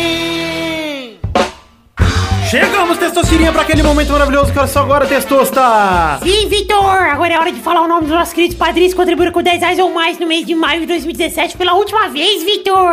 Chegamos, 2.55 2.99
Testosterinha, 2.99 3.51
para 3.51 3.63
aquele 3.63 3.83
momento 3.83 4.13
maravilhoso 4.13 4.53
que 4.53 4.59
é 4.61 4.67
só 4.69 4.79
agora, 4.79 5.05
Testosta! 5.07 6.21
Sim, 6.23 6.47
Vitor! 6.47 6.85
Agora 6.85 7.35
é 7.35 7.37
hora 7.37 7.51
de 7.51 7.59
falar 7.59 7.83
o 7.83 7.89
nome 7.89 8.03
dos 8.03 8.15
nossos 8.15 8.33
queridos 8.33 8.57
padrinhos 8.57 8.93
que 8.93 8.97
contribuíram 8.97 9.33
com 9.33 9.43
10 9.43 9.61
reais 9.61 9.79
ou 9.81 9.93
mais 9.93 10.21
no 10.21 10.27
mês 10.29 10.47
de 10.47 10.55
maio 10.55 10.83
de 10.83 10.87
2017 10.87 11.57
pela 11.57 11.75
última 11.75 12.07
vez, 12.11 12.45
Vitor! 12.45 12.93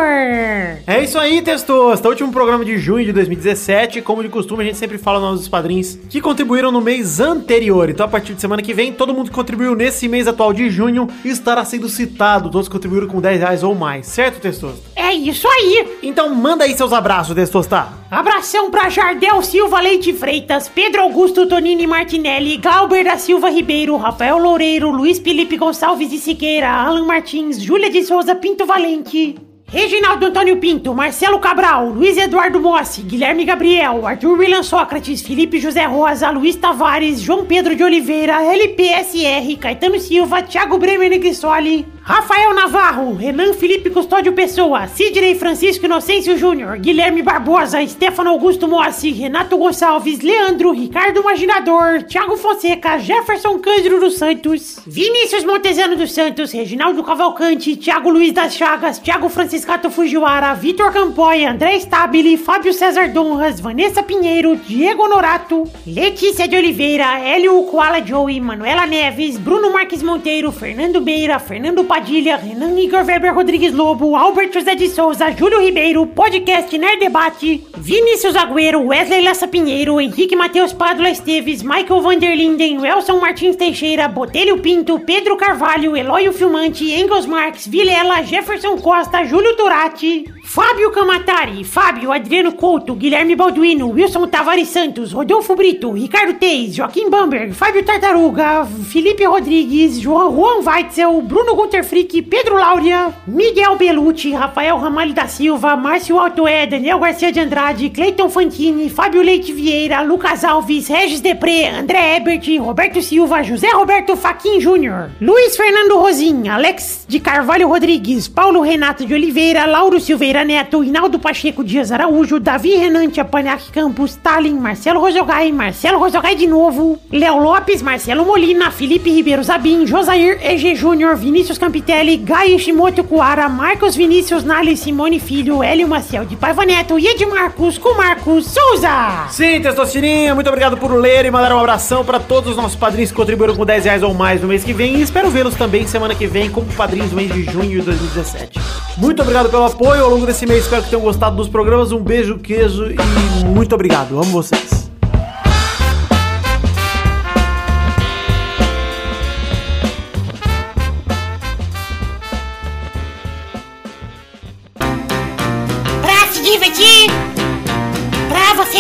É 0.88 1.04
isso 1.04 1.20
aí, 1.20 1.44
Testosta. 1.44 2.10
Último 2.10 2.32
programa 2.32 2.66
de 2.66 2.76
junho 2.80 3.06
de 3.06 3.14
2017. 3.14 4.02
Como 4.02 4.24
de 4.24 4.30
costume, 4.30 4.64
a 4.64 4.66
gente 4.66 4.80
sempre 4.80 4.98
fala 4.98 5.20
o 5.20 5.22
nome 5.22 5.38
dos 5.38 5.48
padrinhos 5.48 5.96
que 6.10 6.20
contribuíram 6.20 6.72
no 6.72 6.82
mês 6.82 7.20
anterior. 7.20 7.88
Então, 7.88 8.08
a 8.08 8.10
partir 8.10 8.34
de 8.34 8.42
semana 8.42 8.64
que 8.64 8.74
vem, 8.74 8.92
todo 8.92 9.14
mundo 9.14 9.30
que 9.30 9.36
contribuiu 9.36 9.76
nesse 9.76 10.08
mês 10.08 10.28
atual 10.28 10.54
de 10.54 10.72
junho 10.72 11.08
estará 11.24 11.64
sendo 11.64 11.88
citado. 11.88 12.50
Todos 12.50 12.68
que 12.68 12.74
contribuíram 12.74 13.08
com 13.08 13.22
10 13.22 13.40
reais 13.40 13.62
ou 13.62 13.76
mais, 13.76 14.08
certo, 14.08 14.42
Testosta? 14.42 14.82
É 14.96 15.14
isso 15.14 15.48
aí! 15.48 16.00
Então, 16.02 16.34
manda 16.34 16.64
aí 16.64 16.76
seus 16.76 16.92
abraços, 16.92 17.36
Testosta. 17.36 18.02
Abração 18.10 18.70
pra 18.72 18.90
Jardel 18.90 19.42
Silva 19.52 19.82
Leite 19.82 20.14
Freitas, 20.14 20.70
Pedro 20.70 21.02
Augusto 21.02 21.46
Tonini 21.46 21.86
Martinelli, 21.86 22.56
Glauber 22.56 23.04
da 23.04 23.18
Silva 23.18 23.50
Ribeiro, 23.50 23.98
Rafael 23.98 24.38
Loureiro, 24.38 24.90
Luiz 24.92 25.20
Felipe 25.20 25.58
Gonçalves 25.58 26.10
de 26.10 26.20
Siqueira, 26.20 26.70
Alan 26.70 27.04
Martins, 27.06 27.62
Júlia 27.62 27.90
de 27.90 28.02
Souza 28.02 28.34
Pinto 28.34 28.66
Valente. 28.66 29.36
Reginaldo 29.68 30.26
Antônio 30.26 30.58
Pinto, 30.58 30.94
Marcelo 30.94 31.38
Cabral, 31.40 31.90
Luiz 31.90 32.18
Eduardo 32.18 32.62
Mossi, 32.62 33.02
Guilherme 33.02 33.44
Gabriel, 33.44 34.06
Arthur 34.06 34.38
William 34.38 34.64
Sócrates, 34.64 35.22
Felipe 35.22 35.60
José 35.60 35.86
Rosa, 35.86 36.30
Luiz 36.30 36.56
Tavares, 36.56 37.22
João 37.22 37.46
Pedro 37.46 37.76
de 37.76 37.84
Oliveira, 37.84 38.42
LPSR, 38.44 39.58
Caetano 39.60 40.00
Silva, 40.00 40.44
Thiago 40.44 40.78
Bremer 40.78 41.10
Negrissoli, 41.10 41.86
Rafael 42.12 42.54
Navarro, 42.54 43.14
Renan 43.14 43.54
Felipe 43.54 43.90
Custódio 43.90 44.34
Pessoa, 44.34 44.86
Sidney 44.86 45.34
Francisco 45.34 45.86
Inocêncio 45.86 46.38
Júnior, 46.38 46.78
Guilherme 46.78 47.22
Barbosa, 47.22 47.88
Stefano 47.88 48.32
Augusto 48.32 48.68
Mossi, 48.68 49.12
Renato 49.12 49.58
Gonçalves, 49.58 50.20
Leandro, 50.20 50.74
Ricardo 50.74 51.22
Imaginador, 51.22 52.04
Thiago 52.04 52.36
Fonseca, 52.36 53.00
Jefferson 53.00 53.58
Cândido 53.60 54.02
dos 54.02 54.18
Santos, 54.18 54.82
Vinícius 54.86 55.46
Montezano 55.46 55.96
dos 55.96 56.12
Santos, 56.12 56.52
Reginaldo 56.52 57.02
Cavalcante, 57.02 57.78
Thiago 57.78 58.10
Luiz 58.10 58.34
das 58.34 58.56
Chagas, 58.56 59.00
Thiago 59.00 59.30
Franciscato 59.30 59.90
Fujiwara, 59.90 60.54
Vitor 60.54 60.92
Campoy, 60.92 61.46
André 61.46 61.80
Stabile, 61.80 62.36
Fábio 62.36 62.74
César 62.74 63.08
Donras, 63.08 63.62
Vanessa 63.62 64.04
Pinheiro, 64.04 64.58
Diego 64.58 65.08
Norato, 65.08 65.64
Letícia 65.88 66.46
de 66.46 66.58
Oliveira, 66.58 67.22
Hélio 67.22 67.64
Koala 67.64 68.06
Joey, 68.06 68.42
Manuela 68.42 68.86
Neves, 68.86 69.38
Bruno 69.38 69.72
Marques 69.72 70.04
Monteiro, 70.04 70.52
Fernando 70.52 71.00
Beira, 71.00 71.40
Fernando 71.40 71.86
Padilha, 71.86 72.01
Renan 72.04 72.78
Igor 72.80 73.04
Weber 73.04 73.32
Rodrigues 73.32 73.74
Lobo, 73.74 74.16
Albert 74.16 74.52
José 74.54 74.76
de 74.76 74.90
Souza, 74.90 75.30
Júlio 75.32 75.60
Ribeiro, 75.60 76.08
Podcast 76.08 76.76
Nerd 76.76 77.00
Debate, 77.00 77.64
Vinícius 77.78 78.36
Agüero, 78.36 78.80
Wesley 78.82 79.22
Lassa 79.22 79.48
Pinheiro, 79.48 80.02
Henrique 80.02 80.36
Matheus 80.36 80.74
Padula 80.74 81.12
Esteves, 81.12 81.62
Michael 81.62 82.02
Vanderlinden, 82.02 82.80
Welson 82.80 83.20
Martins 83.20 83.56
Teixeira, 83.56 84.08
Botelho 84.08 84.58
Pinto, 84.58 85.00
Pedro 85.00 85.38
Carvalho, 85.38 85.96
Eloy 85.96 86.32
Filmante, 86.34 86.92
Engels 86.92 87.28
Marques, 87.28 87.68
Vilela, 87.68 88.24
Jefferson 88.24 88.80
Costa, 88.80 89.24
Júlio 89.24 89.56
Turati, 89.56 90.26
Fábio 90.44 90.92
Camatari, 90.92 91.64
Fábio 91.64 92.12
Adriano 92.12 92.52
Couto, 92.54 92.96
Guilherme 92.96 93.36
Balduino, 93.36 93.88
Wilson 93.88 94.28
Tavares 94.28 94.68
Santos, 94.68 95.14
Rodolfo 95.14 95.56
Brito, 95.56 95.92
Ricardo 95.92 96.34
Teis, 96.34 96.76
Joaquim 96.76 97.10
Bamberg, 97.10 97.54
Fábio 97.54 97.84
Tartaruga, 97.84 98.66
Felipe 98.92 99.24
Rodrigues, 99.24 100.00
João 100.00 100.32
Juan 100.32 100.64
Weitzel, 100.64 101.22
Bruno 101.22 101.56
Gunter 101.56 101.81
Frick, 101.84 102.22
Pedro 102.30 102.56
Laura, 102.58 103.14
Miguel 103.28 103.78
Belucci, 103.78 104.34
Rafael 104.34 104.78
Ramalho 104.78 105.14
da 105.14 105.28
Silva, 105.28 105.76
Márcio 105.76 106.20
Altoé, 106.20 106.68
Daniel 106.68 107.00
Garcia 107.00 107.32
de 107.32 107.40
Andrade, 107.40 107.90
Cleiton 107.90 108.30
Fantini, 108.30 108.90
Fábio 108.90 109.22
Leite 109.22 109.54
Vieira, 109.54 110.02
Lucas 110.02 110.44
Alves, 110.44 110.88
Regis 110.88 111.22
Depré, 111.22 111.68
André 111.68 112.18
Ebert, 112.18 112.46
Roberto 112.60 113.02
Silva, 113.02 113.44
José 113.44 113.68
Roberto 113.74 114.16
Faquin 114.16 114.60
Júnior, 114.60 115.10
Luiz 115.20 115.56
Fernando 115.56 116.00
Rosim, 116.00 116.48
Alex 116.48 117.06
de 117.08 117.20
Carvalho 117.20 117.68
Rodrigues, 117.68 118.28
Paulo 118.28 118.62
Renato 118.62 119.06
de 119.06 119.14
Oliveira, 119.14 119.66
Lauro 119.66 120.00
Silveira 120.00 120.44
Neto, 120.44 120.84
Hinaldo 120.84 121.20
Pacheco 121.20 121.64
Dias 121.64 121.92
Araújo, 121.92 122.40
Davi 122.40 122.76
Renan 122.76 123.10
Tiapanac 123.10 123.72
Campos, 123.72 124.12
Stalin, 124.12 124.60
Marcelo 124.60 125.00
Rosogai, 125.00 125.52
Marcelo 125.52 126.00
Rosogai 126.00 126.36
de 126.36 126.48
novo, 126.48 127.00
Léo 127.12 127.40
Lopes, 127.40 127.82
Marcelo 127.82 128.26
Molina, 128.26 128.72
Felipe 128.72 129.10
Ribeiro 129.10 129.44
Zabim, 129.44 129.86
Josair 129.88 130.38
EG 130.42 130.76
Júnior, 130.76 131.16
Vinícius 131.16 131.58
Campitelli, 131.72 132.18
Gai 132.18 132.60
Shimoto 132.60 133.02
Kuara, 133.02 133.48
Marcos 133.48 133.96
Vinícius 133.96 134.44
Nali 134.44 134.76
Simone 134.76 135.22
Filho, 135.22 135.64
Hélio 135.64 135.88
Maciel 135.88 136.26
de 136.26 136.36
Paiva 136.36 136.66
Neto 136.66 137.00
e 137.00 137.08
Edmarcos 137.08 137.78
com 137.78 137.94
Marcos 137.94 138.48
Souza. 138.48 139.28
Sim, 139.30 139.62
Testosterinha, 139.62 140.36
muito 140.36 140.50
obrigado 140.50 140.76
por 140.76 140.94
ler 140.94 141.24
e 141.24 141.32
mandar 141.32 141.56
um 141.56 141.60
abração 141.60 142.04
para 142.04 142.20
todos 142.20 142.52
os 142.52 142.58
nossos 142.58 142.76
padrinhos 142.76 143.10
que 143.10 143.16
contribuíram 143.16 143.56
com 143.56 143.66
10 143.66 143.86
reais 143.86 144.04
ou 144.04 144.14
mais 144.14 144.42
no 144.42 144.50
mês 144.50 144.66
que 144.66 144.74
vem. 144.74 144.98
E 144.98 145.02
espero 145.02 145.30
vê-los 145.30 145.56
também 145.56 145.88
semana 145.88 146.14
que 146.14 146.28
vem 146.28 146.50
como 146.50 146.68
padrinhos 146.74 147.12
do 147.12 147.16
mês 147.16 147.32
de 147.32 147.46
junho 147.46 147.80
de 147.80 147.82
2017. 147.84 148.60
Muito 148.98 149.22
obrigado 149.22 149.50
pelo 149.50 149.64
apoio 149.64 150.04
ao 150.04 150.10
longo 150.10 150.26
desse 150.26 150.46
mês. 150.46 150.64
Espero 150.64 150.84
que 150.84 150.90
tenham 150.90 151.02
gostado 151.02 151.38
dos 151.38 151.48
programas. 151.48 151.94
Um 151.94 152.04
beijo, 152.04 152.38
queijo 152.38 152.92
e 152.92 153.46
muito 153.46 153.74
obrigado. 153.74 154.16
Amo 154.16 154.26
vocês. 154.26 154.91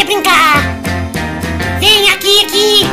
Você 0.01 0.05
brincar. 0.05 0.63
Vem 1.79 2.09
aqui, 2.09 2.45
aqui. 2.45 2.89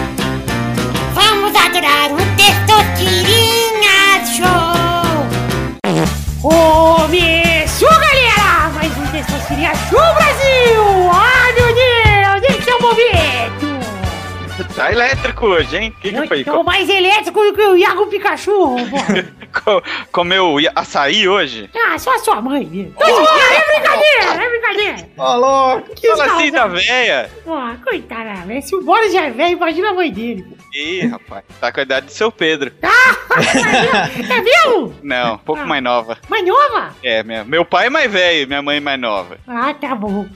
Vamos 1.15 1.55
adorar 1.57 2.13
o 2.13 2.17
Testosterinha 2.37 4.25
Show. 4.37 4.69
Começou, 6.43 7.89
galera! 7.89 8.71
Mais 8.75 8.93
um 8.99 9.07
Testosterinha 9.07 9.73
Show 9.89 10.15
Brasil! 10.15 11.11
Ai, 11.13 11.38
Tá 14.79 14.93
elétrico 14.93 15.47
hoje, 15.49 15.77
hein? 15.77 15.93
O 15.97 16.01
que, 16.01 16.13
que 16.13 16.29
foi? 16.29 16.45
Tô 16.45 16.63
mais 16.63 16.89
elétrico 16.89 17.43
do 17.43 17.53
que 17.53 17.63
o 17.63 17.77
Iago 17.77 18.07
Pikachu, 18.07 18.77
comeu 20.13 20.57
açaí 20.73 21.29
hoje? 21.29 21.69
Ah, 21.75 21.99
só 21.99 22.15
a 22.15 22.19
sua 22.21 22.41
mãe 22.41 22.65
mesmo. 22.65 22.95
É 23.01 23.73
brincadeira, 23.73 24.45
é 24.45 24.49
brincadeira. 24.49 25.09
Ô, 25.17 25.35
louco. 25.37 25.95
Que 25.97 26.09
Fala 26.09 26.25
assim 26.27 26.53
da 26.53 26.69
véia. 26.69 27.29
Pô, 27.45 27.57
coitada, 27.85 28.47
velho. 28.47 28.63
Se 28.63 28.77
o 28.77 28.83
Boris 28.85 29.13
já 29.13 29.25
é 29.25 29.31
velho, 29.31 29.57
imagina 29.57 29.91
a 29.91 29.95
mãe 29.95 30.13
dele. 30.13 30.43
pô. 30.49 30.57
Ih, 30.75 31.07
rapaz, 31.07 31.45
tá 31.61 31.73
com 31.73 31.81
a 31.81 31.83
idade 31.83 32.07
do 32.07 32.13
seu 32.13 32.31
Pedro. 32.31 32.71
É 33.39 34.41
mesmo? 34.41 34.95
Não, 35.03 35.35
um 35.35 35.39
pouco 35.39 35.65
mais 35.65 35.83
nova. 35.83 36.19
Mais 36.29 36.45
nova? 36.45 36.95
É, 37.03 37.23
minha, 37.23 37.45
meu 37.45 37.65
pai 37.65 37.87
é 37.87 37.91
mais 37.91 38.11
velho, 38.11 38.49
minha 38.49 38.61
mãe 38.63 38.79
é 38.79 38.81
mais 38.81 38.99
nova. 39.01 39.39
Ah, 39.47 39.73
tá 39.75 39.95
bom. 39.95 40.27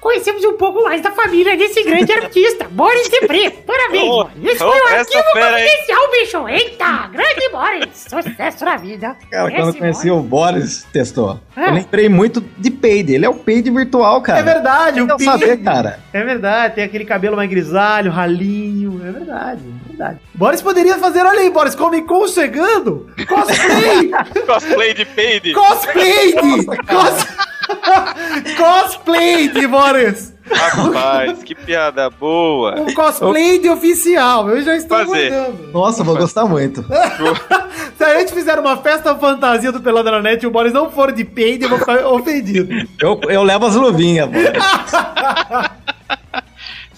Conhecemos 0.00 0.44
um 0.44 0.54
pouco 0.56 0.82
mais 0.82 1.00
da 1.00 1.12
família 1.12 1.56
desse 1.56 1.82
grande 1.84 2.12
artista, 2.12 2.66
Boris 2.68 3.08
Depré. 3.08 3.50
Parabéns, 3.66 4.02
Ô, 4.02 4.24
Boris. 4.24 4.44
Esse 4.44 4.62
ô, 4.64 4.70
foi 4.70 4.80
o 4.80 4.84
essa 4.88 4.98
arquivo 4.98 5.32
fera 5.32 5.50
confidencial, 5.50 6.10
bicho. 6.10 6.48
Eita, 6.48 7.06
grande 7.08 7.48
Boris. 7.50 8.06
Sucesso 8.08 8.64
na 8.64 8.76
vida. 8.76 9.16
Cara, 9.30 9.50
quando 9.50 9.58
eu 9.62 9.68
Esse 9.70 9.78
conheci 9.78 10.08
Boris. 10.08 10.24
o 10.24 10.28
Boris, 10.28 10.86
testou. 10.92 11.40
Ah. 11.56 11.66
Eu 11.68 11.72
lembrei 11.74 12.08
muito 12.08 12.40
de 12.58 12.70
Peide. 12.70 13.14
Ele 13.14 13.24
é 13.24 13.28
o 13.28 13.34
Peide 13.34 13.70
virtual, 13.70 14.20
cara. 14.20 14.40
É 14.40 14.42
verdade, 14.42 15.00
o 15.00 15.06
Pink. 15.06 15.24
saber, 15.24 15.56
cara. 15.62 16.00
É 16.12 16.22
verdade, 16.22 16.74
tem 16.74 16.84
aquele 16.84 17.04
cabelo 17.04 17.36
mais 17.36 17.48
grisalho, 17.48 18.10
ralinho. 18.10 19.00
É 19.06 19.10
verdade, 19.10 19.60
é 19.62 19.88
verdade. 19.88 20.18
Boris 20.34 20.60
poderia 20.60 20.98
fazer, 20.98 21.24
olha 21.24 21.40
aí, 21.40 21.50
Boris, 21.50 21.74
Comic 21.74 22.06
Con 22.06 22.26
chegando. 22.28 23.08
Cosplay! 23.26 24.10
Cosplay 24.46 24.94
de 24.94 25.04
peide. 25.06 25.54
cosplay! 25.54 26.32
Cos... 26.34 27.26
cosplay 28.56 29.48
de 29.48 29.66
Boris! 29.66 30.33
Rapaz, 30.50 31.42
que 31.42 31.54
piada 31.54 32.10
boa. 32.10 32.80
O 32.82 32.92
cosplay 32.94 33.58
de 33.58 33.68
oficial, 33.68 34.48
eu 34.50 34.62
já 34.62 34.76
estou 34.76 34.98
Fazer. 34.98 35.30
mandando. 35.30 35.72
Nossa, 35.72 36.00
eu 36.02 36.04
vou 36.04 36.16
gostar 36.16 36.44
muito. 36.44 36.84
Se 37.96 38.04
a 38.04 38.18
gente 38.18 38.32
fizer 38.32 38.58
uma 38.58 38.76
festa 38.76 39.14
fantasia 39.14 39.72
do 39.72 39.80
Pelada 39.80 40.10
na 40.10 40.20
Net 40.20 40.42
e 40.42 40.46
o 40.46 40.50
Boris 40.50 40.72
não 40.72 40.90
for 40.90 41.12
de 41.12 41.24
peide, 41.24 41.64
eu 41.64 41.70
vou 41.70 41.78
ficar 41.78 42.06
ofendido. 42.06 42.86
Eu, 43.00 43.20
eu 43.28 43.42
levo 43.42 43.66
as 43.66 43.74
luvinhas, 43.74 44.28
Boris. 44.28 44.50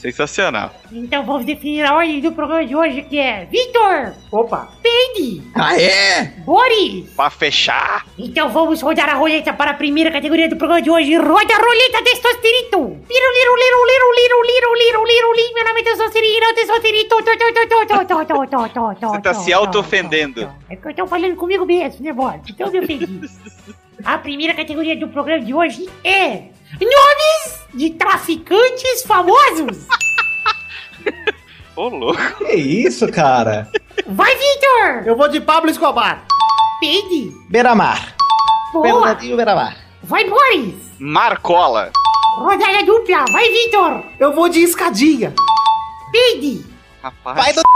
Sensacional. 0.07 0.71
Então 0.93 1.25
vamos 1.25 1.45
definir 1.45 1.85
a 1.85 1.95
ordem 1.97 2.21
do 2.21 2.31
programa 2.31 2.65
de 2.65 2.77
hoje, 2.77 3.03
que 3.03 3.19
é 3.19 3.45
Vitor, 3.47 4.15
Opa! 4.31 4.69
Peide, 4.81 5.43
Ah, 5.55 5.77
é? 5.81 6.27
Boris. 6.45 7.11
Pra 7.17 7.29
fechar. 7.29 8.07
Então 8.17 8.49
vamos 8.49 8.81
rodar 8.83 9.09
a 9.09 9.15
roleta 9.15 9.53
para 9.53 9.73
a 9.73 9.75
primeira 9.75 10.11
categoria 10.13 10.49
do 10.49 10.57
programa 10.57 10.81
de 10.81 10.91
hoje. 10.91 11.17
Roda 11.17 11.55
a 11.55 11.59
roleta 11.59 12.03
testosterito. 12.05 12.79
Liru, 12.79 13.31
liru, 13.37 13.57
liru, 13.57 13.85
liru, 13.87 14.13
liru, 14.15 14.43
liru, 14.45 14.75
liru, 14.75 15.05
liru, 15.07 15.33
liru. 15.35 15.55
Meu 15.55 15.65
nome 15.65 15.81
é 15.81 15.85
testosterito. 15.85 17.17
To, 17.17 17.23
to, 17.23 17.23
to, 17.23 17.37
to, 17.39 17.67
to, 17.67 17.87
to, 17.87 18.07
to, 18.07 18.27
to, 18.27 18.69
to, 18.69 18.95
to, 19.01 19.09
Você 19.09 19.21
tá 19.21 19.33
to, 19.35 19.41
se 19.41 19.51
to, 19.51 19.57
auto-ofendendo. 19.57 20.43
to, 20.43 20.47
to. 20.47 20.53
É 20.71 20.77
que 20.77 20.89
eu 20.89 20.95
tô 20.95 21.07
falando 21.09 21.35
comigo 21.37 21.67
mesmo, 21.67 22.05
né, 22.05 22.13
Boris? 22.13 22.43
Então 22.49 22.67
eu 22.69 22.73
me 22.73 22.79
ofendi. 22.81 23.07
A 24.07 24.17
primeira 24.19 24.55
categoria 24.55 24.97
do 24.97 25.09
programa 25.09 25.45
de 25.45 25.53
hoje 25.53 25.91
é 26.05 26.45
Nomes 26.81 27.65
de 27.75 27.91
traficantes 27.91 29.03
famosos. 29.05 29.89
Ô, 31.75 31.89
louco. 31.89 32.21
Que 32.39 32.55
isso, 32.55 33.11
cara? 33.11 33.69
Vai, 34.07 34.33
Vitor. 34.33 35.03
Eu 35.07 35.17
vou 35.17 35.27
de 35.27 35.41
Pablo 35.41 35.69
Escobar. 35.69 36.25
Peide. 36.79 37.33
Beira-mar. 37.51 38.15
Boa. 38.73 38.85
Bernardinho 38.85 39.35
Beira-mar. 39.35 39.77
Vai, 40.05 40.23
Boris. 40.31 40.77
Marcola. 41.01 41.91
Rodada 42.37 42.85
dupla. 42.85 43.25
Vai, 43.33 43.51
Vitor. 43.51 44.05
Eu 44.21 44.33
vou 44.33 44.49
de 44.49 44.61
escadinha. 44.61 45.35
Peide. 46.13 46.65
Rapaz. 47.03 47.37
Vai 47.37 47.53
do... 47.53 47.63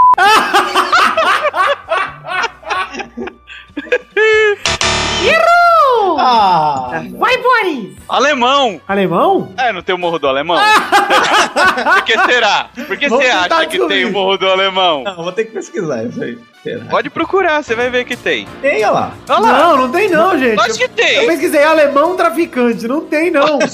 Errou! 5.22 5.79
Ah, 6.18 7.02
Vai, 7.18 7.36
Boris! 7.38 7.94
Alemão. 8.08 8.80
Alemão? 8.88 9.52
É, 9.56 9.72
não 9.72 9.82
tem 9.82 9.94
o 9.94 9.98
Morro 9.98 10.18
do 10.18 10.26
Alemão? 10.28 10.58
Por 11.94 12.02
que 12.04 12.18
será? 12.18 12.68
Por 12.86 12.96
que 12.96 13.08
Vamos 13.08 13.24
você 13.24 13.30
tentar 13.32 13.56
acha 13.56 13.66
que 13.66 13.72
descobrir. 13.72 13.96
tem 13.96 14.04
o 14.06 14.12
Morro 14.12 14.36
do 14.36 14.48
Alemão? 14.48 15.02
não, 15.04 15.16
vou 15.16 15.32
ter 15.32 15.44
que 15.44 15.52
pesquisar 15.52 16.04
isso 16.04 16.22
aí. 16.22 16.38
Será? 16.62 16.84
Pode 16.86 17.08
procurar, 17.08 17.62
você 17.62 17.74
vai 17.74 17.88
ver 17.88 18.04
que 18.04 18.16
tem. 18.16 18.46
Tem, 18.60 18.76
olha 18.84 18.90
lá. 18.90 19.14
Olha 19.28 19.40
lá. 19.40 19.58
Não, 19.58 19.76
não 19.78 19.90
tem 19.90 20.10
não, 20.10 20.38
gente. 20.38 20.56
Lógico 20.56 20.78
que 20.78 20.84
Eu 20.84 20.88
tem. 20.90 21.26
pesquisei 21.26 21.62
alemão 21.62 22.16
traficante, 22.16 22.86
não 22.86 23.00
tem 23.00 23.30
não. 23.30 23.58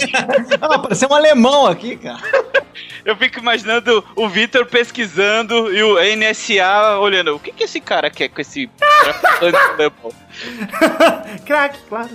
Ah, 0.61 0.77
apareceu 0.77 1.09
um 1.11 1.15
alemão 1.15 1.67
aqui, 1.67 1.97
cara. 1.97 2.21
Eu 3.05 3.17
fico 3.17 3.39
imaginando 3.39 4.05
o 4.15 4.29
Vitor 4.29 4.67
pesquisando 4.67 5.73
e 5.75 5.83
o 5.83 5.97
NSA 6.17 6.99
olhando. 7.01 7.35
O 7.35 7.41
que, 7.41 7.53
que 7.53 7.65
esse 7.65 7.81
cara 7.81 8.11
quer 8.11 8.29
com 8.29 8.41
esse 8.41 8.69
traficante 8.79 9.57
alemão? 9.57 10.13
crack, 11.45 11.79
claro. 11.89 12.11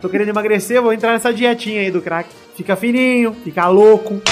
Tô 0.00 0.08
querendo 0.08 0.28
emagrecer, 0.28 0.80
vou 0.80 0.92
entrar 0.92 1.12
nessa 1.12 1.32
dietinha 1.32 1.80
aí 1.82 1.90
do 1.90 2.00
crack. 2.00 2.28
Fica 2.56 2.76
fininho, 2.76 3.34
fica 3.44 3.66
louco. 3.68 4.22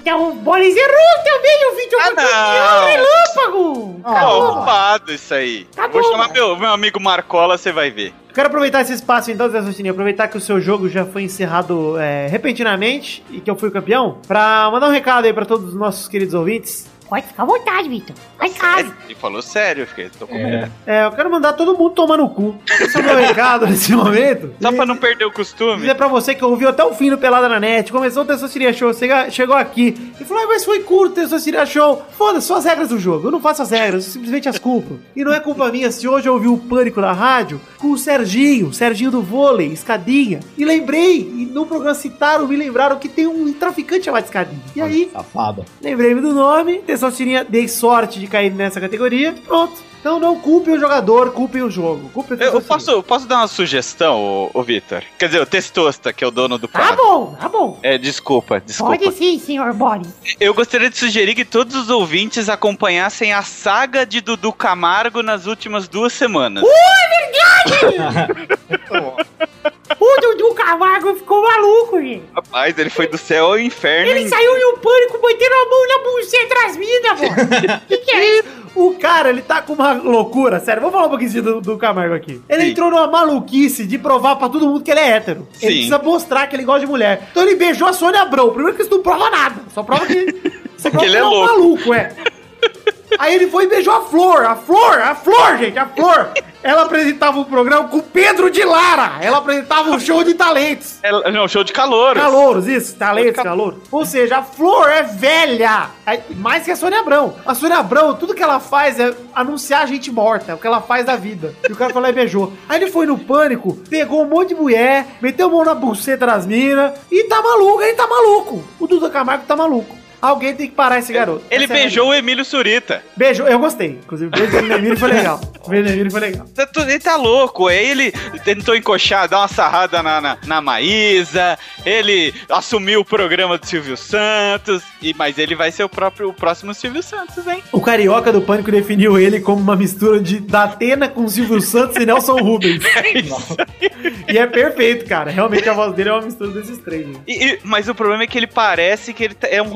Então, 0.00 0.30
o 0.30 0.34
Boris 0.34 0.76
errou 0.76 1.24
também, 1.24 1.72
o 1.72 1.76
Vitor 1.76 2.00
Ah, 2.00 2.04
foi 2.04 2.14
não. 2.14 2.22
campeão 2.24 2.86
relâmpago. 2.86 4.00
É 4.06 4.20
roubado 4.20 5.12
isso 5.12 5.34
aí. 5.34 5.64
Tá 5.74 5.86
Vou 5.88 6.02
bom. 6.02 6.10
chamar 6.10 6.28
meu, 6.32 6.56
meu 6.56 6.70
amigo 6.70 7.00
Marcola, 7.00 7.56
você 7.58 7.72
vai 7.72 7.90
ver. 7.90 8.12
Quero 8.34 8.48
aproveitar 8.48 8.82
esse 8.82 8.92
espaço 8.92 9.30
então, 9.30 9.48
Zé 9.48 9.62
Sostini, 9.62 9.88
aproveitar 9.88 10.28
que 10.28 10.36
o 10.36 10.40
seu 10.40 10.60
jogo 10.60 10.88
já 10.88 11.06
foi 11.06 11.22
encerrado 11.22 11.96
é, 11.98 12.26
repentinamente 12.26 13.24
e 13.30 13.40
que 13.40 13.50
eu 13.50 13.56
fui 13.56 13.70
o 13.70 13.72
campeão, 13.72 14.18
pra 14.28 14.68
mandar 14.70 14.88
um 14.88 14.92
recado 14.92 15.24
aí 15.24 15.32
pra 15.32 15.46
todos 15.46 15.70
os 15.70 15.74
nossos 15.74 16.06
queridos 16.06 16.34
ouvintes. 16.34 16.86
Pode 17.08 17.26
ficar 17.26 17.42
à 17.44 17.46
vontade, 17.46 17.88
Vitor. 17.88 18.16
Vai 18.38 18.48
em 18.48 18.52
casa. 18.52 18.92
Ele 19.04 19.14
falou 19.14 19.40
sério, 19.40 19.82
eu 19.82 19.86
fiquei, 19.86 20.10
tô 20.18 20.26
com 20.26 20.34
medo. 20.34 20.70
É, 20.86 21.04
eu 21.04 21.12
quero 21.12 21.30
mandar 21.30 21.52
todo 21.52 21.76
mundo 21.76 21.90
tomar 21.90 22.16
no 22.16 22.28
cu. 22.28 22.56
Esse 22.80 22.96
é 22.96 23.00
o 23.00 23.04
meu 23.04 23.16
recado 23.16 23.66
nesse 23.68 23.92
momento. 23.92 24.52
Só 24.60 24.72
pra 24.72 24.84
não 24.84 24.96
perder 24.96 25.24
o 25.24 25.32
costume. 25.32 25.80
Dizer 25.80 25.94
pra 25.94 26.08
você 26.08 26.34
que 26.34 26.44
ouviu 26.44 26.68
até 26.68 26.84
o 26.84 26.92
fim 26.94 27.10
do 27.10 27.16
Pelada 27.18 27.48
na 27.48 27.60
Net, 27.60 27.92
começou 27.92 28.22
o 28.22 28.26
Testosterinha 28.26 28.72
Show, 28.72 28.92
chega- 28.92 29.30
chegou 29.30 29.54
aqui 29.56 30.12
e 30.20 30.24
falou, 30.24 30.42
"Ai, 30.42 30.48
mas 30.48 30.64
foi 30.64 30.80
curto 30.80 31.12
o 31.12 31.14
Testosterinha 31.14 31.64
Show. 31.64 32.02
Foda-se, 32.18 32.46
são 32.48 32.56
as 32.56 32.64
regras 32.64 32.88
do 32.88 32.98
jogo. 32.98 33.28
Eu 33.28 33.32
não 33.32 33.40
faço 33.40 33.62
as 33.62 33.70
regras, 33.70 34.04
eu 34.06 34.12
simplesmente 34.12 34.48
as 34.48 34.58
cumpro. 34.58 35.00
E 35.14 35.22
não 35.24 35.32
é 35.32 35.38
culpa 35.40 35.70
minha 35.70 35.90
se 35.92 36.06
hoje 36.08 36.28
eu 36.28 36.32
ouvi 36.34 36.48
o 36.48 36.58
Pânico 36.58 37.00
na 37.00 37.12
rádio 37.12 37.60
com 37.78 37.88
o 37.92 37.98
Serginho, 37.98 38.72
Serginho 38.72 39.10
do 39.10 39.22
vôlei, 39.22 39.68
Escadinha. 39.68 40.40
E 40.58 40.64
lembrei, 40.64 41.18
e 41.20 41.46
no 41.52 41.66
programa 41.66 41.94
citaram, 41.94 42.46
me 42.48 42.56
lembraram 42.56 42.98
que 42.98 43.08
tem 43.08 43.26
um 43.26 43.52
traficante 43.52 44.04
chamado 44.06 44.24
Escadinha. 44.24 44.60
E 44.74 44.80
aí, 44.80 45.10
Safado. 45.12 45.64
lembrei-me 45.82 46.20
do 46.20 46.32
nome, 46.32 46.78
Testosterinha, 46.96 47.44
dei 47.44 47.68
sorte 47.68 48.18
de 48.18 48.26
cair 48.26 48.50
nessa 48.50 48.80
categoria, 48.80 49.34
pronto. 49.46 49.84
Então 50.00 50.18
não 50.18 50.40
culpem 50.40 50.74
o 50.74 50.78
jogador, 50.78 51.32
culpem 51.32 51.62
o 51.62 51.70
jogo. 51.70 52.08
Culpem 52.10 52.38
o 52.38 52.40
Eu, 52.40 52.54
eu 52.54 52.62
posso, 52.62 53.02
posso 53.02 53.26
dar 53.26 53.38
uma 53.38 53.48
sugestão, 53.48 54.18
ô, 54.18 54.50
ô 54.54 54.62
Vitor? 54.62 55.02
Quer 55.18 55.26
dizer, 55.26 55.42
o 55.42 55.46
Testosta, 55.46 56.12
que 56.12 56.24
é 56.24 56.26
o 56.26 56.30
dono 56.30 56.56
do 56.56 56.68
Tá 56.68 56.94
bom, 56.94 57.36
tá 57.38 57.48
bom. 57.48 57.78
É, 57.82 57.98
desculpa, 57.98 58.60
desculpa. 58.60 58.96
Pode 58.96 59.16
sim, 59.16 59.38
senhor 59.38 59.72
Boris. 59.74 60.08
Eu 60.40 60.54
gostaria 60.54 60.88
de 60.88 60.96
sugerir 60.96 61.34
que 61.34 61.44
todos 61.44 61.74
os 61.74 61.90
ouvintes 61.90 62.48
acompanhassem 62.48 63.32
a 63.32 63.42
saga 63.42 64.06
de 64.06 64.20
Dudu 64.20 64.52
Camargo 64.52 65.22
nas 65.22 65.46
últimas 65.46 65.88
duas 65.88 66.12
semanas. 66.12 66.64
O 69.98 70.20
Dudu 70.20 70.54
Camargo 70.54 71.14
ficou 71.14 71.42
maluco, 71.42 72.00
gente. 72.00 72.24
Rapaz, 72.34 72.78
ele 72.78 72.90
foi 72.90 73.06
do 73.06 73.16
céu 73.16 73.46
ao 73.46 73.58
inferno. 73.58 74.10
Ele 74.10 74.28
saiu 74.28 74.56
em 74.56 74.74
um 74.74 74.78
pânico, 74.78 75.18
batendo 75.18 75.52
a 75.52 75.68
mão 75.68 75.88
na 75.88 75.98
buceta 76.10 76.54
das 76.54 76.76
minas, 76.76 77.20
pô. 77.20 77.80
que 77.88 77.98
que 77.98 78.10
é 78.10 78.38
isso? 78.38 78.48
O 78.74 78.94
cara, 78.94 79.30
ele 79.30 79.40
tá 79.40 79.62
com 79.62 79.72
uma 79.72 79.94
loucura, 79.94 80.60
sério. 80.60 80.82
Vamos 80.82 80.94
falar 80.94 81.06
um 81.06 81.10
pouquinho 81.10 81.42
do, 81.42 81.60
do 81.62 81.78
Camargo 81.78 82.14
aqui. 82.14 82.42
Ele 82.46 82.62
Sim. 82.62 82.70
entrou 82.72 82.90
numa 82.90 83.06
maluquice 83.06 83.86
de 83.86 83.96
provar 83.96 84.36
pra 84.36 84.50
todo 84.50 84.66
mundo 84.66 84.82
que 84.84 84.90
ele 84.90 85.00
é 85.00 85.12
hétero. 85.12 85.48
Ele 85.62 85.72
Sim. 85.72 85.78
precisa 85.78 85.98
mostrar 85.98 86.46
que 86.46 86.54
ele 86.56 86.64
gosta 86.64 86.80
de 86.80 86.86
mulher. 86.86 87.26
Então 87.30 87.42
ele 87.42 87.54
beijou 87.56 87.88
a 87.88 87.94
Sônia 87.94 88.20
Abrão. 88.20 88.50
Primeiro 88.50 88.76
que 88.76 88.82
isso 88.82 88.90
não 88.90 89.02
prova 89.02 89.30
nada. 89.30 89.62
Só 89.72 89.82
prova 89.82 90.04
que. 90.06 90.26
Você 90.76 90.90
prova 90.90 91.06
ele 91.06 91.16
é 91.16 91.24
um 91.24 91.28
louco. 91.30 91.46
maluco, 91.54 91.94
é. 91.94 92.12
Aí 93.18 93.34
ele 93.34 93.48
foi 93.48 93.64
e 93.64 93.68
beijou 93.68 93.94
a 93.94 94.02
Flor. 94.02 94.44
A 94.44 94.56
Flor, 94.56 95.00
a 95.00 95.14
Flor, 95.14 95.58
gente, 95.58 95.78
a 95.78 95.86
Flor. 95.86 96.30
Ela 96.62 96.82
apresentava 96.82 97.38
um 97.38 97.44
programa 97.44 97.88
com 97.88 97.98
o 97.98 98.02
Pedro 98.02 98.50
de 98.50 98.64
Lara. 98.64 99.18
Ela 99.20 99.38
apresentava 99.38 99.90
um 99.90 100.00
show 100.00 100.24
de 100.24 100.34
talentos. 100.34 100.98
É, 101.02 101.30
não, 101.30 101.46
show 101.46 101.62
de 101.62 101.72
calor. 101.72 102.16
Calouros, 102.16 102.66
isso, 102.66 102.96
talentos, 102.96 103.42
calouros. 103.42 103.80
Ou 103.90 104.04
seja, 104.04 104.38
a 104.38 104.42
Flor 104.42 104.88
é 104.88 105.02
velha. 105.02 105.90
Mais 106.36 106.64
que 106.64 106.70
a 106.70 106.76
Sônia 106.76 107.00
Abrão. 107.00 107.36
A 107.46 107.54
Sônia 107.54 107.78
Abrão, 107.78 108.14
tudo 108.14 108.34
que 108.34 108.42
ela 108.42 108.58
faz 108.58 108.98
é 108.98 109.14
anunciar 109.34 109.86
gente 109.86 110.10
morta. 110.10 110.52
É 110.52 110.54
o 110.54 110.58
que 110.58 110.66
ela 110.66 110.80
faz 110.80 111.06
da 111.06 111.16
vida. 111.16 111.54
E 111.68 111.72
o 111.72 111.76
cara 111.76 111.96
lá 111.98 112.10
e 112.10 112.12
beijou. 112.12 112.52
Aí 112.68 112.82
ele 112.82 112.90
foi 112.90 113.06
no 113.06 113.18
pânico, 113.18 113.74
pegou 113.88 114.22
um 114.22 114.28
monte 114.28 114.48
de 114.48 114.54
mulher, 114.56 115.06
meteu 115.20 115.46
a 115.46 115.50
mão 115.50 115.64
na 115.64 115.74
buceta 115.74 116.26
das 116.26 116.46
minas 116.46 116.92
e 117.10 117.24
tá 117.24 117.40
maluco, 117.40 117.82
ele 117.82 117.94
tá 117.94 118.06
maluco. 118.06 118.64
O 118.78 118.86
Duda 118.86 119.08
Camargo 119.08 119.44
tá 119.46 119.56
maluco. 119.56 120.05
Alguém 120.20 120.54
tem 120.54 120.68
que 120.68 120.74
parar 120.74 120.98
esse 120.98 121.12
garoto. 121.12 121.44
Ele 121.50 121.64
Essa 121.64 121.72
é 121.74 121.76
beijou 121.76 122.08
o 122.08 122.14
Emílio 122.14 122.44
Surita. 122.44 123.02
Beijou, 123.16 123.46
eu 123.46 123.58
gostei. 123.58 123.98
Inclusive, 124.02 124.28
o 124.28 124.30
beijo 124.30 124.50
do 124.66 124.72
Emílio 124.74 124.96
foi 124.98 125.12
legal. 125.12 125.40
O 125.64 125.68
beijo 125.70 125.84
do 125.88 125.92
Emílio 125.92 126.10
foi 126.10 126.20
legal. 126.20 126.46
Ele 126.86 126.98
tá 126.98 127.16
louco. 127.16 127.68
Aí 127.68 127.90
ele 127.90 128.12
tentou 128.44 128.74
encoxar, 128.74 129.28
dar 129.28 129.38
uma 129.40 129.48
sarrada 129.48 130.02
na, 130.02 130.20
na, 130.20 130.38
na 130.46 130.60
Maísa. 130.60 131.58
Ele 131.84 132.34
assumiu 132.48 133.00
o 133.00 133.04
programa 133.04 133.58
do 133.58 133.66
Silvio 133.66 133.96
Santos. 133.96 134.82
E, 135.02 135.14
mas 135.14 135.38
ele 135.38 135.54
vai 135.54 135.70
ser 135.70 135.84
o 135.84 135.88
próprio 135.88 136.28
o 136.30 136.32
próximo 136.32 136.72
Silvio 136.74 137.02
Santos, 137.02 137.46
hein? 137.46 137.62
O 137.72 137.80
carioca 137.80 138.32
do 138.32 138.40
pânico 138.40 138.70
definiu 138.70 139.18
ele 139.18 139.40
como 139.40 139.60
uma 139.60 139.76
mistura 139.76 140.18
de 140.20 140.40
Datena 140.40 141.08
com 141.08 141.28
Silvio 141.28 141.60
Santos 141.60 141.96
e 141.96 142.06
Nelson 142.06 142.36
Rubens. 142.36 142.82
e 144.28 144.38
é 144.38 144.46
perfeito, 144.46 145.04
cara. 145.06 145.30
Realmente 145.30 145.68
a 145.68 145.72
voz 145.72 145.92
dele 145.94 146.08
é 146.10 146.12
uma 146.12 146.22
mistura 146.22 146.50
desses 146.50 146.78
três. 146.78 147.06
né? 147.06 147.14
E- 147.26 147.44
e- 147.52 147.58
mas 147.62 147.88
o 147.88 147.94
problema 147.94 148.22
é 148.22 148.26
que 148.26 148.36
ele 148.38 148.46
parece 148.46 149.12
que 149.12 149.24
ele 149.24 149.34
tá- 149.34 149.48
é 149.48 149.60
um 149.62 149.68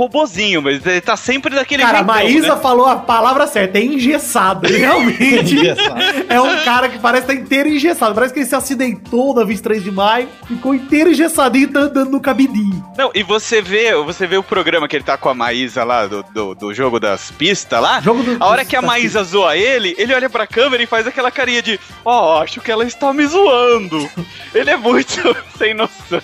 mas 0.63 0.85
ele 0.87 1.01
tá 1.01 1.17
sempre 1.17 1.55
daquele 1.55 1.83
Cara, 1.83 1.99
a 1.99 2.03
jeitão, 2.03 2.15
Maísa 2.15 2.55
né? 2.57 2.61
falou 2.63 2.87
a 2.87 2.97
palavra 2.97 3.47
certa, 3.47 3.79
é 3.79 3.85
engessado. 3.85 4.67
Realmente 4.71 5.55
Engessado. 5.55 6.01
é 6.29 6.41
um 6.41 6.59
cara 6.65 6.89
que 6.89 6.99
parece 6.99 7.25
estar 7.25 7.35
inteiro 7.35 7.69
engessado. 7.69 8.15
Parece 8.15 8.33
que 8.33 8.41
ele 8.41 8.47
se 8.47 8.55
acidentou 8.55 9.35
na 9.35 9.45
23 9.45 9.83
de 9.83 9.91
maio, 9.91 10.29
ficou 10.47 10.75
inteiro 10.75 11.11
engessadinho 11.11 11.65
e 11.65 11.73
tá 11.73 11.81
andando 11.81 12.11
no 12.11 12.21
cabidinho. 12.21 12.85
Não, 12.97 13.11
e 13.15 13.23
você 13.23 13.61
vê, 13.63 13.95
você 13.97 14.27
vê 14.27 14.37
o 14.37 14.43
programa 14.43 14.87
que 14.89 14.97
ele 14.97 15.05
tá 15.05 15.17
com 15.17 15.29
a 15.29 15.35
Maísa 15.35 15.85
lá, 15.85 16.07
do, 16.07 16.23
do, 16.33 16.55
do 16.55 16.75
jogo 16.75 17.01
das 17.01 17.31
pistas 17.31 17.81
lá. 17.81 18.01
Jogo 18.01 18.23
do- 18.23 18.37
a 18.43 18.47
hora 18.47 18.65
que 18.65 18.77
a 18.77 18.83
Maísa 18.83 19.23
zoa 19.25 19.57
ele, 19.57 19.95
ele 19.99 20.15
olha 20.15 20.29
pra 20.31 20.47
câmera 20.47 20.83
e 20.83 20.87
faz 20.87 21.07
aquela 21.07 21.31
carinha 21.31 21.63
de 21.63 21.79
Ó, 22.05 22.43
acho 22.43 22.61
que 22.61 22.71
ela 22.71 22.85
está 22.85 23.13
me 23.13 23.27
zoando. 23.27 24.09
ele 24.55 24.71
é 24.71 24.77
muito 24.77 25.37
sem 25.59 25.75
noção. 25.75 26.21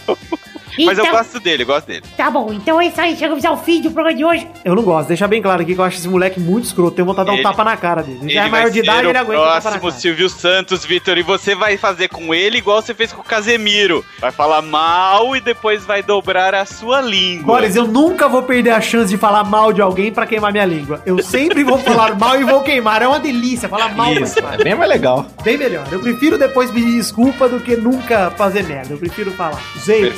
Mas 0.85 0.99
eu 0.99 1.05
Então- 1.05 1.17
gosto 1.17 1.41
dele, 1.41 1.63
eu 1.63 1.67
gosto 1.67 1.87
dele. 1.87 2.03
Tá 2.17 2.31
bom, 2.31 2.53
então 2.53 2.81
é 2.81 2.87
isso 2.87 3.01
aí. 3.01 3.17
Chegamos 3.17 3.45
ao 3.45 3.57
fim 3.57 3.81
do 3.81 3.91
programa 3.91 4.17
de 4.17 4.25
hoje. 4.25 4.47
Eu 4.65 4.75
não 4.75 4.83
gosto, 4.83 5.09
deixa 5.09 5.27
bem 5.27 5.41
claro 5.41 5.63
aqui 5.63 5.75
que 5.75 5.81
eu 5.81 5.85
acho 5.85 5.99
esse 5.99 6.09
moleque 6.09 6.39
muito 6.41 6.65
escroto. 6.65 6.97
Tenho 6.97 7.07
vontade 7.07 7.27
de 7.27 7.31
dar 7.31 7.33
um 7.33 7.37
Ele- 7.37 7.43
tapa 7.43 7.65
na 7.65 7.77
cara 7.77 8.03
dele. 8.03 8.19
Ele 8.23 8.33
já 8.35 8.47
é 8.47 8.49
maior 8.49 8.71
de 8.71 8.79
idade, 8.81 9.09
ele 9.09 9.19
aguenta 9.19 9.43
próximo 9.43 9.81
cara. 9.81 9.93
Silvio 9.93 10.29
Santos, 10.29 10.85
Vitor, 10.85 11.17
e 11.19 11.23
você 11.23 11.55
vai 11.55 11.77
fazer 11.77 12.09
com 12.09 12.35
ele 12.35 12.59
igual 12.59 12.83
você 12.83 12.95
fez 12.95 13.13
com 13.13 13.21
o 13.21 13.25
Casemiro. 13.25 14.05
Vai 14.21 14.31
falar 14.33 14.63
mal 14.63 15.35
e 15.37 15.41
depois 15.41 15.85
vai 15.85 16.03
dobrar 16.03 16.55
a 16.55 16.65
sua 16.65 17.01
língua. 17.01 17.57
Boris, 17.57 17.77
eu 17.77 17.87
nunca 17.87 18.29
vou 18.29 18.43
perder 18.43 18.71
a 18.71 18.81
chance 18.81 19.09
de 19.11 19.17
falar 19.17 19.45
mal 19.45 19.73
de 19.73 19.81
alguém 19.81 20.13
pra 20.13 20.27
queimar 20.27 20.53
minha 20.53 20.65
língua. 20.65 21.01
Eu 21.07 21.23
sempre 21.23 21.63
vou 21.65 21.79
falar 21.79 22.15
mal 22.19 22.41
e 22.41 22.45
vou 22.45 22.61
queimar. 22.63 23.03
É 23.03 23.09
uma 23.09 23.19
delícia 23.21 23.69
falar 23.69 23.95
mal 23.95 24.13
Isso, 24.13 24.35
queimar. 24.35 24.61
é 24.61 24.65
bem 24.65 24.75
mais 24.75 24.91
legal. 24.91 25.27
Bem 25.43 25.57
melhor. 25.57 25.87
Eu 25.91 26.01
prefiro 26.01 26.39
depois 26.39 26.71
pedir 26.71 26.93
desculpa 26.97 27.49
do 27.49 27.61
que 27.61 27.77
nunca 27.77 28.31
fazer 28.37 28.65
merda. 28.65 28.95
Eu 28.95 28.99
prefiro 28.99 29.31
falar. 29.33 29.61
Gente? 29.85 30.15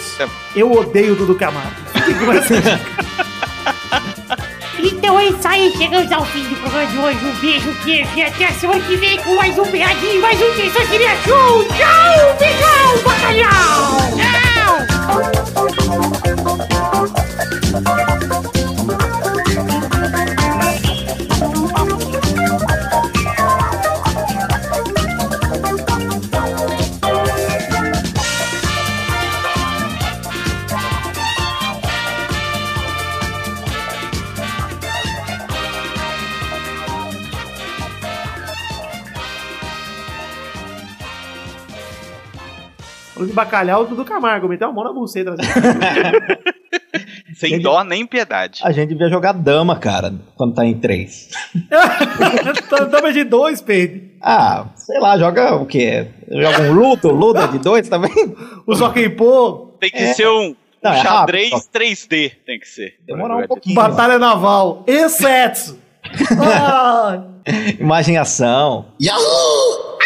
Eu 0.55 0.73
odeio 0.73 1.13
o 1.13 1.17
Dudu 1.17 1.35
Camargo. 1.35 1.77
Então 4.81 5.19
é 5.19 5.27
isso 5.27 5.49
aí. 5.49 5.73
Chegamos 5.77 6.11
ao 6.13 6.25
fim 6.27 6.45
do 6.45 6.55
programa 6.57 6.87
de 6.87 6.99
hoje. 6.99 7.19
Um 7.25 7.35
beijo, 7.41 7.75
queijo 7.85 8.09
e 8.17 8.23
até 8.23 8.47
a 8.47 8.53
semana 8.53 8.81
que 8.81 8.97
vem 8.97 9.19
com 9.19 9.35
mais 9.35 9.59
um 9.59 9.65
Pegadinho, 9.65 10.23
mais 10.23 10.41
um 10.41 10.55
Terça-feira 10.55 11.17
Show. 11.25 11.65
Tchau, 11.65 12.37
beijão, 12.39 13.03
bacalhau. 13.05 13.99
Tchau. 17.85 18.08
Falando 43.19 43.31
de 43.31 43.35
bacalhau, 43.35 43.83
o 43.83 43.87
Dudu 43.87 44.05
Camargo. 44.05 44.49
Meteu 44.49 44.69
a 44.69 44.73
mão 44.73 44.85
na 44.85 44.93
buceta. 44.93 45.35
Sem 47.35 47.59
dó 47.61 47.83
nem 47.83 48.07
piedade. 48.07 48.61
A 48.63 48.71
gente 48.71 48.91
devia 48.91 49.09
jogar 49.09 49.33
dama, 49.33 49.77
cara, 49.77 50.15
quando 50.37 50.55
tá 50.55 50.65
em 50.65 50.75
três. 50.79 51.29
Tamo 52.91 53.13
de 53.13 53.25
dois, 53.25 53.61
Pedro. 53.61 54.03
Ah, 54.23 54.67
sei 54.77 54.99
lá, 55.01 55.19
joga 55.19 55.57
o 55.57 55.67
quê? 55.67 56.07
Joga 56.31 56.63
um 56.63 56.73
ludo, 56.73 57.11
ludo 57.11 57.47
de 57.49 57.59
dois 57.59 57.89
também? 57.89 58.13
O 58.67 58.75
Zoquempô. 58.75 59.75
Tem 59.81 59.91
que 59.91 59.99
É. 59.99 60.15
ser 60.15 60.29
um, 60.29 60.49
um 60.51 60.57
Não, 60.83 60.93
é 60.93 61.03
xadrez 61.03 61.51
rápido. 61.53 61.69
3D. 61.73 62.33
Tem 62.47 62.59
que 62.61 62.69
ser. 62.69 62.95
Demorar 63.07 63.37
um 63.39 63.47
pouquinho. 63.47 63.75
Batalha 63.77 64.19
Naval. 64.19 64.85
E 64.87 65.09
Setsu. 65.09 65.79
Ah, 66.41 67.23
Imagem 67.79 68.15
e 68.15 68.19
ação. 68.19 68.87
Yahoo! 69.03 69.98